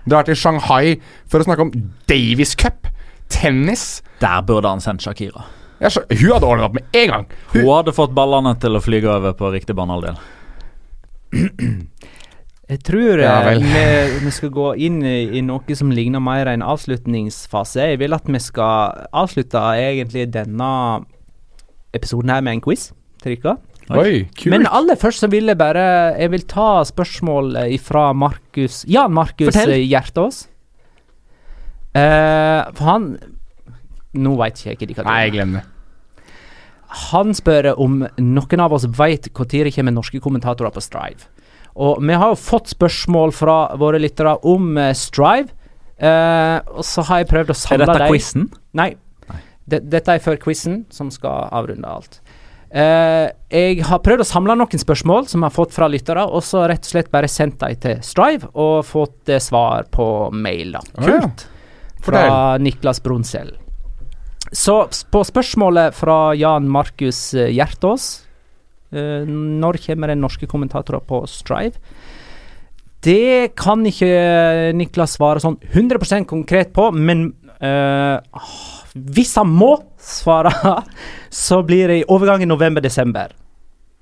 drar 0.10 0.26
til 0.26 0.36
Shanghai 0.40 0.96
for 1.30 1.40
å 1.44 1.46
snakke 1.46 1.68
om 1.68 1.74
Davis 2.10 2.56
Cup, 2.58 2.88
tennis. 3.30 4.02
Der 4.24 4.42
burde 4.48 4.72
han 4.72 4.82
sendt 4.82 5.06
Shakira. 5.06 5.46
Jeg 5.78 5.94
skjø- 5.94 6.08
hun 6.24 6.32
hadde 6.34 6.48
ordnet 6.50 6.66
opp 6.66 6.74
med 6.80 6.98
en 6.98 7.12
gang. 7.14 7.26
Hun 7.54 7.68
hadde 7.70 7.94
fått 7.94 8.16
ballene 8.18 8.56
til 8.58 8.74
å 8.74 8.82
flyge 8.82 9.12
over 9.14 9.36
på 9.38 9.52
riktig 9.54 9.76
banehalvdel. 9.78 10.18
Jeg 12.68 12.82
tror 12.84 13.20
Ja, 13.22 13.36
eh, 13.54 13.60
vi, 13.64 14.26
vi 14.26 14.32
skal 14.36 14.50
gå 14.52 14.72
inn 14.84 14.98
i, 15.08 15.38
i 15.40 15.42
noe 15.46 15.76
som 15.78 15.92
ligner 15.94 16.20
mer 16.20 16.50
en 16.52 16.64
avslutningsfase. 16.66 17.86
Jeg 17.94 18.00
vil 18.02 18.16
at 18.18 18.28
vi 18.28 18.42
skal 18.44 19.06
avslutte 19.16 19.62
egentlig 19.80 20.26
denne 20.34 20.68
episoden 21.96 22.34
her 22.34 22.44
med 22.46 22.58
en 22.58 22.64
quiz 22.66 22.92
til 23.24 23.38
dere. 23.38 23.58
Oi, 23.88 24.26
kult. 24.36 24.52
Men 24.52 24.68
aller 24.68 25.00
først 25.00 25.24
så 25.24 25.30
vil 25.32 25.48
jeg 25.48 25.56
bare 25.56 25.80
Jeg 26.20 26.32
vil 26.34 26.44
ta 26.44 26.84
spørsmål 26.84 27.56
fra 27.80 28.10
Markus 28.12 28.82
Jan 28.84 29.14
Markus 29.16 29.56
eh, 29.56 29.80
Hjertås. 29.88 30.42
Uh, 31.96 32.68
for 32.76 32.84
han 32.84 33.08
Nå 34.18 34.36
veit 34.38 34.60
ikke 34.60 34.74
jeg 34.74 34.98
hva 34.98 35.06
de 35.06 35.08
Nei, 35.08 35.30
glem 35.32 35.56
det. 35.56 35.64
Han 37.12 37.34
spør 37.36 37.74
om 37.76 38.00
noen 38.02 38.64
av 38.64 38.76
oss 38.76 38.88
veit 38.98 39.28
når 39.30 39.50
det 39.68 39.74
kommer 39.76 39.96
norske 39.96 40.22
kommentatorer 40.24 40.74
på 40.74 40.82
Strive. 40.82 41.28
Og 41.78 42.00
vi 42.02 42.16
har 42.18 42.32
jo 42.32 42.40
fått 42.40 42.72
spørsmål 42.72 43.34
fra 43.36 43.58
våre 43.78 44.00
lyttere 44.02 44.38
om 44.48 44.78
eh, 44.82 44.96
Strive. 44.98 45.54
Uh, 45.98 46.62
og 46.78 46.86
så 46.86 47.04
har 47.10 47.22
jeg 47.22 47.30
prøvd 47.32 47.52
å 47.54 47.58
Er 47.74 47.82
dette 47.84 48.08
quizen? 48.10 48.48
Nei. 48.78 48.92
Det- 49.68 49.84
Dette 49.90 50.16
er 50.16 50.24
før 50.24 50.38
quizen, 50.40 50.86
som 50.90 51.12
skal 51.12 51.50
avrunde 51.52 51.88
alt. 51.88 52.22
Uh, 52.68 53.32
jeg 53.48 53.80
har 53.88 54.02
prøvd 54.04 54.26
å 54.26 54.28
samle 54.28 54.56
noen 54.60 54.82
spørsmål 54.82 55.30
som 55.32 55.40
jeg 55.40 55.48
har 55.48 55.56
fått 55.56 55.72
fra 55.72 55.88
lyttere, 55.88 56.26
og 56.28 56.44
så 56.44 56.66
rett 56.68 56.84
og 56.84 56.92
slett 56.92 57.12
bare 57.14 57.30
sendt 57.32 57.62
dem 57.62 57.78
til 57.80 58.02
Strive 58.04 58.50
og 58.60 58.82
fått 58.84 59.32
uh, 59.32 59.40
svar 59.40 59.88
på 59.94 60.08
mail, 60.36 60.76
da. 60.76 60.82
Å, 61.00 61.08
ja. 61.08 61.30
Fra 62.04 62.58
Niklas 62.60 63.00
Brunsel. 63.04 63.54
Så 64.52 64.76
på 65.12 65.24
spørsmålet 65.28 65.96
fra 65.96 66.34
Jan 66.40 66.68
Markus 66.72 67.34
eh, 67.36 67.50
Hjertås 67.52 68.06
uh, 68.96 69.26
Når 69.28 69.80
kommer 69.84 70.08
det 70.08 70.16
norske 70.22 70.48
kommentatorer 70.48 71.04
på 71.04 71.26
Strive? 71.28 71.76
Det 73.04 73.56
kan 73.60 73.84
ikke 73.88 74.08
Niklas 74.76 75.16
svare 75.16 75.40
sånn 75.44 75.60
100% 75.72 76.28
konkret 76.28 76.72
på, 76.76 76.90
men 76.92 77.30
hvis 78.98 79.36
han 79.40 79.52
må 79.54 79.74
svare, 80.02 80.54
så 81.30 81.62
blir 81.66 81.92
det 81.92 82.02
i 82.02 82.08
overgangen 82.08 82.50
november-desember. 82.52 83.36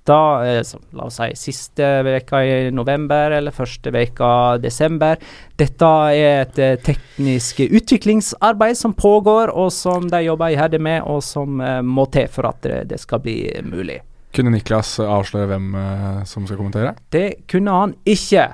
Da, 0.06 0.18
så, 0.62 0.78
la 0.94 1.08
oss 1.08 1.16
si 1.18 1.32
siste 1.48 1.86
veka 2.06 2.44
i 2.46 2.58
november 2.70 3.34
eller 3.34 3.54
første 3.56 3.90
veka 3.90 4.28
desember. 4.62 5.18
Dette 5.58 5.88
er 6.14 6.44
et 6.44 6.60
eh, 6.62 6.76
teknisk 6.78 7.64
utviklingsarbeid 7.66 8.78
som 8.78 8.94
pågår, 8.94 9.50
og 9.50 9.72
som 9.74 10.06
de 10.12 10.22
jobber 10.28 10.54
iherdig 10.54 10.78
med, 10.78 11.02
og 11.10 11.24
som 11.26 11.58
eh, 11.58 11.80
må 11.82 12.06
til 12.14 12.30
for 12.30 12.52
at 12.52 12.70
det, 12.86 13.02
skal 13.02 13.24
bli 13.26 13.40
mulig. 13.66 13.98
Kunne 14.36 14.52
Niklas 14.54 14.98
avsløre 15.00 15.50
hvem 15.54 15.74
eh, 15.80 16.22
som 16.30 16.46
skal 16.46 16.60
kommentere? 16.60 16.94
Det 17.10 17.48
kunne 17.50 17.74
han 17.74 17.98
ikke. 18.06 18.46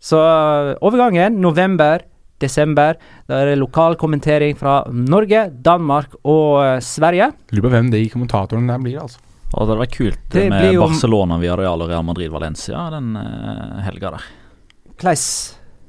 Så 0.00 0.18
eh, 0.22 0.74
overgangen 0.80 1.40
november, 1.42 2.02
desember, 2.40 2.96
da 3.28 3.42
er 3.42 3.52
det 3.52 3.58
lokal 3.60 3.96
kommentering 4.00 4.56
fra 4.58 4.80
Norge, 4.92 5.46
Danmark 5.64 6.14
og 6.24 6.60
eh, 6.64 6.78
Sverige. 6.84 7.32
Lurer 7.52 7.68
på 7.68 7.72
hvem 7.76 7.90
de 7.94 8.02
kommentatorene 8.12 8.72
der 8.72 8.82
blir, 8.84 9.00
altså. 9.02 9.18
Og 9.48 9.62
det 9.62 9.68
hadde 9.72 9.80
vært 9.80 9.94
kult 9.96 10.24
Det 10.34 10.48
med 10.52 10.74
jo- 10.74 10.82
Barcelona 10.84 11.38
via 11.40 11.54
Real 11.56 11.80
og 11.80 11.88
Real 11.88 12.04
Madrid 12.04 12.28
Valencia 12.30 12.82
den 12.92 13.14
uh, 13.16 13.78
helga 13.86 14.10
der. 14.18 14.26
Kleis. 15.00 15.24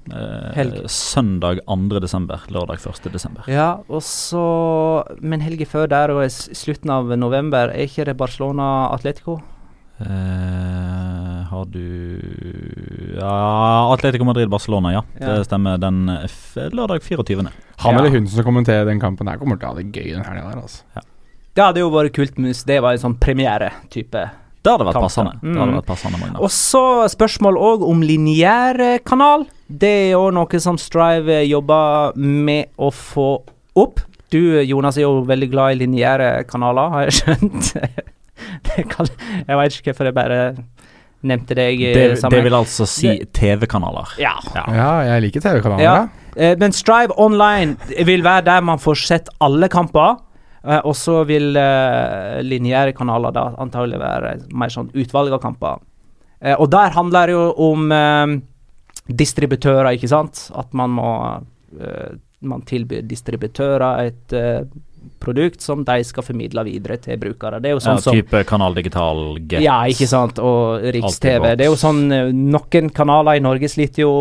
Eh, 0.10 0.52
Helg. 0.56 0.78
Søndag 0.90 1.60
2. 1.68 2.00
desember, 2.02 2.40
lørdag 2.50 2.80
1. 2.88 3.12
desember. 3.14 3.44
Ja, 3.52 3.82
og 3.90 4.02
så 4.02 5.04
Men 5.22 5.44
helga 5.44 5.68
før 5.70 5.90
der 5.92 6.14
og 6.16 6.24
i 6.24 6.30
slutten 6.32 6.90
av 6.90 7.12
november, 7.20 7.70
er 7.70 7.84
ikke 7.86 8.08
det 8.08 8.16
Barcelona 8.18 8.90
Atletico? 8.96 9.36
Eh, 10.00 11.19
har 11.50 11.66
du 11.66 13.20
Ja, 13.20 13.94
Atletico 13.94 14.26
Madrid-Barcelona, 14.28 14.92
ja. 14.94 15.04
Ja. 15.20 15.36
Det 15.40 15.46
stemmer. 15.50 15.78
Den 15.82 16.10
eh, 16.10 16.26
f 16.30 16.56
lørdag 16.72 17.02
24. 17.04 17.50
Han 17.84 17.94
Ja. 17.96 18.00
eller 18.00 18.10
hun 18.10 18.28
som 18.28 18.44
kommenterer 18.44 18.86
den 18.86 19.00
kampen 19.00 19.28
her, 19.28 19.38
kommer 19.38 19.58
til 19.60 19.68
å 19.70 19.74
ha 19.74 19.80
det 19.82 19.92
gøy 19.92 20.14
den 20.16 20.24
helga 20.24 20.50
der, 20.54 20.62
altså. 20.62 20.84
Det 21.56 21.64
hadde 21.66 21.82
jo 21.82 21.90
vært 21.92 22.14
kult 22.16 22.36
hvis 22.40 22.64
det 22.66 22.82
var 22.82 22.94
en 22.94 23.02
sånn 23.02 23.18
premiere-type. 23.20 24.30
Det 24.62 24.72
hadde 24.74 24.86
vært 24.86 24.94
Kampen. 24.94 25.08
passende. 25.08 25.34
Det 25.42 25.48
Mm. 25.50 25.58
hadde 25.60 25.76
vært 25.80 25.86
passende 25.88 26.20
Magna. 26.20 26.40
Og 26.40 26.50
så 26.52 27.08
spørsmål 27.10 27.56
òg 27.58 27.82
om 27.90 28.02
lineærkanal. 28.02 29.48
Det 29.70 29.90
er 29.90 30.12
jo 30.12 30.30
noe 30.32 30.60
som 30.60 30.78
Strive 30.78 31.48
jobber 31.48 32.16
med 32.16 32.68
å 32.78 32.92
få 32.92 33.42
opp. 33.76 34.02
Du 34.30 34.62
Jonas 34.62 34.98
er 34.98 35.02
jo 35.08 35.24
veldig 35.26 35.50
glad 35.52 35.72
i 35.72 35.86
lineære 35.86 36.46
kanaler, 36.48 36.90
har 36.92 37.06
jeg 37.08 37.12
skjønt. 37.24 37.74
det 38.76 38.90
kan, 38.90 39.08
jeg 39.48 39.58
veit 39.58 39.72
ikke 39.80 39.94
hvorfor 39.94 40.06
jeg 40.06 40.14
bare 40.14 40.56
nevnte 41.22 41.56
deg. 41.58 41.82
Det, 41.96 42.22
det 42.32 42.42
vil 42.46 42.56
altså 42.56 42.86
si 42.88 43.12
TV-kanaler. 43.36 44.14
Ja. 44.22 44.36
Ja, 44.56 44.92
jeg 45.04 45.26
liker 45.28 45.44
TV-kanaler. 45.44 45.84
Ja. 45.84 46.32
Eh, 46.36 46.56
men 46.62 46.72
Strive 46.76 47.16
Online 47.20 47.76
vil 48.08 48.24
være 48.24 48.46
der 48.48 48.62
man 48.64 48.80
får 48.80 48.96
sett 49.08 49.30
alle 49.44 49.68
kamper. 49.70 50.18
eh, 50.64 50.80
og 50.84 50.96
så 50.96 51.24
vil 51.28 51.56
uh, 51.58 52.40
lineære 52.44 52.94
kanaler 52.96 53.32
da 53.36 53.46
antagelig 53.60 54.00
være 54.00 54.34
mer 54.54 54.70
sånn 54.70 54.92
utvalg 54.94 55.34
av 55.36 55.42
kamper. 55.44 55.80
Eh, 56.42 56.56
og 56.56 56.70
der 56.72 56.96
handler 56.96 57.28
det 57.28 57.36
jo 57.36 57.46
om 57.68 57.92
eh, 57.92 58.38
distributører, 59.10 59.92
ikke 59.98 60.08
sant? 60.12 60.46
At 60.56 60.74
man 60.74 60.90
må 60.96 61.12
eh, 61.80 62.18
Man 62.42 62.62
tilbyr 62.64 63.02
distributører 63.04 64.06
et 64.08 64.34
eh, 64.34 64.62
produkt 65.20 65.62
som 65.62 65.84
de 65.86 66.04
skal 66.08 66.24
formidle 66.24 66.64
videre 66.68 66.98
til 67.02 67.20
brukere. 67.20 67.60
Det 67.62 67.72
er 67.72 67.76
jo 67.76 67.82
sånn 67.84 68.00
Ja, 68.00 68.04
som 68.04 68.16
type 68.16 68.42
Kanal 68.48 68.76
Digital, 68.78 69.22
Get 69.52 69.64
ja, 69.64 69.78
ikke 69.92 70.08
sant. 70.10 70.40
Og 70.44 70.86
Riks-TV. 70.96 71.54
Det 71.60 71.66
er 71.66 71.72
jo 71.72 71.80
sånn 71.80 72.02
eh, 72.16 72.32
Noen 72.36 72.92
kanaler 72.96 73.40
i 73.40 73.44
Norge 73.44 73.70
sliter 73.72 74.06
jo 74.06 74.14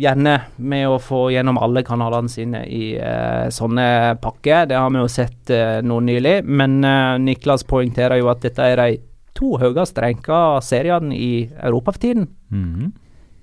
gjerne 0.00 0.38
med 0.56 0.86
å 0.88 0.98
få 1.02 1.28
gjennom 1.34 1.60
alle 1.62 1.84
kanalene 1.86 2.32
sine 2.32 2.64
i 2.64 2.94
uh, 2.96 3.48
sånne 3.54 4.18
pakker. 4.22 4.68
Det 4.70 4.78
har 4.78 4.92
vi 4.94 5.02
jo 5.02 5.10
sett 5.12 5.52
uh, 5.54 5.78
nå 5.84 6.00
nylig. 6.08 6.38
Men 6.48 6.78
uh, 6.84 7.16
Niklas 7.22 7.66
poengterer 7.68 8.20
jo 8.22 8.30
at 8.32 8.44
dette 8.44 8.70
er 8.72 8.80
de 8.80 9.02
to 9.38 9.54
høyest 9.60 9.98
renka 10.02 10.58
seriene 10.64 11.14
i 11.14 11.32
Europa 11.60 11.94
for 11.94 12.06
tiden. 12.08 12.30
Mhm. 12.54 12.94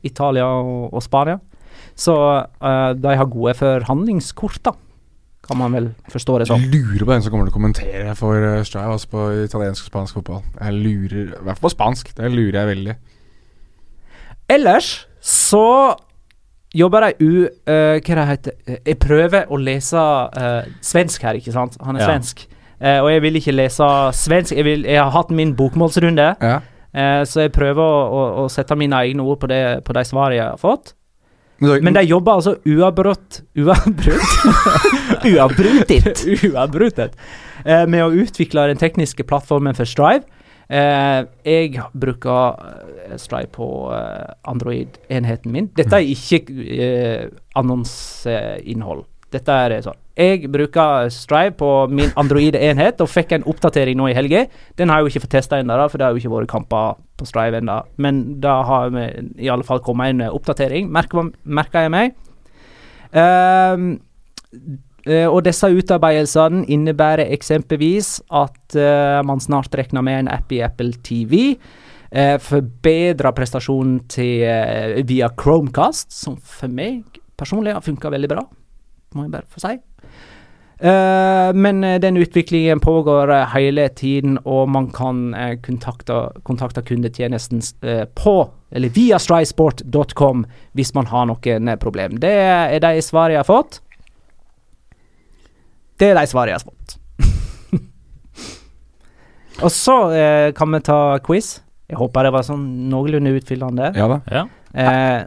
Italia 0.05 0.45
og, 0.45 0.91
og 0.93 1.01
Spania. 1.01 1.39
Så 1.97 2.13
de 2.61 3.13
har 3.17 3.29
gode 3.31 3.55
forhandlingskort, 3.57 4.59
da. 4.67 4.73
Kan 5.46 5.58
man 5.62 5.74
vel 5.78 5.91
forstå 6.10 6.39
det 6.39 6.48
Jeg 6.48 6.54
sånn. 6.56 6.72
lurer 6.74 7.04
på 7.06 7.12
hvem 7.12 7.22
som 7.22 7.32
kommer 7.32 7.46
til 7.46 7.54
å 7.54 7.58
kommentere 7.60 8.16
for 8.18 8.34
uh, 8.41 8.64
Strive 8.66 8.96
altså 8.96 9.10
på 9.12 9.26
italiensk 9.46 9.86
og 9.86 9.91
spansk 9.91 10.18
fotball. 10.18 10.41
Jeg 10.60 10.74
lurer 10.74 11.20
I 11.22 11.43
hvert 11.46 11.60
fall 11.60 11.68
på 11.70 11.74
spansk. 11.76 12.16
Det 12.18 12.32
lurer 12.34 12.58
jeg 12.64 12.72
veldig. 12.72 12.96
Ellers 14.50 15.08
så 15.22 15.93
jobber 16.76 17.06
de 17.08 17.14
u... 17.26 17.48
Uh, 17.70 17.98
hva 18.04 18.18
det 18.20 18.26
heter 18.32 18.52
Eh, 18.68 18.78
Jeg 18.86 18.98
prøver 19.00 19.46
å 19.50 19.58
lese 19.62 19.98
uh, 19.98 20.66
svensk 20.82 21.22
her, 21.24 21.38
ikke 21.39 21.54
sant? 21.56 21.78
Han 21.86 21.96
er 21.96 22.02
Ja. 22.06 22.10
svensk. 22.12 22.46
Uh, 22.82 23.00
og 23.06 23.10
jeg 23.14 23.22
vil 23.24 23.36
ikke 23.39 23.54
lese 23.56 23.88
svensk. 24.14 24.52
Jeg, 24.58 24.66
vil, 24.66 24.84
jeg 24.84 25.00
har 25.02 25.12
hatt 25.16 25.30
min 25.32 25.56
bokmålsrunde, 25.56 26.36
Ja. 26.41 26.60
eh, 26.93 27.24
så 27.26 27.46
jeg 27.46 27.52
prøver 27.56 27.82
å, 27.82 28.02
å, 28.12 28.43
å 28.43 28.50
sette 28.52 28.76
mine 28.76 28.96
egne 29.06 29.24
ord 29.24 29.39
på, 29.39 29.48
det, 29.48 29.84
på 29.86 29.93
de 29.93 30.04
svarene 30.04 30.36
jeg 30.36 30.46
har 30.50 30.58
fått. 30.58 30.93
Men, 31.60 31.93
de 31.95 32.03
jobber 32.03 32.39
altså 32.39 32.56
uavbrutt 32.68 33.41
Uavbrutt? 33.56 34.34
Uavbrutet! 35.32 36.24
Uavbrutet. 36.43 37.16
Eh, 37.66 37.86
med 37.88 38.03
å 38.03 38.12
utvikle 38.12 38.68
den 38.72 38.82
tekniske 38.82 39.24
plattformen 39.28 39.78
for 39.78 39.88
Strive. 39.88 40.26
Eh, 40.68 41.22
jeg 41.45 41.82
bruker 41.93 42.60
eh, 43.06 43.18
Strive 43.22 43.51
på 43.56 43.68
eh, 43.95 44.34
Android-enheten 44.51 45.53
min. 45.53 45.70
Dette 45.78 46.01
er 46.01 46.10
ikke 46.12 46.41
eh, 46.66 47.28
annonseinnhold. 47.56 49.06
Dette 49.36 49.62
er 49.66 49.80
sånn. 49.86 50.01
Jeg 50.16 50.47
bruker 50.51 51.09
Strive 51.11 51.51
på 51.59 51.70
min 51.91 52.13
Android-enhet, 52.16 53.01
og 53.03 53.11
fikk 53.11 53.34
en 53.36 53.43
oppdatering 53.51 53.99
nå 53.99 54.07
i 54.07 54.16
helga. 54.16 54.45
Den 54.80 54.89
har 54.89 55.01
jeg 55.01 55.05
jo 55.05 55.13
ikke 55.13 55.26
fått 55.26 55.36
testa 55.36 55.59
ennå, 55.59 55.76
for 55.91 55.99
det 55.99 56.07
har 56.07 56.16
jo 56.16 56.24
ikke 56.24 56.32
vært 56.32 56.51
kamper 56.53 56.95
på 57.20 57.28
Strive 57.28 57.59
ennå. 57.59 57.82
Men 57.99 58.22
da 58.43 58.61
har 58.68 58.93
vi 58.95 59.05
i 59.43 59.51
alle 59.51 59.68
fall 59.68 59.84
kommet 59.84 60.16
en 60.16 60.30
oppdatering, 60.30 60.88
merker, 60.88 61.84
jeg 61.84 61.91
meg. 61.91 62.16
Eh, 63.16 63.76
og 65.30 65.43
disse 65.45 65.70
utarbeidelsene 65.70 66.63
innebærer 66.74 67.30
eksempelvis 67.36 68.24
at 68.34 68.74
uh, 68.74 69.22
man 69.22 69.43
snart 69.43 69.76
regner 69.78 70.01
med 70.01 70.24
en 70.24 70.30
app 70.34 70.49
i 70.55 70.63
Apple 70.66 70.95
TV. 71.05 71.59
Uh, 72.09 72.41
Forbedra 72.41 73.30
prestasjonen 73.38 73.99
til 74.09 74.47
uh, 74.49 74.97
via 75.05 75.30
Chromecast, 75.38 76.09
som 76.09 76.39
for 76.41 76.74
meg 76.74 77.22
personlig 77.38 77.76
har 77.76 77.86
funka 77.86 78.09
veldig 78.09 78.32
bra, 78.32 78.41
må 79.13 79.28
jeg 79.28 79.36
bare 79.36 79.51
få 79.51 79.61
si. 79.61 79.76
Eh, 80.80 81.53
men 81.53 81.84
eh, 81.84 81.99
den 81.99 82.17
utviklingen 82.17 82.80
pågår 82.80 83.32
eh, 83.32 83.47
hele 83.53 83.88
tiden, 83.89 84.38
og 84.43 84.69
man 84.69 84.89
kan 84.91 85.36
kontakte, 85.63 86.30
kontakte 86.43 86.82
kundetjenesten 86.82 87.61
på, 88.15 88.36
eller 88.71 88.89
via 88.89 89.19
strysport.com 89.19 90.45
hvis 90.76 90.93
man 90.93 91.07
har 91.07 91.30
noen 91.32 91.71
problem. 91.80 92.19
Det 92.19 92.34
er 92.36 92.80
de 92.84 93.01
svarene 93.01 93.38
jeg 93.38 93.43
har 93.45 93.49
fått. 93.49 93.80
Det 95.99 96.11
er 96.11 96.19
de 96.19 96.28
svarene 96.28 96.51
jeg 96.51 96.59
har 96.59 96.67
fått. 96.67 96.97
og 99.63 99.71
så 99.71 99.99
eh, 100.11 100.49
kan 100.57 100.76
vi 100.76 100.84
ta 100.84 100.99
quiz. 101.23 101.61
Jeg 101.88 102.01
håper 102.01 102.28
det 102.28 102.34
var 102.36 102.43
sånn 102.47 102.65
noenlunde 102.91 103.36
utfyllende. 103.38 103.93
ja 103.95 104.09
da. 104.11 104.19
Ja. 104.34 104.45
Eh, 104.76 105.21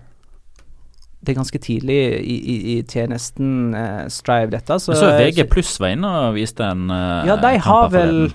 det 1.21 1.33
er 1.33 1.39
ganske 1.41 1.59
tidlig 1.59 1.99
i, 2.21 2.37
i, 2.39 2.57
i 2.75 2.77
tjenesten 2.87 3.75
uh, 3.75 4.07
Strive, 4.13 4.53
dette. 4.55 4.79
Så, 4.79 4.95
Så 4.95 5.11
VG 5.19 5.49
pluss 5.51 5.75
var 5.83 5.97
inne 5.97 6.13
og 6.29 6.37
viste 6.39 6.63
en 6.63 6.87
uh, 6.93 7.27
Ja, 7.27 7.35
de 7.43 7.57
har 7.65 7.91
vel. 7.95 8.29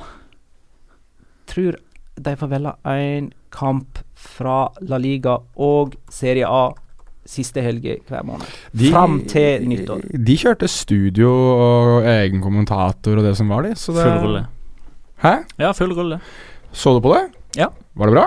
Tror 1.50 1.80
de 2.24 2.36
får 2.38 2.52
velge 2.52 2.76
én 2.92 3.32
kamp 3.54 4.02
fra 4.20 4.68
La 4.86 5.00
Liga 5.02 5.38
og 5.56 5.96
Serie 6.12 6.48
A 6.50 6.72
siste 7.24 7.64
helge 7.64 8.02
hver 8.10 8.26
måned. 8.28 8.48
Fram 8.92 9.22
til 9.32 9.64
nyttår. 9.70 10.04
De 10.12 10.36
kjørte 10.40 10.68
studio 10.68 11.32
og 11.32 12.08
egen 12.10 12.44
kommentator 12.44 13.20
og 13.20 13.24
det 13.26 13.36
som 13.40 13.52
var, 13.54 13.64
de. 13.64 13.78
Så 13.80 13.96
det, 13.96 14.04
Full 14.04 14.26
rulle. 14.28 14.44
Hæ? 15.24 15.36
Ja, 15.62 15.72
full 15.78 15.96
rulle. 15.96 16.20
Så 16.76 16.98
du 16.98 17.04
på 17.06 17.14
det? 17.16 17.24
Ja. 17.62 17.70
Var 17.96 18.10
det 18.10 18.18
bra? 18.18 18.26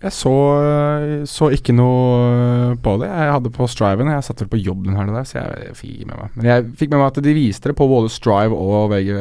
Jeg 0.00 0.14
så, 0.16 0.34
så 1.28 1.50
ikke 1.52 1.74
noe 1.76 2.76
på 2.80 2.94
det. 3.02 3.10
Jeg 3.10 3.32
hadde 3.34 3.52
på 3.52 3.66
Striven. 3.68 4.08
Jeg 4.08 4.24
satt 4.24 4.40
vel 4.40 4.48
på 4.54 4.60
jobb 4.62 4.86
den 4.86 4.96
helga 4.96 5.26
så 5.28 5.42
jeg 5.42 5.74
fikk 5.76 6.06
med 6.08 6.14
meg 6.16 6.38
Men 6.38 6.48
jeg 6.48 6.70
fikk 6.80 6.94
med 6.94 7.02
meg 7.02 7.10
at 7.10 7.20
de 7.26 7.34
viste 7.36 7.68
det 7.68 7.76
på 7.76 7.88
både 7.90 8.12
Strive 8.12 8.56
og 8.56 8.88
VG. 8.94 9.12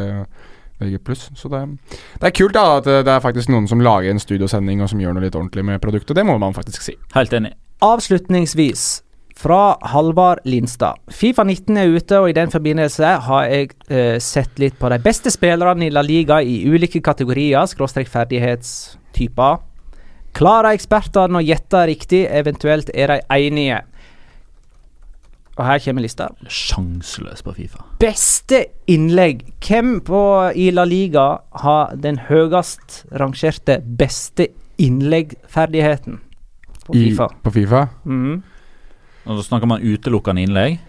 VG+. 0.80 1.00
Så 1.36 1.52
det, 1.52 1.60
det 2.22 2.30
er 2.30 2.32
kult 2.32 2.56
da 2.56 2.64
at 2.78 2.88
det 2.88 3.12
er 3.12 3.20
faktisk 3.20 3.52
noen 3.52 3.68
som 3.68 3.84
lager 3.84 4.14
en 4.14 4.22
studiosending 4.24 4.80
og 4.80 4.88
som 4.88 5.02
gjør 5.04 5.18
noe 5.18 5.26
litt 5.26 5.36
ordentlig 5.36 5.66
med 5.68 5.82
produktet. 5.84 6.16
Det 6.16 6.24
må 6.24 6.38
man 6.40 6.56
faktisk 6.56 6.86
si. 6.86 6.96
Helt 7.18 7.36
enig. 7.36 7.52
Avslutningsvis 7.84 9.02
fra 9.40 9.78
Halvard 9.92 10.40
Lindstad. 10.48 11.00
Fifa 11.16 11.44
19 11.44 11.78
er 11.80 11.94
ute, 11.96 12.20
og 12.20 12.30
i 12.30 12.36
den 12.36 12.52
forbindelse 12.52 13.14
har 13.28 13.46
jeg 13.48 13.70
eh, 13.88 14.18
sett 14.24 14.60
litt 14.60 14.76
på 14.80 14.92
de 14.92 15.00
beste 15.04 15.32
spillerne 15.32 15.88
i 15.88 15.94
La 15.94 16.04
Liga 16.04 16.42
i 16.44 16.62
ulike 16.68 17.00
kategorier, 17.04 17.64
skråstrek 17.72 18.12
ferdighetstyper. 18.12 19.64
Klarer 20.38 20.76
ekspertene 20.78 21.40
å 21.40 21.44
gjette 21.44 21.86
riktig, 21.90 22.26
eventuelt 22.30 22.92
er 22.94 23.16
de 23.16 23.22
enige? 23.34 23.82
Og 25.60 25.66
her 25.68 25.82
kommer 25.84 26.06
lista. 26.06 26.30
Sjanseløs 26.48 27.44
på 27.44 27.54
Fifa. 27.58 27.84
Beste 28.00 28.62
innlegg. 28.88 29.42
Hvem 29.66 29.98
på, 30.08 30.22
i 30.56 30.70
La 30.72 30.86
Liga 30.88 31.26
har 31.66 31.96
den 32.00 32.22
høyest 32.30 33.02
rangerte 33.12 33.82
beste 33.84 34.48
innleggferdigheten 34.80 36.22
på 36.86 36.96
I, 36.96 37.10
Fifa? 37.10 37.28
på 37.44 37.52
Fifa. 37.52 37.88
Mhm. 38.06 38.38
Og 39.26 39.36
Da 39.36 39.44
snakker 39.44 39.68
man 39.68 39.84
utelukkende 39.84 40.42
innlegg. 40.48 40.80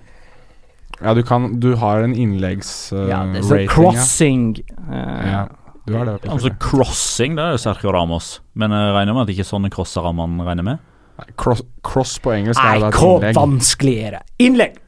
Ja, 1.01 1.15
du 1.15 1.23
kan 1.23 1.59
Du 1.61 1.75
har 1.77 2.03
en 2.05 2.15
innleggs 2.15 2.93
uh, 2.93 3.09
ja, 3.09 3.25
det 3.25 3.41
er 3.41 3.43
så 3.43 3.55
rating, 3.57 3.69
crossing 3.73 4.43
eh, 4.91 5.31
Ja. 5.33 5.47
Du 5.91 5.97
har 5.99 6.07
det. 6.07 6.15
På 6.23 6.31
Altså 6.37 6.53
Crossing, 6.63 7.35
det 7.39 7.43
er 7.45 7.57
jo 7.57 7.61
Sergio 7.65 7.91
Ramos. 7.97 8.29
Men 8.55 8.71
jeg 8.77 8.95
regner 8.95 9.17
med 9.17 9.25
at 9.25 9.31
det 9.31 9.35
ikke 9.37 9.47
er 9.49 9.51
sånne 9.51 9.71
crossere 9.75 10.13
man 10.15 10.39
regner 10.47 10.67
med. 10.67 10.87
Nei, 11.21 11.27
cross, 11.37 11.61
cross 11.85 12.15
på 12.23 12.33
engelsk 12.33 12.63
er 12.63 12.69
Nei, 12.71 12.79
jo 12.79 12.85
da 12.87 12.89
et 12.89 13.01
hvor 13.03 13.27
vanskelig 13.37 13.97
er 14.07 14.17
det? 14.17 14.23
Innlegg! 14.47 14.79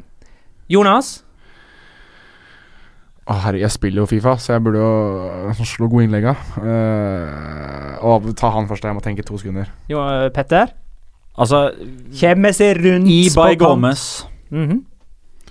Jonas? 0.73 1.11
Å, 3.23 3.37
herre, 3.45 3.61
jeg 3.63 3.71
spiller 3.71 4.03
jo 4.03 4.07
Fifa, 4.11 4.33
så 4.43 4.57
jeg 4.57 4.63
burde 4.65 4.81
jo 4.83 5.51
øh, 5.53 5.61
slå 5.69 5.87
gode 5.93 6.07
innlegg 6.09 6.25
av. 6.33 6.47
Eh, 6.59 7.99
og 8.09 8.31
ta 8.39 8.51
han 8.57 8.67
først, 8.71 8.87
jeg 8.89 8.97
må 8.97 9.03
tenke 9.05 9.23
to 9.27 9.39
sekunder. 9.39 9.69
Jo, 9.93 10.01
eh, 10.03 10.29
Petter? 10.35 10.73
Altså, 11.39 11.61
Kommer 12.19 12.53
seg 12.57 12.81
rundt 12.83 13.09
Ibai 13.09 13.55
på 13.55 13.61
kant. 13.63 13.63
Gomez 13.63 14.03
Mhm. 14.53 14.83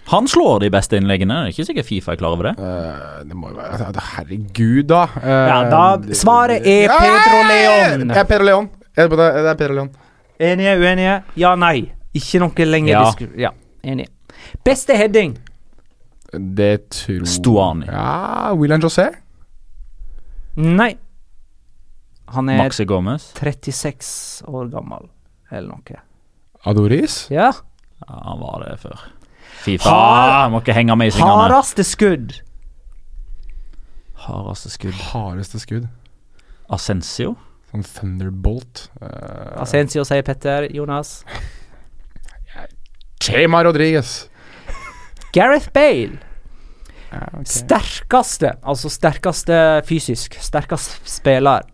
Han 0.08 0.28
slår 0.28 0.60
de 0.60 0.70
beste 0.74 0.98
innleggene. 0.98 1.34
Det 1.46 1.52
er 1.52 1.54
ikke 1.54 1.66
sikkert 1.70 1.86
Fifa 1.88 2.12
er 2.12 2.18
klar 2.20 2.34
over 2.36 2.50
det. 2.50 2.56
Uh, 2.60 3.22
det 3.28 3.36
må 3.38 3.50
jo 3.52 3.56
være 3.56 3.78
altså, 3.78 4.02
Herregud, 4.18 4.84
da. 4.90 5.04
Uh, 5.16 5.28
Ja, 5.30 5.60
da- 5.70 6.14
svaret 6.18 6.66
er 6.68 6.84
Ja, 6.90 6.98
Pedro 7.00 7.44
Leon. 7.48 8.08
Det 8.10 8.18
er 8.18 8.24
Pedro 8.24 8.44
Leon. 8.50 8.70
Er 8.98 9.08
det, 9.08 9.18
det 9.18 9.46
er 9.46 9.56
Pedro 9.56 9.74
Leon. 9.74 9.92
Enige, 10.40 10.74
uenige? 10.82 11.24
Ja, 11.38 11.56
nei. 11.56 11.92
Ikke 12.14 12.40
noe 12.42 12.66
lenger 12.66 12.92
Ja. 12.92 13.04
diskusjon. 13.06 13.40
Ja, 13.40 13.50
enige. 13.84 14.10
Beste 14.66 14.98
heading? 14.98 15.38
Det 16.34 16.90
tror 16.90 17.26
Stuani. 17.26 17.86
Ja, 17.88 18.52
William 18.56 18.82
José. 18.82 19.10
Nei. 20.58 20.96
Han 22.32 22.50
er 22.50 22.58
Maxi 22.64 22.86
Gomez. 22.86 23.32
36 23.36 24.44
år 24.48 24.70
gammel, 24.72 25.10
eller 25.52 25.68
noe. 25.70 25.98
Adoris. 26.66 27.28
Ja. 27.32 27.52
Ja, 28.08 28.20
han 28.24 28.40
var 28.40 28.64
det 28.66 28.80
før. 28.80 29.00
Fifa 29.62 29.92
faen, 29.92 30.52
må 30.54 30.62
ikke 30.64 30.76
henge 30.76 30.96
med 30.98 31.12
i 31.12 31.14
svingene. 31.16 31.44
Hardeste 31.44 31.86
skudd. 31.86 32.40
Hardeste 34.26 34.72
skudd. 34.74 34.98
Hardeste 35.12 35.62
skudd. 35.62 35.88
Ascensio. 36.72 37.36
Sånn 37.72 37.86
Thunderbolt. 37.88 38.88
Uh, 39.00 39.62
Asensio 39.64 40.04
sier 40.08 40.26
Petter. 40.28 40.68
Jonas. 40.76 41.22
Chema 43.24 43.62
Rodriguez. 43.64 44.26
Gareth 45.36 45.72
Bale. 45.76 46.20
Ja, 47.12 47.28
ok. 47.36 47.48
Sterkeste, 47.48 48.56
altså 48.64 48.90
sterkeste 48.92 49.58
fysisk. 49.88 50.38
Sterkest 50.40 51.00
spiller. 51.08 51.68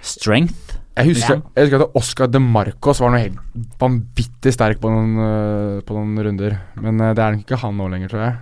Strength. 0.00 0.65
Jeg 0.96 1.10
husker, 1.12 1.42
jeg 1.52 1.66
husker 1.66 1.82
at 1.84 1.96
Oscar 1.98 2.28
de 2.32 2.40
Marcos 2.40 3.02
var 3.02 3.12
noe 3.12 3.20
helt 3.20 3.40
vanvittig 3.80 4.52
sterk 4.54 4.80
på 4.80 4.88
noen, 4.88 5.18
øh, 5.20 5.80
på 5.84 5.96
noen 5.96 6.16
runder. 6.24 6.56
Men 6.80 7.00
øh, 7.00 7.12
det 7.12 7.22
er 7.24 7.34
nok 7.34 7.44
ikke 7.44 7.58
han 7.60 7.76
nå 7.76 7.88
lenger, 7.92 8.12
tror 8.12 8.22
jeg. 8.24 8.36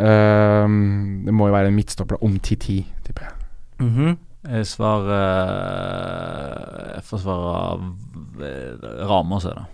Ehm, 0.00 1.24
det 1.26 1.34
må 1.34 1.48
jo 1.50 1.56
være 1.56 1.68
en 1.68 1.76
midtstopper 1.76 2.22
om 2.24 2.38
10-10, 2.38 2.84
tipper 3.04 3.26
jeg. 3.26 3.34
Mhm. 3.84 4.14
Jeg 4.44 4.66
svarer 4.68 5.24
Jeg 6.94 7.04
får 7.08 7.18
svare 7.22 7.92
eh, 8.44 9.06
Ramos, 9.08 9.44
er 9.48 9.54
det. 9.56 9.64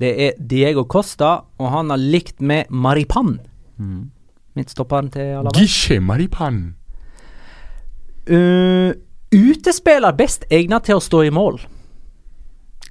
Det 0.00 0.10
er 0.26 0.32
Diego 0.38 0.84
Costa, 0.84 1.46
og 1.58 1.70
han 1.70 1.90
har 1.90 1.96
likt 1.96 2.42
med 2.42 2.64
Maripan. 2.68 3.38
Mm. 3.78 4.10
Midtstopperen 4.58 5.08
til 5.10 5.20
Alaba. 5.38 5.54
Gishe 5.56 6.00
Maripan. 6.00 6.74
Uh, 8.26 8.92
utespiller 9.34 10.14
best 10.16 10.46
egnet 10.50 10.86
til 10.86 11.00
å 11.00 11.02
stå 11.02 11.24
i 11.26 11.32
mål. 11.34 11.60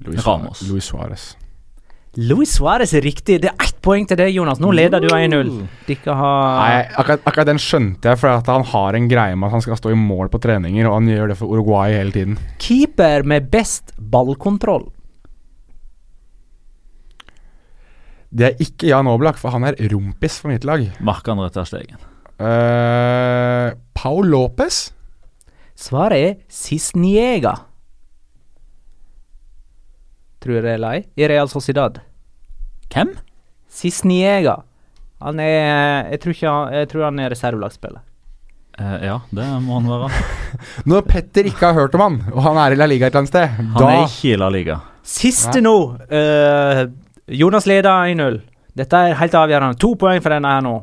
Luis 0.05 0.25
Ramos. 0.25 0.61
Luis 0.67 0.88
Suárez. 0.91 1.33
Luis 2.15 2.53
Suárez 2.55 2.93
er 2.95 3.03
riktig. 3.03 3.41
Det 3.43 3.49
er 3.51 3.63
ett 3.65 3.77
poeng 3.83 4.05
til 4.07 4.19
deg, 4.19 4.31
Jonas. 4.36 4.59
Nå 4.63 4.71
leder 4.75 5.03
du 5.03 5.09
1-0. 5.11 5.51
Har 6.07 6.88
akkurat, 6.95 7.23
akkurat 7.27 7.49
den 7.49 7.59
skjønte 7.59 8.11
jeg, 8.11 8.19
for 8.21 8.31
at 8.31 8.47
han 8.51 8.63
har 8.71 8.95
en 8.95 9.09
greie 9.11 9.36
med 9.36 9.49
at 9.49 9.57
han 9.57 9.65
skal 9.65 9.79
stå 9.79 9.91
i 9.91 9.99
mål 9.99 10.31
på 10.31 10.39
treninger, 10.43 10.88
og 10.88 11.01
han 11.01 11.11
gjør 11.11 11.33
det 11.33 11.39
for 11.39 11.51
Uruguay 11.51 11.97
hele 11.97 12.15
tiden. 12.15 12.38
Keeper 12.63 13.27
med 13.27 13.49
best 13.51 13.91
ballkontroll. 13.99 14.88
Det 18.36 18.47
er 18.47 18.63
ikke 18.63 18.89
Jan 18.91 19.07
Oblak, 19.07 19.39
for 19.39 19.55
han 19.55 19.67
er 19.67 19.77
rompis 19.91 20.39
for 20.41 20.51
mitt 20.51 20.67
lag. 20.67 20.83
Mark-André 21.03 21.51
Ter 21.55 21.67
Stegen. 21.67 21.99
Uh, 22.36 23.75
Paul 23.95 24.27
Lopez. 24.31 24.89
Svaret 25.76 26.23
er 26.23 26.36
Cisniega. 26.51 27.53
Tror 30.43 30.59
jeg 30.59 30.63
det 30.65 30.73
er 30.76 30.82
lei. 30.82 30.97
I 31.19 31.28
Real 31.28 31.49
Sociedad. 31.51 31.99
Hvem? 32.93 33.15
Cisniega. 33.71 34.61
Han 35.23 35.39
er 35.39 36.11
Jeg 36.11 36.19
tror, 36.21 36.36
ikke 36.36 36.51
han, 36.51 36.73
jeg 36.73 36.89
tror 36.91 37.07
han 37.09 37.19
er 37.19 37.32
reservelagsspiller. 37.34 38.03
Uh, 38.76 38.97
ja, 39.03 39.19
det 39.32 39.45
må 39.63 39.80
han 39.80 39.88
være. 39.88 40.09
Når 40.91 41.05
Petter 41.07 41.47
ikke 41.47 41.69
har 41.69 41.78
hørt 41.78 41.95
om 41.95 42.03
han, 42.03 42.17
og 42.34 42.41
han 42.43 42.59
er 42.59 42.76
i 42.76 42.80
La 42.80 42.88
Liga 42.91 43.07
et 43.07 43.13
eller 43.13 43.23
annet 43.23 43.32
sted, 43.32 43.53
Han 43.55 43.69
da 43.80 43.91
er 43.93 44.01
ikke 44.03 44.34
i 44.34 44.39
La 44.39 44.49
Liga. 44.51 44.80
Siste 45.05 45.61
nå. 45.63 45.76
Uh, 46.11 46.82
Jonas 47.32 47.67
leder 47.69 48.11
1-0. 48.11 48.41
Dette 48.76 48.99
er 48.99 49.15
helt 49.15 49.38
avgjørende. 49.39 49.80
To 49.80 49.93
poeng 49.99 50.19
for 50.23 50.36
denne 50.36 50.51
her 50.51 50.65
nå. 50.65 50.76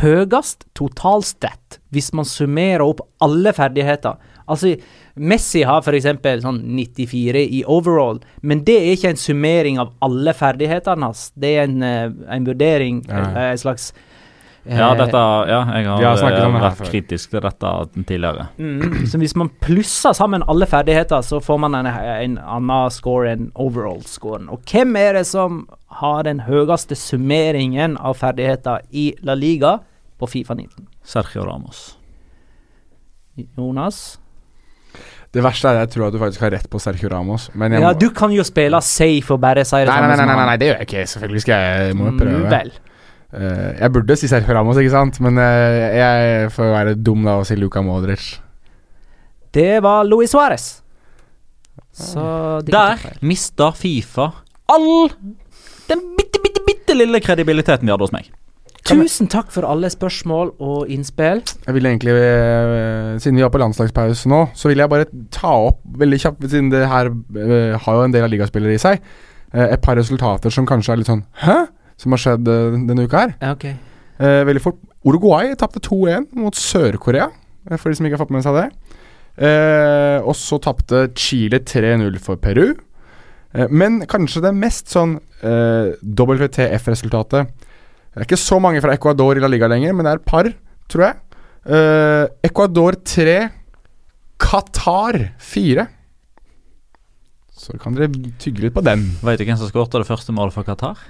Høyest 0.00 0.64
totalstat 0.76 1.78
hvis 1.94 2.10
man 2.16 2.26
summerer 2.28 2.84
opp 2.84 3.00
alle 3.24 3.52
ferdigheter. 3.56 4.16
Altså, 4.46 4.74
Messi 5.16 5.62
har 5.66 5.80
f.eks. 5.82 6.06
sånn 6.44 6.60
94 6.76 7.42
i 7.58 7.62
overall, 7.66 8.20
men 8.46 8.60
det 8.66 8.76
er 8.78 8.90
ikke 8.94 9.10
en 9.14 9.20
summering 9.20 9.80
av 9.82 9.94
alle 10.04 10.34
ferdighetene 10.36 11.08
hans. 11.08 11.30
Det 11.34 11.54
er 11.56 11.64
en, 11.64 11.82
eh, 11.82 12.10
en 12.36 12.44
vurdering, 12.46 13.02
Ja. 13.08 13.22
eh, 13.32 13.50
en 13.52 13.58
slags 13.58 13.92
Ja, 14.68 14.88
dette 14.98 15.20
Ja, 15.48 15.60
jeg 15.78 15.86
har, 15.86 16.36
har 16.40 16.52
vært 16.56 16.78
her 16.80 16.90
kritisk 16.90 17.30
til 17.30 17.40
dette 17.44 17.72
tidligere. 18.08 18.48
Mm, 18.58 19.06
så 19.06 19.18
hvis 19.22 19.36
man 19.38 19.50
plusser 19.62 20.12
sammen 20.16 20.42
alle 20.50 20.66
ferdigheter, 20.66 21.22
så 21.22 21.38
får 21.40 21.58
man 21.62 21.74
en, 21.78 21.86
en 21.86 22.38
annen 22.38 22.90
score 22.90 23.30
enn 23.36 23.50
overall-scoren. 23.54 24.48
Og 24.50 24.60
hvem 24.66 24.96
er 24.98 25.20
det 25.20 25.26
som 25.30 25.64
har 26.00 26.24
den 26.26 26.40
høyeste 26.48 26.96
summeringen 26.98 27.96
av 27.98 28.18
ferdigheter 28.18 28.82
i 28.90 29.12
La 29.22 29.34
Liga 29.38 29.78
på 30.18 30.26
Fifa 30.32 30.54
19? 30.58 30.88
Sergio 31.06 31.44
Ramos. 31.46 31.96
Jonas? 33.56 34.18
Det 35.34 35.42
verste 35.44 35.68
er 35.68 35.82
at 35.82 35.90
jeg 35.90 35.96
tror 35.96 36.06
at 36.08 36.14
du 36.14 36.20
faktisk 36.22 36.40
har 36.46 36.52
rett 36.54 36.68
på 36.72 36.78
Sergio 36.80 37.10
Ramos. 37.12 37.50
Men 37.54 37.74
jeg 37.76 37.82
Ja, 37.84 37.90
må, 37.92 37.98
du 38.00 38.08
kan 38.16 38.32
jo 38.32 38.44
spille 38.46 38.78
safe 38.82 39.34
og 39.34 39.40
bare 39.42 39.64
si 39.68 39.76
det 39.82 39.90
nei, 39.90 39.96
samme 39.98 40.08
nei, 40.08 40.16
nei, 40.16 40.26
nei, 40.26 40.36
nei, 40.38 40.46
nei, 40.48 40.56
det 40.62 40.68
gjør 40.70 40.78
jeg 40.80 40.88
ikke. 40.88 41.06
Selvfølgelig 41.12 41.42
skal 41.44 41.64
jeg 41.66 41.96
må 41.98 42.06
Mm, 42.10 42.18
prøve. 42.22 42.50
Vel. 42.50 42.72
Eh, 43.34 43.72
jeg 43.80 43.92
burde 43.92 44.16
si 44.18 44.28
Sergio 44.30 44.54
Ramos, 44.54 44.78
ikke 44.80 44.94
sant? 44.94 45.20
Men 45.24 45.38
eh, 45.42 45.98
jeg 45.98 46.50
får 46.54 46.72
være 46.72 46.96
dum 46.98 47.26
da 47.26 47.38
og 47.40 47.46
si 47.48 47.56
Luka 47.58 47.82
Modric. 47.82 48.36
Det 49.56 49.82
var 49.82 50.04
Luis 50.06 50.34
Suárez. 50.34 50.82
Så 51.96 52.60
det 52.66 52.74
Der 52.74 53.00
mista 53.24 53.70
Fifa 53.72 54.30
all 54.68 55.08
den 55.88 56.02
bitte, 56.18 56.40
bitte, 56.42 56.60
bitte 56.66 56.96
lille 56.98 57.20
kredibiliteten 57.22 57.86
de 57.86 57.94
hadde 57.94 58.04
hos 58.04 58.12
meg. 58.14 58.26
Tusen 58.86 59.26
takk 59.30 59.48
for 59.54 59.66
alle 59.66 59.88
spørsmål 59.90 60.52
og 60.62 60.90
innspill. 60.92 61.40
Jeg 61.66 61.74
vil 61.74 61.88
egentlig, 61.88 62.12
eh, 62.14 63.18
Siden 63.18 63.38
vi 63.38 63.42
er 63.42 63.50
på 63.50 63.58
landslagspause 63.58 64.28
nå, 64.30 64.44
så 64.54 64.68
vil 64.70 64.78
jeg 64.78 64.90
bare 64.90 65.08
ta 65.34 65.54
opp 65.70 65.80
veldig 65.98 66.18
kjapt, 66.22 66.44
siden 66.50 66.70
det 66.70 66.84
her 66.86 67.10
har 67.82 67.96
jo 67.98 68.04
en 68.04 68.14
del 68.14 68.26
av 68.26 68.30
ligaspillere 68.30 68.74
i 68.74 68.82
seg, 68.82 69.00
eh, 69.52 69.72
et 69.72 69.82
par 69.82 69.96
resultater 69.96 70.50
som 70.50 70.66
kanskje 70.66 70.92
er 70.92 70.96
litt 71.02 71.10
sånn 71.10 71.24
Hæ? 71.42 71.66
Som 72.00 72.14
har 72.14 72.22
skjedd 72.22 72.48
eh, 72.52 72.78
denne 72.88 73.06
uka 73.06 73.24
her. 73.24 73.36
Ja, 73.40 73.54
okay. 73.56 73.76
Eh, 74.18 74.42
veldig 74.48 74.62
fort. 74.64 74.80
Uruguay 75.06 75.52
tapte 75.58 75.80
2-1 75.84 76.30
mot 76.36 76.56
Sør-Korea, 76.56 77.30
eh, 77.70 77.76
for 77.76 77.90
de 77.90 77.98
som 77.98 78.08
ikke 78.08 78.18
har 78.18 78.24
fått 78.24 78.34
med 78.34 78.44
seg 78.46 78.58
det. 78.58 78.66
Eh, 79.36 80.18
og 80.24 80.32
så 80.38 80.58
tapte 80.64 81.06
Chile 81.18 81.60
3-0 81.60 82.18
for 82.22 82.40
Peru. 82.40 82.74
Eh, 83.54 83.68
men 83.70 84.00
kanskje 84.08 84.42
det 84.44 84.54
mest 84.56 84.92
sånn 84.92 85.18
eh, 85.44 85.92
WTF-resultatet 86.02 87.52
Det 87.52 88.22
er 88.22 88.26
ikke 88.26 88.40
så 88.40 88.58
mange 88.62 88.80
fra 88.84 88.94
Ecuador 88.96 89.36
i 89.36 89.44
La 89.44 89.50
Liga 89.52 89.68
lenger, 89.70 89.92
men 89.92 90.06
det 90.06 90.14
er 90.14 90.22
et 90.22 90.28
par, 90.28 90.48
tror 90.92 91.06
jeg. 91.08 91.20
Eh, 91.66 92.24
Ecuador 92.48 92.96
3, 93.04 93.36
Qatar 94.40 95.20
4. 95.42 95.86
Så 97.56 97.76
kan 97.80 97.96
dere 97.96 98.12
tygge 98.40 98.66
litt 98.66 98.76
på 98.76 98.84
den. 98.84 99.04
Vet 99.24 99.40
du 99.40 99.46
hvem 99.48 99.58
som 99.58 99.68
skåret 99.70 99.94
det 99.96 100.08
første 100.08 100.34
målet 100.36 100.54
for 100.54 100.66
Qatar? 100.66 101.00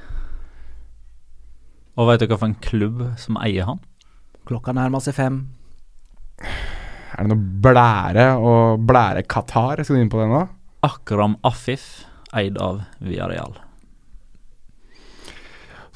Og 1.96 2.10
vet 2.10 2.20
dere 2.22 2.36
hvilken 2.36 2.58
klubb 2.64 3.02
som 3.20 3.38
eier 3.40 3.68
han? 3.70 3.78
Klokka 4.46 4.74
nærmer 4.76 5.00
seg 5.02 5.16
fem. 5.16 5.38
Er 7.16 7.24
det 7.24 7.30
noe 7.32 7.60
blære 7.64 8.26
og 8.36 8.82
blære 8.86 9.22
Qatar? 9.30 9.80
Skal 9.82 9.96
du 9.96 10.02
inn 10.04 10.10
på 10.12 10.20
det 10.20 10.28
nå? 10.30 10.42
Akram 10.86 11.38
Afif, 11.46 12.04
eid 12.36 12.58
av 12.62 12.82
Villarreal. 13.00 13.56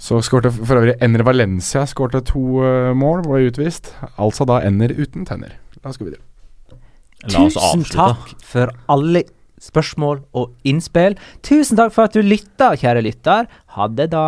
Så 0.01 0.23
skårte 0.25 0.49
for 0.55 0.81
øvrig 0.81 0.95
Enner 1.05 1.21
Valencia 1.29 1.83
skårte 1.87 2.23
to 2.31 2.41
uh, 2.65 2.95
mål, 2.97 3.21
ble 3.27 3.51
utvist. 3.51 3.93
Altså 4.17 4.47
da 4.49 4.63
Enner 4.65 4.95
uten 4.97 5.29
tenner. 5.29 5.59
La 5.85 5.93
oss 5.93 6.01
gå 6.01 6.09
videre. 6.09 6.25
La 7.29 7.45
oss 7.45 7.59
Tusen 7.59 7.85
avslutte. 7.85 7.99
takk 8.01 8.49
for 8.49 8.73
alle 8.97 9.27
spørsmål 9.61 10.23
og 10.41 10.57
innspill. 10.65 11.19
Tusen 11.45 11.77
takk 11.77 11.93
for 11.93 12.09
at 12.09 12.17
du 12.17 12.25
lytta, 12.25 12.73
kjære 12.81 13.05
lytter. 13.05 13.45
Ha 13.77 13.91
det, 13.93 14.09
da. 14.17 14.25